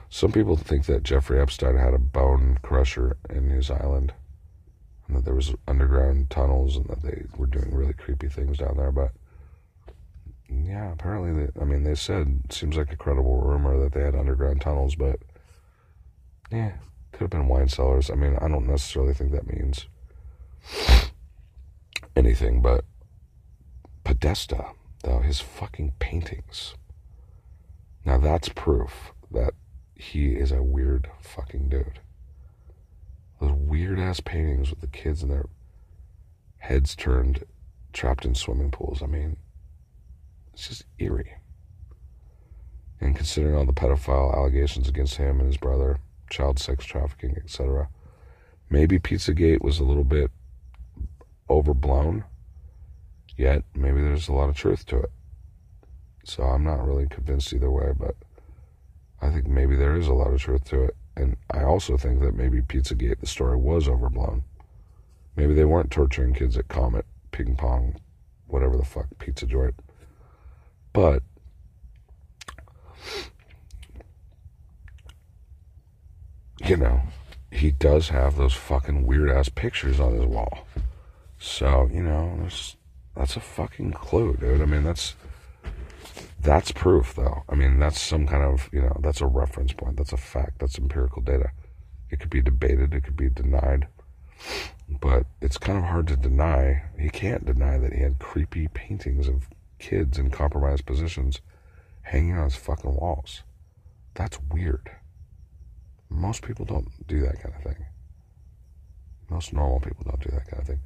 Some 0.08 0.32
people 0.32 0.56
think 0.56 0.86
that 0.86 1.04
Jeffrey 1.04 1.40
Epstein 1.40 1.76
had 1.76 1.94
a 1.94 1.98
bone 1.98 2.58
crusher 2.62 3.16
in 3.28 3.50
his 3.50 3.70
island, 3.70 4.12
that 5.14 5.24
there 5.24 5.34
was 5.34 5.54
underground 5.66 6.30
tunnels, 6.30 6.76
and 6.76 6.86
that 6.86 7.02
they 7.02 7.24
were 7.36 7.46
doing 7.46 7.74
really 7.74 7.92
creepy 7.92 8.28
things 8.28 8.58
down 8.58 8.76
there. 8.76 8.92
But 8.92 9.12
yeah, 10.48 10.92
apparently, 10.92 11.46
they, 11.46 11.60
I 11.60 11.64
mean, 11.64 11.84
they 11.84 11.94
said 11.94 12.42
seems 12.50 12.76
like 12.76 12.92
a 12.92 12.96
credible 12.96 13.40
rumor 13.40 13.78
that 13.80 13.92
they 13.92 14.02
had 14.02 14.14
underground 14.14 14.60
tunnels, 14.60 14.94
but 14.94 15.20
yeah, 16.50 16.72
could 17.12 17.22
have 17.22 17.30
been 17.30 17.48
wine 17.48 17.68
cellars. 17.68 18.10
I 18.10 18.14
mean, 18.14 18.36
I 18.40 18.48
don't 18.48 18.66
necessarily 18.66 19.14
think 19.14 19.32
that 19.32 19.46
means 19.46 19.86
anything, 22.16 22.60
but 22.60 22.84
Podesta, 24.04 24.66
though, 25.04 25.20
his 25.20 25.40
fucking 25.40 25.92
paintings. 25.98 26.74
Now 28.04 28.18
that's 28.18 28.48
proof 28.48 29.12
that 29.30 29.54
he 29.94 30.30
is 30.30 30.50
a 30.50 30.62
weird 30.62 31.08
fucking 31.20 31.68
dude. 31.68 32.00
Those 33.40 33.52
weird 33.52 33.98
ass 33.98 34.20
paintings 34.20 34.70
with 34.70 34.80
the 34.80 34.86
kids 34.86 35.22
and 35.22 35.30
their 35.30 35.46
heads 36.58 36.94
turned, 36.94 37.44
trapped 37.92 38.24
in 38.24 38.34
swimming 38.34 38.70
pools. 38.70 39.02
I 39.02 39.06
mean, 39.06 39.36
it's 40.52 40.68
just 40.68 40.84
eerie. 40.98 41.32
And 43.00 43.16
considering 43.16 43.56
all 43.56 43.64
the 43.64 43.72
pedophile 43.72 44.34
allegations 44.34 44.88
against 44.88 45.16
him 45.16 45.40
and 45.40 45.46
his 45.46 45.56
brother, 45.56 45.98
child 46.28 46.58
sex 46.58 46.84
trafficking, 46.84 47.34
etc., 47.42 47.88
maybe 48.68 48.98
Pizzagate 48.98 49.62
was 49.62 49.78
a 49.78 49.84
little 49.84 50.04
bit 50.04 50.30
overblown, 51.48 52.24
yet 53.36 53.64
maybe 53.74 54.02
there's 54.02 54.28
a 54.28 54.34
lot 54.34 54.50
of 54.50 54.56
truth 54.56 54.84
to 54.86 54.98
it. 54.98 55.10
So 56.24 56.42
I'm 56.42 56.62
not 56.62 56.86
really 56.86 57.06
convinced 57.08 57.54
either 57.54 57.70
way, 57.70 57.92
but 57.98 58.14
I 59.22 59.30
think 59.30 59.46
maybe 59.46 59.76
there 59.76 59.96
is 59.96 60.06
a 60.06 60.12
lot 60.12 60.32
of 60.32 60.40
truth 60.40 60.64
to 60.66 60.84
it. 60.84 60.96
And 61.20 61.36
I 61.50 61.64
also 61.64 61.98
think 61.98 62.20
that 62.20 62.34
maybe 62.34 62.62
Pizzagate, 62.62 63.20
the 63.20 63.26
story 63.26 63.58
was 63.58 63.86
overblown. 63.86 64.42
Maybe 65.36 65.52
they 65.52 65.66
weren't 65.66 65.90
torturing 65.90 66.32
kids 66.32 66.56
at 66.56 66.68
Comet, 66.68 67.04
Ping 67.30 67.56
Pong, 67.56 68.00
whatever 68.46 68.76
the 68.78 68.84
fuck, 68.86 69.06
pizza 69.18 69.44
joint. 69.44 69.74
But 70.94 71.22
you 76.64 76.76
know, 76.76 77.02
he 77.50 77.70
does 77.70 78.08
have 78.08 78.36
those 78.36 78.54
fucking 78.54 79.06
weird 79.06 79.30
ass 79.30 79.50
pictures 79.50 80.00
on 80.00 80.14
his 80.14 80.24
wall. 80.24 80.66
So, 81.38 81.88
you 81.92 82.02
know, 82.02 82.48
that's 83.14 83.36
a 83.36 83.40
fucking 83.40 83.92
clue, 83.92 84.36
dude. 84.40 84.62
I 84.62 84.64
mean, 84.64 84.84
that's 84.84 85.14
that's 86.40 86.72
proof, 86.72 87.14
though. 87.14 87.42
I 87.48 87.54
mean, 87.54 87.78
that's 87.78 88.00
some 88.00 88.26
kind 88.26 88.42
of, 88.42 88.68
you 88.72 88.80
know, 88.80 88.96
that's 89.00 89.20
a 89.20 89.26
reference 89.26 89.72
point. 89.72 89.96
That's 89.96 90.12
a 90.12 90.16
fact. 90.16 90.58
That's 90.58 90.78
empirical 90.78 91.22
data. 91.22 91.50
It 92.10 92.18
could 92.18 92.30
be 92.30 92.42
debated, 92.42 92.94
it 92.94 93.04
could 93.04 93.16
be 93.16 93.28
denied. 93.28 93.86
But 94.88 95.26
it's 95.40 95.58
kind 95.58 95.78
of 95.78 95.84
hard 95.84 96.08
to 96.08 96.16
deny. 96.16 96.82
He 96.98 97.10
can't 97.10 97.46
deny 97.46 97.78
that 97.78 97.92
he 97.92 98.02
had 98.02 98.18
creepy 98.18 98.68
paintings 98.68 99.28
of 99.28 99.48
kids 99.78 100.18
in 100.18 100.30
compromised 100.30 100.86
positions 100.86 101.40
hanging 102.02 102.36
on 102.36 102.44
his 102.44 102.56
fucking 102.56 102.96
walls. 102.96 103.42
That's 104.14 104.38
weird. 104.50 104.90
Most 106.08 106.42
people 106.42 106.64
don't 106.64 106.88
do 107.06 107.20
that 107.20 107.40
kind 107.40 107.54
of 107.54 107.62
thing. 107.62 107.86
Most 109.28 109.52
normal 109.52 109.78
people 109.78 110.04
don't 110.04 110.20
do 110.20 110.30
that 110.30 110.48
kind 110.48 110.60
of 110.60 110.66
thing. 110.66 110.80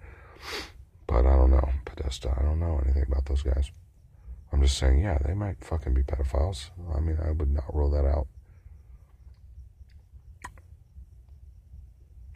But 1.06 1.26
I 1.26 1.36
don't 1.36 1.50
know. 1.50 1.70
Podesta, 1.84 2.34
I 2.38 2.42
don't 2.42 2.60
know 2.60 2.80
anything 2.84 3.04
about 3.08 3.24
those 3.26 3.42
guys. 3.42 3.70
I'm 4.54 4.62
just 4.62 4.78
saying, 4.78 5.00
yeah, 5.00 5.18
they 5.18 5.34
might 5.34 5.64
fucking 5.64 5.94
be 5.94 6.04
pedophiles. 6.04 6.70
I 6.94 7.00
mean, 7.00 7.18
I 7.20 7.32
would 7.32 7.50
not 7.50 7.74
rule 7.74 7.90
that 7.90 8.06
out. 8.06 8.28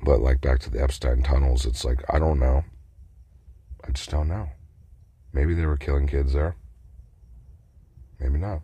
But 0.03 0.21
like 0.21 0.41
back 0.41 0.59
to 0.61 0.71
the 0.71 0.83
Epstein 0.83 1.23
tunnels, 1.23 1.65
it's 1.65 1.85
like, 1.85 2.03
I 2.13 2.19
don't 2.19 2.41
know. 2.41 2.65
I 3.87 3.93
just 3.93 4.11
don't 4.11 4.27
know. 4.27 4.49
Maybe 5.33 5.55
they 5.55 5.65
were 5.65 5.77
killing 5.77 6.09
kids 6.09 6.33
there. 6.33 6.57
Maybe 8.19 8.39
not. 8.39 8.63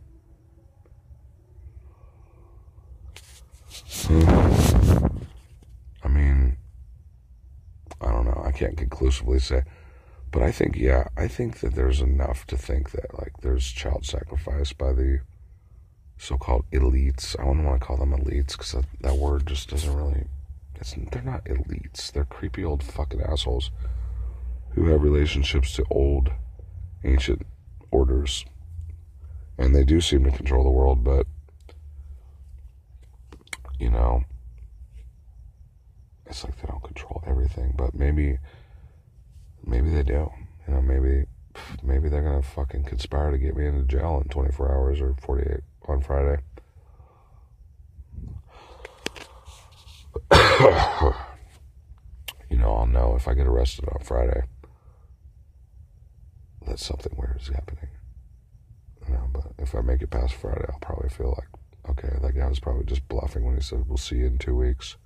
Hmm. 4.03 5.07
I 6.03 6.09
mean, 6.09 6.57
I 8.01 8.11
don't 8.11 8.25
know. 8.25 8.43
I 8.45 8.51
can't 8.51 8.77
conclusively 8.77 9.39
say. 9.39 9.63
But 10.35 10.43
I 10.43 10.51
think, 10.51 10.77
yeah, 10.77 11.07
I 11.17 11.29
think 11.29 11.61
that 11.61 11.77
there's 11.77 12.01
enough 12.01 12.45
to 12.49 12.57
think 12.57 12.91
that, 12.91 13.17
like, 13.17 13.35
there's 13.43 13.71
child 13.71 14.05
sacrifice 14.05 14.73
by 14.73 14.93
the 14.93 15.21
so 16.19 16.37
called 16.37 16.65
elites. 16.73 17.39
I 17.39 17.45
don't 17.45 17.65
want 17.65 17.81
to 17.81 17.87
call 17.87 17.99
them 17.99 18.11
elites 18.11 18.59
because 18.59 18.73
that, 18.73 18.85
that 19.03 19.15
word 19.15 19.47
just 19.47 19.71
doesn't 19.71 19.95
really. 19.95 20.25
It's, 20.75 20.97
they're 21.13 21.23
not 21.23 21.45
elites. 21.45 22.11
They're 22.11 22.25
creepy 22.25 22.65
old 22.65 22.83
fucking 22.83 23.23
assholes 23.23 23.71
who 24.71 24.87
have 24.89 25.05
relationships 25.05 25.73
to 25.75 25.85
old, 25.89 26.33
ancient 27.05 27.47
orders. 27.93 28.45
And 29.57 29.73
they 29.73 29.85
do 29.85 30.01
seem 30.01 30.25
to 30.25 30.33
control 30.33 30.65
the 30.65 30.71
world, 30.71 31.05
but, 31.05 31.29
you 33.79 33.89
know, 33.89 34.25
it's 36.27 36.43
like 36.43 36.61
they 36.61 36.67
don't 36.67 36.83
control 36.83 37.23
everything, 37.25 37.75
but 37.77 37.95
maybe 37.95 38.39
maybe 39.67 39.91
they 39.91 40.03
do. 40.03 40.31
You 40.67 40.75
know, 40.75 40.83
maybe 40.83 41.25
maybe 41.83 42.09
they're 42.09 42.23
gonna 42.23 42.43
fucking 42.43 42.85
conspire 42.85 43.31
to 43.31 43.39
get 43.39 43.57
me 43.57 43.67
into 43.67 43.85
jail 43.85 44.21
in 44.23 44.29
24 44.29 44.73
hours 44.73 45.01
or 45.01 45.15
48 45.21 45.61
on 45.89 46.01
Friday. 46.01 46.39
you 52.51 52.57
know, 52.57 52.75
I'll 52.75 52.87
know 52.87 53.15
if 53.17 53.29
I 53.29 53.35
get 53.35 53.47
arrested 53.47 53.89
on 53.89 54.03
Friday 54.05 54.43
that 56.67 56.79
something 56.79 57.15
weird 57.17 57.41
is 57.41 57.49
happening. 57.49 57.89
You 59.07 59.15
know, 59.15 59.29
but 59.33 59.53
if 59.59 59.75
I 59.75 59.81
make 59.81 60.03
it 60.03 60.11
past 60.11 60.35
Friday, 60.35 60.65
I'll 60.73 60.79
probably 60.81 61.11
feel 61.11 61.37
like, 61.37 61.49
okay, 61.91 62.17
that 62.23 62.33
guy 62.33 62.49
was 62.49 62.59
probably 62.61 62.85
just 62.85 63.07
bluffing 63.09 63.45
when 63.45 63.55
he 63.55 63.61
said, 63.61 63.87
we'll 63.87 63.99
see 63.99 64.17
you 64.17 64.27
in 64.27 64.39
two 64.39 64.57
weeks 64.57 64.97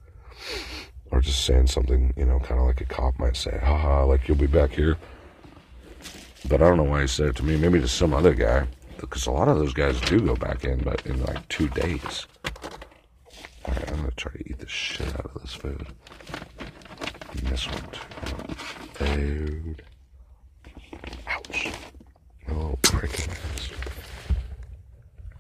or 1.19 1.21
just 1.21 1.45
saying 1.45 1.67
something, 1.67 2.15
you 2.17 2.25
know, 2.25 2.39
kind 2.39 2.61
of 2.61 2.67
like 2.67 2.81
a 2.81 2.85
cop 2.85 3.19
might 3.19 3.37
say, 3.37 3.59
haha, 3.61 4.05
like 4.05 4.29
you'll 4.29 4.37
be 4.37 4.47
back 4.47 4.71
here. 4.71 4.97
But 6.49 6.63
I 6.63 6.69
don't 6.69 6.77
know 6.77 6.85
why 6.85 7.01
he 7.01 7.09
said 7.09 7.27
it 7.27 7.37
to 7.37 7.45
me. 7.45 7.57
Maybe 7.57 7.81
to 7.81 7.89
some 7.89 8.15
other 8.15 8.35
guy. 8.35 8.69
Because 9.01 9.27
a 9.27 9.33
lot 9.33 9.49
of 9.49 9.59
those 9.59 9.73
guys 9.73 10.01
do 10.03 10.21
go 10.21 10.37
back 10.37 10.65
in, 10.65 10.81
but 10.83 11.05
in 11.07 11.21
like 11.25 11.49
two 11.49 11.69
days. 11.71 12.27
Alright, 13.67 13.91
I'm 13.91 13.97
going 13.97 14.11
to 14.11 14.17
try 14.17 14.33
to 14.33 14.49
eat 14.49 14.59
the 14.61 14.69
shit 14.69 15.09
out 15.09 15.31
of 15.35 15.43
this 15.43 15.55
food. 15.55 15.89
And 17.33 17.41
this 17.49 17.67
one 17.67 17.83
too. 17.91 18.55
Food. 18.95 19.83
Ouch. 21.27 21.73
Oh, 22.49 22.79
pricking 22.83 23.27
my 23.27 23.35
nose. 23.35 23.71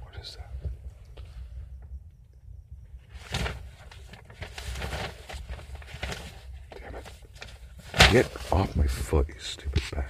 What 0.01 0.17
is 0.21 0.37
that? 0.37 0.51
Damn 6.77 6.95
it. 6.95 7.07
Get 8.11 8.27
off 8.51 8.75
my 8.75 8.87
foot, 8.87 9.29
you 9.29 9.35
stupid 9.39 9.83
bag. 9.93 10.05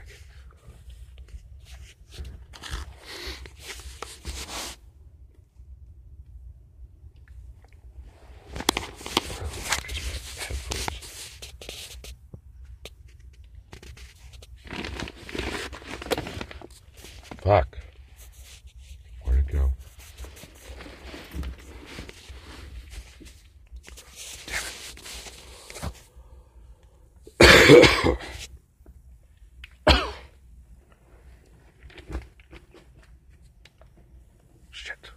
Where 8.55 8.63
the 8.63 9.51
fuck 9.51 9.91
is 9.91 9.97
my 9.99 10.13
headphones? 10.45 10.89
Fuck. 17.43 17.79
Where'd 19.25 19.41
it 19.41 19.49
go? 19.53 19.73
Shit. 34.71 35.11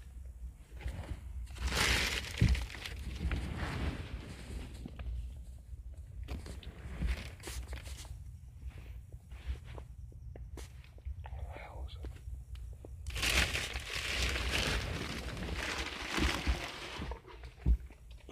What 11.23 11.53
the 11.53 11.59
hell 11.59 11.85
is 11.87 11.95
it? 12.03 12.09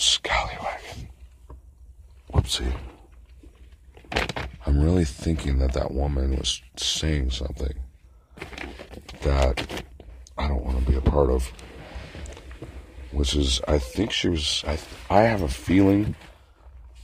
Scallywagon. 0.01 0.99
Whoopsie. 2.33 2.73
I'm 4.65 4.81
really 4.83 5.05
thinking 5.05 5.58
that 5.73 5.81
that 5.81 5.91
woman 5.91 6.35
was 6.35 6.61
saying 6.77 7.31
something 7.31 7.73
that 9.21 9.83
I 10.37 10.47
don't 10.47 10.63
want 10.63 10.79
to 10.79 10.91
be 10.91 10.97
a 10.97 11.01
part 11.01 11.29
of. 11.29 11.51
Which 13.11 13.35
is, 13.35 13.59
I 13.67 13.79
think 13.79 14.11
she 14.11 14.29
was, 14.29 14.63
I, 14.67 14.77
I 15.09 15.21
have 15.21 15.41
a 15.41 15.47
feeling 15.47 16.15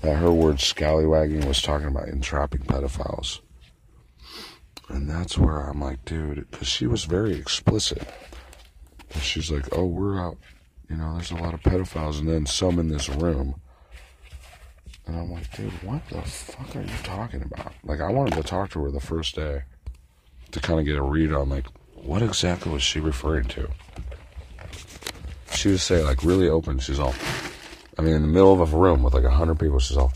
that 0.01 0.17
her 0.17 0.31
word 0.31 0.59
scallywagging 0.59 1.47
was 1.47 1.61
talking 1.61 1.87
about 1.87 2.09
entrapping 2.09 2.61
pedophiles. 2.61 3.39
And 4.89 5.09
that's 5.09 5.37
where 5.37 5.61
I'm 5.61 5.81
like, 5.81 6.05
dude, 6.05 6.49
because 6.51 6.67
she 6.67 6.85
was 6.85 7.05
very 7.05 7.33
explicit. 7.33 8.07
She's 9.19 9.49
like, 9.49 9.65
oh, 9.71 9.85
we're 9.85 10.19
out, 10.19 10.37
you 10.89 10.95
know, 10.95 11.13
there's 11.13 11.31
a 11.31 11.35
lot 11.35 11.55
of 11.55 11.61
pedophiles, 11.61 12.19
and 12.19 12.29
then 12.29 12.45
some 12.45 12.77
in 12.77 12.89
this 12.89 13.09
room. 13.09 13.59
And 15.07 15.17
I'm 15.17 15.31
like, 15.31 15.55
dude, 15.55 15.71
what 15.83 16.07
the 16.09 16.21
fuck 16.21 16.75
are 16.75 16.81
you 16.81 16.97
talking 17.03 17.41
about? 17.41 17.73
Like, 17.85 18.01
I 18.01 18.11
wanted 18.11 18.33
to 18.33 18.43
talk 18.43 18.71
to 18.71 18.83
her 18.83 18.91
the 18.91 18.99
first 18.99 19.35
day 19.35 19.63
to 20.51 20.59
kind 20.59 20.79
of 20.79 20.85
get 20.85 20.97
a 20.97 21.03
read 21.03 21.31
on, 21.31 21.49
like, 21.49 21.67
what 21.93 22.21
exactly 22.21 22.71
was 22.71 22.81
she 22.83 22.99
referring 22.99 23.45
to? 23.49 23.69
She 25.53 25.69
would 25.69 25.79
say, 25.79 26.03
like, 26.03 26.23
really 26.23 26.49
open. 26.49 26.79
She's 26.79 26.99
all, 26.99 27.13
I 27.97 28.01
mean, 28.01 28.15
in 28.15 28.21
the 28.23 28.27
middle 28.27 28.59
of 28.59 28.73
a 28.73 28.77
room 28.77 29.03
with 29.03 29.13
like 29.13 29.23
a 29.23 29.31
hundred 29.31 29.59
people, 29.59 29.79
she's 29.79 29.97
all, 29.97 30.11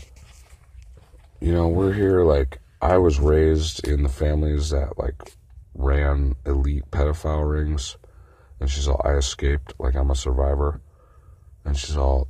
you 1.40 1.52
know, 1.52 1.68
we're 1.68 1.92
here, 1.92 2.24
like, 2.24 2.60
I 2.82 2.98
was 2.98 3.18
raised 3.20 3.86
in 3.86 4.02
the 4.02 4.08
families 4.08 4.70
that, 4.70 4.98
like, 4.98 5.32
ran 5.74 6.34
elite 6.44 6.90
pedophile 6.90 7.50
rings. 7.50 7.96
And 8.58 8.70
she's 8.70 8.88
all, 8.88 9.00
I 9.04 9.12
escaped, 9.12 9.74
like, 9.78 9.94
I'm 9.94 10.10
a 10.10 10.14
survivor. 10.14 10.80
And 11.64 11.76
she's 11.76 11.96
all, 11.96 12.28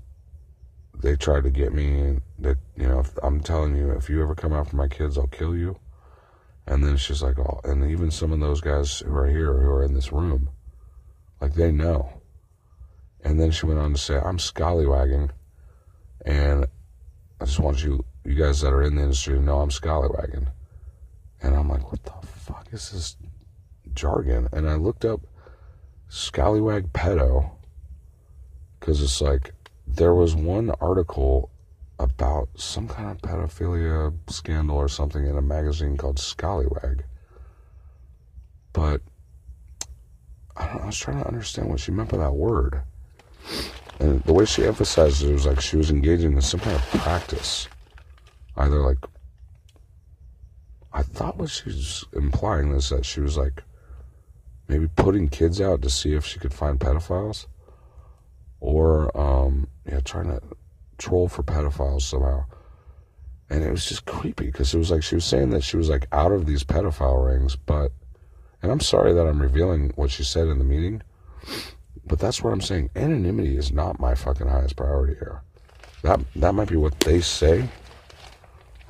they 1.03 1.17
tried 1.17 1.45
to 1.45 1.51
get 1.51 1.73
me, 1.73 2.19
that, 2.39 2.59
you 2.77 2.87
know, 2.87 3.01
if, 3.01 3.11
I'm 3.23 3.41
telling 3.41 3.77
you, 3.77 3.91
if 3.93 4.09
you 4.09 4.23
ever 4.23 4.35
come 4.35 4.53
after 4.53 4.77
my 4.77 4.89
kids, 4.89 5.17
I'll 5.17 5.27
kill 5.27 5.57
you. 5.57 5.79
And 6.67 6.85
then 6.85 6.97
she's 6.97 7.23
like, 7.23 7.39
oh, 7.39 7.61
and 7.65 7.91
even 7.91 8.11
some 8.11 8.33
of 8.33 8.41
those 8.41 8.61
guys 8.61 9.01
who 9.01 9.15
are 9.17 9.27
here, 9.27 9.55
who 9.55 9.71
are 9.71 9.83
in 9.83 9.95
this 9.95 10.13
room, 10.13 10.51
like, 11.41 11.55
they 11.55 11.73
know. 11.73 12.21
And 13.23 13.41
then 13.41 13.51
she 13.51 13.67
went 13.67 13.81
on 13.81 13.93
to 13.93 13.99
say, 13.99 14.17
I'm 14.17 14.39
scallywagging, 14.39 15.31
and 16.25 16.67
I 17.41 17.45
just 17.45 17.59
want 17.59 17.83
you, 17.83 18.05
you 18.25 18.35
guys 18.35 18.61
that 18.61 18.73
are 18.73 18.83
in 18.83 18.97
the 18.97 19.03
industry 19.03 19.35
to 19.35 19.43
know 19.43 19.61
I'm 19.61 19.71
scallywagging. 19.71 20.49
And 21.43 21.57
I'm 21.57 21.69
like, 21.69 21.91
what 21.91 22.05
the 22.05 22.13
fuck 22.27 22.69
is 22.73 22.91
this 22.91 23.17
jargon? 23.95 24.49
And 24.53 24.69
I 24.69 24.75
looked 24.75 25.05
up 25.05 25.21
scallywag 26.09 26.93
pedo, 26.93 27.51
because 28.79 29.03
it's 29.03 29.21
like, 29.21 29.53
there 29.97 30.15
was 30.15 30.35
one 30.35 30.71
article 30.81 31.51
about 31.99 32.49
some 32.55 32.89
kind 32.89 33.11
of 33.11 33.19
pedophilia 33.19 34.13
scandal 34.29 34.77
or 34.77 34.89
something 34.89 35.27
in 35.27 35.37
a 35.37 35.43
magazine 35.43 35.97
called 35.97 36.19
Scallywag. 36.19 37.05
But 38.73 39.03
I, 40.57 40.67
don't, 40.67 40.83
I 40.83 40.87
was 40.87 40.99
trying 40.99 41.21
to 41.21 41.29
understand 41.29 41.69
what 41.69 41.81
she 41.81 41.93
meant 41.93 42.11
by 42.11 42.19
that 42.19 42.33
word. 42.33 42.83
And 43.99 44.23
the 44.23 44.33
way 44.33 44.47
she 44.47 44.65
emphasized 44.65 45.23
it 45.23 45.33
was 45.33 45.45
like 45.45 45.61
she 45.61 45.77
was 45.77 45.91
engaging 45.91 46.33
in 46.33 46.41
some 46.41 46.61
kind 46.61 46.77
of 46.77 46.83
practice. 47.01 47.69
Either 48.57 48.81
like, 48.81 48.99
I 50.93 51.03
thought 51.03 51.37
what 51.37 51.51
she 51.51 51.65
was 51.67 52.05
implying 52.15 52.73
is 52.73 52.89
that 52.89 53.05
she 53.05 53.21
was 53.21 53.37
like 53.37 53.63
maybe 54.69 54.89
putting 54.97 55.29
kids 55.29 55.61
out 55.61 55.83
to 55.83 55.91
see 55.91 56.15
if 56.15 56.25
she 56.25 56.39
could 56.39 56.55
find 56.55 56.81
pedophiles. 56.81 57.47
Or, 58.61 59.17
um, 59.19 59.69
yeah, 59.87 60.01
trying 60.01 60.29
to 60.29 60.41
troll 60.99 61.29
for 61.29 61.43
pedophiles 61.43 62.03
somehow. 62.03 62.45
And 63.49 63.65
it 63.65 63.71
was 63.71 63.87
just 63.87 64.05
creepy 64.05 64.47
because 64.47 64.73
it 64.75 64.79
was 64.79 64.91
like 64.91 65.03
she 65.03 65.17
was 65.17 65.25
saying 65.25 65.51
that 65.51 65.65
she 65.65 65.77
was 65.77 65.89
like 65.89 66.07
out 66.13 66.31
of 66.31 66.47
these 66.47 66.63
pedophile 66.63 67.27
rings, 67.27 67.57
but, 67.57 67.93
and 68.63 68.71
I'm 68.71 68.81
sorry 68.81 69.13
that 69.13 69.27
I'm 69.27 69.41
revealing 69.41 69.93
what 69.97 70.11
she 70.11 70.23
said 70.23 70.47
in 70.47 70.59
the 70.59 70.65
meeting, 70.65 71.03
but 72.07 72.19
that's 72.19 72.43
what 72.43 72.53
I'm 72.53 72.61
saying. 72.61 72.91
Anonymity 72.95 73.57
is 73.57 73.73
not 73.73 73.99
my 73.99 74.15
fucking 74.15 74.47
highest 74.47 74.77
priority 74.77 75.15
here. 75.15 75.43
That, 76.03 76.21
that 76.37 76.55
might 76.55 76.69
be 76.69 76.77
what 76.77 77.01
they 77.01 77.21
say. 77.21 77.69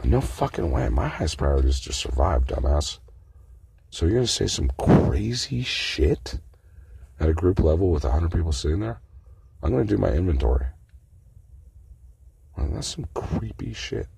No 0.05 0.21
fucking 0.21 0.71
way. 0.71 0.89
My 0.89 1.09
highest 1.09 1.39
priority 1.39 1.69
is 1.69 1.81
to 1.83 1.93
survive, 1.93 2.47
dumbass. 2.47 2.99
So 3.91 4.07
you're 4.07 4.17
gonna 4.17 4.27
say 4.27 4.47
some 4.47 4.71
crazy 4.79 5.63
shit 5.63 6.39
at 7.19 7.29
a 7.29 7.35
group 7.35 7.61
level 7.61 7.91
with 7.91 8.05
hundred 8.05 8.33
people 8.33 8.53
sitting 8.53 8.81
there? 8.81 9.01
I'm 9.63 9.73
gonna 9.73 9.85
do 9.85 9.99
my 9.99 10.09
inventory. 10.09 10.67
Well, 12.57 12.69
that's 12.73 12.89
some 12.89 13.07
creepy 13.15 13.73
shit. 13.73 14.09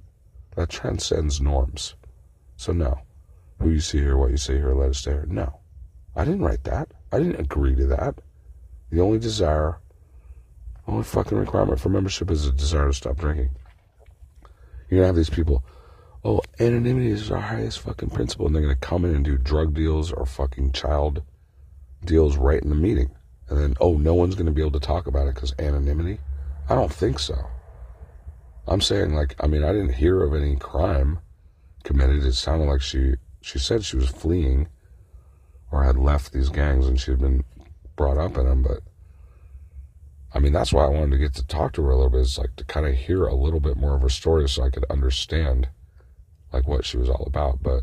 That 0.57 0.69
transcends 0.69 1.41
norms. 1.41 1.95
So 2.57 2.73
no. 2.73 3.01
Who 3.59 3.71
you 3.71 3.81
see 3.81 3.99
here, 3.99 4.17
what 4.17 4.31
you 4.31 4.37
see 4.37 4.55
here, 4.55 4.75
let 4.75 4.91
us 4.91 4.99
stay 4.99 5.13
here. 5.13 5.27
No. 5.29 5.61
I 6.15 6.25
didn't 6.25 6.43
write 6.43 6.65
that. 6.65 6.93
I 7.11 7.19
didn't 7.19 7.41
agree 7.41 7.75
to 7.77 7.87
that. 7.87 8.17
The 8.91 9.01
only 9.01 9.19
desire, 9.19 9.79
only 10.87 11.05
fucking 11.05 11.39
requirement 11.39 11.81
for 11.81 11.89
membership 11.89 12.31
is 12.31 12.47
a 12.47 12.53
desire 12.53 12.89
to 12.89 12.93
stop 12.93 13.17
drinking. 13.17 13.51
You're 14.89 15.01
gonna 15.01 15.07
have 15.07 15.17
these 15.17 15.31
people, 15.31 15.65
oh, 16.25 16.43
anonymity 16.61 17.11
is 17.11 17.31
our 17.31 17.41
highest 17.41 17.81
fucking 17.81 18.11
principle, 18.11 18.47
and 18.47 18.55
they're 18.55 18.63
gonna 18.63 18.77
come 18.77 19.05
in 19.05 19.15
and 19.15 19.25
do 19.25 19.39
drug 19.39 19.75
deals 19.75 20.13
or 20.13 20.27
fucking 20.27 20.73
child 20.73 21.23
deals 22.05 22.37
right 22.37 22.63
in 22.63 22.69
the 22.69 22.75
meeting. 22.75 23.11
And 23.53 23.61
then, 23.61 23.75
oh, 23.83 23.99
no 23.99 24.15
one's 24.15 24.35
gonna 24.35 24.51
be 24.51 24.63
able 24.63 24.73
to 24.73 24.81
talk 24.81 25.07
about 25.07 25.29
it 25.29 25.35
because 25.35 25.53
anonymity? 25.59 26.19
I 26.71 26.75
don't 26.75 26.91
think 26.91 27.19
so. 27.19 27.37
I'm 28.67 28.81
saying 28.81 29.13
like 29.13 29.35
I 29.41 29.47
mean 29.47 29.63
I 29.63 29.73
didn't 29.73 29.93
hear 29.93 30.23
of 30.23 30.35
any 30.35 30.57
crime 30.57 31.19
committed. 31.85 32.25
It 32.25 32.33
sounded 32.33 32.65
like 32.65 32.81
she 32.81 33.17
she 33.43 33.59
said 33.59 33.85
she 33.85 33.99
was 33.99 34.09
fleeing 34.09 34.69
or 35.71 35.85
had 35.85 35.99
left 35.99 36.33
these 36.33 36.49
gangs 36.49 36.87
and 36.87 36.99
she 36.99 37.11
had 37.11 37.21
been 37.21 37.45
brought 37.95 38.17
up 38.17 38.39
in 38.39 38.47
them, 38.47 38.63
but 38.63 38.81
I 40.33 40.39
mean 40.39 40.55
that's 40.55 40.73
why 40.73 40.87
I 40.87 40.89
wanted 40.89 41.11
to 41.11 41.19
get 41.19 41.35
to 41.35 41.47
talk 41.47 41.75
to 41.75 41.83
her 41.83 41.91
a 41.91 41.97
little 41.97 42.09
bit, 42.09 42.21
is 42.21 42.39
like 42.39 42.57
to 42.57 42.65
kind 42.65 42.87
of 42.87 42.95
hear 42.95 43.27
a 43.27 43.35
little 43.35 43.61
bit 43.61 43.77
more 43.77 43.97
of 43.97 44.01
her 44.01 44.09
story 44.09 44.49
so 44.49 44.63
I 44.63 44.71
could 44.71 44.87
understand 44.89 45.69
like 46.55 46.67
what 46.67 46.87
she 46.87 46.97
was 46.97 47.11
all 47.11 47.25
about. 47.27 47.63
But 47.63 47.83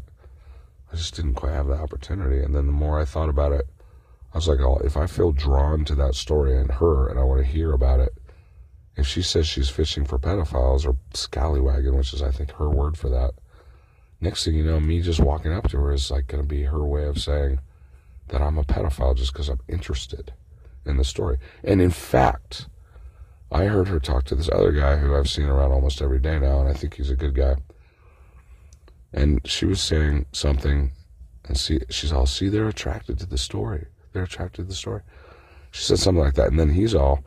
I 0.91 0.95
just 0.95 1.15
didn't 1.15 1.35
quite 1.35 1.53
have 1.53 1.67
the 1.67 1.73
opportunity. 1.73 2.41
And 2.41 2.55
then 2.55 2.65
the 2.65 2.71
more 2.71 2.99
I 2.99 3.05
thought 3.05 3.29
about 3.29 3.51
it, 3.51 3.67
I 4.33 4.37
was 4.37 4.47
like, 4.47 4.59
oh, 4.59 4.79
if 4.83 4.95
I 4.95 5.07
feel 5.07 5.31
drawn 5.31 5.85
to 5.85 5.95
that 5.95 6.15
story 6.15 6.57
and 6.57 6.71
her 6.73 7.09
and 7.09 7.19
I 7.19 7.23
want 7.23 7.41
to 7.41 7.51
hear 7.51 7.73
about 7.73 7.99
it, 7.99 8.13
if 8.95 9.07
she 9.07 9.21
says 9.21 9.47
she's 9.47 9.69
fishing 9.69 10.05
for 10.05 10.19
pedophiles 10.19 10.85
or 10.85 10.97
scallywagging, 11.13 11.95
which 11.95 12.13
is 12.13 12.21
I 12.21 12.31
think 12.31 12.51
her 12.51 12.69
word 12.69 12.97
for 12.97 13.09
that, 13.09 13.31
next 14.21 14.45
thing 14.45 14.55
you 14.55 14.63
know, 14.63 14.79
me 14.79 15.01
just 15.01 15.19
walking 15.19 15.53
up 15.53 15.69
to 15.69 15.77
her 15.77 15.93
is 15.93 16.11
like 16.11 16.27
going 16.27 16.43
to 16.43 16.47
be 16.47 16.63
her 16.63 16.85
way 16.85 17.05
of 17.05 17.19
saying 17.19 17.59
that 18.27 18.41
I'm 18.41 18.57
a 18.57 18.63
pedophile 18.63 19.15
just 19.15 19.33
because 19.33 19.49
I'm 19.49 19.61
interested 19.67 20.33
in 20.85 20.97
the 20.97 21.03
story. 21.03 21.37
And 21.63 21.81
in 21.81 21.91
fact, 21.91 22.67
I 23.51 23.65
heard 23.65 23.87
her 23.87 23.99
talk 23.99 24.25
to 24.25 24.35
this 24.35 24.49
other 24.51 24.71
guy 24.71 24.97
who 24.97 25.15
I've 25.15 25.29
seen 25.29 25.47
around 25.47 25.71
almost 25.71 26.01
every 26.01 26.19
day 26.19 26.37
now, 26.37 26.59
and 26.59 26.69
I 26.69 26.73
think 26.73 26.95
he's 26.95 27.09
a 27.09 27.15
good 27.15 27.33
guy. 27.33 27.55
And 29.11 29.41
she 29.47 29.65
was 29.65 29.81
saying 29.81 30.27
something, 30.31 30.91
And 31.45 31.57
see, 31.57 31.79
she's 31.89 32.11
all, 32.11 32.27
see, 32.27 32.47
they're 32.47 32.67
attracted 32.67 33.17
to 33.19 33.25
the 33.25 33.39
story. 33.39 33.87
They're 34.11 34.23
attracted 34.23 34.63
to 34.63 34.67
the 34.67 34.75
story. 34.75 35.01
She 35.71 35.83
said 35.83 35.99
something 35.99 36.23
like 36.23 36.35
that. 36.35 36.47
And 36.47 36.59
then 36.59 36.71
he's 36.71 36.95
all, 36.95 37.23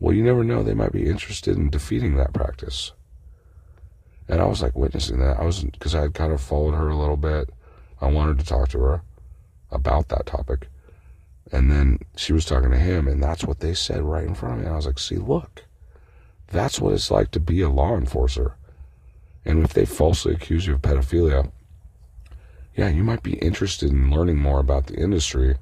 well, 0.00 0.14
you 0.14 0.22
never 0.22 0.44
know. 0.44 0.62
They 0.62 0.74
might 0.74 0.92
be 0.92 1.08
interested 1.08 1.56
in 1.56 1.70
defeating 1.70 2.16
that 2.16 2.32
practice. 2.32 2.92
And 4.28 4.40
I 4.40 4.46
was 4.46 4.62
like 4.62 4.76
witnessing 4.76 5.20
that. 5.20 5.38
I 5.38 5.44
was, 5.44 5.62
because 5.62 5.94
I 5.94 6.02
had 6.02 6.14
kind 6.14 6.32
of 6.32 6.40
followed 6.40 6.74
her 6.74 6.88
a 6.88 6.96
little 6.96 7.16
bit. 7.16 7.50
I 8.00 8.10
wanted 8.10 8.38
to 8.38 8.44
talk 8.44 8.68
to 8.70 8.80
her 8.80 9.02
about 9.70 10.08
that 10.08 10.26
topic. 10.26 10.68
And 11.52 11.70
then 11.70 12.00
she 12.16 12.32
was 12.32 12.44
talking 12.44 12.72
to 12.72 12.78
him, 12.78 13.06
and 13.06 13.22
that's 13.22 13.44
what 13.44 13.60
they 13.60 13.72
said 13.72 14.02
right 14.02 14.24
in 14.24 14.34
front 14.34 14.54
of 14.54 14.60
me. 14.60 14.66
And 14.66 14.72
I 14.72 14.76
was 14.76 14.86
like, 14.86 14.98
see, 14.98 15.16
look, 15.16 15.64
that's 16.48 16.80
what 16.80 16.92
it's 16.92 17.10
like 17.10 17.30
to 17.30 17.40
be 17.40 17.60
a 17.60 17.70
law 17.70 17.96
enforcer. 17.96 18.56
And 19.44 19.64
if 19.64 19.72
they 19.72 19.84
falsely 19.84 20.34
accuse 20.34 20.66
you 20.66 20.74
of 20.74 20.82
pedophilia, 20.82 21.52
yeah, 22.76 22.88
you 22.88 23.02
might 23.02 23.22
be 23.22 23.34
interested 23.34 23.90
in 23.90 24.10
learning 24.10 24.36
more 24.36 24.60
about 24.60 24.86
the 24.86 24.94
industry 24.94 25.56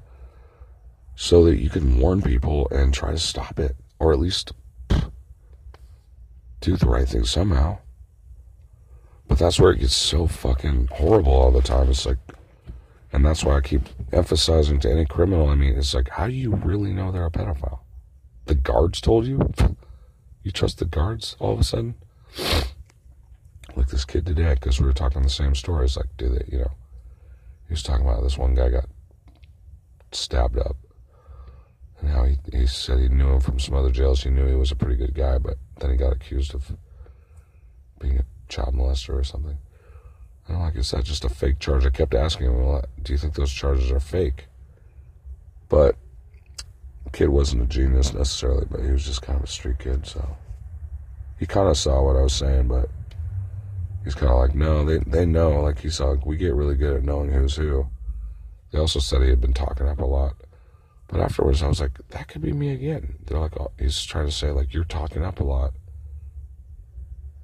so 1.15 1.45
that 1.45 1.61
you 1.61 1.69
can 1.69 1.97
warn 1.97 2.21
people 2.21 2.67
and 2.71 2.93
try 2.93 3.11
to 3.11 3.17
stop 3.17 3.57
it, 3.57 3.75
or 3.99 4.11
at 4.11 4.19
least 4.19 4.51
do 6.59 6.75
the 6.75 6.87
right 6.87 7.07
thing 7.07 7.23
somehow. 7.23 7.77
But 9.27 9.39
that's 9.39 9.59
where 9.59 9.71
it 9.71 9.79
gets 9.79 9.95
so 9.95 10.27
fucking 10.27 10.89
horrible 10.91 11.31
all 11.31 11.51
the 11.51 11.61
time. 11.61 11.89
It's 11.89 12.05
like, 12.05 12.17
and 13.13 13.25
that's 13.25 13.45
why 13.45 13.57
I 13.57 13.61
keep 13.61 13.83
emphasizing 14.11 14.79
to 14.81 14.91
any 14.91 15.05
criminal. 15.05 15.47
I 15.47 15.55
mean, 15.55 15.77
it's 15.77 15.93
like, 15.93 16.09
how 16.09 16.27
do 16.27 16.33
you 16.33 16.53
really 16.55 16.91
know 16.91 17.11
they're 17.11 17.25
a 17.25 17.31
pedophile? 17.31 17.79
The 18.45 18.55
guards 18.55 19.01
told 19.01 19.25
you? 19.25 19.39
You 20.43 20.51
trust 20.51 20.77
the 20.77 20.85
guards 20.85 21.35
all 21.39 21.53
of 21.53 21.59
a 21.59 21.63
sudden? 21.63 21.95
Like 23.75 23.87
this 23.87 24.05
kid 24.05 24.27
today, 24.27 24.53
because 24.53 24.79
we 24.79 24.85
were 24.85 24.93
talking 24.93 25.23
the 25.23 25.29
same 25.29 25.55
story. 25.55 25.85
It's 25.85 25.97
like, 25.97 26.15
do 26.17 26.29
they, 26.29 26.45
you 26.51 26.59
know, 26.59 26.71
he 27.67 27.73
was 27.73 27.83
talking 27.83 28.05
about 28.07 28.23
this 28.23 28.37
one 28.37 28.55
guy 28.55 28.69
got 28.69 28.89
stabbed 30.11 30.57
up. 30.57 30.77
And 31.99 32.09
how 32.09 32.25
he, 32.25 32.37
he 32.51 32.67
said 32.67 32.99
he 32.99 33.07
knew 33.07 33.33
him 33.33 33.39
from 33.39 33.59
some 33.59 33.75
other 33.75 33.91
jails. 33.91 34.23
He 34.23 34.29
knew 34.29 34.45
he 34.45 34.55
was 34.55 34.71
a 34.71 34.75
pretty 34.75 34.95
good 34.95 35.13
guy, 35.13 35.37
but 35.37 35.57
then 35.79 35.91
he 35.91 35.97
got 35.97 36.13
accused 36.13 36.53
of 36.53 36.75
being 37.99 38.17
a 38.17 38.25
child 38.49 38.75
molester 38.75 39.17
or 39.17 39.23
something. 39.23 39.57
And 40.47 40.59
like, 40.59 40.75
is 40.75 40.91
that 40.91 41.05
just 41.05 41.25
a 41.25 41.29
fake 41.29 41.59
charge? 41.59 41.85
I 41.85 41.89
kept 41.89 42.13
asking 42.13 42.47
him, 42.47 42.65
well, 42.65 42.85
do 43.01 43.13
you 43.13 43.17
think 43.17 43.33
those 43.33 43.51
charges 43.51 43.91
are 43.91 43.99
fake? 43.99 44.45
But 45.69 45.95
kid 47.15 47.29
wasn't 47.29 47.61
a 47.61 47.65
genius 47.65 48.13
necessarily, 48.13 48.65
but 48.69 48.81
he 48.81 48.91
was 48.91 49.05
just 49.05 49.21
kind 49.21 49.37
of 49.37 49.45
a 49.45 49.47
street 49.47 49.79
kid, 49.79 50.05
so 50.05 50.35
he 51.39 51.45
kind 51.45 51.69
of 51.69 51.77
saw 51.77 52.03
what 52.03 52.17
I 52.17 52.21
was 52.21 52.33
saying, 52.33 52.67
but 52.67 52.89
he's 54.05 54.15
kind 54.15 54.31
of 54.31 54.37
like, 54.37 54.55
no, 54.55 54.85
they 54.85 54.99
they 54.99 55.25
know. 55.25 55.61
Like 55.61 55.79
he's 55.79 55.99
like, 55.99 56.25
we 56.25 56.37
get 56.37 56.53
really 56.53 56.75
good 56.75 56.95
at 56.95 57.03
knowing 57.03 57.31
who's 57.31 57.55
who. 57.55 57.87
They 58.71 58.79
also 58.79 58.99
said 58.99 59.21
he 59.21 59.29
had 59.29 59.41
been 59.41 59.53
talking 59.53 59.87
up 59.87 59.99
a 59.99 60.05
lot, 60.05 60.35
but 61.07 61.19
afterwards 61.19 61.61
I 61.61 61.67
was 61.67 61.81
like, 61.81 61.97
that 62.09 62.27
could 62.27 62.41
be 62.41 62.53
me 62.53 62.71
again. 62.71 63.15
They're 63.25 63.39
like, 63.39 63.59
oh, 63.59 63.71
he's 63.77 64.03
trying 64.05 64.27
to 64.27 64.31
say 64.31 64.51
like 64.51 64.73
you're 64.73 64.85
talking 64.85 65.23
up 65.23 65.39
a 65.39 65.43
lot, 65.43 65.73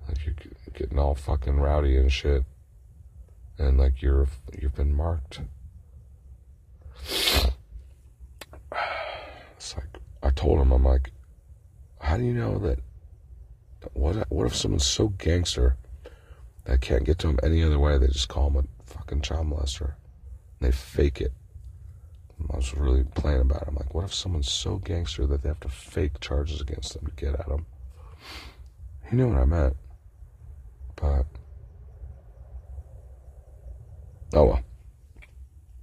like 0.07 0.25
you're 0.25 0.35
getting 0.73 0.99
all 0.99 1.15
fucking 1.15 1.59
rowdy 1.59 1.97
and 1.97 2.11
shit, 2.11 2.43
and 3.57 3.77
like 3.77 4.01
you're 4.01 4.27
you've 4.57 4.75
been 4.75 4.93
marked. 4.93 5.41
It's 9.57 9.75
like 9.77 9.99
I 10.23 10.31
told 10.31 10.59
him, 10.59 10.71
I'm 10.71 10.83
like, 10.83 11.11
how 11.99 12.17
do 12.17 12.23
you 12.23 12.33
know 12.33 12.57
that? 12.57 12.79
What 13.93 14.25
what 14.31 14.47
if 14.47 14.55
someone's 14.55 14.87
so 14.87 15.09
gangster 15.09 15.77
that 16.71 16.81
can't 16.81 17.03
get 17.03 17.19
to 17.19 17.27
him 17.27 17.39
any 17.43 17.63
other 17.63 17.79
way? 17.79 17.97
They 17.97 18.07
just 18.07 18.29
call 18.29 18.49
him 18.49 18.55
a 18.57 18.91
fucking 18.91 19.21
child 19.21 19.49
molester. 19.49 19.93
And 20.59 20.67
they 20.67 20.71
fake 20.71 21.21
it. 21.21 21.33
And 22.39 22.49
I 22.51 22.55
was 22.55 22.73
really 22.75 23.03
playing 23.03 23.41
about 23.41 23.63
it. 23.63 23.67
I'm 23.67 23.75
like, 23.75 23.93
what 23.93 24.05
if 24.05 24.13
someone's 24.13 24.51
so 24.51 24.77
gangster 24.77 25.27
that 25.27 25.43
they 25.43 25.49
have 25.49 25.59
to 25.61 25.69
fake 25.69 26.19
charges 26.19 26.61
against 26.61 26.93
them 26.93 27.05
to 27.05 27.11
get 27.25 27.39
at 27.39 27.47
him? 27.47 27.65
He 29.09 29.15
knew 29.15 29.29
what 29.29 29.41
I 29.41 29.45
meant, 29.45 29.75
but 30.95 31.25
oh 34.33 34.45
well. 34.45 34.63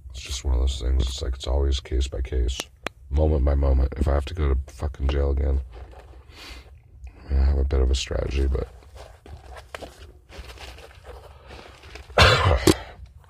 It's 0.09 0.21
just 0.21 0.43
one 0.43 0.55
of 0.55 0.59
those 0.61 0.81
things. 0.81 1.03
It's 1.07 1.21
like 1.21 1.35
it's 1.35 1.45
always 1.45 1.79
case 1.79 2.07
by 2.07 2.21
case 2.21 2.59
moment 3.09 3.43
by 3.45 3.55
moment. 3.55 3.93
If 3.97 4.07
I 4.07 4.13
have 4.13 4.25
to 4.25 4.33
go 4.33 4.53
to 4.53 4.73
fucking 4.73 5.07
jail 5.07 5.31
again, 5.31 5.61
I, 7.29 7.35
I 7.35 7.45
have 7.45 7.57
a 7.57 7.63
bit 7.63 7.81
of 7.81 7.91
a 7.91 7.95
strategy, 7.95 8.47
but 8.47 8.67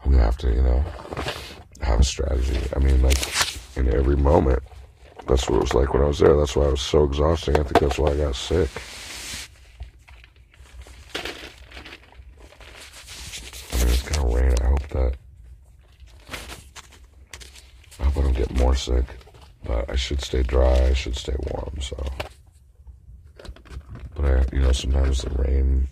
Gonna 0.09 0.23
have 0.23 0.37
to, 0.37 0.51
you 0.51 0.63
know, 0.63 0.83
have 1.81 1.99
a 1.99 2.03
strategy. 2.03 2.59
I 2.75 2.79
mean, 2.79 3.01
like 3.03 3.17
in 3.77 3.93
every 3.93 4.17
moment. 4.17 4.63
That's 5.27 5.47
what 5.47 5.57
it 5.57 5.61
was 5.61 5.73
like 5.75 5.93
when 5.93 6.01
I 6.01 6.07
was 6.07 6.17
there. 6.17 6.35
That's 6.35 6.55
why 6.55 6.65
I 6.65 6.69
was 6.69 6.81
so 6.81 7.03
exhausting. 7.03 7.55
I 7.55 7.63
think 7.63 7.79
that's 7.79 7.99
why 7.99 8.11
I 8.11 8.17
got 8.17 8.35
sick. 8.35 8.69
I 13.71 13.77
mean, 13.77 13.93
it's 13.93 14.09
gonna 14.09 14.35
rain. 14.35 14.55
I 14.59 14.65
hope 14.65 14.87
that. 14.89 15.13
I 17.99 18.03
hope 18.05 18.17
I 18.17 18.21
don't 18.21 18.35
get 18.35 18.51
more 18.57 18.75
sick. 18.75 19.05
But 19.63 19.89
I 19.89 19.95
should 19.95 20.21
stay 20.21 20.41
dry. 20.41 20.87
I 20.87 20.93
should 20.93 21.15
stay 21.15 21.35
warm. 21.51 21.79
So, 21.81 22.03
but 24.15 24.25
I, 24.25 24.45
you 24.51 24.61
know, 24.61 24.71
sometimes 24.71 25.21
the 25.21 25.29
rain, 25.29 25.87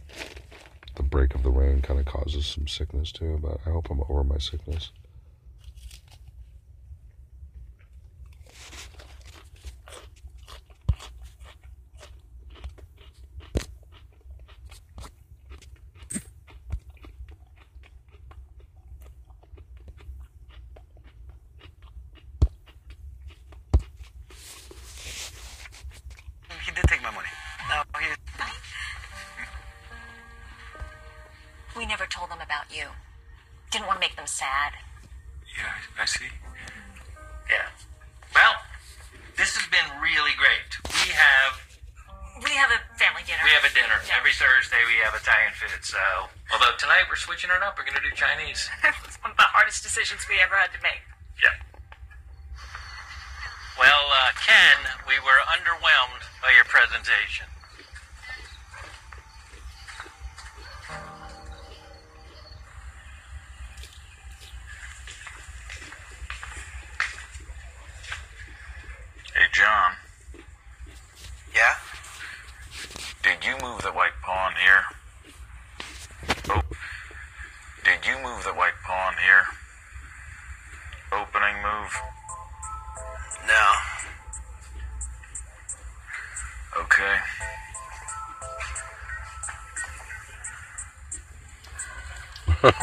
the 0.97 1.03
break 1.03 1.35
of 1.35 1.43
the 1.43 1.49
rain, 1.51 1.81
kind 1.81 1.99
of 1.99 2.05
causes 2.05 2.45
some 2.45 2.67
sickness 2.67 3.11
too. 3.11 3.39
But 3.41 3.59
I 3.65 3.69
hope 3.69 3.89
I'm 3.89 4.01
over 4.09 4.23
my 4.23 4.39
sickness. 4.39 4.91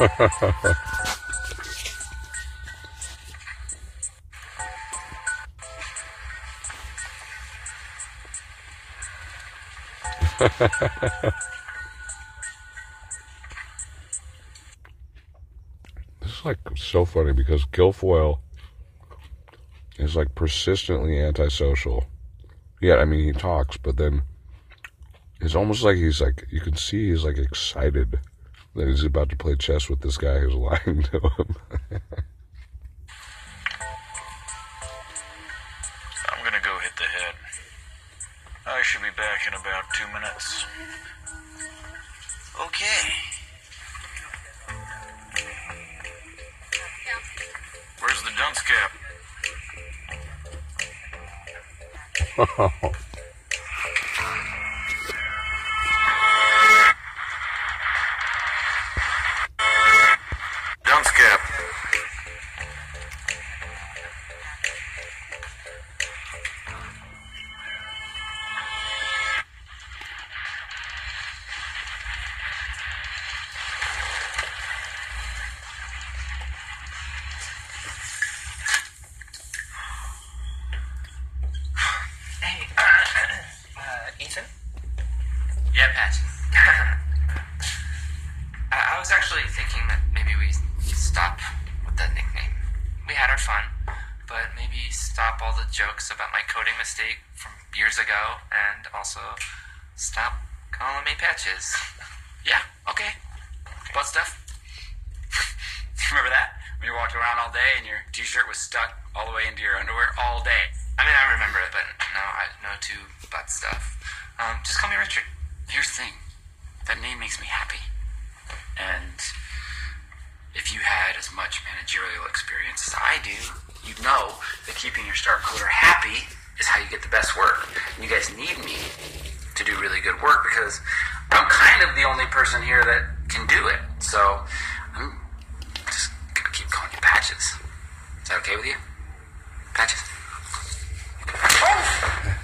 This 16.21 16.39
is 16.39 16.45
like 16.45 16.57
so 16.75 17.05
funny 17.05 17.33
because 17.33 17.65
Guilfoyle 17.65 18.39
is 19.97 20.15
like 20.15 20.35
persistently 20.35 21.19
antisocial. 21.19 22.05
Yeah, 22.81 22.95
I 22.95 23.05
mean 23.05 23.23
he 23.23 23.31
talks, 23.31 23.77
but 23.77 23.97
then 23.97 24.23
it's 25.39 25.55
almost 25.55 25.83
like 25.83 25.97
he's 25.97 26.21
like 26.21 26.45
you 26.51 26.61
can 26.61 26.75
see 26.75 27.09
he's 27.09 27.23
like 27.23 27.37
excited 27.37 28.19
Then 28.75 28.89
he's 28.89 29.03
about 29.03 29.29
to 29.29 29.37
play 29.37 29.55
chess 29.55 29.89
with 29.89 30.01
this 30.01 30.17
guy 30.17 30.39
who's 30.39 30.53
lying 30.85 31.03
to 31.03 31.19
him. 31.19 31.55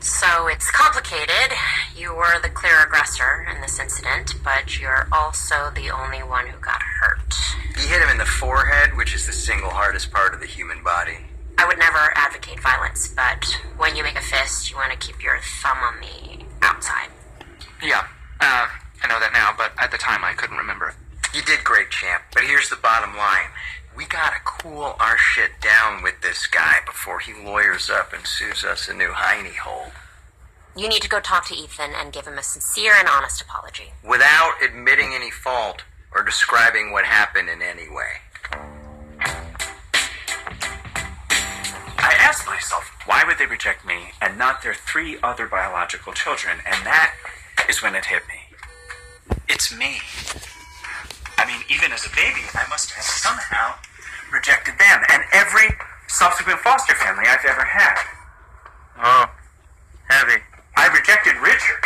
So 0.01 0.47
it's 0.47 0.71
complicated. 0.71 1.57
You 1.97 2.15
were 2.15 2.41
the 2.41 2.49
clear 2.51 2.83
aggressor 2.85 3.47
in 3.53 3.61
this 3.61 3.79
incident, 3.81 4.35
but 4.45 4.81
you're 4.81 5.09
also 5.13 5.71
the 5.75 5.91
only 5.91 6.23
one 6.23 6.47
who 6.47 6.59
got 6.61 6.81
hurt. 6.83 7.35
He 7.77 7.87
hit 7.89 8.01
him 8.01 8.09
in 8.11 8.19
the 8.19 8.25
forehead, 8.25 8.97
which 8.97 9.15
is 9.15 9.27
the 9.27 9.33
single 9.33 9.71
hardest 9.71 10.11
part 10.13 10.35
of 10.35 10.41
the 10.41 10.47
human 10.47 10.83
body. 10.83 11.19
I 11.59 11.67
would 11.67 11.79
never 11.79 11.99
advocate 12.15 12.61
violence, 12.61 13.09
but 13.09 13.45
when 13.77 13.97
you 13.97 14.03
make 14.03 14.17
a 14.17 14.23
fist, 14.23 14.71
you 14.71 14.77
want 14.77 14.93
to 14.93 14.99
keep 14.99 15.23
your 15.23 15.39
thumb 15.63 15.79
on 15.79 15.95
the 16.01 16.45
outside. 16.63 17.11
Yeah, 17.83 18.07
uh, 18.41 18.69
I 19.03 19.09
know 19.09 19.19
that 19.21 19.33
now, 19.33 19.53
but 19.57 19.73
at 19.79 19.91
the 19.91 19.99
time 19.99 20.25
I 20.25 20.33
couldn't 20.33 20.57
remember. 20.57 20.95
You 21.35 21.43
did 21.43 21.63
great, 21.63 21.91
champ. 21.91 22.23
But 22.33 22.45
here's 22.45 22.71
the 22.71 22.77
bottom 22.77 23.17
line. 23.17 23.51
We 23.97 24.07
gotta 24.07 24.39
cool 24.45 24.97
our 24.99 25.19
shit 25.19 25.51
down 25.61 26.03
with 26.03 26.21
this 26.23 26.47
guy 26.47 26.77
before 26.87 27.19
he 27.19 27.33
lawyers 28.19 28.25
and 28.25 28.27
sues 28.27 28.65
us 28.65 28.89
a 28.89 28.95
new 28.95 29.11
hiney 29.11 29.57
hole. 29.57 29.93
You 30.77 30.89
need 30.89 31.03
to 31.03 31.09
go 31.09 31.21
talk 31.21 31.47
to 31.49 31.55
Ethan 31.55 31.93
and 31.95 32.13
give 32.13 32.27
him 32.27 32.39
a 32.39 32.43
sincere 32.43 32.95
and 32.99 33.09
honest 33.09 33.41
apology. 33.43 33.93
Without 34.05 34.55
admitting 34.63 35.13
any 35.15 35.31
fault 35.31 35.83
or 36.15 36.23
describing 36.23 36.93
what 36.93 37.05
happened 37.05 37.49
in 37.49 37.63
any 37.63 37.89
way. 37.89 38.21
I 42.01 42.15
asked 42.21 42.47
myself, 42.47 42.91
why 43.07 43.25
would 43.27 43.39
they 43.39 43.47
reject 43.47 43.85
me 43.85 44.13
and 44.23 44.39
not 44.39 44.63
their 44.63 44.75
three 44.75 45.19
other 45.23 45.47
biological 45.47 46.13
children? 46.13 46.59
And 46.65 46.87
that 46.87 47.15
is 47.69 47.83
when 47.83 47.95
it 47.95 48.05
hit 48.07 48.23
me. 48.29 49.37
It's 49.49 49.77
me. 49.77 49.99
I 51.37 51.47
mean, 51.47 51.63
even 51.69 51.93
as 51.93 52.07
a 52.07 52.11
baby, 52.11 52.43
I 52.55 52.67
must 52.71 52.93
have 52.93 53.05
somehow 53.05 53.75
rejected 54.33 54.75
them 54.79 55.03
and 55.09 55.23
every 55.33 55.69
subsequent 56.09 56.59
foster 56.61 56.95
family 56.97 57.25
I've 57.29 57.45
ever 57.45 57.65
had. 57.65 57.97
Oh, 59.01 59.27
heavy. 60.09 60.43
I 60.77 60.89
rejected 60.89 61.37
Richard 61.43 61.85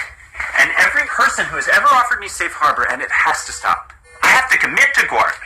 and 0.58 0.70
every 0.78 1.06
person 1.08 1.44
who 1.46 1.56
has 1.56 1.68
ever 1.68 1.86
offered 1.92 2.20
me 2.20 2.28
safe 2.28 2.52
harbor, 2.52 2.86
and 2.90 3.02
it 3.02 3.10
has 3.10 3.44
to 3.46 3.52
stop. 3.52 3.92
I 4.22 4.28
have 4.28 4.48
to 4.50 4.58
commit 4.58 4.94
to 4.94 5.02
Gwart. 5.06 5.36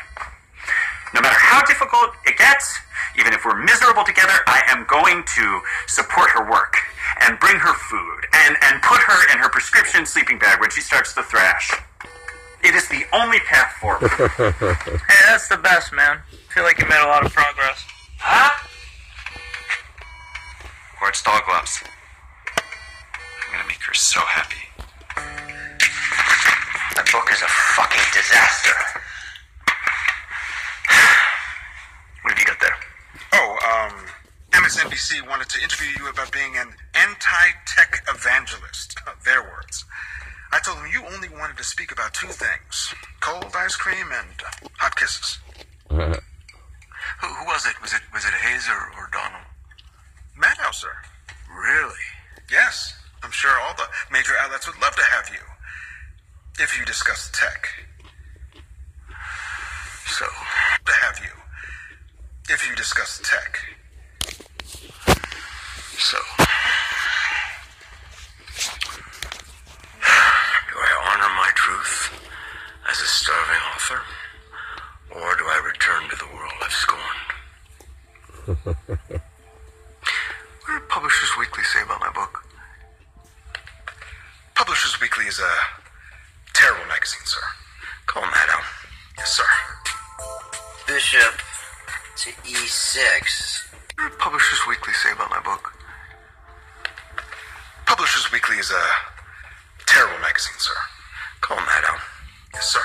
No 1.15 1.21
matter 1.21 1.39
how 1.39 1.65
difficult 1.65 2.11
it 2.27 2.37
gets, 2.37 2.79
even 3.19 3.33
if 3.33 3.45
we're 3.45 3.57
miserable 3.57 4.05
together, 4.05 4.35
I 4.47 4.63
am 4.69 4.85
going 4.89 5.25
to 5.25 5.61
support 5.87 6.31
her 6.31 6.45
work 6.51 6.75
and 7.23 7.39
bring 7.41 7.57
her 7.57 7.75
food 7.75 8.27
and, 8.45 8.57
and 8.63 8.83
put 8.83 9.01
her 9.01 9.33
in 9.33 9.39
her 9.39 9.49
prescription 9.49 10.05
sleeping 10.05 10.39
bag 10.39 10.61
when 10.61 10.71
she 10.71 10.81
starts 10.83 11.15
to 11.15 11.23
thrash. 11.23 11.73
It 12.65 12.75
is 12.75 12.89
the 12.89 13.05
only 13.13 13.39
path 13.41 13.73
forward. 13.81 14.11
Hey, 15.09 15.23
that's 15.31 15.49
the 15.49 15.57
best, 15.57 15.93
man. 15.93 16.19
feel 16.53 16.65
like 16.65 16.79
you 16.79 16.87
made 16.89 17.03
a 17.03 17.07
lot 17.07 17.25
of 17.25 17.33
progress. 17.33 17.85
huh? 18.19 18.66
Quartz 20.99 21.23
dog 21.23 21.45
gloves. 21.45 21.83
I'm 22.57 23.53
gonna 23.53 23.69
make 23.69 23.83
her 23.83 23.95
so 23.95 24.21
happy. 24.21 24.65
That 26.97 27.07
book 27.13 27.29
is 27.31 27.43
a 27.43 27.49
fucking 27.77 28.07
disaster. 28.17 28.77
What 32.23 32.33
have 32.33 32.39
you 32.41 32.47
got 32.47 32.61
there? 32.61 32.77
Oh, 33.35 33.51
um, 33.69 34.07
MSNBC 34.53 35.29
wanted 35.29 35.49
to 35.51 35.63
interview 35.63 35.89
you 35.99 36.09
about 36.09 36.33
being 36.33 36.57
an 36.57 36.73
anti-tech 36.95 38.03
evangelist. 38.09 38.99
Their 39.25 39.43
words. 39.43 39.85
I 40.53 40.61
told 40.61 40.79
them 40.79 40.89
you 40.91 41.05
only 41.15 41.29
wanted 41.29 41.59
to 41.59 41.65
speak 41.65 41.93
about 41.93 42.15
two 42.15 42.29
things: 42.29 42.95
cold 43.21 43.53
ice 43.55 43.77
cream 43.77 44.07
and 44.13 44.41
uh, 44.43 44.69
hot 44.79 44.97
kisses. 44.97 45.39
Who, 47.21 47.29
who 47.29 47.45
was 47.47 47.65
it? 47.67 47.81
Was 47.81 47.95
it 47.95 48.03
was 48.13 48.25
it 48.25 48.33
Hayes 48.33 48.69
or, 48.69 48.93
or 48.99 49.09
Donald? 49.13 49.46
Madhouse, 50.39 50.81
sir. 50.83 50.93
Really? 51.51 51.95
Yes, 52.51 52.95
I'm 53.23 53.31
sure 53.31 53.59
all 53.61 53.75
the 53.75 53.89
major 54.13 54.33
outlets 54.41 54.67
would 54.67 54.81
love 54.81 54.95
to 54.97 55.03
have 55.03 55.29
you 55.33 55.41
if 56.63 56.79
you 56.79 56.85
discuss 56.85 57.31
tech. 57.33 57.69
So, 60.07 60.27
To 60.87 60.93
have 61.03 61.19
you 61.19 61.31
if 62.49 62.69
you 62.69 62.77
discuss 62.77 63.21
tech. 63.25 63.59
so. 65.99 66.19
Do 70.71 70.77
I 70.79 70.93
honor 71.11 71.35
my 71.35 71.51
truth 71.55 72.13
as 72.91 73.01
a 73.01 73.07
starving 73.07 73.63
author? 73.75 74.01
Or 75.15 75.35
do 75.37 75.45
I 75.45 75.59
return 75.67 76.09
to 76.11 76.17
the 76.17 76.27
world 76.35 76.53
I've 76.63 76.73
scorned? 76.73 77.27
What 80.67 80.81
did 80.81 80.89
Publishers 80.89 81.31
Weekly 81.39 81.63
say 81.63 81.81
about 81.83 82.01
my 82.01 82.11
book? 82.11 82.45
Publishers 84.57 85.01
Weekly 85.01 85.27
is 85.27 85.39
a 85.39 85.55
terrible 86.55 86.85
magazine, 86.89 87.23
sir. 87.25 87.41
Call 88.07 88.25
him 88.25 88.31
that 88.35 88.49
out. 88.51 88.65
Yes, 89.17 89.31
sir. 89.31 89.47
Bishop 90.89 91.35
to 92.17 92.31
E 92.51 92.55
e6. 92.67 93.63
What 93.95 94.11
did 94.11 94.19
Publishers 94.19 94.59
Weekly 94.67 94.93
say 94.95 95.13
about 95.13 95.31
my 95.31 95.41
book? 95.41 95.73
Publishers 97.87 98.33
Weekly 98.33 98.57
is 98.57 98.73
a 98.73 98.85
terrible 99.87 100.19
magazine, 100.19 100.59
sir. 100.59 100.75
Call 101.43 101.59
him 101.59 101.65
that 101.67 101.85
out. 101.85 102.01
Yes, 102.55 102.67
sir. 102.73 102.81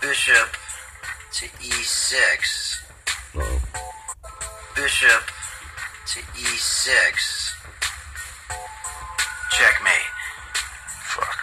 Bishop 0.00 0.48
to 1.34 1.46
e6. 1.46 2.82
Oh. 3.36 3.62
Bishop 4.74 5.22
to 6.12 6.20
e6. 6.20 7.54
Checkmate. 9.50 10.12
Fuck. 11.08 11.38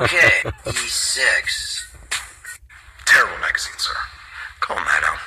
Okay, 0.00 0.30
e6. 0.64 1.82
Terrible 3.04 3.38
magazine, 3.42 3.74
sir. 3.76 3.92
Calm 4.60 4.78
that 4.78 5.02
down. 5.02 5.18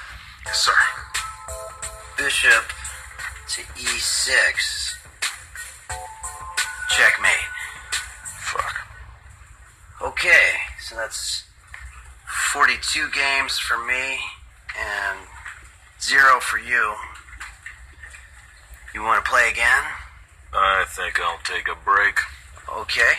Yes, 0.48 0.58
sir. 0.58 0.72
Bishop 2.18 2.64
to 3.50 3.62
e6. 3.78 4.96
Checkmate. 6.90 7.50
Fuck. 8.42 8.76
Okay, 10.02 10.50
so 10.82 10.96
that's 10.96 11.44
42 12.54 13.08
games 13.12 13.60
for 13.60 13.78
me 13.86 14.18
and 14.80 15.20
zero 16.02 16.40
for 16.40 16.58
you. 16.58 16.96
You 18.94 19.04
want 19.04 19.24
to 19.24 19.30
play 19.30 19.50
again? 19.50 19.84
I 20.52 20.84
think 20.88 21.20
I'll 21.22 21.40
take 21.44 21.68
a 21.68 21.76
break. 21.86 22.18
Okay. 22.78 23.14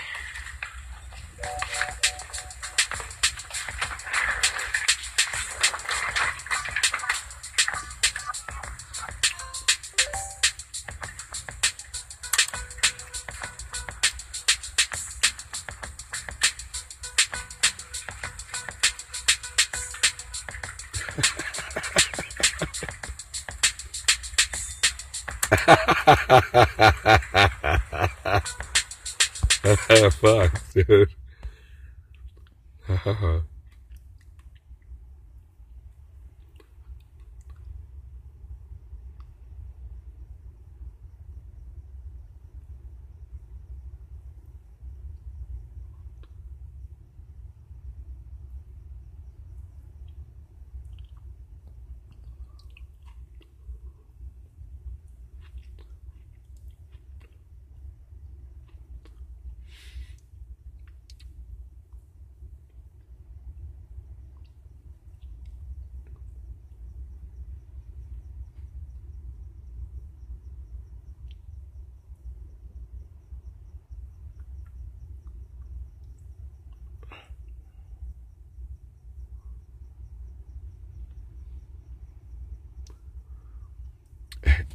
Fuck, 30.21 30.53
dude. 30.75 31.20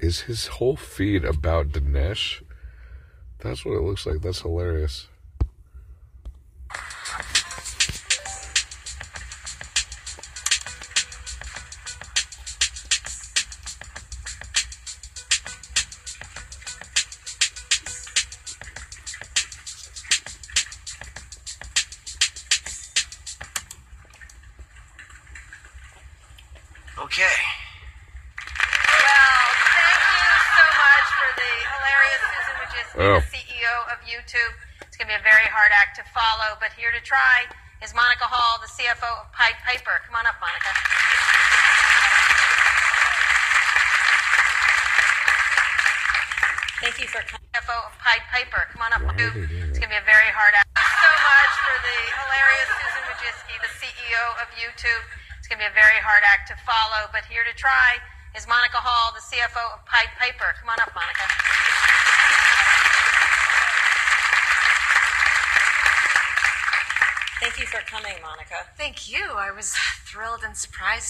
Is 0.06 0.22
his 0.22 0.45
whole 0.45 0.76
feed 0.76 1.26
about 1.26 1.69
Dinesh? 1.69 2.44
That's 3.40 3.65
what 3.65 3.73
it 3.77 3.82
looks 3.82 4.06
like. 4.06 4.22
That's 4.22 4.41
hilarious. 4.41 5.07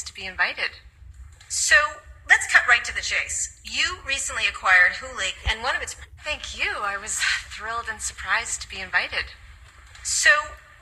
To 0.03 0.13
be 0.13 0.25
invited. 0.25 0.71
So 1.47 1.75
let's 2.27 2.51
cut 2.51 2.67
right 2.67 2.83
to 2.83 2.93
the 2.93 3.01
chase. 3.01 3.61
You 3.63 3.99
recently 4.05 4.43
acquired 4.45 4.91
Hooli, 4.99 5.31
and 5.49 5.63
one 5.63 5.73
of 5.73 5.81
its. 5.81 5.95
Thank 6.21 6.59
you. 6.59 6.69
I 6.81 6.97
was 6.97 7.17
thrilled 7.49 7.85
and 7.89 8.01
surprised 8.01 8.61
to 8.61 8.69
be 8.69 8.81
invited. 8.81 9.31
So 10.03 10.29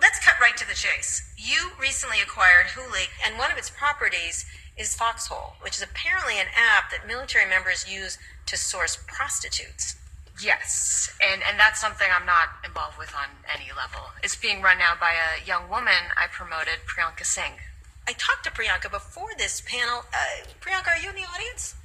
let's 0.02 0.18
cut 0.26 0.40
right 0.42 0.58
to 0.58 0.68
the 0.68 0.74
chase. 0.74 1.32
You 1.38 1.72
recently 1.80 2.22
acquired 2.24 2.74
Hooli, 2.74 3.06
and 3.24 3.38
one 3.38 3.52
of 3.52 3.58
its 3.60 3.70
properties 3.70 4.46
is 4.78 4.96
Foxhole, 4.96 5.58
which 5.62 5.78
is 5.78 5.84
apparently 5.84 6.40
an 6.40 6.48
app 6.58 6.90
that 6.90 7.08
military 7.08 7.48
members 7.48 7.86
use 7.88 8.18
to 8.48 8.58
source 8.58 8.98
prostitutes. 9.06 9.96
Yes, 10.42 11.14
and, 11.22 11.44
and 11.48 11.60
that's 11.60 11.80
something 11.80 12.08
I'm 12.10 12.26
not 12.26 12.50
involved 12.66 12.98
with 12.98 13.14
on 13.14 13.30
any 13.54 13.70
level. 13.78 14.10
It's 14.24 14.36
being 14.36 14.64
run 14.64 14.80
now 14.80 14.94
by 15.00 15.14
a 15.14 15.46
young 15.46 15.70
woman 15.70 16.10
I 16.18 16.26
promoted, 16.26 16.82
Priyanka 16.88 17.26
Singh. 17.26 17.62
I 18.08 18.14
talked 18.14 18.44
to 18.44 18.52
Priyanka 18.52 18.92
before 18.92 19.30
this 19.38 19.62
panel. 19.66 20.04
Uh, 20.12 20.48
Priyanka, 20.60 20.92
are 20.92 21.02
you 21.02 21.10
in 21.10 21.16
the 21.16 21.24
audience? 21.24 21.76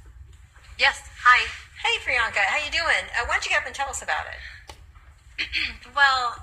Yes, 0.77 1.01
hi. 1.23 1.47
Hey, 1.79 1.95
Priyanka, 2.03 2.43
how 2.43 2.59
you 2.59 2.71
doing? 2.71 3.07
Uh, 3.15 3.23
why 3.25 3.35
don't 3.35 3.45
you 3.45 3.51
get 3.51 3.61
up 3.61 3.67
and 3.67 3.75
tell 3.75 3.89
us 3.89 4.01
about 4.01 4.25
it? 4.27 4.39
Well, 5.95 6.35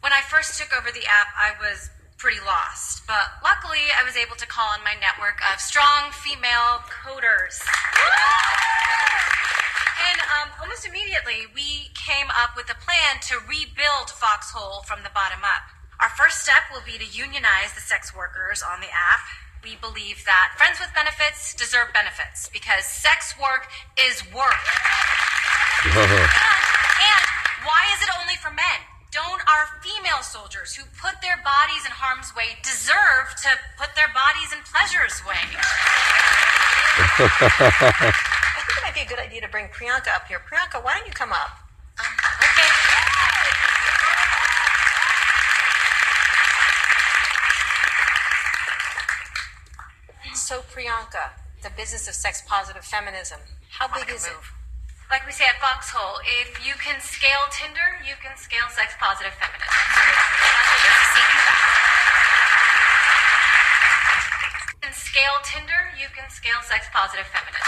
when 0.00 0.12
I 0.12 0.20
first 0.20 0.58
took 0.58 0.70
over 0.76 0.90
the 0.92 1.06
app, 1.06 1.30
I 1.34 1.54
was 1.58 1.90
pretty 2.18 2.38
lost. 2.44 3.06
But 3.06 3.38
luckily, 3.42 3.90
I 3.94 4.02
was 4.04 4.16
able 4.16 4.36
to 4.36 4.46
call 4.46 4.68
on 4.74 4.82
my 4.82 4.94
network 4.98 5.38
of 5.52 5.60
strong 5.60 6.10
female 6.10 6.82
coders. 6.90 7.62
And 10.10 10.18
um, 10.34 10.50
almost 10.60 10.86
immediately, 10.86 11.46
we 11.54 11.90
came 11.94 12.26
up 12.34 12.54
with 12.54 12.70
a 12.70 12.78
plan 12.78 13.22
to 13.30 13.38
rebuild 13.46 14.10
Foxhole 14.10 14.82
from 14.86 15.02
the 15.02 15.10
bottom 15.14 15.40
up. 15.42 15.75
Our 16.00 16.12
first 16.12 16.44
step 16.44 16.68
will 16.72 16.84
be 16.84 16.98
to 17.00 17.08
unionize 17.08 17.72
the 17.74 17.80
sex 17.80 18.14
workers 18.14 18.62
on 18.62 18.80
the 18.80 18.92
app. 18.92 19.24
We 19.64 19.80
believe 19.80 20.24
that 20.28 20.52
friends 20.60 20.78
with 20.78 20.92
benefits 20.92 21.54
deserve 21.54 21.88
benefits 21.96 22.48
because 22.52 22.84
sex 22.84 23.34
work 23.40 23.68
is 23.96 24.22
work. 24.32 24.60
And 26.96 27.24
why 27.68 27.84
is 27.92 28.00
it 28.02 28.08
only 28.18 28.36
for 28.40 28.48
men? 28.50 28.80
Don't 29.12 29.40
our 29.44 29.68
female 29.84 30.22
soldiers 30.22 30.74
who 30.74 30.82
put 30.98 31.20
their 31.20 31.36
bodies 31.44 31.84
in 31.84 31.92
harm's 31.92 32.34
way 32.34 32.56
deserve 32.64 33.36
to 33.44 33.50
put 33.76 33.94
their 33.94 34.08
bodies 34.16 34.50
in 34.52 34.60
pleasure's 34.64 35.20
way? 35.28 35.44
I 36.96 38.60
think 38.64 38.76
it 38.76 38.82
might 38.82 38.96
be 38.96 39.04
a 39.04 39.08
good 39.08 39.20
idea 39.20 39.40
to 39.44 39.48
bring 39.48 39.68
Priyanka 39.68 40.08
up 40.16 40.26
here. 40.26 40.40
Priyanka, 40.40 40.82
why 40.82 40.96
don't 40.96 41.06
you 41.06 41.12
come 41.12 41.32
up? 41.32 41.60
Um, 42.00 42.12
okay. 42.40 43.65
So 50.36 50.60
Priyanka, 50.60 51.32
the 51.62 51.70
business 51.80 52.06
of 52.08 52.14
sex 52.14 52.44
positive 52.46 52.84
feminism, 52.84 53.40
how 53.72 53.88
big 53.88 54.12
is 54.12 54.28
move. 54.28 54.36
it? 54.36 55.08
Like 55.10 55.24
we 55.24 55.32
say 55.32 55.48
at 55.48 55.56
Foxhole, 55.64 56.20
if 56.44 56.60
you 56.60 56.74
can 56.76 57.00
scale 57.00 57.48
Tinder, 57.48 58.04
you 58.04 58.20
can 58.20 58.36
scale 58.36 58.68
sex 58.68 58.92
positive 59.00 59.32
feminism. 59.32 59.64
you 64.76 64.84
can 64.84 64.92
scale 64.92 65.40
Tinder, 65.40 65.88
you 65.96 66.12
can 66.12 66.28
scale 66.28 66.60
sex 66.68 66.84
positive 66.92 67.24
feminism. 67.32 67.64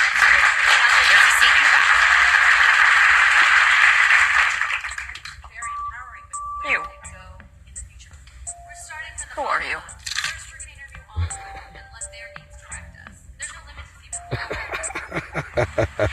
You. 6.68 6.84
Who 9.34 9.42
are 9.48 9.62
you? 9.64 9.80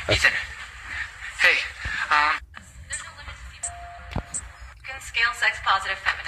Ethan. 0.10 0.32
Hey, 1.42 1.58
um, 2.12 2.40
Can 4.88 5.02
scale 5.02 5.34
sex 5.34 5.60
positive 5.66 5.98
feminism. 5.98 6.25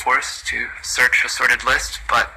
Used 0.00 0.04
brute 0.04 0.16
force 0.16 0.42
to 0.46 0.66
search 0.82 1.24
a 1.24 1.28
sorted 1.28 1.64
list, 1.64 2.00
but 2.08 2.30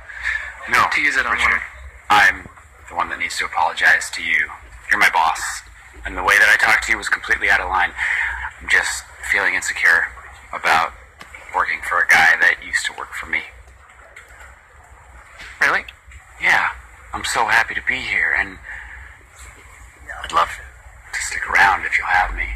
No, 0.70 0.86
to 0.94 1.02
use 1.02 1.18
it 1.18 1.26
on 1.26 1.34
Richard, 1.34 1.52
one. 1.52 1.62
I'm 2.10 2.48
the 2.90 2.96
one 2.96 3.10
that 3.10 3.20
needs 3.20 3.38
to 3.38 3.46
apologize 3.46 4.10
to 4.12 4.24
you. 4.24 4.50
You're 4.90 5.00
my 5.00 5.10
boss, 5.10 5.42
and 6.06 6.16
the 6.16 6.24
way 6.24 6.38
that 6.40 6.48
I 6.48 6.56
talked 6.56 6.86
to 6.86 6.92
you 6.92 6.98
was 6.98 7.10
completely 7.10 7.50
out 7.50 7.60
of 7.60 7.68
line. 7.68 7.92
I'm 8.62 8.70
just 8.70 9.04
feeling 9.32 9.56
insecure 9.56 10.08
about 10.54 10.94
working 11.54 11.80
for 11.88 12.00
a 12.00 12.08
guy 12.08 12.36
that 12.40 12.64
used 12.66 12.86
to 12.86 12.94
work 12.98 13.14
for 13.14 13.26
me. 13.28 13.42
Really? 15.60 15.84
Yeah, 16.42 16.70
I'm 17.14 17.26
so 17.26 17.46
happy 17.48 17.76
to 17.76 17.84
be 17.88 18.00
here, 18.00 18.34
and 18.38 18.58
I'd 20.24 20.32
love 20.32 20.50
to 20.50 21.22
stick 21.22 21.50
around 21.50 21.86
if 21.86 21.98
you'll 21.98 22.08
have 22.08 22.36
me. 22.36 22.48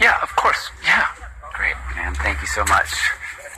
Yeah, 0.00 0.18
of 0.22 0.34
course. 0.36 0.70
Yeah. 0.84 1.06
Great, 1.54 1.74
man. 1.96 2.14
Thank 2.14 2.40
you 2.40 2.46
so 2.46 2.64
much. 2.64 3.10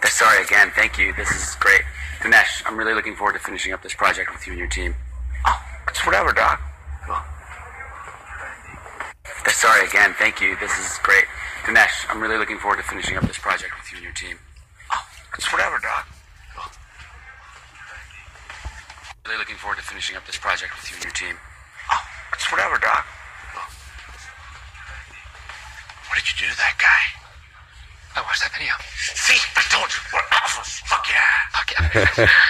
Sorry 0.09 0.45
again. 0.45 0.71
Thank 0.77 0.99
you. 0.99 1.15
This 1.15 1.31
is 1.31 1.57
great. 1.61 1.81
Dinesh, 2.21 2.63
I'm 2.67 2.77
really 2.77 2.93
looking 2.93 3.17
forward 3.17 3.33
to 3.33 3.39
finishing 3.39 3.73
up 3.73 3.83
this 3.83 3.95
project 3.95 4.31
with 4.33 4.47
you 4.47 4.53
and 4.53 4.59
your 4.59 4.69
team. 4.69 4.95
Oh, 5.47 5.63
it's 5.89 6.05
whatever, 6.05 6.33
Doc. 6.33 6.61
Cool. 7.07 7.17
Sorry 9.49 9.87
again. 9.87 10.15
Thank 10.19 10.43
you. 10.43 10.57
This 10.61 10.77
is 10.79 10.99
great. 11.03 11.25
Dinesh, 11.65 12.05
I'm 12.11 12.21
really 12.21 12.37
looking 12.37 12.59
forward 12.59 12.77
to 12.77 12.83
finishing 12.83 13.17
up 13.17 13.25
this 13.27 13.39
project 13.39 13.73
with 13.79 13.91
you 13.93 13.97
and 13.97 14.05
your 14.05 14.13
team. 14.13 14.37
Oh, 14.93 15.03
it's 15.37 15.51
whatever, 15.51 15.79
Doc. 15.79 16.07
Really 19.27 19.39
looking 19.39 19.57
forward 19.57 19.79
to 19.79 19.85
finishing 19.85 20.17
up 20.17 20.27
this 20.27 20.37
project 20.37 20.73
with 20.77 20.91
you 20.91 20.97
and 20.97 21.05
your 21.05 21.13
team. 21.13 21.37
Oh, 21.93 22.03
it's 22.35 22.51
whatever, 22.53 22.77
Doc. 22.79 23.07
What 26.09 26.19
did 26.19 26.29
you 26.29 26.47
do 26.47 26.53
to 26.53 26.57
that 26.59 26.77
guy? 26.79 27.20
I 28.41 28.47
watched 28.47 28.53
that 28.53 28.59
video. 28.59 28.73
See, 29.15 29.39
I 29.57 29.63
told 29.69 29.91
you, 29.93 30.01
we're 30.13 30.21
alphas. 30.33 30.81
Fuck 30.89 31.07
yeah. 31.11 31.25
Fuck 31.53 32.17
yeah. 32.17 32.31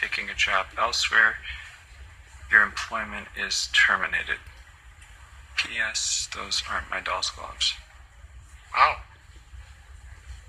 taking 0.00 0.28
a 0.28 0.34
job 0.34 0.66
elsewhere. 0.78 1.36
Your 2.50 2.62
employment 2.62 3.28
is 3.36 3.68
terminated. 3.72 4.38
P.S. 5.56 6.28
Those 6.34 6.62
aren't 6.70 6.90
my 6.90 7.00
doll's 7.00 7.30
gloves. 7.30 7.74
Oh. 8.76 8.96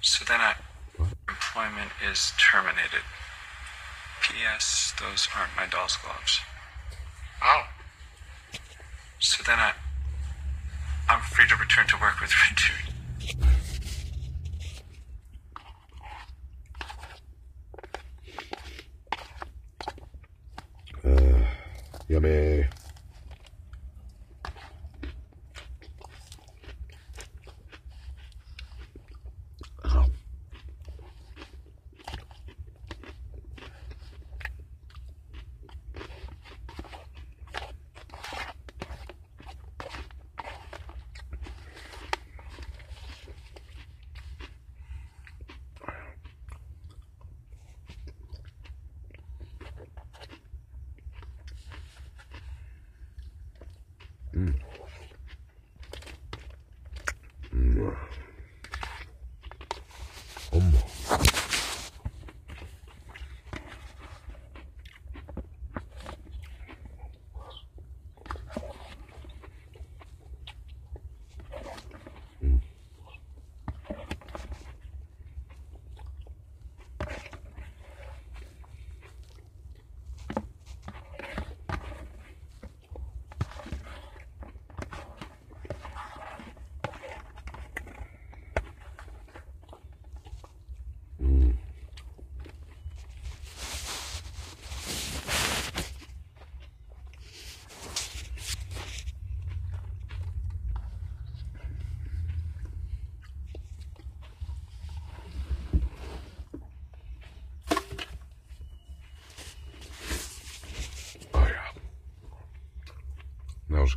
So 0.02 0.26
then 0.26 0.41
I. 0.41 0.56
Employment 1.30 1.91
is 2.10 2.34
terminated. 2.38 3.06
P.S. 4.22 4.94
Those 4.99 5.28
aren't 5.36 5.56
my 5.56 5.65
doll's 5.65 5.98
gloves. 5.98 6.40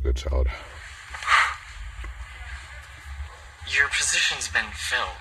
Good 0.01 0.17
salad. 0.17 0.47
Your 3.69 3.87
position's 3.89 4.47
been 4.47 4.71
filled. 4.73 5.20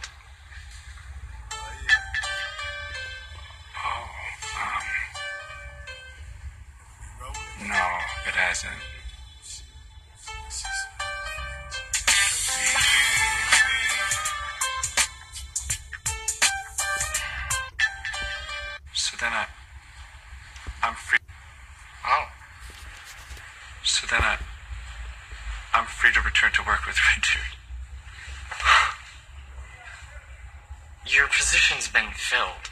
filled. 32.31 32.70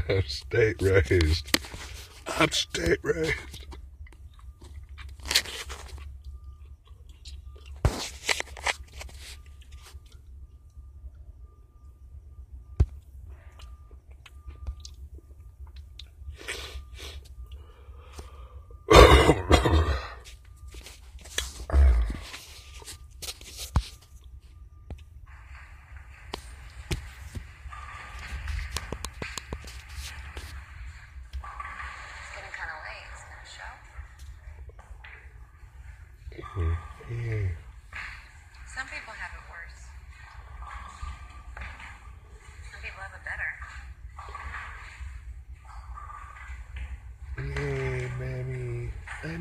I'm 0.09 0.23
state 0.27 0.81
raised. 0.81 1.59
I'm 2.39 2.49
state 2.49 2.97
raised. 3.03 3.58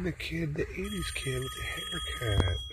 the 0.08 0.12
kid, 0.12 0.54
the 0.54 0.64
80s 0.64 1.14
kid 1.14 1.42
with 1.42 1.54
the 1.54 1.62
haircut. 1.62 2.67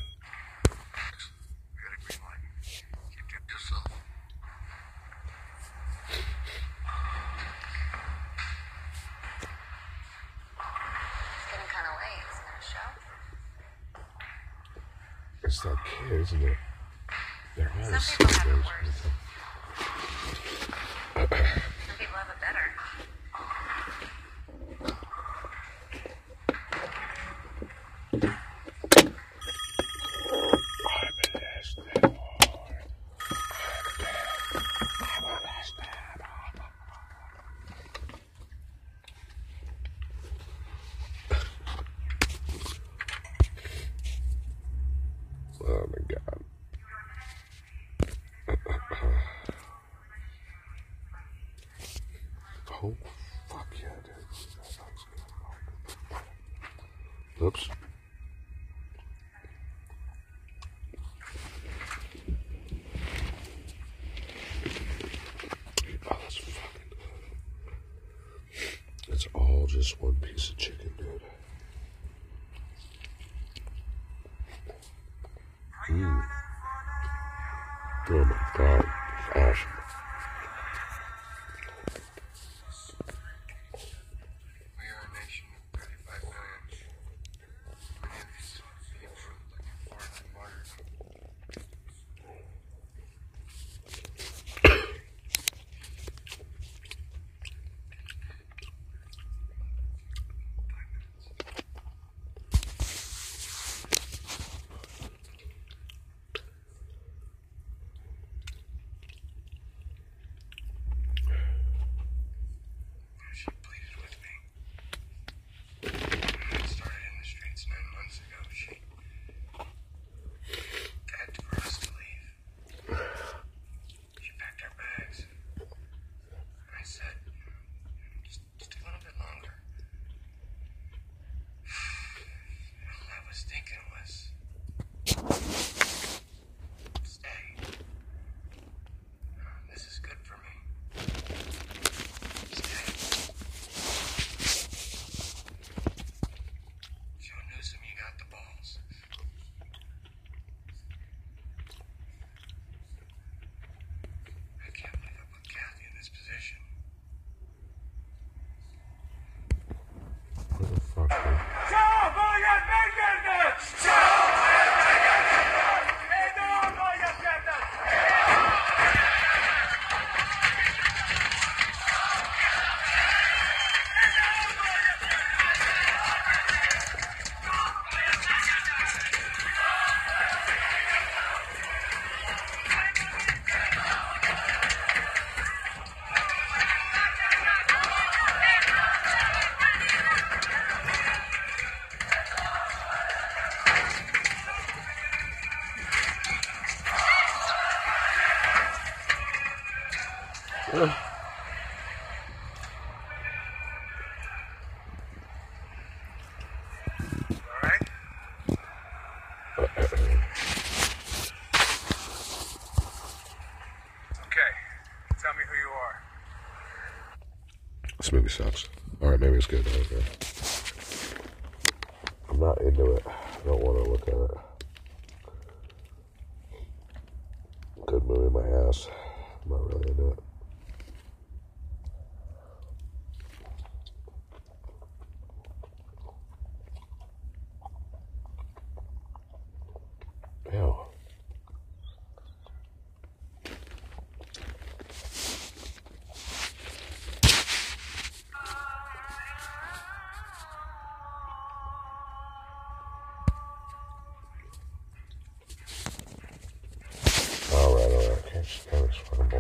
would 70.06 70.22
be 70.22 70.35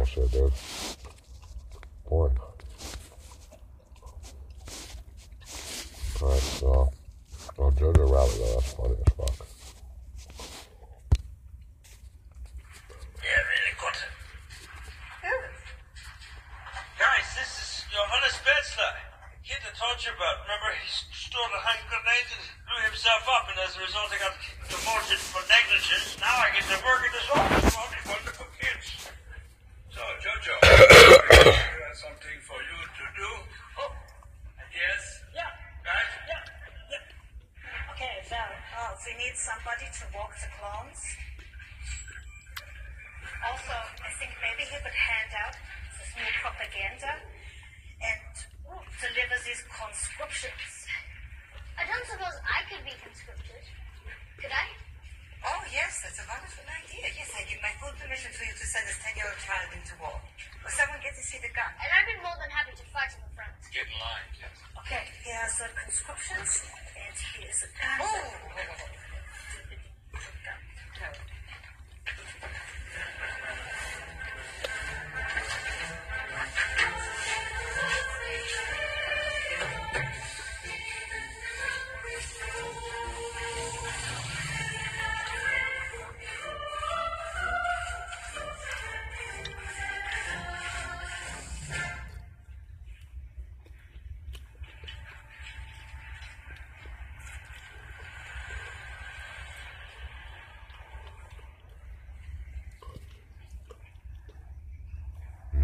also, 0.05 0.27
dude. 0.27 0.53
Boy. 2.07 2.44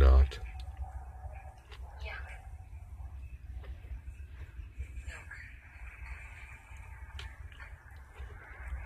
not. 0.02 0.40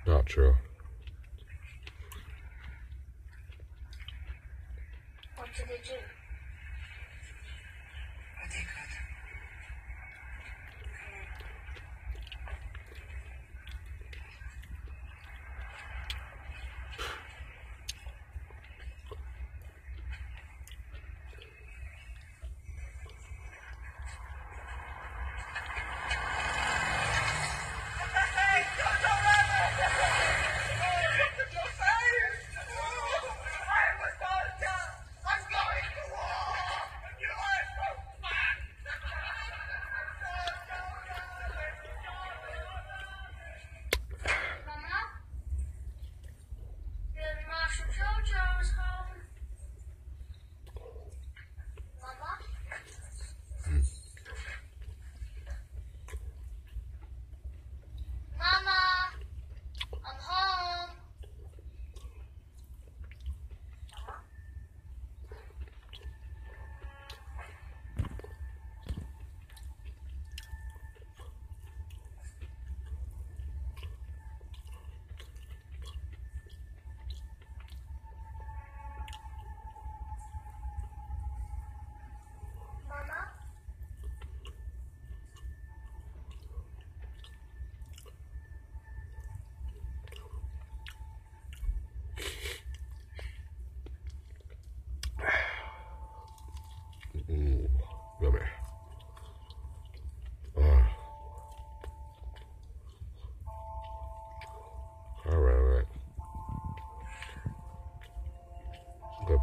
Not 0.05 0.25
true. 0.25 0.53
What 5.37 5.47
did 5.55 5.65
they 5.67 5.81
do? 5.83 6.14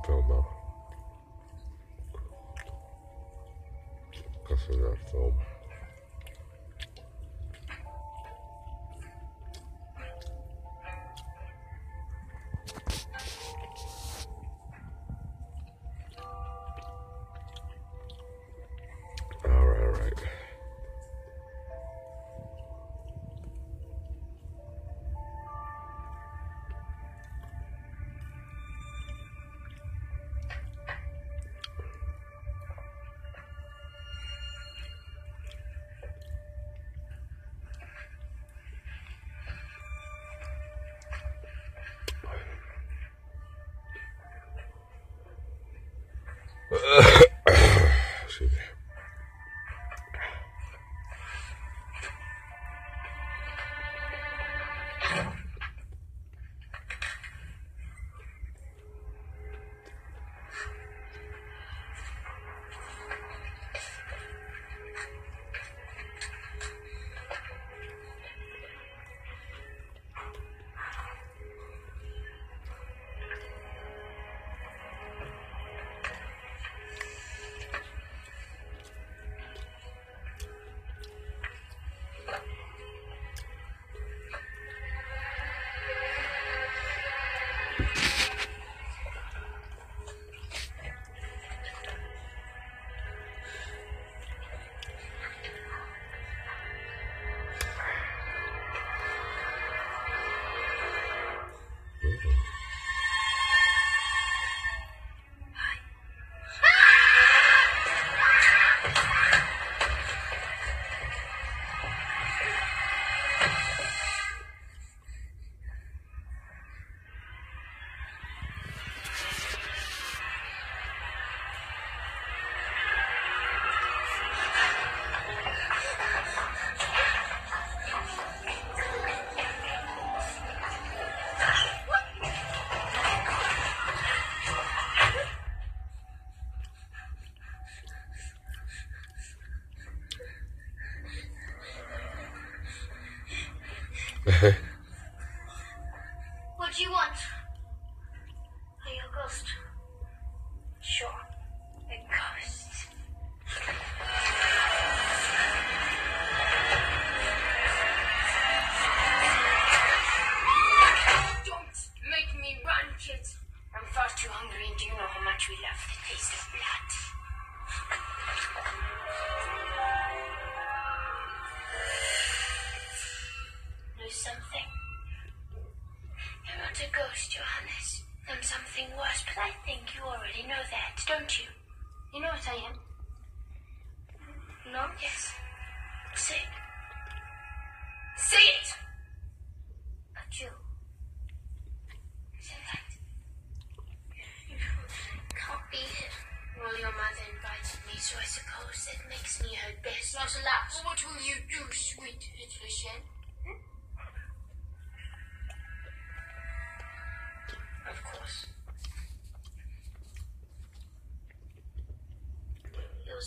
promo. 0.03 0.45
That's 4.49 4.69
another 4.69 4.99
film. 5.11 5.52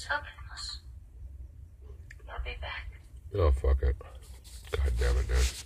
Helping 0.06 0.28
us. 0.54 0.80
I'll 2.30 2.44
be 2.44 2.52
back. 2.62 2.90
Oh, 3.36 3.52
fuck 3.52 3.82
it. 3.84 3.96
God 4.72 4.92
damn 5.00 5.18
it, 5.18 5.28
dude. 5.28 5.64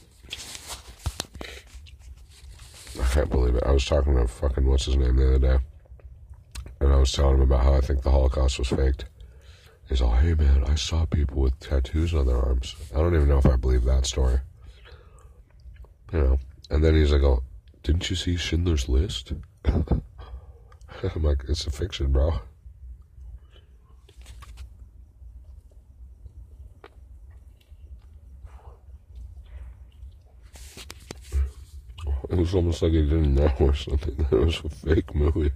I 2.99 3.05
can't 3.13 3.29
believe 3.29 3.55
it. 3.55 3.63
I 3.65 3.71
was 3.71 3.85
talking 3.85 4.15
to 4.15 4.27
fucking 4.27 4.65
what's 4.65 4.85
his 4.85 4.97
name 4.97 5.15
the 5.15 5.35
other 5.35 5.39
day, 5.39 5.57
and 6.79 6.91
I 6.91 6.97
was 6.97 7.11
telling 7.11 7.35
him 7.35 7.41
about 7.41 7.63
how 7.63 7.73
I 7.73 7.81
think 7.81 8.01
the 8.01 8.11
Holocaust 8.11 8.59
was 8.59 8.67
faked. 8.69 9.05
He's 9.87 10.01
all, 10.01 10.15
"Hey 10.15 10.33
man, 10.33 10.63
I 10.65 10.75
saw 10.75 11.05
people 11.05 11.41
with 11.41 11.59
tattoos 11.59 12.13
on 12.13 12.27
their 12.27 12.37
arms. 12.37 12.75
I 12.93 12.97
don't 12.97 13.15
even 13.15 13.27
know 13.27 13.37
if 13.37 13.45
I 13.45 13.55
believe 13.55 13.83
that 13.85 14.05
story." 14.05 14.39
You 16.11 16.19
know, 16.19 16.39
and 16.69 16.83
then 16.83 16.95
he's 16.95 17.11
like, 17.11 17.23
"Oh, 17.23 17.43
didn't 17.83 18.09
you 18.09 18.15
see 18.15 18.35
Schindler's 18.35 18.89
List?" 18.89 19.33
I'm 19.65 20.03
like, 21.15 21.43
"It's 21.47 21.67
a 21.67 21.71
fiction, 21.71 22.11
bro." 22.11 22.39
It 32.29 32.37
was 32.49 32.55
almost 32.55 32.81
like 32.81 32.93
he 32.93 33.03
didn't 33.03 33.35
know 33.35 33.51
or 33.59 33.75
something. 33.75 34.15
That 34.29 34.39
was 34.45 34.61
a 34.65 34.69
fake 34.69 35.13
movie. 35.13 35.51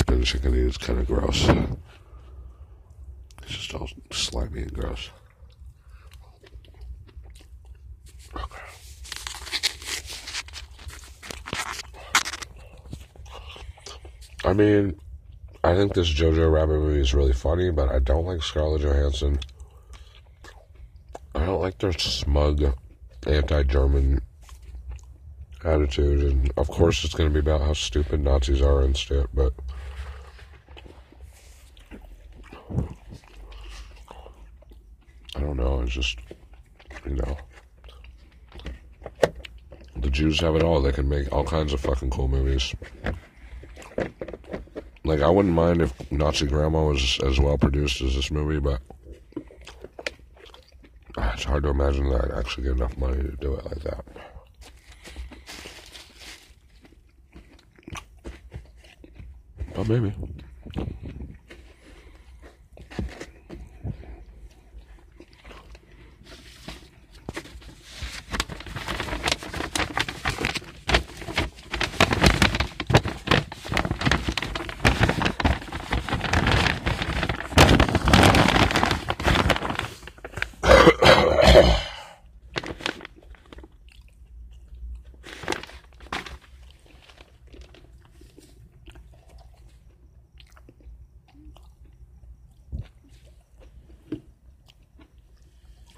Spinach 0.00 0.34
eat. 0.34 0.44
It's 0.44 0.78
kind 0.78 0.98
of 0.98 1.06
gross. 1.06 1.48
It's 3.42 3.52
just 3.52 3.74
all 3.74 3.88
slimy 4.10 4.62
and 4.62 4.72
gross. 4.72 5.10
I 14.42 14.54
mean, 14.54 14.98
I 15.62 15.74
think 15.74 15.92
this 15.92 16.12
Jojo 16.12 16.50
Rabbit 16.50 16.80
movie 16.80 17.00
is 17.00 17.12
really 17.12 17.34
funny, 17.34 17.70
but 17.70 17.90
I 17.90 17.98
don't 17.98 18.24
like 18.24 18.42
Scarlett 18.42 18.80
Johansson. 18.80 19.38
I 21.34 21.44
don't 21.44 21.60
like 21.60 21.78
their 21.78 21.92
smug, 21.92 22.74
anti-German 23.26 24.22
attitude, 25.62 26.20
and 26.20 26.52
of 26.56 26.68
course 26.68 27.04
it's 27.04 27.14
going 27.14 27.28
to 27.28 27.34
be 27.34 27.40
about 27.40 27.60
how 27.60 27.74
stupid 27.74 28.24
Nazis 28.24 28.62
are 28.62 28.80
and 28.80 28.96
shit. 28.96 29.26
But 29.34 29.52
It's 35.90 35.96
just 35.96 36.18
you 37.04 37.16
know, 37.16 37.36
the 39.96 40.08
Jews 40.08 40.38
have 40.38 40.54
it 40.54 40.62
all. 40.62 40.80
They 40.80 40.92
can 40.92 41.08
make 41.08 41.32
all 41.32 41.42
kinds 41.42 41.72
of 41.72 41.80
fucking 41.80 42.10
cool 42.10 42.28
movies. 42.28 42.72
Like 45.02 45.20
I 45.20 45.28
wouldn't 45.28 45.52
mind 45.52 45.82
if 45.82 46.12
Nazi 46.12 46.46
Grandma 46.46 46.84
was 46.84 47.18
as 47.24 47.40
well 47.40 47.58
produced 47.58 48.02
as 48.02 48.14
this 48.14 48.30
movie, 48.30 48.60
but 48.60 48.80
ah, 51.16 51.32
it's 51.34 51.42
hard 51.42 51.64
to 51.64 51.70
imagine 51.70 52.08
that 52.10 52.24
I'd 52.24 52.38
actually 52.38 52.68
get 52.68 52.76
enough 52.76 52.96
money 52.96 53.24
to 53.24 53.36
do 53.40 53.54
it 53.54 53.64
like 53.64 53.82
that. 53.82 54.04
But 59.74 59.88
maybe. 59.88 60.14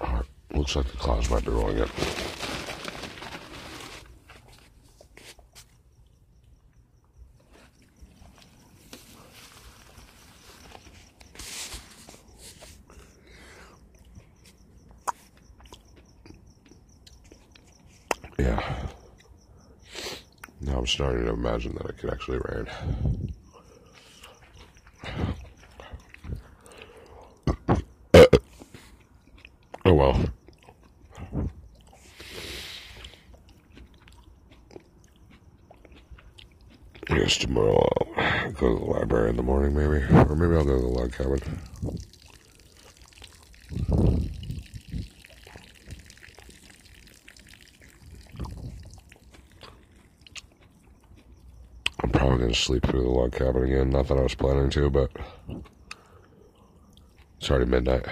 Alright, 0.01 0.25
looks 0.75 0.87
like 0.87 0.91
the 0.93 1.03
clouds 1.03 1.29
might 1.29 1.45
be 1.45 1.51
rolling 1.51 1.77
in. 1.77 1.89
Yeah. 18.39 18.87
Now 20.61 20.79
I'm 20.79 20.87
starting 20.87 21.25
to 21.25 21.33
imagine 21.33 21.75
that 21.75 21.85
it 21.89 21.97
could 21.97 22.11
actually 22.11 22.39
rain. 22.39 22.67
Oh 29.85 29.93
well. 29.93 30.25
Tomorrow 37.39 37.87
I'll 38.15 38.51
go 38.51 38.73
to 38.73 38.79
the 38.79 38.85
library 38.85 39.29
in 39.29 39.35
the 39.35 39.43
morning, 39.43 39.75
maybe. 39.75 40.05
Or 40.13 40.35
maybe 40.35 40.55
I'll 40.55 40.63
go 40.63 40.75
to 40.75 40.81
the 40.81 40.87
log 40.87 41.11
cabin. 41.11 41.39
I'm 52.01 52.09
probably 52.11 52.37
going 52.37 52.51
to 52.51 52.55
sleep 52.55 52.85
through 52.85 53.03
the 53.03 53.09
log 53.09 53.33
cabin 53.33 53.63
again. 53.63 53.89
Not 53.89 54.07
that 54.07 54.17
I 54.17 54.21
was 54.21 54.35
planning 54.35 54.69
to, 54.71 54.89
but 54.89 55.11
it's 57.37 57.49
already 57.49 57.65
midnight. 57.65 58.05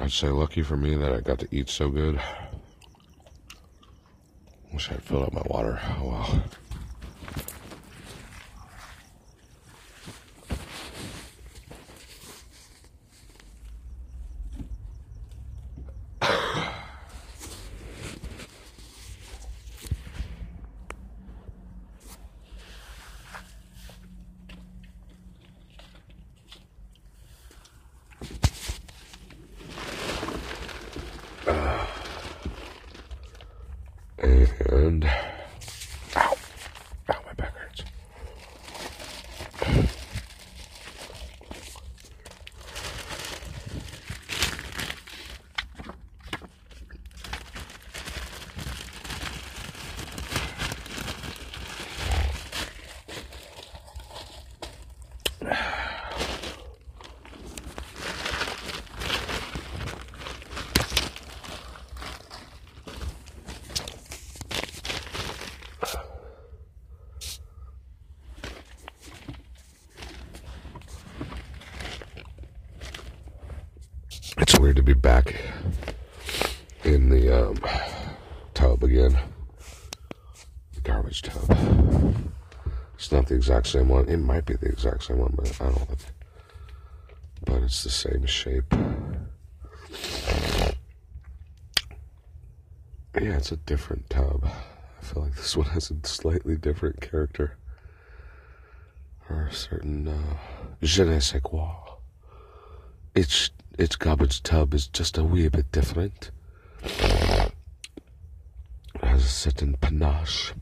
I'd 0.00 0.12
say 0.12 0.28
lucky 0.28 0.62
for 0.62 0.76
me 0.76 0.94
that 0.94 1.12
I 1.12 1.20
got 1.20 1.38
to 1.40 1.48
eat 1.50 1.68
so 1.68 1.90
good. 1.90 2.20
Filled 5.16 5.28
up 5.28 5.32
my 5.32 5.42
water. 5.46 5.80
Oh 5.98 6.08
well. 6.08 6.42
And 34.68 35.04
ow, 36.16 36.36
ow, 37.08 37.20
my 37.26 37.32
back 37.34 37.54
hurts. 37.56 37.84
It's 74.38 74.58
weird 74.60 74.76
to 74.76 74.82
be 74.82 74.92
back 74.92 75.34
in 76.84 77.08
the 77.08 77.48
um, 77.48 77.56
tub 78.54 78.84
again. 78.84 79.18
The 80.74 80.80
garbage 80.82 81.22
tub. 81.22 81.50
It's 82.94 83.10
not 83.10 83.26
the 83.26 83.34
exact 83.66 83.84
same 83.84 83.88
one. 83.88 84.08
It 84.08 84.18
might 84.18 84.46
be 84.46 84.54
the 84.54 84.66
exact 84.66 85.02
same 85.04 85.18
one, 85.18 85.34
but 85.36 85.60
I 85.60 85.64
don't 85.64 85.88
think. 85.88 86.12
But 87.44 87.62
it's 87.64 87.82
the 87.82 87.90
same 87.90 88.24
shape. 88.26 88.72
Yeah, 93.14 93.36
it's 93.36 93.50
a 93.52 93.56
different 93.56 94.08
tub. 94.08 94.44
I 94.44 95.04
feel 95.04 95.22
like 95.24 95.34
this 95.34 95.56
one 95.56 95.66
has 95.70 95.90
a 95.90 95.96
slightly 96.06 96.56
different 96.56 97.00
character. 97.00 97.56
Or 99.28 99.46
a 99.46 99.52
certain 99.52 100.06
uh, 100.06 100.36
je 100.82 101.04
ne 101.04 101.18
sais 101.18 101.40
quoi. 101.42 101.98
Its 103.14 103.50
its 103.78 103.96
garbage 103.96 104.42
tub 104.42 104.74
is 104.74 104.86
just 104.86 105.18
a 105.18 105.24
wee 105.24 105.48
bit 105.48 105.72
different. 105.72 106.30
It 106.84 107.52
has 109.02 109.24
a 109.24 109.28
certain 109.28 109.76
panache. 109.80 110.52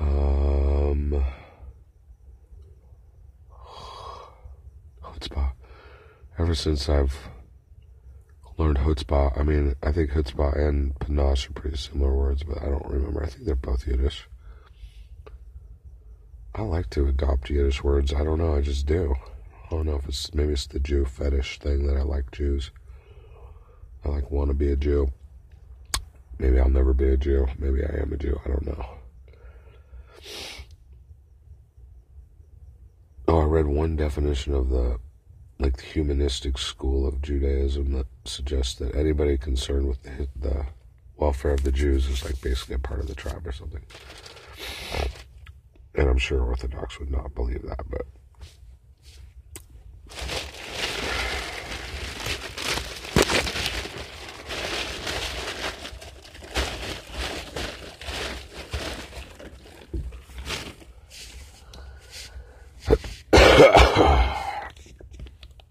Um, 0.00 1.24
chutzpah. 5.02 5.52
Ever 6.38 6.47
since 6.58 6.88
I've 6.88 7.16
learned 8.56 8.78
chutzpah, 8.78 9.38
I 9.38 9.44
mean, 9.44 9.76
I 9.82 9.92
think 9.92 10.10
chutzpah 10.10 10.58
and 10.58 10.98
panache 10.98 11.48
are 11.48 11.52
pretty 11.52 11.76
similar 11.76 12.12
words, 12.12 12.42
but 12.42 12.60
I 12.60 12.66
don't 12.66 12.84
remember. 12.84 13.22
I 13.22 13.28
think 13.28 13.44
they're 13.44 13.54
both 13.54 13.86
Yiddish. 13.86 14.28
I 16.54 16.62
like 16.62 16.90
to 16.90 17.06
adopt 17.06 17.50
Yiddish 17.50 17.84
words. 17.84 18.12
I 18.12 18.24
don't 18.24 18.38
know. 18.38 18.56
I 18.56 18.60
just 18.60 18.86
do. 18.86 19.14
I 19.64 19.70
don't 19.70 19.86
know 19.86 19.96
if 19.96 20.08
it's 20.08 20.34
maybe 20.34 20.52
it's 20.52 20.66
the 20.66 20.80
Jew 20.80 21.04
fetish 21.04 21.60
thing 21.60 21.86
that 21.86 21.96
I 21.96 22.02
like 22.02 22.32
Jews. 22.32 22.72
I 24.04 24.08
like 24.08 24.30
want 24.30 24.48
to 24.48 24.54
be 24.54 24.72
a 24.72 24.76
Jew. 24.76 25.12
Maybe 26.38 26.58
I'll 26.58 26.68
never 26.68 26.92
be 26.92 27.10
a 27.10 27.16
Jew. 27.16 27.46
Maybe 27.58 27.84
I 27.84 28.00
am 28.00 28.12
a 28.12 28.16
Jew. 28.16 28.40
I 28.44 28.48
don't 28.48 28.66
know. 28.66 28.86
Oh, 33.28 33.40
I 33.40 33.44
read 33.44 33.66
one 33.66 33.94
definition 33.94 34.54
of 34.54 34.70
the 34.70 34.98
the 34.98 34.98
humanistic 35.80 36.58
school 36.58 37.06
of 37.06 37.22
Judaism 37.22 37.92
that 37.92 38.06
suggests 38.24 38.74
that 38.76 38.94
anybody 38.94 39.36
concerned 39.36 39.88
with 39.88 40.02
the, 40.02 40.28
the 40.36 40.66
welfare 41.16 41.52
of 41.52 41.64
the 41.64 41.72
Jews 41.72 42.08
is 42.08 42.24
like 42.24 42.40
basically 42.40 42.76
a 42.76 42.78
part 42.78 43.00
of 43.00 43.06
the 43.06 43.14
tribe 43.14 43.46
or 43.46 43.52
something. 43.52 43.82
And 45.94 46.08
I'm 46.08 46.18
sure 46.18 46.42
Orthodox 46.42 46.98
would 47.00 47.10
not 47.10 47.34
believe 47.34 47.62
that, 47.62 47.84
but 47.90 48.06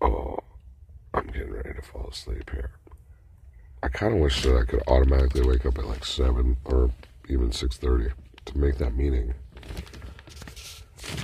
oh, 0.01 0.39
I'm 1.13 1.27
getting 1.27 1.51
ready 1.51 1.73
to 1.73 1.81
fall 1.81 2.09
asleep 2.11 2.49
here. 2.51 2.71
I 3.81 3.87
kind 3.89 4.13
of 4.13 4.19
wish 4.19 4.43
that 4.43 4.56
I 4.56 4.56
could 4.67 4.83
automatically 4.87 5.41
wake 5.41 5.65
up 5.65 5.77
at 5.77 5.85
like 5.85 6.05
seven 6.05 6.57
or 6.65 6.91
even 7.29 7.51
six 7.51 7.77
thirty 7.77 8.09
to 8.45 8.57
make 8.57 8.77
that 8.77 8.95
meeting. 8.95 9.33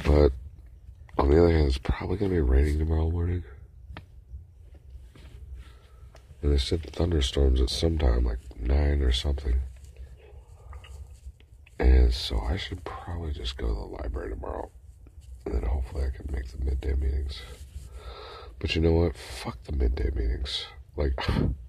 But 0.06 0.32
on 1.18 1.30
the 1.30 1.40
other 1.40 1.52
hand, 1.52 1.68
it's 1.68 1.78
probably 1.78 2.18
going 2.18 2.32
to 2.32 2.36
be 2.36 2.42
raining 2.42 2.80
tomorrow 2.80 3.10
morning. 3.10 3.44
And 6.42 6.52
they 6.52 6.58
said 6.58 6.84
thunderstorms 6.92 7.62
at 7.62 7.70
some 7.70 7.98
time, 7.98 8.26
like 8.26 8.40
nine 8.60 9.02
or 9.02 9.12
something. 9.12 9.56
And 11.80 12.14
so 12.14 12.40
I 12.40 12.58
should 12.58 12.84
probably 12.84 13.32
just 13.32 13.58
go 13.58 13.68
to 13.68 13.74
the 13.74 13.80
library 13.80 14.32
tomorrow. 14.32 14.70
And 15.46 15.56
then 15.56 15.64
hopefully 15.64 16.06
I 16.06 16.16
can 16.16 16.34
make 16.34 16.48
the 16.48 16.64
midday 16.64 16.96
meetings. 16.96 17.42
But 18.60 18.76
you 18.76 18.82
know 18.82 18.94
what? 18.94 19.16
Fuck 19.16 19.62
the 19.64 19.74
midday 19.74 20.10
meetings. 20.16 20.66
Like, 20.96 21.14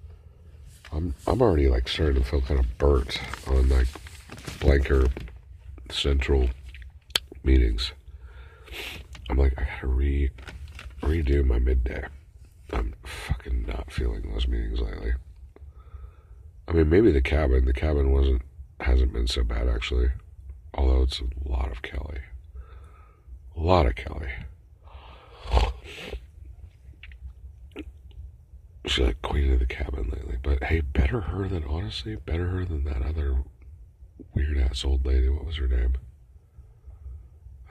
I'm 0.93 1.15
I'm 1.27 1.43
already 1.43 1.69
like 1.69 1.89
starting 1.89 2.23
to 2.23 2.29
feel 2.29 2.41
kind 2.41 2.61
of 2.61 2.79
burnt 2.79 3.21
on 3.49 3.69
like 3.69 3.89
blanker 4.61 5.07
central 5.91 6.51
meetings. 7.43 7.93
I'm 9.29 9.39
like, 9.39 9.55
I 9.59 9.65
gotta 9.65 9.87
re 9.87 10.31
redo 11.03 11.45
my 11.45 11.59
midday. 11.59 12.05
I'm 12.73 12.95
fucking 13.05 13.67
not 13.67 13.93
feeling 13.93 14.31
those 14.33 14.49
meetings 14.49 14.81
lately. 14.81 15.13
I 16.67 16.73
mean, 16.73 16.89
maybe 16.89 17.13
the 17.13 17.21
cabin. 17.21 17.65
The 17.65 17.73
cabin 17.73 18.11
wasn't 18.13 18.43
hasn't 18.81 19.13
been 19.13 19.27
so 19.27 19.45
bad 19.45 19.69
actually, 19.69 20.09
although 20.75 21.03
it's 21.03 21.21
a 21.21 21.49
lot 21.49 21.71
of 21.71 21.83
Kelly. 21.83 22.21
A 23.57 23.61
lot 23.61 23.87
of 23.87 23.95
Kelly. 23.95 24.31
She's 28.87 29.07
like 29.07 29.23
queen 29.23 29.53
of 29.53 29.61
the 29.61 29.67
cabin 29.67 30.11
lately, 30.13 30.37
but 30.43 30.63
hey, 30.65 30.81
better 30.81 31.21
her 31.21 31.49
than 31.49 31.65
honestly, 31.65 32.17
better 32.17 32.49
her 32.49 32.65
than 32.65 32.85
that 32.85 33.03
other 33.03 33.43
weird 34.35 34.59
ass 34.59 34.85
old 34.85 35.07
lady. 35.07 35.29
What 35.29 35.47
was 35.47 35.57
her 35.57 35.69
name? 35.69 35.95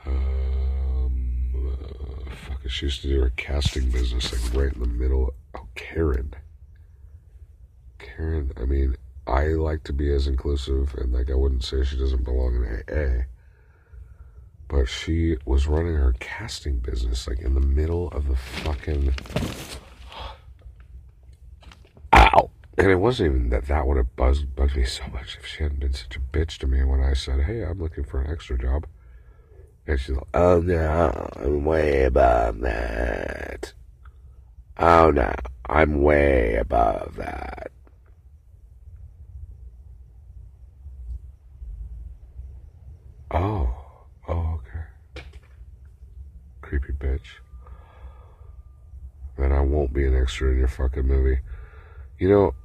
Um, 0.06 1.54
uh, 1.56 2.36
fuck, 2.36 2.68
she 2.68 2.88
used 2.88 3.02
to 3.04 3.08
do 3.08 3.22
her 3.22 3.32
casting 3.38 3.90
business 3.90 4.34
like 4.34 4.64
right 4.64 4.74
in 4.74 4.80
the 4.80 4.88
middle. 4.88 5.34
Oh, 5.56 5.68
Karen. 5.76 6.34
Karen. 8.00 8.52
I 8.58 8.66
mean, 8.66 8.96
I 9.28 9.50
like 9.50 9.84
to 9.84 9.94
be 9.94 10.12
as 10.14 10.28
inclusive, 10.28 10.96
and 10.96 11.14
like 11.14 11.30
I 11.30 11.36
wouldn't 11.36 11.64
say 11.64 11.84
she 11.84 11.96
doesn't 11.96 12.26
belong 12.26 12.56
in 12.56 12.84
AA, 12.92 13.24
but 14.68 14.86
she 14.86 15.38
was 15.46 15.68
running 15.68 15.96
her 15.96 16.14
casting 16.20 16.80
business 16.80 17.28
like 17.28 17.40
in 17.40 17.54
the 17.54 17.62
middle 17.62 18.10
of 18.10 18.28
the 18.28 18.36
fucking. 18.36 19.14
And 22.78 22.90
it 22.90 22.96
wasn't 22.96 23.36
even 23.36 23.50
that 23.50 23.68
that 23.68 23.86
would 23.88 23.98
have 23.98 24.16
buzzed, 24.16 24.56
bugged 24.56 24.76
me 24.76 24.86
so 24.86 25.04
much 25.14 25.38
if 25.38 25.46
she 25.46 25.64
hadn't 25.64 25.80
been 25.80 25.94
such 25.94 26.16
a 26.16 26.20
bitch 26.20 26.58
to 26.60 26.68
me 26.68 26.84
when 26.84 27.02
I 27.02 27.14
said, 27.14 27.42
"Hey, 27.42 27.64
I'm 27.64 27.80
looking 27.80 28.04
for 28.04 28.20
an 28.22 28.32
extra 28.32 28.58
job." 28.58 28.88
And 29.86 30.00
she's 30.00 30.16
like, 30.16 30.28
"Oh 30.34 30.60
no, 30.60 31.30
I'm 31.36 31.66
way 31.66 32.04
above 32.04 32.60
that." 32.62 33.74
Oh 34.78 35.12
no, 35.12 35.32
I'm 35.68 36.02
way 36.02 36.56
above 36.56 37.16
that. 37.18 37.72
Oh, 43.30 43.70
oh, 44.28 44.60
okay. 44.60 45.24
Creepy 46.62 46.94
bitch. 46.94 47.38
Then 49.38 49.52
I 49.52 49.62
won't 49.62 49.94
be 49.94 50.06
an 50.06 50.16
extra 50.16 50.52
in 50.52 50.58
your 50.58 50.68
fucking 50.68 51.08
movie. 51.08 51.40
You 52.20 52.30
know, 52.30 52.56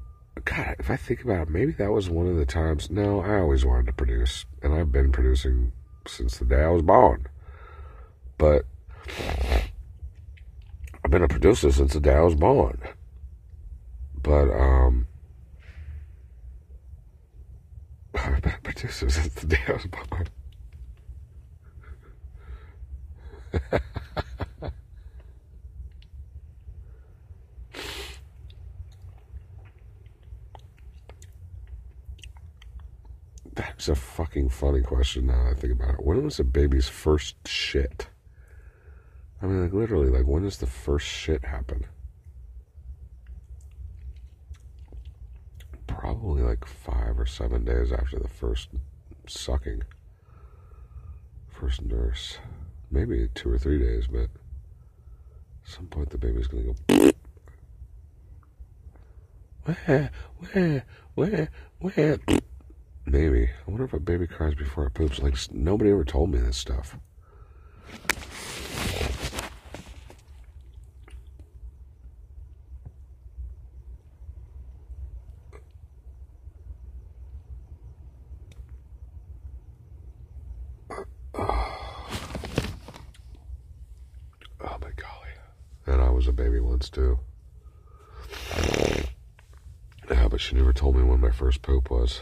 God, 0.45 0.77
if 0.79 0.91
I 0.91 0.97
think 0.97 1.25
about 1.25 1.49
it, 1.49 1.51
maybe 1.51 1.73
that 1.73 1.93
was 1.93 2.09
one 2.11 2.27
of 2.27 2.37
the 2.37 2.47
times. 2.47 2.91
No, 2.91 3.21
I 3.21 3.39
always 3.39 3.65
wanted 3.65 3.87
to 3.87 3.93
produce, 3.93 4.45
and 4.63 4.75
I've 4.75 4.93
been 4.93 5.13
producing 5.13 5.73
since 6.07 6.39
the 6.39 6.45
day 6.45 6.63
I 6.63 6.69
was 6.69 6.83
born. 6.83 7.27
But 8.37 8.65
I've 11.05 11.11
been 11.11 11.23
a 11.23 11.29
producer 11.29 11.71
since 11.73 11.95
the 11.95 12.01
day 12.01 12.15
I 12.15 12.21
was 12.21 12.35
born. 12.35 12.81
But 14.23 14.51
um, 14.51 15.07
I've 18.15 18.43
been 18.43 18.53
a 18.53 18.61
producer 18.63 19.11
since 19.11 19.35
the 19.35 19.47
day 19.47 19.61
I 19.69 19.73
was 19.73 19.87
born. 19.87 20.29
That's 33.59 33.89
a 33.89 33.97
fucking 33.97 34.51
funny 34.51 34.83
question 34.83 35.27
now 35.27 35.43
that 35.43 35.51
I 35.51 35.55
think 35.55 35.73
about 35.73 35.95
it. 35.95 36.05
When 36.05 36.23
was 36.23 36.39
a 36.39 36.45
baby's 36.45 36.89
first 36.89 37.35
shit? 37.45 38.07
I 39.43 39.47
mean, 39.47 39.61
like, 39.61 39.73
literally, 39.73 40.11
like, 40.11 40.29
when 40.29 40.45
does 40.45 40.59
the 40.59 40.67
first 40.69 41.05
shit 41.05 41.45
happen? 41.45 41.85
Probably 45.89 46.41
like 46.41 46.65
five 46.67 47.19
or 47.19 47.27
seven 47.27 47.65
days 47.65 47.91
after 47.91 48.21
the 48.21 48.29
first 48.29 48.69
sucking. 49.27 49.83
First 51.49 51.83
nurse. 51.83 52.39
Maybe 52.93 53.29
two 53.35 53.51
or 53.51 53.59
three 53.59 53.81
days, 53.81 54.07
but 54.07 54.21
at 54.21 54.31
some 55.65 55.89
point 55.89 56.11
the 56.11 56.19
baby's 56.19 56.47
gonna 56.47 56.63
go. 56.63 57.11
Where, 59.85 60.11
where, 60.53 60.85
where, 61.17 61.49
where? 61.81 62.19
Maybe. 63.11 63.47
I 63.47 63.71
wonder 63.71 63.85
if 63.85 63.95
a 63.95 63.99
baby 63.99 64.27
cries 64.27 64.55
before 64.55 64.85
it 64.87 64.93
poops. 64.93 65.19
Like, 65.19 65.35
nobody 65.51 65.91
ever 65.91 66.05
told 66.05 66.31
me 66.31 66.39
this 66.39 66.59
stuff. 66.59 66.99
Oh 84.61 84.77
my 84.81 84.91
golly. 84.97 85.33
And 85.87 86.03
I 86.03 86.11
was 86.11 86.29
a 86.29 86.33
baby 86.33 86.61
once 86.61 86.91
too. 86.91 87.19
Yeah, 90.11 90.29
but 90.29 90.43
she 90.43 90.57
never 90.57 90.75
told 90.75 90.95
me 90.95 91.03
when 91.05 91.21
my 91.21 91.31
first 91.31 91.63
poop 91.63 91.91
was. 91.91 92.21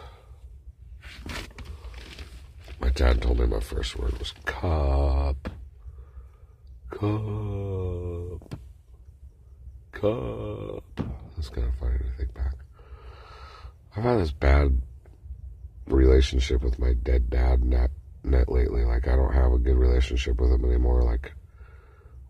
Dad 2.97 3.21
told 3.21 3.39
me 3.39 3.47
my 3.47 3.61
first 3.61 3.99
word 3.99 4.19
was 4.19 4.33
cup. 4.47 5.51
Cup. 6.91 8.59
Cup. 9.93 10.83
That's 11.37 11.51
kind 11.51 11.69
of 11.69 11.75
funny 11.75 11.99
to 11.99 12.05
think 12.17 12.33
back. 12.33 12.55
I've 13.95 14.03
had 14.03 14.19
this 14.19 14.33
bad 14.33 14.81
relationship 15.89 16.63
with 16.63 16.79
my 16.79 16.95
dead 16.95 17.29
dad 17.29 17.63
net, 17.65 17.91
net 18.25 18.49
lately. 18.51 18.87
Like, 18.87 19.07
I 19.07 19.15
don't 19.15 19.35
have 19.35 19.53
a 19.53 19.59
good 19.59 19.77
relationship 19.77 20.41
with 20.41 20.51
him 20.51 20.65
anymore. 20.65 21.03
Like, 21.03 21.33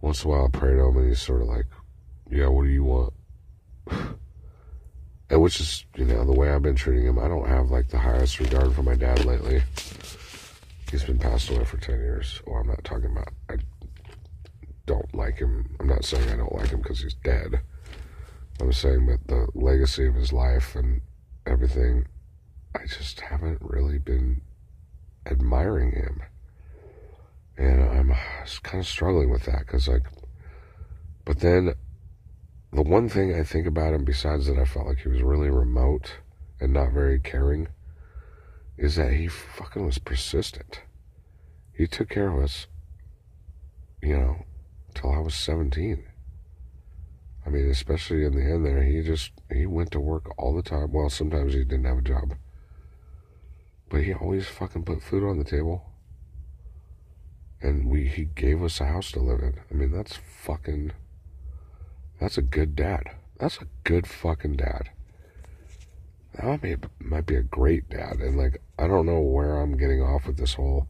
once 0.01 0.24
in 0.24 0.30
a 0.30 0.34
while 0.34 0.47
I 0.47 0.59
pray 0.59 0.74
to 0.74 0.84
him 0.86 0.97
and 0.97 1.09
he's 1.09 1.22
sort 1.22 1.43
of 1.43 1.47
like, 1.47 1.66
yeah, 2.28 2.48
what 2.48 2.64
do 2.64 2.70
you 2.70 2.82
want? 2.82 3.12
and 5.30 5.40
which 5.40 5.60
is, 5.60 5.86
you 5.94 6.06
know, 6.06 6.24
the 6.24 6.32
way 6.32 6.51
I've 6.51 6.62
been 6.62 6.74
treating 6.74 7.06
him. 7.06 7.20
I 7.20 7.28
don't 7.28 7.47
have 7.47 7.70
like 7.70 7.86
the 7.86 7.98
highest 7.98 8.40
regard 8.40 8.74
for 8.74 8.82
my 8.82 8.97
dad 8.97 9.24
lately. 9.24 9.62
He's 10.91 11.05
been 11.05 11.19
passed 11.19 11.51
away 11.51 11.65
for 11.65 11.79
10 11.79 11.99
years. 11.99 12.41
Well, 12.47 12.61
I'm 12.61 12.69
not 12.69 12.85
talking 12.85 13.11
about, 13.11 13.29
I 13.51 13.57
don't 14.87 15.15
like 15.15 15.39
him. 15.39 15.77
I'm 15.81 15.89
not 15.89 16.05
saying 16.05 16.29
I 16.29 16.37
don't 16.37 16.55
like 16.55 16.69
him 16.69 16.81
because 16.81 17.01
he's 17.01 17.15
dead. 17.15 17.61
I'm 18.61 18.73
saying 18.73 19.07
that 19.07 19.27
the 19.27 19.49
legacy 19.55 20.07
of 20.07 20.15
his 20.15 20.33
life 20.33 20.77
and 20.77 21.01
everything, 21.45 22.07
I 22.75 22.87
just 22.87 23.21
haven't 23.21 23.59
really 23.61 23.99
been 23.99 24.41
admiring 25.27 25.93
him. 25.93 26.23
And 27.59 27.83
I'm 27.83 28.13
uh, 28.13 28.17
kind 28.63 28.81
of 28.81 28.87
struggling 28.87 29.31
with 29.31 29.45
that 29.45 29.61
because, 29.61 29.89
like, 29.89 30.07
but 31.25 31.41
then 31.41 31.75
the 32.73 32.83
one 32.83 33.09
thing 33.09 33.35
I 33.35 33.43
think 33.43 33.67
about 33.67 33.95
him, 33.95 34.05
besides 34.05 34.47
that 34.47 34.59
I 34.59 34.65
felt 34.65 34.87
like 34.87 34.99
he 34.99 35.09
was 35.09 35.23
really 35.23 35.51
remote 35.51 36.19
and 36.61 36.73
not 36.73 36.93
very 36.93 37.19
caring, 37.19 37.69
is 38.78 38.97
that 38.97 39.12
he 39.12 39.28
fucking 39.28 39.85
was 39.85 39.98
persistent. 39.98 40.82
He 41.73 41.86
took 41.86 42.09
care 42.09 42.28
of 42.28 42.43
us, 42.43 42.66
you 44.03 44.16
know, 44.16 44.44
till 44.94 45.12
I 45.12 45.19
was 45.19 45.35
17. 45.35 46.05
I 47.47 47.48
mean, 47.48 47.70
especially 47.70 48.24
in 48.24 48.35
the 48.35 48.43
end 48.43 48.66
there, 48.66 48.82
he 48.82 49.03
just, 49.03 49.31
he 49.53 49.66
went 49.66 49.93
to 49.93 50.01
work 50.01 50.35
all 50.36 50.55
the 50.55 50.62
time. 50.62 50.93
Well, 50.93 51.09
sometimes 51.09 51.55
he 51.55 51.65
didn't 51.65 51.85
have 51.85 51.98
a 51.98 52.03
job. 52.03 52.35
But 53.89 54.03
he 54.03 54.12
always 54.12 54.47
fucking 54.47 54.82
put 54.82 55.03
food 55.03 55.23
on 55.23 55.39
the 55.39 55.44
table. 55.44 55.93
And 57.62 57.89
we, 57.89 58.09
he 58.09 58.24
gave 58.24 58.62
us 58.62 58.81
a 58.81 58.86
house 58.86 59.12
to 59.12 59.20
live 59.20 59.40
in. 59.40 59.61
I 59.70 59.74
mean, 59.74 59.93
that's 59.93 60.16
fucking, 60.16 60.93
that's 62.20 62.36
a 62.36 62.43
good 62.43 62.74
dad. 62.74 63.05
That's 63.39 63.59
a 63.59 63.69
good 63.85 64.09
fucking 64.09 64.57
dad. 64.57 64.90
That 66.35 66.44
might 66.44 66.62
be, 66.62 66.77
might 66.98 67.27
be 67.27 67.36
a 67.36 67.43
great 67.43 67.89
dad. 67.89 68.16
And 68.16 68.36
like, 68.36 68.61
I 68.87 68.89
don't 68.89 69.07
know 69.07 69.19
where 69.19 69.57
I'm 69.57 69.77
getting 69.77 70.01
off 70.01 70.29
with 70.29 70.37
this 70.37 70.55
whole 70.55 70.87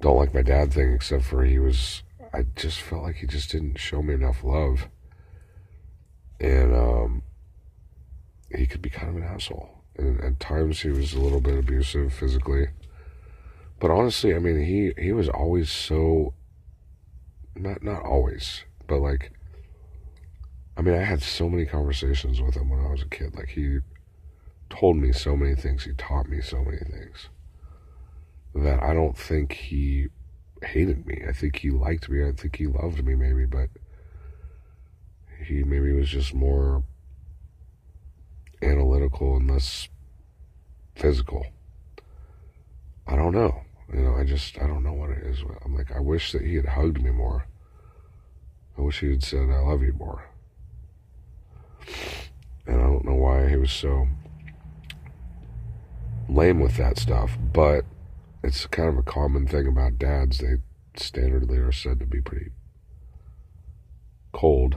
don't 0.00 0.16
like 0.16 0.34
my 0.34 0.42
dad 0.42 0.72
thing, 0.72 0.92
except 0.92 1.22
for 1.22 1.44
he 1.44 1.60
was, 1.60 2.02
I 2.34 2.46
just 2.56 2.80
felt 2.80 3.04
like 3.04 3.16
he 3.16 3.26
just 3.28 3.52
didn't 3.52 3.78
show 3.78 4.02
me 4.02 4.14
enough 4.14 4.42
love. 4.42 4.88
And, 6.40 6.74
um, 6.74 7.22
he 8.50 8.66
could 8.66 8.82
be 8.82 8.90
kind 8.90 9.10
of 9.10 9.16
an 9.16 9.22
asshole. 9.22 9.84
And 9.96 10.20
at 10.20 10.40
times 10.40 10.80
he 10.80 10.90
was 10.90 11.14
a 11.14 11.20
little 11.20 11.40
bit 11.40 11.56
abusive 11.56 12.12
physically. 12.12 12.66
But 13.78 13.92
honestly, 13.92 14.34
I 14.34 14.40
mean, 14.40 14.60
he, 14.64 14.92
he 15.00 15.12
was 15.12 15.28
always 15.28 15.70
so, 15.70 16.34
not, 17.54 17.84
not 17.84 18.02
always, 18.02 18.64
but 18.88 18.98
like, 18.98 19.30
I 20.76 20.82
mean, 20.82 20.94
I 20.94 21.04
had 21.04 21.22
so 21.22 21.48
many 21.48 21.64
conversations 21.64 22.40
with 22.40 22.56
him 22.56 22.70
when 22.70 22.84
I 22.84 22.90
was 22.90 23.02
a 23.02 23.08
kid. 23.08 23.36
Like, 23.36 23.50
he 23.50 23.78
told 24.70 24.96
me 24.96 25.12
so 25.12 25.36
many 25.36 25.54
things. 25.54 25.84
He 25.84 25.92
taught 25.92 26.28
me 26.28 26.40
so 26.40 26.64
many 26.64 26.78
things 26.78 27.28
that 28.54 28.82
I 28.82 28.94
don't 28.94 29.16
think 29.16 29.52
he 29.52 30.08
hated 30.62 31.06
me. 31.06 31.22
I 31.28 31.32
think 31.32 31.56
he 31.56 31.70
liked 31.70 32.08
me. 32.08 32.26
I 32.26 32.32
think 32.32 32.56
he 32.56 32.66
loved 32.66 33.04
me 33.04 33.14
maybe, 33.14 33.44
but 33.44 33.68
he 35.44 35.62
maybe 35.62 35.92
was 35.92 36.08
just 36.08 36.34
more 36.34 36.82
analytical 38.62 39.36
and 39.36 39.50
less 39.50 39.88
physical. 40.94 41.46
I 43.06 43.16
don't 43.16 43.32
know. 43.32 43.62
You 43.92 44.02
know, 44.02 44.16
I 44.16 44.24
just 44.24 44.58
I 44.58 44.66
don't 44.66 44.82
know 44.82 44.92
what 44.92 45.10
it 45.10 45.24
is. 45.24 45.42
I'm 45.64 45.74
like 45.74 45.92
I 45.92 46.00
wish 46.00 46.32
that 46.32 46.42
he 46.42 46.56
had 46.56 46.66
hugged 46.66 47.02
me 47.02 47.10
more. 47.10 47.46
I 48.76 48.82
wish 48.82 49.00
he 49.00 49.10
had 49.10 49.22
said 49.22 49.48
I 49.50 49.60
love 49.60 49.82
you 49.82 49.94
more. 49.94 50.28
And 52.66 52.80
I 52.80 52.84
don't 52.84 53.04
know 53.04 53.14
why 53.14 53.48
he 53.48 53.56
was 53.56 53.72
so 53.72 54.08
lame 56.28 56.60
with 56.60 56.76
that 56.76 56.98
stuff, 56.98 57.38
but 57.52 57.84
it's 58.42 58.66
kind 58.66 58.88
of 58.88 58.98
a 58.98 59.02
common 59.02 59.46
thing 59.46 59.66
about 59.66 59.98
dads. 59.98 60.38
They 60.38 60.56
standardly 60.96 61.66
are 61.66 61.72
said 61.72 62.00
to 62.00 62.06
be 62.06 62.20
pretty 62.20 62.50
cold 64.32 64.76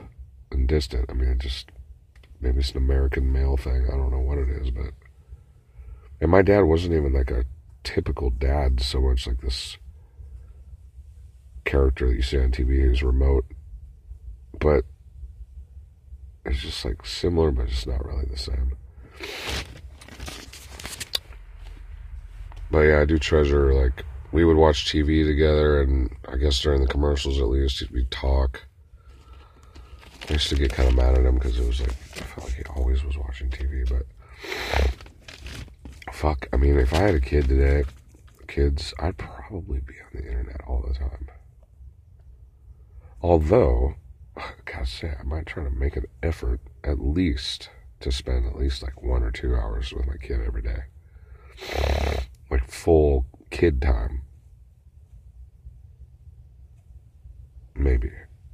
and 0.50 0.66
distant. 0.66 1.06
I 1.10 1.14
mean, 1.14 1.30
it 1.30 1.38
just 1.38 1.70
maybe 2.40 2.60
it's 2.60 2.70
an 2.72 2.78
American 2.78 3.32
male 3.32 3.56
thing. 3.56 3.86
I 3.86 3.96
don't 3.96 4.10
know 4.10 4.20
what 4.20 4.38
it 4.38 4.48
is, 4.48 4.70
but 4.70 4.92
and 6.20 6.30
my 6.30 6.42
dad 6.42 6.62
wasn't 6.62 6.94
even 6.94 7.12
like 7.12 7.30
a 7.30 7.44
typical 7.84 8.30
dad 8.30 8.80
so 8.80 9.00
much 9.00 9.26
like 9.26 9.40
this 9.40 9.76
character 11.64 12.08
that 12.08 12.14
you 12.14 12.22
see 12.22 12.38
on 12.38 12.50
TV 12.50 12.80
who's 12.80 13.02
remote, 13.02 13.44
but 14.58 14.84
it's 16.44 16.60
just 16.60 16.84
like 16.84 17.04
similar, 17.06 17.50
but 17.50 17.68
just 17.68 17.86
not 17.86 18.04
really 18.04 18.26
the 18.26 18.36
same. 18.36 18.72
But 22.72 22.80
yeah, 22.86 23.02
I 23.02 23.04
do 23.04 23.18
treasure 23.18 23.74
like 23.74 24.02
we 24.32 24.46
would 24.46 24.56
watch 24.56 24.86
TV 24.86 25.26
together, 25.26 25.82
and 25.82 26.10
I 26.26 26.36
guess 26.36 26.58
during 26.58 26.80
the 26.80 26.86
commercials 26.86 27.38
at 27.38 27.48
least 27.48 27.90
we'd 27.90 28.10
talk. 28.10 28.64
I 30.26 30.32
used 30.32 30.48
to 30.48 30.54
get 30.54 30.72
kind 30.72 30.88
of 30.88 30.94
mad 30.94 31.18
at 31.18 31.26
him 31.26 31.34
because 31.34 31.58
it 31.58 31.66
was 31.66 31.80
like 31.80 31.90
I 31.90 32.24
felt 32.24 32.48
like 32.48 32.56
he 32.56 32.64
always 32.74 33.04
was 33.04 33.18
watching 33.18 33.50
TV, 33.50 33.86
but 33.86 34.06
fuck. 36.14 36.48
I 36.50 36.56
mean, 36.56 36.78
if 36.78 36.94
I 36.94 37.00
had 37.00 37.14
a 37.14 37.20
kid 37.20 37.46
today, 37.46 37.84
kids, 38.48 38.94
I'd 38.98 39.18
probably 39.18 39.80
be 39.80 39.94
on 40.00 40.22
the 40.22 40.26
internet 40.26 40.62
all 40.66 40.82
the 40.88 40.94
time. 40.94 41.28
Although, 43.20 43.96
gotta 44.64 44.86
say, 44.86 45.12
I 45.20 45.22
might 45.24 45.44
try 45.44 45.62
to 45.62 45.70
make 45.70 45.96
an 45.96 46.06
effort 46.22 46.60
at 46.82 47.00
least 47.00 47.68
to 48.00 48.10
spend 48.10 48.46
at 48.46 48.56
least 48.56 48.82
like 48.82 49.02
one 49.02 49.22
or 49.22 49.30
two 49.30 49.54
hours 49.54 49.92
with 49.92 50.06
my 50.06 50.16
kid 50.16 50.40
every 50.40 50.62
day. 50.62 50.84
Like 52.52 52.70
full 52.70 53.24
kid 53.48 53.80
time. 53.80 54.20
Maybe. 57.74 58.10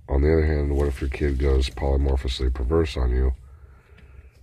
On 0.08 0.22
the 0.22 0.32
other 0.32 0.46
hand, 0.46 0.76
what 0.76 0.86
if 0.86 1.00
your 1.00 1.10
kid 1.10 1.36
goes 1.40 1.68
polymorphously 1.68 2.54
perverse 2.54 2.96
on 2.96 3.10
you 3.10 3.32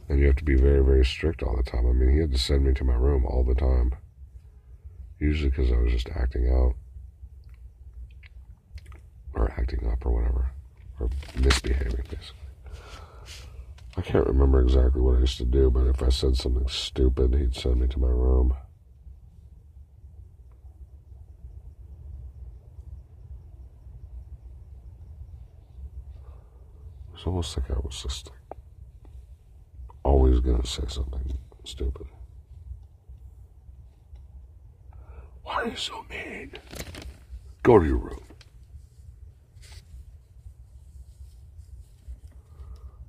and 0.09 0.19
you 0.19 0.25
have 0.25 0.35
to 0.35 0.43
be 0.43 0.55
very, 0.55 0.83
very 0.83 1.05
strict 1.05 1.41
all 1.41 1.55
the 1.55 1.63
time? 1.63 1.87
I 1.87 1.93
mean, 1.93 2.11
he 2.11 2.19
had 2.19 2.33
to 2.33 2.37
send 2.37 2.65
me 2.65 2.73
to 2.73 2.83
my 2.83 2.95
room 2.95 3.25
all 3.25 3.45
the 3.45 3.55
time. 3.55 3.95
Usually 5.21 5.51
because 5.51 5.71
I 5.71 5.77
was 5.77 5.93
just 5.93 6.09
acting 6.09 6.49
out 6.49 6.73
or 9.35 9.49
acting 9.51 9.87
up 9.89 10.05
or 10.05 10.11
whatever, 10.11 10.51
or 10.99 11.09
misbehaving, 11.39 12.03
basically. 12.09 12.35
I 13.95 14.01
can't 14.01 14.27
remember 14.27 14.59
exactly 14.59 14.99
what 14.99 15.15
I 15.15 15.19
used 15.19 15.37
to 15.37 15.45
do, 15.45 15.71
but 15.71 15.87
if 15.87 16.03
I 16.03 16.09
said 16.09 16.35
something 16.35 16.67
stupid, 16.67 17.33
he'd 17.33 17.55
send 17.55 17.79
me 17.79 17.87
to 17.87 17.99
my 17.99 18.09
room. 18.09 18.53
It's 27.25 27.27
almost 27.27 27.57
like 27.57 27.71
I 27.71 27.79
was 27.83 28.03
just 28.03 28.29
like 28.29 28.59
always 30.03 30.41
gonna 30.41 30.63
say 30.63 30.83
something 30.87 31.39
stupid. 31.63 32.05
Why 35.43 35.55
are 35.55 35.67
you 35.69 35.75
so 35.75 36.05
mean? 36.07 36.51
Go 37.63 37.79
to 37.79 37.85
your 37.87 37.97
room. 37.97 38.23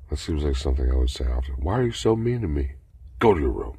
That 0.08 0.16
seems 0.16 0.44
like 0.44 0.56
something 0.56 0.90
I 0.90 0.96
would 0.96 1.10
say 1.10 1.26
often. 1.26 1.56
Why 1.58 1.80
are 1.80 1.82
you 1.82 1.92
so 1.92 2.16
mean 2.16 2.40
to 2.40 2.48
me? 2.48 2.72
Go 3.18 3.34
to 3.34 3.40
your 3.40 3.50
room. 3.50 3.76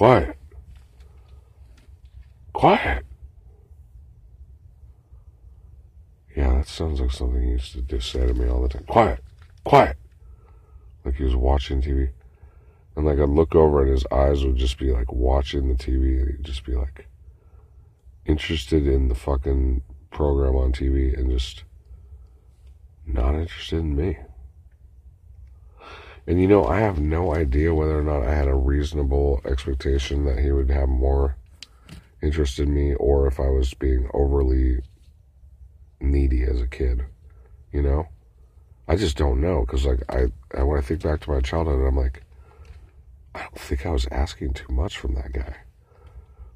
Quiet. 0.00 0.34
Quiet. 2.54 3.04
Yeah, 6.34 6.54
that 6.54 6.68
sounds 6.68 7.02
like 7.02 7.10
something 7.10 7.42
he 7.42 7.50
used 7.50 7.74
to 7.74 7.82
just 7.82 8.10
say 8.10 8.26
to 8.26 8.32
me 8.32 8.48
all 8.48 8.62
the 8.62 8.70
time. 8.70 8.84
Quiet. 8.84 9.22
Quiet. 9.62 9.98
Like 11.04 11.16
he 11.16 11.24
was 11.24 11.36
watching 11.36 11.82
TV. 11.82 12.12
And 12.96 13.04
like 13.04 13.18
I'd 13.18 13.28
look 13.28 13.54
over 13.54 13.82
and 13.82 13.90
his 13.90 14.06
eyes 14.10 14.42
would 14.42 14.56
just 14.56 14.78
be 14.78 14.90
like 14.90 15.12
watching 15.12 15.68
the 15.68 15.74
TV 15.74 16.18
and 16.22 16.30
he'd 16.30 16.44
just 16.46 16.64
be 16.64 16.72
like 16.72 17.06
interested 18.24 18.86
in 18.86 19.08
the 19.08 19.14
fucking 19.14 19.82
program 20.10 20.56
on 20.56 20.72
TV 20.72 21.14
and 21.14 21.30
just 21.30 21.64
not 23.04 23.34
interested 23.34 23.80
in 23.80 23.94
me. 23.94 24.16
And 26.26 26.40
you 26.40 26.46
know, 26.46 26.66
I 26.66 26.80
have 26.80 27.00
no 27.00 27.34
idea 27.34 27.74
whether 27.74 27.98
or 27.98 28.02
not 28.02 28.22
I 28.22 28.34
had 28.34 28.48
a 28.48 28.54
reasonable 28.54 29.40
expectation 29.44 30.24
that 30.26 30.38
he 30.38 30.52
would 30.52 30.70
have 30.70 30.88
more 30.88 31.36
interest 32.22 32.58
in 32.58 32.72
me 32.74 32.94
or 32.94 33.26
if 33.26 33.40
I 33.40 33.48
was 33.48 33.74
being 33.74 34.08
overly 34.12 34.80
needy 36.00 36.42
as 36.42 36.60
a 36.60 36.66
kid. 36.66 37.04
You 37.72 37.82
know? 37.82 38.08
I 38.88 38.96
just 38.96 39.16
don't 39.16 39.40
know 39.40 39.60
because, 39.60 39.86
like, 39.86 40.02
I, 40.08 40.26
I 40.56 40.64
when 40.64 40.78
I 40.78 40.82
think 40.82 41.02
back 41.02 41.20
to 41.20 41.30
my 41.30 41.40
childhood, 41.40 41.86
I'm 41.86 41.96
like, 41.96 42.24
I 43.34 43.42
don't 43.42 43.58
think 43.58 43.86
I 43.86 43.90
was 43.90 44.08
asking 44.10 44.54
too 44.54 44.72
much 44.72 44.98
from 44.98 45.14
that 45.14 45.32
guy. 45.32 45.58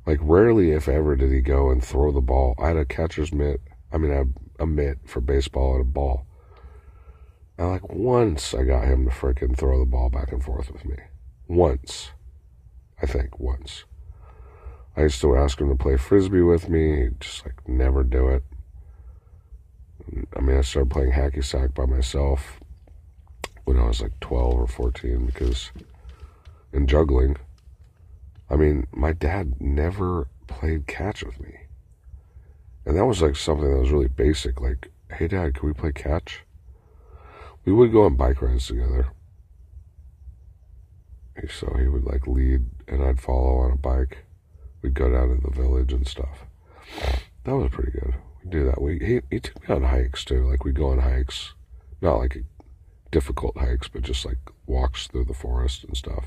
Like, 0.05 0.19
rarely, 0.21 0.73
if 0.73 0.89
ever, 0.89 1.15
did 1.15 1.31
he 1.31 1.41
go 1.41 1.71
and 1.71 1.83
throw 1.83 2.11
the 2.11 2.21
ball. 2.21 2.57
I 2.59 2.69
had 2.69 2.77
a 2.77 2.85
catcher's 2.85 3.33
mitt. 3.33 3.61
I 3.93 3.99
mean, 3.99 4.13
I 4.13 4.25
a 4.63 4.67
mitt 4.67 4.99
for 5.07 5.21
baseball 5.21 5.75
and 5.75 5.83
a 5.83 5.85
ball. 5.85 6.27
And 7.57 7.71
like 7.71 7.89
once 7.89 8.55
I 8.55 8.65
got 8.65 8.85
him 8.85 9.05
to 9.05 9.11
frickin' 9.11 9.57
throw 9.57 9.79
the 9.79 9.87
ball 9.87 10.11
back 10.11 10.33
and 10.33 10.43
forth 10.43 10.71
with 10.71 10.85
me. 10.85 10.97
Once. 11.47 12.11
I 13.01 13.07
think 13.07 13.39
once. 13.39 13.85
I 14.97 15.03
used 15.03 15.21
to 15.21 15.37
ask 15.37 15.61
him 15.61 15.69
to 15.69 15.75
play 15.77 15.97
frisbee 15.97 16.41
with 16.41 16.69
me. 16.69 17.03
He'd 17.03 17.21
just 17.21 17.45
like 17.45 17.69
never 17.69 18.03
do 18.03 18.29
it. 18.29 18.45
I 20.37 20.41
mean, 20.41 20.57
I 20.57 20.61
started 20.61 20.91
playing 20.91 21.13
hacky 21.13 21.45
sack 21.45 21.75
by 21.75 21.87
myself 21.87 22.61
when 23.65 23.79
I 23.79 23.87
was 23.87 24.01
like 24.01 24.19
12 24.21 24.55
or 24.55 24.67
14 24.67 25.27
because, 25.27 25.71
and 26.73 26.89
juggling. 26.89 27.37
I 28.51 28.57
mean, 28.57 28.87
my 28.93 29.13
dad 29.13 29.61
never 29.61 30.29
played 30.47 30.87
catch 30.87 31.25
with 31.25 31.41
me. 31.41 31.55
And 32.85 32.97
that 32.97 33.07
was 33.07 33.23
like 33.23 33.37
something 33.37 33.69
that 33.69 33.81
was 33.81 33.91
really 33.91 34.09
basic. 34.09 34.61
Like, 34.61 34.91
hey, 35.11 35.29
dad, 35.29 35.55
can 35.55 35.69
we 35.69 35.75
play 35.75 35.93
catch? 35.93 36.44
We 37.65 37.73
would 37.73 37.93
go 37.93 38.05
on 38.05 38.17
bike 38.17 38.43
rides 38.43 38.67
together. 38.67 39.09
So 41.49 41.75
he 41.79 41.89
would 41.89 42.05
like 42.05 42.27
lead 42.27 42.63
and 42.87 43.03
I'd 43.03 43.21
follow 43.21 43.59
on 43.59 43.73
a 43.73 43.77
bike. 43.77 44.25
We'd 44.83 44.95
go 44.95 45.11
down 45.11 45.29
to 45.35 45.41
the 45.43 45.51
village 45.51 45.93
and 45.93 46.07
stuff. 46.07 46.45
That 47.45 47.57
was 47.57 47.71
pretty 47.71 47.93
good. 47.93 48.15
We'd 48.43 48.51
do 48.51 48.65
that. 48.67 48.81
We 48.81 48.99
he, 48.99 49.21
he 49.31 49.41
took 49.41 49.69
me 49.69 49.75
on 49.75 49.83
hikes 49.83 50.25
too. 50.25 50.49
Like 50.49 50.65
we'd 50.65 50.77
go 50.77 50.91
on 50.91 51.01
hikes. 51.01 51.55
Not 52.01 52.19
like 52.19 52.45
difficult 53.11 53.57
hikes, 53.57 53.89
but 53.89 54.03
just 54.03 54.25
like 54.25 54.39
walks 54.67 55.07
through 55.07 55.25
the 55.25 55.35
forest 55.35 55.85
and 55.85 55.97
stuff. 55.97 56.27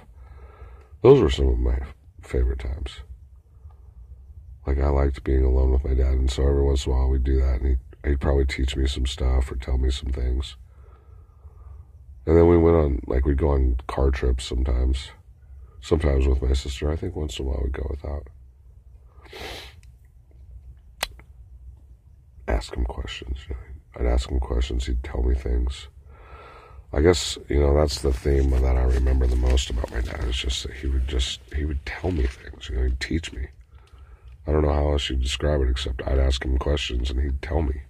Those 1.01 1.21
were 1.21 1.29
some 1.29 1.49
of 1.49 1.59
my 1.59 1.79
favorite 2.21 2.59
times. 2.59 3.01
Like 4.65 4.79
I 4.79 4.89
liked 4.89 5.23
being 5.23 5.45
alone 5.45 5.71
with 5.71 5.85
my 5.85 5.93
dad, 5.93 6.13
and 6.13 6.31
so 6.31 6.47
every 6.47 6.63
once 6.63 6.85
in 6.85 6.91
a 6.91 6.95
while 6.95 7.09
we'd 7.09 7.23
do 7.23 7.39
that, 7.39 7.61
and 7.61 7.67
he'd, 7.67 8.09
he'd 8.09 8.19
probably 8.19 8.45
teach 8.45 8.75
me 8.75 8.87
some 8.87 9.05
stuff 9.05 9.51
or 9.51 9.55
tell 9.55 9.77
me 9.77 9.89
some 9.89 10.11
things. 10.11 10.55
And 12.27 12.35
then 12.35 12.47
we 12.49 12.57
went 12.57 12.75
on, 12.75 12.99
like, 13.07 13.25
we'd 13.25 13.37
go 13.37 13.51
on 13.51 13.77
car 13.87 14.11
trips 14.11 14.43
sometimes. 14.43 15.11
Sometimes 15.79 16.27
with 16.27 16.41
my 16.41 16.51
sister. 16.51 16.91
I 16.91 16.97
think 16.97 17.15
once 17.15 17.39
in 17.39 17.45
a 17.45 17.47
while 17.47 17.61
we'd 17.63 17.71
go 17.71 17.87
without. 17.89 18.27
Ask 22.49 22.75
him 22.75 22.83
questions. 22.83 23.37
You 23.47 23.55
know? 23.55 23.61
I'd 24.01 24.13
ask 24.13 24.29
him 24.29 24.41
questions. 24.41 24.85
He'd 24.85 25.03
tell 25.03 25.23
me 25.23 25.35
things. 25.35 25.87
I 26.91 26.99
guess, 26.99 27.37
you 27.47 27.61
know, 27.61 27.73
that's 27.73 28.01
the 28.01 28.11
theme 28.11 28.49
that 28.49 28.75
I 28.75 28.83
remember 28.83 29.25
the 29.25 29.37
most 29.37 29.69
about 29.69 29.91
my 29.91 30.01
dad. 30.01 30.25
It's 30.27 30.39
just 30.39 30.63
that 30.63 30.73
he 30.73 30.87
would 30.87 31.07
just, 31.07 31.39
he 31.55 31.63
would 31.63 31.85
tell 31.85 32.11
me 32.11 32.25
things. 32.25 32.67
You 32.69 32.75
know, 32.75 32.83
he'd 32.83 32.99
teach 32.99 33.31
me. 33.31 33.47
I 34.45 34.51
don't 34.51 34.63
know 34.63 34.73
how 34.73 34.91
else 34.91 35.09
you'd 35.09 35.21
describe 35.21 35.61
it 35.61 35.69
except 35.69 36.01
I'd 36.05 36.19
ask 36.19 36.43
him 36.43 36.57
questions 36.57 37.09
and 37.09 37.21
he'd 37.21 37.41
tell 37.41 37.61
me 37.61 37.83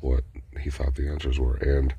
what 0.00 0.24
he 0.60 0.70
thought 0.70 0.96
the 0.96 1.08
answers 1.08 1.38
were. 1.38 1.56
And 1.56 1.94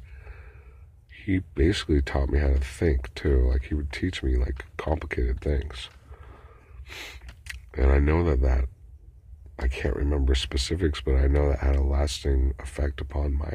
he 1.26 1.40
basically 1.56 2.02
taught 2.02 2.30
me 2.30 2.40
how 2.40 2.48
to 2.48 2.60
think 2.60 3.14
too. 3.14 3.48
Like 3.50 3.64
he 3.64 3.76
would 3.76 3.92
teach 3.92 4.24
me 4.24 4.36
like 4.36 4.66
complicated 4.78 5.40
things. 5.42 5.90
And 7.76 7.92
I 7.92 8.00
know 8.00 8.24
that 8.24 8.42
that, 8.42 8.66
I 9.60 9.68
can't 9.68 9.96
remember 9.96 10.36
specifics, 10.36 11.02
but 11.02 11.16
I 11.16 11.28
know 11.28 11.50
that 11.50 11.60
had 11.60 11.76
a 11.76 11.84
lasting 11.84 12.54
effect 12.60 13.00
upon 13.00 13.34
my 13.34 13.54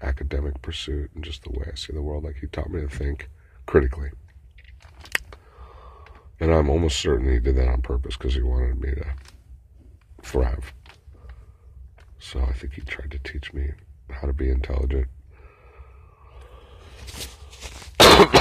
academic 0.00 0.62
pursuit 0.62 1.10
and 1.14 1.24
just 1.24 1.42
the 1.42 1.50
way 1.50 1.66
I 1.70 1.74
see 1.74 1.92
the 1.92 2.02
world. 2.02 2.24
Like 2.24 2.36
he 2.36 2.46
taught 2.46 2.70
me 2.70 2.80
to 2.80 2.88
think 2.88 3.28
critically. 3.66 4.10
And 6.40 6.52
I'm 6.52 6.70
almost 6.70 6.98
certain 6.98 7.30
he 7.30 7.38
did 7.38 7.56
that 7.56 7.68
on 7.68 7.82
purpose 7.82 8.16
because 8.16 8.34
he 8.34 8.42
wanted 8.42 8.80
me 8.80 8.90
to 8.90 9.06
thrive. 10.22 10.72
So 12.18 12.40
I 12.40 12.52
think 12.52 12.74
he 12.74 12.80
tried 12.82 13.10
to 13.10 13.18
teach 13.18 13.52
me 13.52 13.72
how 14.10 14.26
to 14.26 14.32
be 14.32 14.48
intelligent. 14.48 15.08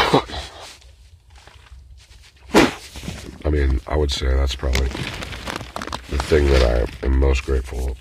I 3.44 3.50
mean, 3.50 3.82
I 3.88 3.96
would 3.96 4.12
say 4.12 4.28
that's 4.28 4.54
probably 4.54 4.88
the 4.88 6.20
thing 6.20 6.46
that 6.48 6.64
I 6.64 7.06
am 7.06 7.20
most 7.20 7.44
grateful 7.44 7.98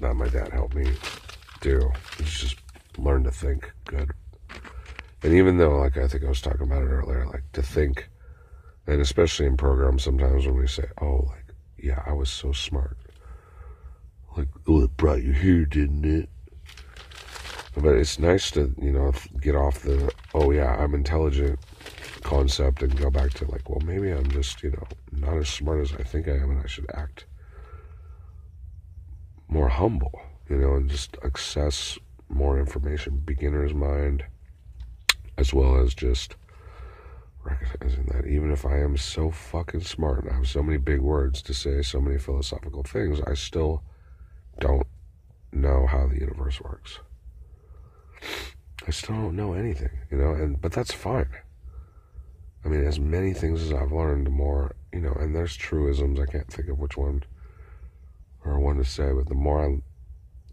that 0.00 0.14
my 0.14 0.28
dad 0.28 0.52
helped 0.52 0.74
me 0.74 0.90
do 1.60 1.92
is 2.18 2.32
just 2.32 2.56
learn 2.96 3.24
to 3.24 3.30
think 3.30 3.70
good. 3.84 4.10
And 5.22 5.34
even 5.34 5.58
though, 5.58 5.76
like 5.76 5.98
I 5.98 6.08
think 6.08 6.24
I 6.24 6.28
was 6.28 6.40
talking 6.40 6.62
about 6.62 6.82
it 6.82 6.86
earlier, 6.86 7.26
like 7.26 7.52
to 7.52 7.62
think, 7.62 8.08
and 8.86 9.02
especially 9.02 9.44
in 9.44 9.58
programs, 9.58 10.04
sometimes 10.04 10.46
when 10.46 10.56
we 10.56 10.66
say, 10.66 10.86
"Oh, 10.98 11.26
like 11.28 11.52
yeah, 11.76 12.02
I 12.06 12.14
was 12.14 12.30
so 12.30 12.52
smart," 12.52 12.96
like 14.34 14.48
oh, 14.66 14.84
it 14.84 14.96
brought 14.96 15.22
you 15.22 15.32
here, 15.32 15.66
didn't 15.66 16.06
it? 16.06 16.30
But 17.80 17.94
it's 17.94 18.18
nice 18.18 18.50
to 18.52 18.74
you 18.80 18.92
know 18.92 19.12
get 19.40 19.54
off 19.54 19.80
the 19.82 20.12
"Oh 20.34 20.50
yeah, 20.50 20.74
I'm 20.76 20.94
intelligent" 20.94 21.60
concept 22.22 22.82
and 22.82 22.96
go 22.96 23.08
back 23.08 23.30
to 23.34 23.50
like, 23.50 23.68
well, 23.70 23.80
maybe 23.84 24.10
I'm 24.10 24.28
just 24.30 24.62
you 24.62 24.70
know 24.70 24.86
not 25.12 25.36
as 25.38 25.48
smart 25.48 25.80
as 25.80 25.92
I 25.92 26.02
think 26.02 26.26
I 26.28 26.32
am, 26.32 26.50
and 26.50 26.60
I 26.62 26.66
should 26.66 26.90
act 26.92 27.26
more 29.48 29.68
humble, 29.68 30.20
you 30.48 30.56
know, 30.56 30.74
and 30.74 30.90
just 30.90 31.16
access 31.24 31.98
more 32.28 32.58
information, 32.58 33.22
beginner's 33.24 33.72
mind, 33.72 34.24
as 35.38 35.54
well 35.54 35.80
as 35.80 35.94
just 35.94 36.36
recognizing 37.44 38.04
that 38.06 38.26
even 38.26 38.50
if 38.50 38.66
I 38.66 38.78
am 38.78 38.96
so 38.96 39.30
fucking 39.30 39.80
smart 39.82 40.24
and 40.24 40.32
I 40.32 40.36
have 40.36 40.48
so 40.48 40.62
many 40.62 40.78
big 40.78 41.00
words 41.00 41.40
to 41.42 41.54
say 41.54 41.82
so 41.82 42.00
many 42.00 42.18
philosophical 42.18 42.82
things, 42.82 43.20
I 43.26 43.34
still 43.34 43.82
don't 44.60 44.86
know 45.52 45.86
how 45.86 46.08
the 46.08 46.18
universe 46.18 46.60
works. 46.60 46.98
I 48.86 48.90
still 48.90 49.16
don't 49.16 49.36
know 49.36 49.52
anything, 49.52 49.90
you 50.10 50.18
know, 50.18 50.32
and 50.32 50.60
but 50.60 50.72
that's 50.72 50.92
fine. 50.92 51.28
I 52.64 52.68
mean, 52.68 52.84
as 52.84 52.98
many 52.98 53.32
things 53.32 53.62
as 53.62 53.72
I've 53.72 53.92
learned, 53.92 54.26
the 54.26 54.30
more, 54.30 54.74
you 54.92 55.00
know, 55.00 55.12
and 55.12 55.34
there's 55.34 55.56
truisms, 55.56 56.18
I 56.18 56.26
can't 56.26 56.48
think 56.48 56.68
of 56.68 56.78
which 56.78 56.96
one 56.96 57.22
or 58.44 58.58
one 58.58 58.76
to 58.78 58.84
say, 58.84 59.12
but 59.12 59.28
the 59.28 59.34
more 59.34 59.64
I 59.64 59.78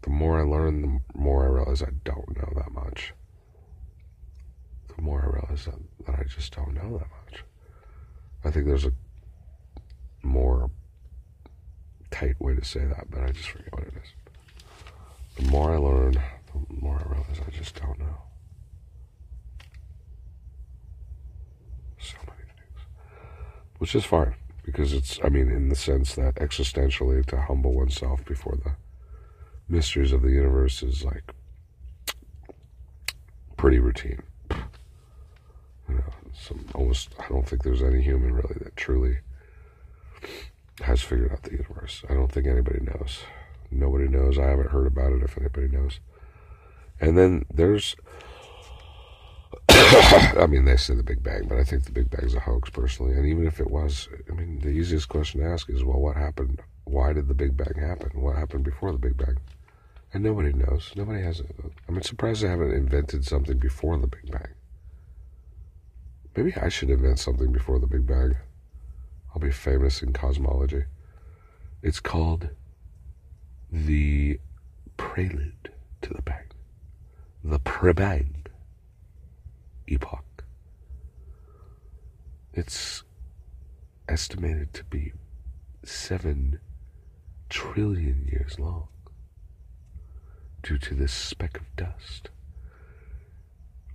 the 0.02 0.10
more 0.10 0.38
I 0.38 0.44
learn, 0.44 0.82
the 0.82 1.18
more 1.18 1.44
I 1.44 1.48
realize 1.48 1.82
I 1.82 1.90
don't 2.04 2.36
know 2.36 2.52
that 2.56 2.70
much. 2.72 3.12
The 4.94 5.02
more 5.02 5.22
I 5.22 5.26
realize 5.26 5.64
that, 5.64 5.74
that 6.06 6.20
I 6.20 6.24
just 6.24 6.54
don't 6.54 6.74
know 6.74 6.98
that 6.98 7.08
much. 7.24 7.44
I 8.44 8.50
think 8.50 8.66
there's 8.66 8.86
a 8.86 8.92
more 10.22 10.70
tight 12.10 12.40
way 12.40 12.54
to 12.54 12.64
say 12.64 12.84
that, 12.84 13.10
but 13.10 13.20
I 13.20 13.30
just 13.30 13.48
forget 13.48 13.72
what 13.72 13.82
it 13.82 13.94
is. 14.02 15.44
The 15.44 15.50
more 15.50 15.74
I 15.74 15.76
learn, 15.76 16.22
more 16.68 17.00
I 17.00 17.08
realize 17.08 17.40
I 17.46 17.50
just 17.50 17.74
don't 17.80 17.98
know. 17.98 18.18
So 21.98 22.16
many 22.26 22.42
things. 22.42 22.86
Which 23.78 23.94
is 23.94 24.04
fine, 24.04 24.34
because 24.64 24.92
it's, 24.92 25.18
I 25.24 25.28
mean, 25.28 25.50
in 25.50 25.68
the 25.68 25.76
sense 25.76 26.14
that 26.14 26.36
existentially 26.36 27.24
to 27.26 27.40
humble 27.40 27.72
oneself 27.72 28.24
before 28.24 28.56
the 28.62 28.72
mysteries 29.68 30.12
of 30.12 30.22
the 30.22 30.30
universe 30.30 30.82
is 30.82 31.04
like 31.04 31.34
pretty 33.56 33.78
routine. 33.78 34.22
You 35.88 35.94
know, 35.94 36.12
some 36.32 36.64
almost, 36.74 37.14
I 37.18 37.28
don't 37.28 37.48
think 37.48 37.62
there's 37.62 37.82
any 37.82 38.02
human 38.02 38.34
really 38.34 38.56
that 38.60 38.76
truly 38.76 39.18
has 40.82 41.00
figured 41.00 41.32
out 41.32 41.42
the 41.42 41.52
universe. 41.52 42.04
I 42.08 42.14
don't 42.14 42.30
think 42.30 42.46
anybody 42.46 42.80
knows. 42.80 43.20
Nobody 43.70 44.08
knows. 44.08 44.38
I 44.38 44.46
haven't 44.46 44.70
heard 44.70 44.86
about 44.86 45.12
it 45.12 45.22
if 45.22 45.38
anybody 45.38 45.68
knows. 45.68 46.00
And 47.00 47.16
then 47.16 47.44
there's, 47.52 47.94
I 49.68 50.46
mean, 50.48 50.64
they 50.64 50.76
say 50.76 50.94
the 50.94 51.02
Big 51.02 51.22
Bang, 51.22 51.46
but 51.48 51.58
I 51.58 51.64
think 51.64 51.84
the 51.84 51.92
Big 51.92 52.10
Bang's 52.10 52.34
a 52.34 52.40
hoax 52.40 52.70
personally. 52.70 53.14
And 53.14 53.26
even 53.26 53.46
if 53.46 53.60
it 53.60 53.70
was, 53.70 54.08
I 54.30 54.34
mean, 54.34 54.60
the 54.60 54.70
easiest 54.70 55.08
question 55.08 55.40
to 55.40 55.46
ask 55.46 55.68
is, 55.68 55.84
well, 55.84 56.00
what 56.00 56.16
happened? 56.16 56.62
Why 56.84 57.12
did 57.12 57.28
the 57.28 57.34
Big 57.34 57.56
Bang 57.56 57.74
happen? 57.78 58.10
What 58.14 58.36
happened 58.36 58.64
before 58.64 58.92
the 58.92 58.98
Big 58.98 59.16
Bang? 59.16 59.38
And 60.12 60.22
nobody 60.22 60.52
knows. 60.52 60.92
Nobody 60.96 61.22
has. 61.22 61.40
i 61.40 61.44
I'm 61.88 62.00
surprised 62.02 62.42
they 62.42 62.48
haven't 62.48 62.72
invented 62.72 63.24
something 63.24 63.58
before 63.58 63.98
the 63.98 64.06
Big 64.06 64.30
Bang. 64.30 64.48
Maybe 66.36 66.54
I 66.54 66.68
should 66.68 66.90
invent 66.90 67.18
something 67.18 67.52
before 67.52 67.78
the 67.78 67.86
Big 67.86 68.06
Bang. 68.06 68.36
I'll 69.34 69.40
be 69.40 69.50
famous 69.50 70.02
in 70.02 70.14
cosmology. 70.14 70.84
It's 71.82 72.00
called 72.00 72.48
the 73.70 74.40
prelude 74.96 75.70
to 76.02 76.14
the 76.14 76.22
bang. 76.22 76.44
The 77.48 77.60
prebang 77.60 78.46
epoch. 79.86 80.42
It's 82.52 83.04
estimated 84.08 84.74
to 84.74 84.82
be 84.82 85.12
seven 85.84 86.58
trillion 87.48 88.26
years 88.26 88.58
long 88.58 88.88
due 90.64 90.76
to 90.78 90.94
this 90.96 91.12
speck 91.12 91.56
of 91.58 91.76
dust. 91.76 92.30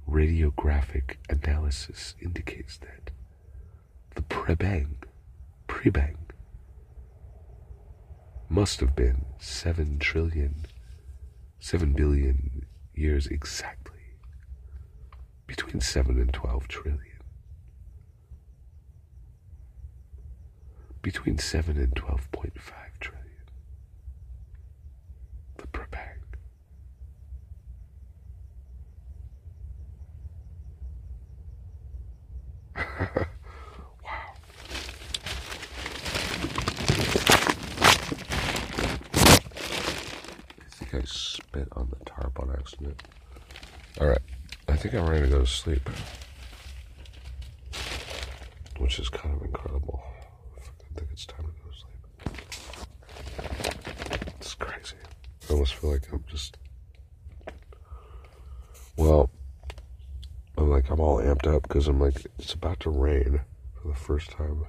Radiographic 0.09 1.17
analysis 1.29 2.15
indicates 2.21 2.77
that 2.77 3.11
the 4.15 4.21
prebang 4.21 4.95
Prebang 5.67 6.15
must 8.47 8.79
have 8.79 8.95
been 8.95 9.25
seven 9.39 9.99
trillion, 9.99 10.67
seven 11.59 11.91
billion 11.91 12.65
years 13.01 13.27
exactly. 13.27 13.97
Between 15.47 15.81
seven 15.81 16.19
and 16.19 16.31
twelve 16.31 16.67
trillion. 16.67 16.99
Between 21.01 21.39
seven 21.39 21.77
and 21.77 21.95
twelve 21.95 22.31
point 22.31 22.61
five 22.61 22.91
trillion. 22.99 23.25
The 25.57 25.67
Prebang. 25.67 26.19
I 40.80 40.80
think 40.91 41.03
I 41.03 41.07
spit 41.07 41.67
on 41.73 41.89
the 41.89 42.05
tarp 42.05 42.39
on 42.39 42.51
accident. 42.51 43.01
Alright, 43.99 44.19
I 44.67 44.75
think 44.75 44.93
I'm 44.93 45.09
ready 45.09 45.25
to 45.25 45.31
go 45.31 45.39
to 45.39 45.47
sleep. 45.47 45.89
Which 48.77 48.99
is 48.99 49.09
kind 49.09 49.35
of 49.35 49.41
incredible. 49.43 50.03
I 50.57 50.99
think 50.99 51.09
it's 51.11 51.25
time 51.25 51.45
to 51.45 51.51
go 51.51 51.69
to 51.69 51.77
sleep. 51.77 51.95
It's 54.39 54.53
crazy. 54.55 54.95
I 55.49 55.53
almost 55.53 55.75
feel 55.75 55.91
like 55.91 56.11
I'm 56.11 56.23
just. 56.27 56.57
Well, 58.97 59.29
I'm 60.57 60.69
like, 60.69 60.89
I'm 60.89 60.99
all 60.99 61.19
amped 61.19 61.47
up 61.47 61.63
because 61.63 61.87
I'm 61.87 61.99
like, 61.99 62.25
it's 62.37 62.53
about 62.53 62.81
to 62.81 62.89
rain 62.89 63.41
for 63.81 63.87
the 63.87 63.95
first 63.95 64.31
time. 64.31 64.65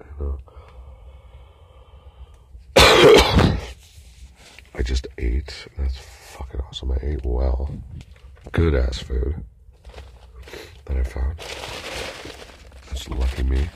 And, 0.00 0.34
uh, 0.34 0.49
I 4.80 4.82
just 4.82 5.06
ate. 5.18 5.68
That's 5.76 5.98
fucking 5.98 6.58
awesome. 6.62 6.92
I 6.92 6.98
ate 7.02 7.20
well. 7.22 7.70
Good 8.50 8.74
ass 8.74 8.98
food 8.98 9.34
that 10.86 10.96
I 10.96 11.02
found. 11.02 11.36
That's 12.88 13.06
lucky 13.10 13.42
me. 13.42 13.68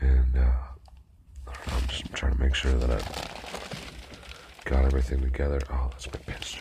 And 0.00 0.36
uh, 0.36 1.50
I'm 1.68 1.86
just 1.86 2.12
trying 2.12 2.34
to 2.34 2.38
make 2.38 2.54
sure 2.54 2.72
that 2.74 2.90
I 2.90 3.00
got 4.68 4.84
everything 4.84 5.22
together. 5.22 5.58
Oh, 5.72 5.88
that's 5.90 6.06
my 6.12 6.20
piss. 6.26 6.58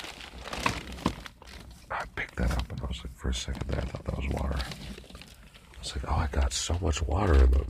I 1.91 2.05
picked 2.15 2.37
that 2.37 2.51
up 2.51 2.71
and 2.71 2.79
I 2.79 2.85
was 2.85 3.03
like, 3.03 3.13
for 3.13 3.27
a 3.27 3.33
second 3.33 3.67
there, 3.67 3.81
I 3.81 3.85
thought 3.87 4.05
that 4.05 4.15
was 4.15 4.29
water. 4.29 4.55
I 4.57 5.79
was 5.79 5.93
like, 5.97 6.05
oh, 6.09 6.15
I 6.15 6.27
got 6.31 6.53
so 6.53 6.77
much 6.81 7.01
water 7.01 7.33
in 7.43 7.51
the 7.51 7.65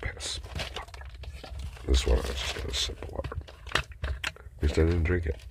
piss. 0.00 0.40
This 1.86 2.06
one 2.06 2.16
I 2.16 2.20
was 2.22 2.30
just 2.30 2.56
gonna 2.56 2.72
sip 2.72 3.12
water. 3.12 3.37
I 4.62 4.66
didn't 4.66 5.04
drink 5.04 5.26
it. 5.26 5.47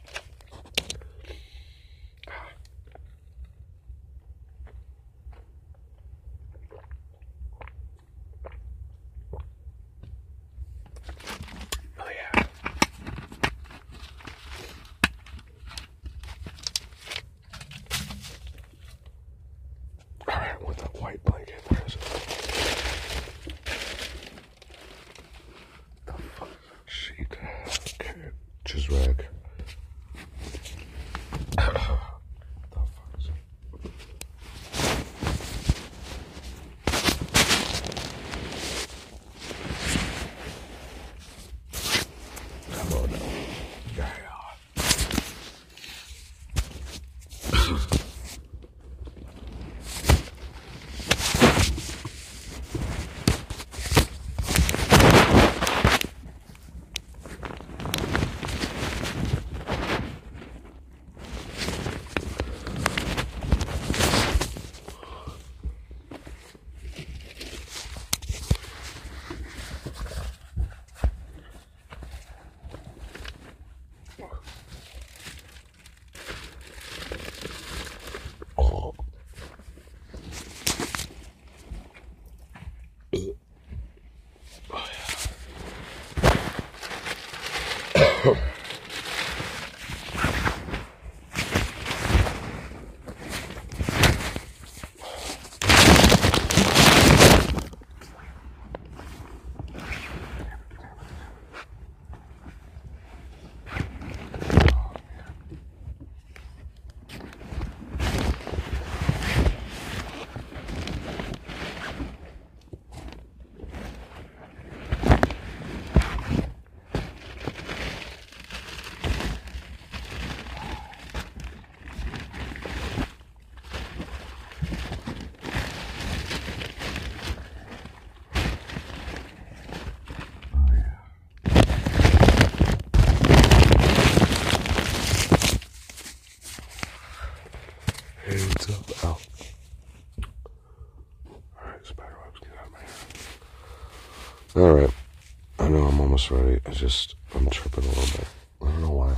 I 146.68 146.72
just, 146.72 147.16
I'm 147.34 147.50
tripping 147.50 147.86
a 147.86 147.88
little 147.88 148.18
bit. 148.20 148.28
I 148.62 148.66
don't 148.66 148.82
know 148.82 148.92
why. 148.92 149.16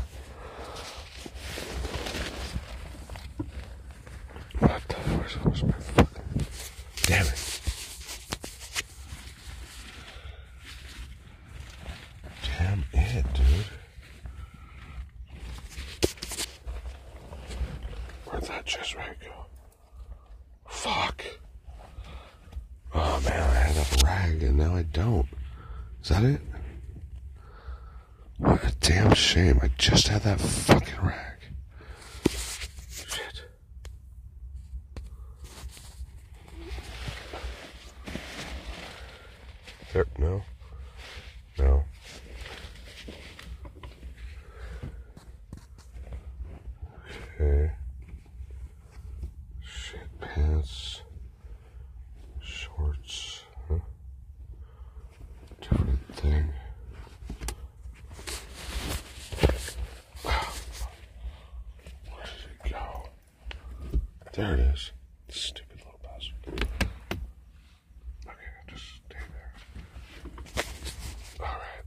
What 4.59 4.87
the 4.87 4.95
where's, 4.95 5.33
where's 5.33 5.63
my 5.63 5.71
fucking. 5.71 6.45
Damn 7.07 7.25
it. 7.25 7.61
Damn 12.57 12.83
it, 12.93 13.25
dude. 13.33 13.65
Where'd 18.25 18.43
that 18.43 18.65
just 18.65 18.95
right 18.95 19.17
go? 19.21 19.45
Fuck. 20.67 21.25
Oh 22.93 23.21
man, 23.25 23.41
I 23.41 23.53
had 23.53 23.75
that 23.75 24.03
rag 24.03 24.43
and 24.43 24.57
now 24.57 24.75
I 24.75 24.83
don't. 24.83 25.27
Is 26.03 26.09
that 26.09 26.23
it? 26.23 26.41
What 28.37 28.63
a 28.63 28.71
I 29.41 29.69
just 29.77 30.09
had 30.09 30.23
that 30.23 30.41
fucking 30.41 30.99
rag. 31.01 31.37
Shit. 32.91 33.45
There, 39.93 40.05
no. 40.17 40.41
No. 41.57 41.85
Okay. 47.39 47.71
Shit 49.61 50.19
pants. 50.19 51.01
Shorts. 52.43 53.43
Huh? 53.69 53.75
Different 55.61 56.15
thing. 56.15 56.49
Where 60.21 60.35
did 62.25 62.33
it 62.65 62.71
go? 62.71 63.09
There 64.33 64.53
it 64.53 64.59
is. 64.59 64.91
Stupid 65.29 65.77
little 65.77 65.99
bastard. 66.03 66.67
Okay, 68.25 68.35
just 68.67 68.85
stay 68.85 69.17
there. 69.33 69.53
Alright. 71.39 71.85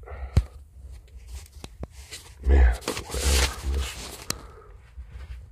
Man, 2.47 2.75
whatever. 2.75 3.51
I'm 3.63 3.73
just 3.75 4.35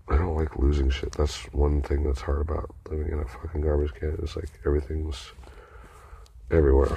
I 0.09 0.17
don't 0.17 0.35
like 0.37 0.57
losing 0.59 0.90
shit. 1.01 1.13
That's 1.13 1.45
one 1.53 1.83
thing 1.83 2.05
that's 2.05 2.21
hard 2.21 2.41
about 2.41 2.75
living 2.89 3.13
in 3.13 3.19
a 3.19 3.27
fucking 3.27 3.63
garbage 3.63 3.95
can. 3.95 4.19
It's 4.23 4.37
like 4.37 4.51
everything's 4.67 5.33
everywhere. 6.51 6.97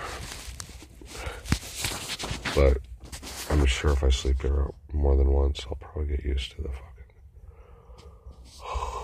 But 2.56 2.78
I'm 3.50 3.66
sure 3.66 3.92
if 3.92 4.04
I 4.04 4.10
sleep 4.10 4.42
here 4.42 4.72
more 4.92 5.16
than 5.16 5.32
once, 5.32 5.66
I'll 5.68 5.76
probably 5.76 6.16
get 6.16 6.26
used 6.26 6.52
to 6.52 6.62
the 6.62 6.70
fucking. 6.70 6.90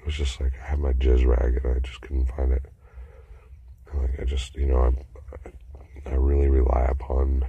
It 0.00 0.06
was 0.06 0.14
just 0.14 0.40
like 0.40 0.54
I 0.58 0.70
had 0.70 0.78
my 0.78 0.94
jizz 0.94 1.26
rag 1.26 1.60
and 1.62 1.76
I 1.76 1.78
just 1.80 2.00
couldn't 2.00 2.24
find 2.34 2.52
it. 2.52 2.64
Like 3.92 4.18
I 4.18 4.24
just, 4.24 4.54
you 4.56 4.64
know, 4.66 4.78
I'm, 4.78 4.96
I 6.06 6.14
really 6.14 6.48
rely 6.48 6.86
upon 6.88 7.44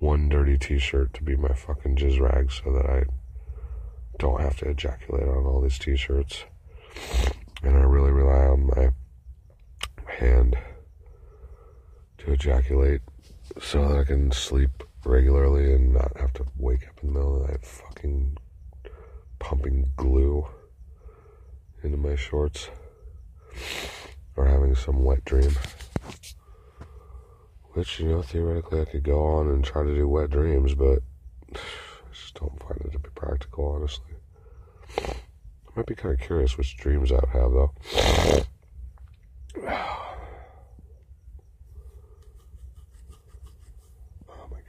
one 0.00 0.28
dirty 0.28 0.58
T-shirt 0.58 1.14
to 1.14 1.22
be 1.22 1.36
my 1.36 1.54
fucking 1.54 1.94
jizz 1.94 2.20
rag, 2.20 2.50
so 2.50 2.72
that 2.72 2.86
I 2.86 3.04
don't 4.18 4.40
have 4.40 4.56
to 4.58 4.68
ejaculate 4.68 5.28
on 5.28 5.46
all 5.46 5.60
these 5.60 5.78
t-shirts. 5.78 6.44
And 7.62 7.76
I 7.76 7.80
really 7.80 8.10
rely 8.10 8.46
on 8.46 8.66
my 8.66 8.90
hand 10.06 10.56
to 12.18 12.32
ejaculate 12.32 13.00
so 13.60 13.88
that 13.88 13.98
I 13.98 14.04
can 14.04 14.30
sleep 14.32 14.82
regularly 15.04 15.72
and 15.74 15.92
not 15.92 16.16
have 16.18 16.32
to 16.34 16.46
wake 16.56 16.86
up 16.88 17.02
in 17.02 17.08
the 17.08 17.14
middle 17.14 17.36
of 17.36 17.42
the 17.42 17.52
night 17.52 17.66
fucking 17.66 18.36
pumping 19.38 19.90
glue 19.96 20.46
into 21.82 21.96
my 21.96 22.14
shorts 22.14 22.68
or 24.36 24.46
having 24.46 24.74
some 24.74 25.04
wet 25.04 25.24
dream. 25.24 25.50
Which, 27.72 28.00
you 28.00 28.08
know, 28.08 28.22
theoretically 28.22 28.82
I 28.82 28.84
could 28.84 29.02
go 29.02 29.24
on 29.24 29.48
and 29.48 29.64
try 29.64 29.82
to 29.82 29.94
do 29.94 30.06
wet 30.08 30.30
dreams, 30.30 30.74
but 30.74 31.00
don't 32.42 32.60
find 32.60 32.80
it 32.84 32.92
to 32.92 32.98
be 32.98 33.08
practical, 33.14 33.66
honestly. 33.66 34.14
I 34.98 35.14
might 35.76 35.86
be 35.86 35.94
kind 35.94 36.12
of 36.14 36.20
curious 36.20 36.58
which 36.58 36.76
dreams 36.76 37.12
I'd 37.12 37.28
have, 37.32 37.52
though. 37.52 37.72
oh 44.28 44.46
my 44.50 44.60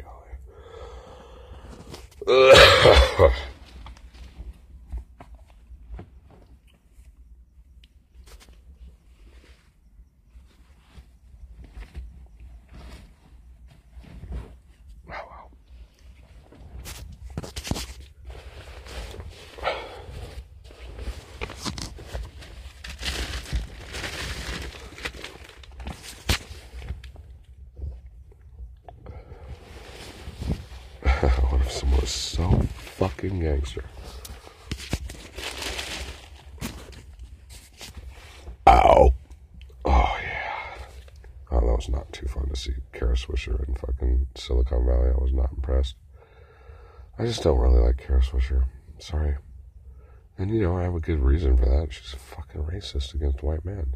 golly. 2.27 3.33
Silicon 44.43 44.85
Valley. 44.85 45.09
I 45.09 45.21
was 45.21 45.33
not 45.33 45.51
impressed. 45.51 45.95
I 47.17 47.25
just 47.25 47.43
don't 47.43 47.59
really 47.59 47.79
like 47.79 47.97
Kara 47.97 48.21
Swisher. 48.21 48.65
Sorry. 48.99 49.37
And, 50.37 50.49
you 50.49 50.61
know, 50.61 50.77
I 50.77 50.83
have 50.83 50.95
a 50.95 50.99
good 50.99 51.19
reason 51.19 51.57
for 51.57 51.65
that. 51.65 51.93
She's 51.93 52.13
a 52.13 52.17
fucking 52.17 52.63
racist 52.63 53.13
against 53.13 53.43
white 53.43 53.63
men. 53.63 53.93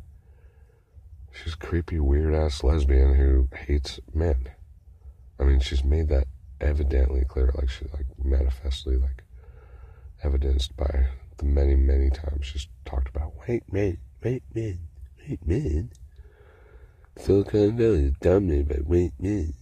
She's 1.31 1.55
creepy, 1.55 1.99
weird 1.99 2.33
ass 2.33 2.63
lesbian 2.63 3.15
who 3.15 3.49
hates 3.55 3.99
men. 4.13 4.49
I 5.39 5.43
mean, 5.43 5.59
she's 5.59 5.83
made 5.83 6.09
that 6.09 6.27
evidently 6.59 7.23
clear, 7.27 7.51
like 7.55 7.69
she 7.69 7.85
like 7.93 8.05
manifestly 8.23 8.97
like 8.97 9.23
evidenced 10.23 10.75
by 10.75 11.07
the 11.37 11.45
many, 11.45 11.75
many 11.75 12.09
times 12.09 12.45
she's 12.45 12.67
talked 12.85 13.09
about 13.09 13.33
white 13.47 13.71
men, 13.71 13.97
white 14.21 14.43
men, 14.53 14.79
white 15.27 15.45
men. 15.45 15.91
Silicon 17.17 17.77
Valley 17.77 18.05
is 18.05 18.13
dominated 18.21 18.69
by 18.69 18.75
white 18.75 19.13
men. 19.19 19.53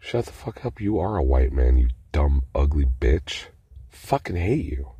Shut 0.00 0.26
the 0.26 0.32
fuck 0.32 0.64
up, 0.64 0.80
you 0.80 0.98
are 0.98 1.16
a 1.16 1.22
white 1.22 1.52
man, 1.52 1.78
you 1.78 1.90
dumb, 2.10 2.42
ugly 2.54 2.86
bitch. 2.86 3.46
Fucking 3.90 4.36
hate 4.36 4.64
you. 4.64 4.92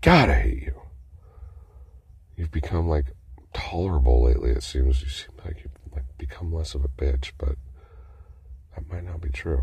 God, 0.00 0.30
I 0.30 0.40
hate 0.40 0.62
you. 0.62 0.80
You've 2.36 2.50
become 2.50 2.88
like 2.88 3.06
tolerable 3.52 4.22
lately, 4.22 4.50
it 4.50 4.62
seems. 4.62 5.02
You 5.02 5.08
seem 5.08 5.32
like 5.44 5.62
you've 5.62 5.94
like 5.94 6.04
become 6.16 6.52
less 6.52 6.74
of 6.74 6.84
a 6.84 6.88
bitch, 6.88 7.32
but 7.36 7.56
that 8.74 8.88
might 8.88 9.04
not 9.04 9.20
be 9.20 9.28
true. 9.28 9.62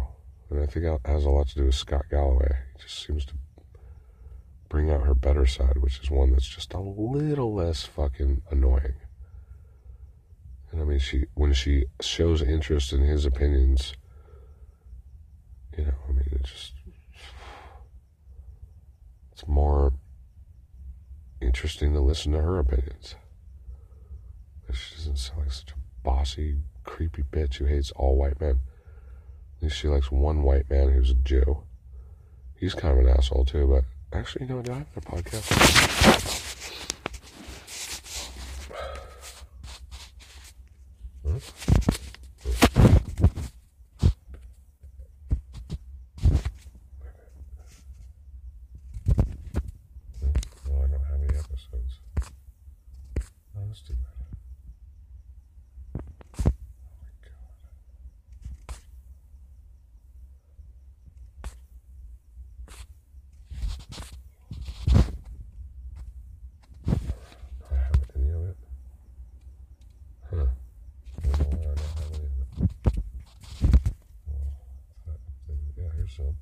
And 0.49 0.61
I 0.61 0.65
think 0.65 0.85
it 0.85 1.01
has 1.05 1.25
a 1.25 1.29
lot 1.29 1.47
to 1.49 1.55
do 1.55 1.65
with 1.65 1.75
Scott 1.75 2.05
Galloway. 2.09 2.59
He 2.75 2.83
just 2.83 3.05
seems 3.05 3.25
to 3.25 3.33
bring 4.67 4.91
out 4.91 5.05
her 5.05 5.15
better 5.15 5.45
side, 5.45 5.77
which 5.77 5.99
is 5.99 6.11
one 6.11 6.31
that's 6.31 6.47
just 6.47 6.73
a 6.73 6.79
little 6.79 7.53
less 7.53 7.83
fucking 7.83 8.43
annoying. 8.51 8.95
And 10.71 10.81
I 10.81 10.83
mean, 10.83 10.99
she 10.99 11.25
when 11.33 11.53
she 11.53 11.85
shows 12.01 12.41
interest 12.41 12.93
in 12.93 13.01
his 13.01 13.25
opinions, 13.25 13.93
you 15.79 15.85
know, 15.85 15.93
I 16.09 16.11
mean, 16.11 16.25
it 16.31 16.43
just 16.43 16.73
it's 19.31 19.47
more 19.47 19.93
interesting 21.41 21.93
to 21.93 22.01
listen 22.01 22.33
to 22.33 22.41
her 22.41 22.59
opinions. 22.59 23.15
She 24.73 24.95
doesn't 24.95 25.17
sound 25.17 25.39
like 25.39 25.51
such 25.53 25.71
a 25.71 25.79
bossy, 26.03 26.57
creepy 26.83 27.23
bitch 27.23 27.55
who 27.55 27.65
hates 27.65 27.91
all 27.91 28.17
white 28.17 28.41
men. 28.41 28.59
At 29.57 29.63
least 29.63 29.77
she 29.77 29.87
likes 29.87 30.11
one 30.11 30.43
white 30.43 30.69
man 30.69 30.89
who's 30.89 31.11
a 31.11 31.15
Jew. 31.15 31.63
He's 32.57 32.73
kind 32.73 32.99
of 32.99 33.05
an 33.05 33.11
asshole 33.17 33.45
too, 33.45 33.65
but 33.67 33.85
actually, 34.17 34.47
you 34.47 34.55
know, 34.55 34.61
do 34.61 34.73
I 34.73 34.77
have 34.79 34.87
a 34.97 35.01
podcast? 35.01 36.49
Hmm? 41.23 41.37
No, 50.67 50.75
I 50.83 50.87
don't 50.87 51.03
have 51.05 51.19
any 51.21 51.37
episodes. 51.37 51.99
Oh, 53.55 53.61
let's 53.67 53.81
do 53.81 53.93
that. 53.93 54.15
Do 66.85 66.93
I 67.71 67.75
have 67.75 67.95
any 68.15 68.29
of 68.31 68.49
it? 68.49 68.57
Huh. 70.29 70.45
I 71.23 71.37
don't 71.37 71.51
know 71.51 71.57
why 71.57 71.71
I 71.71 71.75
don't 71.75 71.79
have 71.79 72.13
any 72.13 72.25
of 72.25 72.31
it. 72.31 72.73
Well, 74.27 74.53
that- 75.07 75.21
yeah, 75.77 75.89
here's 75.95 76.13
some. 76.15 76.35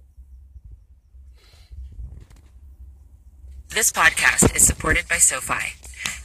This 3.69 3.86
podcast 3.97 4.55
is 4.55 4.61
supported 4.61 5.07
by 5.09 5.17
SoFi. 5.17 5.73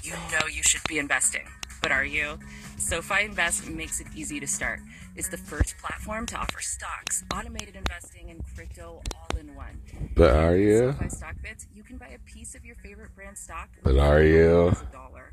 You 0.03 0.13
know 0.31 0.47
you 0.47 0.63
should 0.63 0.83
be 0.87 0.99
investing, 0.99 1.45
but 1.81 1.91
are 1.91 2.05
you? 2.05 2.39
SoFi 2.77 3.25
Invest 3.25 3.67
makes 3.67 3.99
it 3.99 4.09
easy 4.15 4.39
to 4.41 4.47
start. 4.47 4.81
It's 5.17 5.29
the 5.31 5.39
first 5.39 5.79
platform 5.79 6.27
to 6.27 6.37
offer 6.37 6.61
stocks, 6.61 7.25
automated 7.35 7.75
investing, 7.75 8.29
and 8.29 8.43
crypto 8.55 9.01
all 9.17 9.39
in 9.39 9.55
one. 9.55 9.81
But 10.15 10.33
are 10.37 10.55
you? 10.55 10.93
SoFi 10.93 11.09
Stock 11.09 11.37
Bits, 11.43 11.67
you 11.75 11.83
can 11.83 11.97
buy 11.97 12.09
a 12.09 12.19
piece 12.31 12.55
of 12.55 12.63
your 12.63 12.75
favorite 12.75 13.15
brand 13.15 13.39
stock. 13.39 13.71
But 13.83 13.97
are 13.97 14.23
you? 14.23 14.77
dollar. 14.93 15.33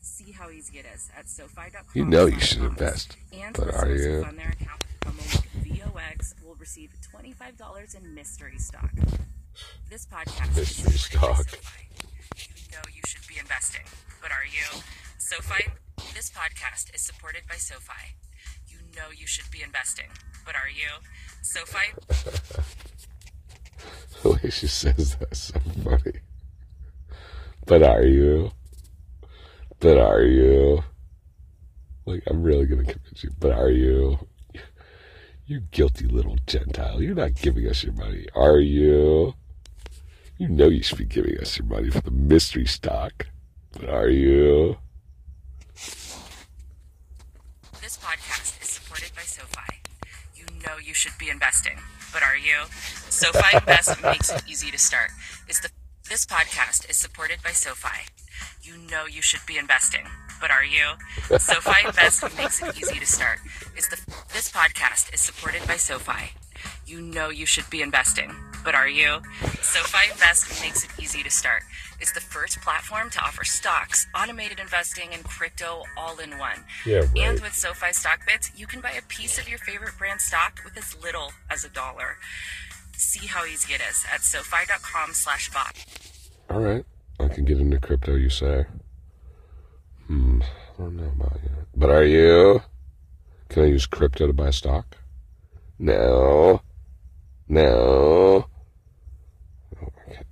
See 0.00 0.32
how 0.32 0.48
easy 0.48 0.78
it 0.78 0.86
is 0.94 1.10
at 1.14 1.28
SoFi.com. 1.28 1.84
You 1.92 2.06
know 2.06 2.24
you 2.24 2.40
should 2.40 2.62
invest. 2.62 3.18
And 3.34 3.54
But 3.54 3.74
are 3.74 3.90
you? 3.94 4.24
fund 4.24 4.38
their 4.38 4.48
account 4.48 4.82
with 4.82 5.00
promo 5.00 5.66
link 5.66 5.82
VOX 5.82 6.34
will 6.42 6.54
receive 6.54 6.90
$25 7.14 7.94
in 7.94 8.14
mystery 8.14 8.58
stock. 8.58 8.92
This 9.88 10.06
podcast 10.06 10.56
Mystery 10.56 10.94
is 10.94 11.00
supported 11.04 11.36
by 11.36 11.36
stock. 11.36 11.48
SoFi. 11.50 11.86
You 12.36 12.72
know 12.72 12.82
you 12.94 13.02
should 13.06 13.26
be 13.28 13.38
investing, 13.38 13.82
but 14.22 14.30
are 14.30 14.44
you? 14.44 14.82
SoFi. 15.18 15.70
This 16.14 16.30
podcast 16.30 16.94
is 16.94 17.00
supported 17.00 17.42
by 17.48 17.56
SoFi. 17.56 18.14
You 18.68 18.78
know 18.96 19.10
you 19.16 19.26
should 19.26 19.50
be 19.50 19.62
investing, 19.62 20.06
but 20.44 20.54
are 20.54 20.68
you? 20.68 21.02
SoFi. 21.42 22.62
The 24.22 24.30
way 24.32 24.50
she 24.50 24.66
says 24.66 25.16
that's 25.16 25.38
so 25.44 25.58
funny. 25.82 26.20
But 27.66 27.82
are 27.82 28.02
you? 28.04 28.50
But 29.78 29.96
are 29.96 30.22
you? 30.22 30.84
Like, 32.04 32.22
I'm 32.26 32.42
really 32.42 32.66
gonna 32.66 32.84
convince 32.84 33.24
you. 33.24 33.30
But 33.38 33.52
are 33.52 33.70
you? 33.70 34.18
You 35.46 35.60
guilty 35.70 36.06
little 36.06 36.36
Gentile. 36.46 37.00
You're 37.02 37.14
not 37.14 37.34
giving 37.34 37.66
us 37.66 37.82
your 37.82 37.94
money, 37.94 38.26
are 38.34 38.58
you? 38.60 39.32
You 40.40 40.48
know 40.48 40.70
you 40.70 40.82
should 40.82 40.96
be 40.96 41.04
giving 41.04 41.36
us 41.36 41.58
your 41.58 41.66
money 41.66 41.90
for 41.90 42.00
the 42.00 42.10
mystery 42.10 42.64
stock. 42.64 43.26
But 43.72 43.90
are 43.90 44.08
you? 44.08 44.78
This 47.82 47.98
podcast 48.00 48.62
is 48.62 48.70
supported 48.70 49.10
by 49.14 49.20
SoFi. 49.20 49.82
You 50.34 50.46
know 50.64 50.78
you 50.82 50.94
should 50.94 51.12
be 51.18 51.28
investing, 51.28 51.76
but 52.10 52.22
are 52.22 52.38
you? 52.38 52.56
SoFi 53.10 53.54
Invest 53.58 54.02
makes 54.02 54.32
it 54.32 54.42
easy 54.48 54.70
to 54.70 54.78
start. 54.78 55.10
It's 55.46 55.60
the 55.60 55.68
this 56.08 56.24
podcast 56.24 56.88
is 56.88 56.96
supported 56.96 57.42
by 57.44 57.50
SoFi. 57.50 58.08
You 58.62 58.78
know 58.90 59.04
you 59.04 59.20
should 59.20 59.44
be 59.46 59.58
investing, 59.58 60.06
but 60.40 60.50
are 60.50 60.64
you? 60.64 60.94
SoFi 61.38 61.86
Invest 61.86 62.22
makes 62.38 62.62
it 62.62 62.78
easy 62.78 62.98
to 62.98 63.06
start. 63.06 63.40
It's 63.76 63.88
the 63.88 64.00
this 64.32 64.50
podcast 64.50 65.12
is 65.12 65.20
supported 65.20 65.66
by 65.68 65.76
SoFi. 65.76 66.32
You 66.90 67.00
know 67.00 67.28
you 67.28 67.46
should 67.46 67.70
be 67.70 67.82
investing, 67.82 68.34
but 68.64 68.74
are 68.74 68.88
you? 68.88 69.22
SoFi 69.62 70.10
Invest 70.10 70.60
makes 70.60 70.82
it 70.82 70.90
easy 71.00 71.22
to 71.22 71.30
start. 71.30 71.62
It's 72.00 72.10
the 72.10 72.20
first 72.20 72.60
platform 72.62 73.10
to 73.10 73.20
offer 73.20 73.44
stocks, 73.44 74.08
automated 74.12 74.58
investing, 74.58 75.10
and 75.12 75.22
crypto 75.22 75.84
all 75.96 76.18
in 76.18 76.36
one. 76.36 76.64
Yeah, 76.84 76.96
right. 76.96 77.18
And 77.18 77.40
with 77.42 77.54
SoFi 77.54 77.92
Stock 77.92 78.26
Bits, 78.26 78.50
you 78.56 78.66
can 78.66 78.80
buy 78.80 78.90
a 78.90 79.02
piece 79.02 79.38
of 79.38 79.48
your 79.48 79.60
favorite 79.60 79.96
brand 79.98 80.20
stock 80.20 80.62
with 80.64 80.76
as 80.76 81.00
little 81.00 81.30
as 81.48 81.64
a 81.64 81.68
dollar. 81.68 82.16
See 82.96 83.28
how 83.28 83.44
easy 83.44 83.72
it 83.74 83.82
is 83.88 84.04
at 84.12 84.22
SoFi.com 84.22 85.12
slash 85.12 85.48
bot. 85.52 85.76
All 86.50 86.58
right, 86.58 86.84
I 87.20 87.28
can 87.28 87.44
get 87.44 87.60
into 87.60 87.78
crypto. 87.78 88.16
You 88.16 88.30
say? 88.30 88.64
Hmm. 90.08 90.40
I 90.42 90.82
don't 90.82 90.96
know 90.96 91.12
about 91.20 91.38
you. 91.44 91.50
But 91.76 91.90
are 91.90 92.02
you? 92.02 92.62
Can 93.48 93.62
I 93.62 93.66
use 93.66 93.86
crypto 93.86 94.26
to 94.26 94.32
buy 94.32 94.50
stock? 94.50 94.96
No. 95.78 96.62
No. 97.50 98.46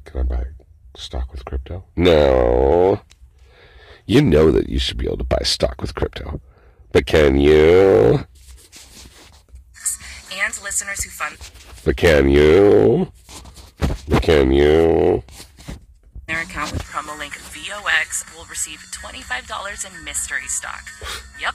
Can 0.04 0.20
I 0.20 0.22
buy 0.22 0.44
stock 0.96 1.32
with 1.32 1.44
crypto? 1.44 1.84
No. 1.96 3.00
You 4.06 4.22
know 4.22 4.52
that 4.52 4.68
you 4.68 4.78
should 4.78 4.98
be 4.98 5.06
able 5.06 5.18
to 5.18 5.24
buy 5.24 5.40
stock 5.42 5.80
with 5.82 5.96
crypto. 5.96 6.40
But 6.92 7.06
can 7.06 7.40
you? 7.40 8.24
And 10.32 10.62
listeners 10.62 11.02
who 11.02 11.10
fund 11.10 11.36
But 11.84 11.96
can 11.96 12.28
you? 12.28 13.10
But 14.08 14.22
can 14.22 14.52
you? 14.52 15.24
their 16.28 16.42
account 16.42 16.70
with 16.70 16.82
promo 16.84 17.18
link 17.18 17.34
VOX 17.36 18.24
will 18.36 18.44
receive 18.44 18.78
$25 18.92 19.86
in 19.86 20.04
mystery 20.04 20.46
stock. 20.46 20.84
Yep, 21.40 21.54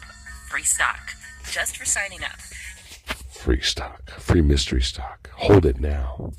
free 0.49 0.63
stock. 0.63 1.13
Just 1.51 1.77
for 1.77 1.85
signing 1.85 2.23
up. 2.23 2.37
Free 3.43 3.59
stock. 3.59 4.09
Free 4.11 4.39
mystery 4.39 4.81
stock. 4.81 5.29
Hold 5.33 5.65
it 5.65 5.77
now. 5.77 6.31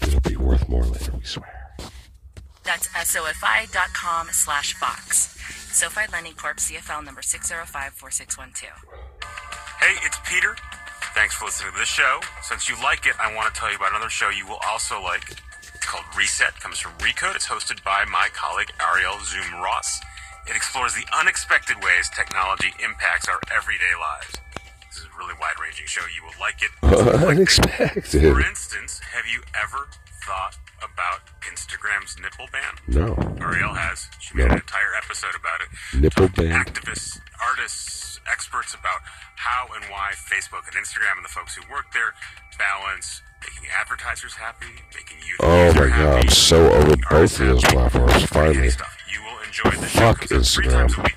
It'll 0.00 0.20
be 0.20 0.36
worth 0.36 0.68
more 0.68 0.84
later, 0.84 1.10
we 1.18 1.24
swear. 1.24 1.74
That's 2.62 2.86
SOFI.com 2.86 4.28
slash 4.30 4.78
box. 4.78 5.36
SoFi 5.74 6.02
Lending 6.12 6.34
Corp. 6.34 6.58
CFL 6.58 7.04
number 7.04 7.20
6054612. 7.20 8.62
Hey, 9.80 9.96
it's 10.06 10.18
Peter. 10.24 10.54
Thanks 11.16 11.34
for 11.34 11.46
listening 11.46 11.72
to 11.72 11.78
this 11.80 11.88
show. 11.88 12.20
Since 12.42 12.68
you 12.68 12.76
like 12.80 13.06
it, 13.06 13.14
I 13.18 13.34
want 13.34 13.52
to 13.52 13.60
tell 13.60 13.68
you 13.68 13.76
about 13.76 13.90
another 13.90 14.08
show 14.08 14.28
you 14.30 14.46
will 14.46 14.60
also 14.64 15.02
like. 15.02 15.28
It's 15.74 15.84
called 15.84 16.04
Reset. 16.16 16.50
It 16.50 16.60
comes 16.60 16.78
from 16.78 16.92
Recode. 16.98 17.34
It's 17.34 17.48
hosted 17.48 17.82
by 17.82 18.04
my 18.04 18.28
colleague 18.32 18.70
Arielle 18.78 19.18
Duhaime-Ross. 19.18 20.00
It 20.48 20.54
explores 20.54 20.94
the 20.94 21.06
unexpected 21.12 21.82
ways 21.82 22.08
technology 22.14 22.72
impacts 22.78 23.28
our 23.28 23.40
everyday 23.52 23.98
lives. 23.98 24.36
This 25.20 25.26
is 25.26 25.32
a 25.32 25.34
really 25.34 25.40
wide-ranging 25.40 25.86
show. 25.86 26.02
You 26.16 26.24
will 26.24 26.38
like 26.40 26.62
it. 26.62 26.72
Unexpected. 27.28 28.22
For 28.32 28.40
instance, 28.40 29.00
have 29.12 29.24
you 29.26 29.42
ever 29.60 29.88
thought 30.24 30.56
about 30.78 31.20
Instagram's 31.42 32.16
nipple 32.20 32.46
ban? 32.52 32.74
No. 32.88 33.14
Arielle 33.40 33.76
has. 33.76 34.08
She 34.20 34.34
made 34.36 34.46
No. 34.48 34.52
an 34.52 34.60
entire 34.60 34.94
episode 34.96 35.34
about 35.38 35.60
it. 35.60 36.00
Nipple 36.00 36.28
ban. 36.28 36.52
Activists, 36.64 37.18
artists, 37.40 38.20
experts 38.30 38.74
about 38.74 39.00
how 39.36 39.66
and 39.74 39.84
why 39.90 40.12
Facebook 40.14 40.64
and 40.66 40.76
Instagram 40.76 41.16
and 41.16 41.24
the 41.24 41.28
folks 41.28 41.54
who 41.54 41.62
work 41.72 41.86
there 41.92 42.14
balance 42.58 43.22
making 43.42 43.68
advertisers 43.78 44.34
happy, 44.34 44.66
making 44.94 45.16
you 45.26 45.34
Oh 45.40 45.72
my 45.74 45.88
god, 45.88 46.24
I'm 46.24 46.28
so 46.30 46.70
over 46.72 46.96
both 47.10 47.40
of 47.40 47.46
those 47.46 47.64
platforms. 47.64 48.24
Finally. 48.24 48.68
You 49.10 49.22
will 49.24 49.38
enjoy 49.44 49.70
the 49.80 49.86
show. 49.88 49.98
Fuck 50.00 50.20
Instagram. 50.28 51.12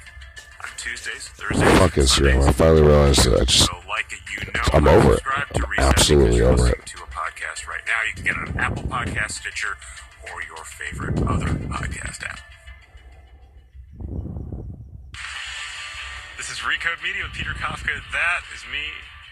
Tuesdays, 0.78 1.30
Thursdays. 1.36 1.80
Fuck 1.80 1.92
Instagram. 1.94 2.48
I 2.48 2.52
finally 2.52 2.82
realized 2.82 3.26
that 3.26 3.40
I 3.42 3.46
just. 3.46 3.70
I'm 4.74 4.88
over 4.88 5.14
it. 5.14 5.22
I'm 5.28 5.70
absolutely 5.78 6.42
over 6.42 6.70
it. 6.70 6.86
to 6.86 6.98
a 7.04 7.08
podcast 7.08 7.68
right 7.68 7.82
now. 7.86 8.02
You 8.08 8.14
can 8.16 8.24
get 8.24 8.36
it 8.36 8.50
on 8.50 8.58
Apple 8.58 8.84
Podcast, 8.84 9.32
Stitcher, 9.32 9.78
or 10.24 10.42
your 10.42 10.64
favorite 10.66 11.22
other 11.28 11.54
podcast 11.70 12.24
app. 12.24 12.40
This 16.38 16.50
is 16.50 16.58
Recode 16.66 17.04
Media 17.04 17.22
with 17.24 17.34
Peter 17.34 17.52
Kafka. 17.52 17.94
That 18.12 18.42
is 18.56 18.66
me 18.72 18.82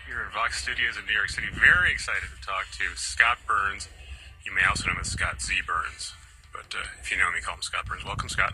here 0.06 0.22
in 0.22 0.30
Vox 0.32 0.62
Studios 0.62 0.98
in 0.98 1.06
New 1.08 1.14
York 1.14 1.30
City. 1.30 1.48
Very 1.54 1.92
excited 1.92 2.30
to 2.30 2.46
talk 2.46 2.68
to 2.78 2.86
Scott 2.96 3.40
Burns. 3.48 3.90
You 4.46 4.54
may 4.54 4.62
also 4.70 4.88
know 4.88 4.94
him 4.94 5.00
as 5.02 5.08
Scott 5.10 5.42
Z. 5.42 5.56
Burns. 5.66 6.14
But 6.54 6.70
uh, 6.78 6.86
if 7.02 7.10
you 7.10 7.18
know 7.18 7.32
me, 7.32 7.42
call 7.42 7.56
him 7.56 7.64
Scott 7.64 7.88
Burns. 7.88 8.06
Welcome, 8.06 8.30
Scott. 8.30 8.54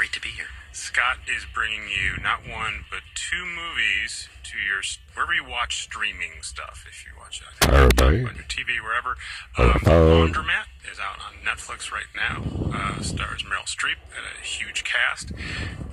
Great 0.00 0.12
to 0.12 0.20
be 0.22 0.30
here. 0.30 0.48
Scott 0.72 1.18
is 1.28 1.44
bringing 1.52 1.84
you 1.92 2.16
not 2.22 2.40
one, 2.48 2.86
but 2.88 3.00
two 3.12 3.44
movies 3.44 4.30
to 4.44 4.56
your 4.56 4.80
wherever 5.12 5.34
you 5.34 5.44
watch 5.44 5.82
streaming 5.82 6.40
stuff. 6.40 6.86
If 6.88 7.04
you 7.04 7.12
watch 7.20 7.42
that 7.44 7.68
Everybody. 7.68 8.24
on 8.24 8.32
your 8.34 8.48
TV, 8.48 8.80
wherever. 8.80 9.18
On 9.58 9.76
Um. 9.76 10.32
Laundromat 10.32 10.72
is 10.90 10.96
out 10.98 11.20
on 11.20 11.44
Netflix 11.44 11.92
right 11.92 12.08
now. 12.16 12.40
Uh, 12.72 13.02
stars 13.02 13.42
Meryl 13.42 13.68
Streep 13.68 14.00
and 14.16 14.24
a 14.24 14.42
huge 14.42 14.84
cast. 14.84 15.32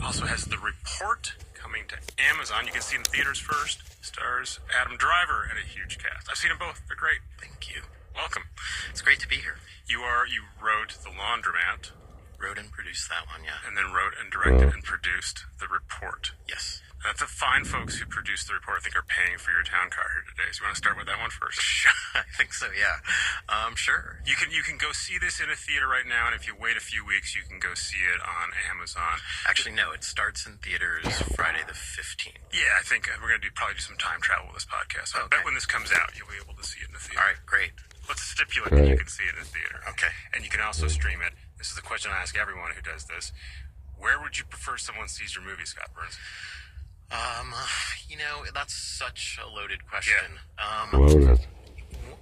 Also 0.02 0.26
has 0.26 0.45
The 0.45 0.58
Report 0.58 1.36
coming 1.53 1.84
to 1.90 1.98
Amazon. 2.32 2.66
You 2.66 2.72
can 2.72 2.82
see 2.82 2.95
it 2.95 3.00
in 3.00 3.03
theaters 3.11 3.40
first. 3.40 3.84
Stars 4.02 4.61
Adam 4.74 4.95
Driver 4.95 5.45
and 5.50 5.60
a 5.60 5.68
huge 5.68 5.98
cast. 5.98 6.30
I've 6.32 6.38
seen 6.38 6.48
them 6.48 6.60
both. 6.60 6.80
They're 6.88 6.95
great. 6.95 7.19
Thank 7.42 7.76
you. 7.76 7.82
Welcome. 8.16 8.44
It's 8.90 9.02
great 9.02 9.19
to 9.19 9.27
be 9.27 9.36
here. 9.36 9.58
You 9.86 10.00
are 10.00 10.26
you 10.26 10.44
wrote 10.64 10.95
The 11.03 11.10
Laundromat. 11.10 11.92
Wrote 12.38 12.58
and 12.58 12.72
produced 12.72 13.10
that 13.10 13.26
one, 13.26 13.42
yeah. 13.44 13.58
And 13.66 13.76
then 13.76 13.90
wrote 13.90 14.14
and 14.22 14.30
directed 14.30 14.70
and 14.70 14.84
produced 14.84 15.46
The 15.60 15.68
Report. 15.68 16.32
Yes. 16.48 16.82
That's 17.06 17.22
the 17.22 17.30
fine 17.30 17.66
folks 17.66 17.98
who 17.98 18.06
produced 18.10 18.50
The 18.50 18.58
Report, 18.58 18.78
I 18.78 18.82
think, 18.82 18.98
are 18.98 19.06
paying 19.06 19.38
for 19.38 19.54
your 19.54 19.62
town 19.62 19.90
car 19.94 20.06
here 20.18 20.26
today. 20.26 20.50
So 20.54 20.62
you 20.62 20.70
want 20.70 20.76
to 20.78 20.82
start 20.82 20.98
with 20.98 21.06
that 21.06 21.18
one 21.22 21.30
first? 21.30 21.62
I 22.18 22.26
think 22.38 22.54
so, 22.54 22.68
yeah. 22.74 23.02
Um, 23.50 23.78
sure. 23.78 24.22
You 24.26 24.34
can 24.34 24.50
you 24.50 24.66
can 24.66 24.78
go 24.78 24.92
see 24.94 25.18
this 25.22 25.38
in 25.42 25.50
a 25.50 25.56
theater 25.58 25.86
right 25.86 26.06
now, 26.06 26.30
and 26.30 26.36
if 26.36 26.50
you 26.50 26.58
wait 26.58 26.78
a 26.78 26.84
few 26.84 27.06
weeks, 27.06 27.38
you 27.38 27.46
can 27.46 27.62
go 27.62 27.74
see 27.78 28.02
it 28.02 28.22
on 28.22 28.54
Amazon. 28.70 29.22
Actually, 29.46 29.78
no. 29.78 29.94
It 29.94 30.04
starts 30.04 30.46
in 30.46 30.58
theaters 30.58 31.06
Friday 31.38 31.62
the 31.66 31.78
15th. 31.78 32.38
Yeah, 32.54 32.74
I 32.78 32.84
think 32.84 33.10
uh, 33.10 33.18
we're 33.22 33.30
going 33.30 33.42
to 33.42 33.48
do 33.50 33.54
probably 33.54 33.78
do 33.78 33.86
some 33.86 33.98
time 33.98 34.22
travel 34.22 34.50
with 34.50 34.62
this 34.62 34.70
podcast. 34.70 35.14
So 35.14 35.22
I 35.22 35.28
bet 35.30 35.46
when 35.46 35.54
this 35.54 35.70
comes 35.70 35.94
out, 35.94 36.14
you'll 36.18 36.30
be 36.30 36.42
able 36.42 36.58
to 36.58 36.66
see 36.66 36.82
it 36.82 36.90
in 36.90 36.98
the 36.98 37.02
theater. 37.02 37.22
All 37.22 37.30
right, 37.30 37.42
great. 37.46 37.72
Let's 38.10 38.26
stipulate 38.26 38.74
that 38.74 38.88
you 38.88 38.98
can 38.98 39.08
see 39.08 39.24
it 39.26 39.38
in 39.38 39.46
the 39.46 39.52
theater. 39.54 39.80
Okay. 39.96 40.12
And 40.34 40.44
you 40.44 40.50
can 40.50 40.62
also 40.62 40.88
stream 40.88 41.20
it. 41.22 41.34
This 41.58 41.69
is 41.69 41.76
the 41.76 41.82
question 41.82 42.11
I 42.14 42.22
ask 42.22 42.38
everyone 42.38 42.72
who 42.76 42.82
does 42.82 43.06
this. 43.06 43.32
Where 43.98 44.22
would 44.22 44.38
you 44.38 44.45
prefer 44.45 44.77
someone 44.77 45.08
sees 45.08 45.36
your 45.36 45.44
movie, 45.44 45.66
Scott 45.66 45.90
Burns? 45.95 46.18
Um, 47.11 47.53
you 48.08 48.18
know, 48.18 48.44
that's 48.53 48.74
such 48.74 49.40
a 49.44 49.48
loaded 49.48 49.88
question. 49.90 50.38
Um, 50.60 51.02
Loaded. 51.02 51.40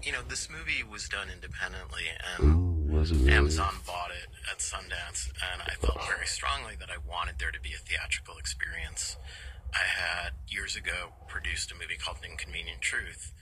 You 0.04 0.12
know, 0.12 0.22
this 0.28 0.50
movie 0.50 0.84
was 0.84 1.10
done 1.10 1.28
independently, 1.34 2.04
and 2.38 2.54
Ooh, 2.54 2.96
was 2.96 3.12
it 3.12 3.16
really? 3.16 3.34
Amazon 3.34 3.74
bought 3.88 4.12
it 4.12 4.30
at 4.52 4.60
Sundance, 4.60 5.30
and 5.52 5.62
I 5.64 5.74
felt 5.80 5.98
very 6.08 6.28
strongly 6.28 6.76
that 6.80 6.90
I 6.90 6.98
wanted 7.10 7.40
there 7.40 7.52
to 7.52 7.60
be 7.60 7.74
a 7.74 7.78
theatrical 7.78 8.38
experience. 8.38 9.18
I 9.74 9.84
had 9.84 10.34
years 10.48 10.76
ago 10.76 11.14
produced 11.28 11.72
a 11.72 11.76
movie 11.76 11.98
called 11.98 12.18
Inconvenient 12.24 12.82
Truth, 12.82 13.34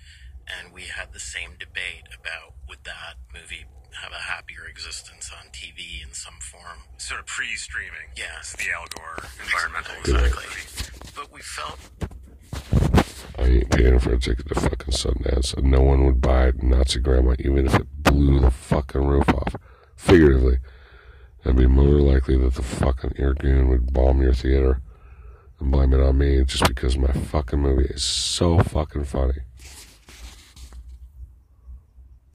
and 0.48 0.74
we 0.74 0.84
had 0.84 1.14
the 1.14 1.20
same 1.20 1.52
debate 1.60 2.08
about 2.14 2.54
would 2.68 2.84
that 2.86 3.16
movie 3.34 3.66
have 4.02 4.12
a 4.12 4.22
happier 4.22 4.66
existence 4.68 5.32
on 5.32 5.50
TV 5.52 6.04
in 6.06 6.14
some 6.14 6.40
form. 6.42 6.80
Sort 6.98 7.20
of 7.20 7.26
pre-streaming. 7.28 8.10
Yeah. 8.16 8.42
The 8.58 8.72
Al 8.74 8.88
Gore 8.88 9.30
environmental 9.44 9.96
Exactly. 10.00 10.46
But 11.16 11.32
we 11.32 11.42
felt 11.42 11.80
I 13.38 13.46
ain't 13.46 13.72
paying 13.72 14.00
for 14.00 14.14
a 14.14 14.20
ticket 14.20 14.48
to 14.50 14.56
fucking 14.56 14.94
Sundance, 14.94 15.56
and 15.58 15.72
no 15.72 15.82
one 15.82 16.06
would 16.06 16.22
buy 16.22 16.48
it, 16.48 16.62
Nazi 16.62 17.00
Grandma 17.00 17.36
even 17.40 17.66
if 17.66 17.76
it 17.76 18.04
blew 18.04 18.40
the 18.40 18.52
fucking 18.52 19.02
roof 19.04 19.28
off. 19.30 19.56
Figuratively. 19.96 20.60
It'd 21.44 21.58
be 21.58 21.68
more 21.68 22.00
likely 22.00 22.38
that 22.38 22.54
the 22.54 22.62
fucking 22.62 23.12
Irgun 23.12 23.70
would 23.70 23.92
bomb 23.92 24.22
your 24.22 24.34
theater 24.34 24.82
and 25.60 25.72
blame 25.72 25.94
it 25.94 26.00
on 26.00 26.18
me 26.18 26.44
just 26.46 26.68
because 26.68 26.98
my 26.98 27.12
fucking 27.12 27.60
movie 27.60 27.86
is 27.86 28.04
so 28.04 28.60
fucking 28.60 29.06
funny. 29.06 29.40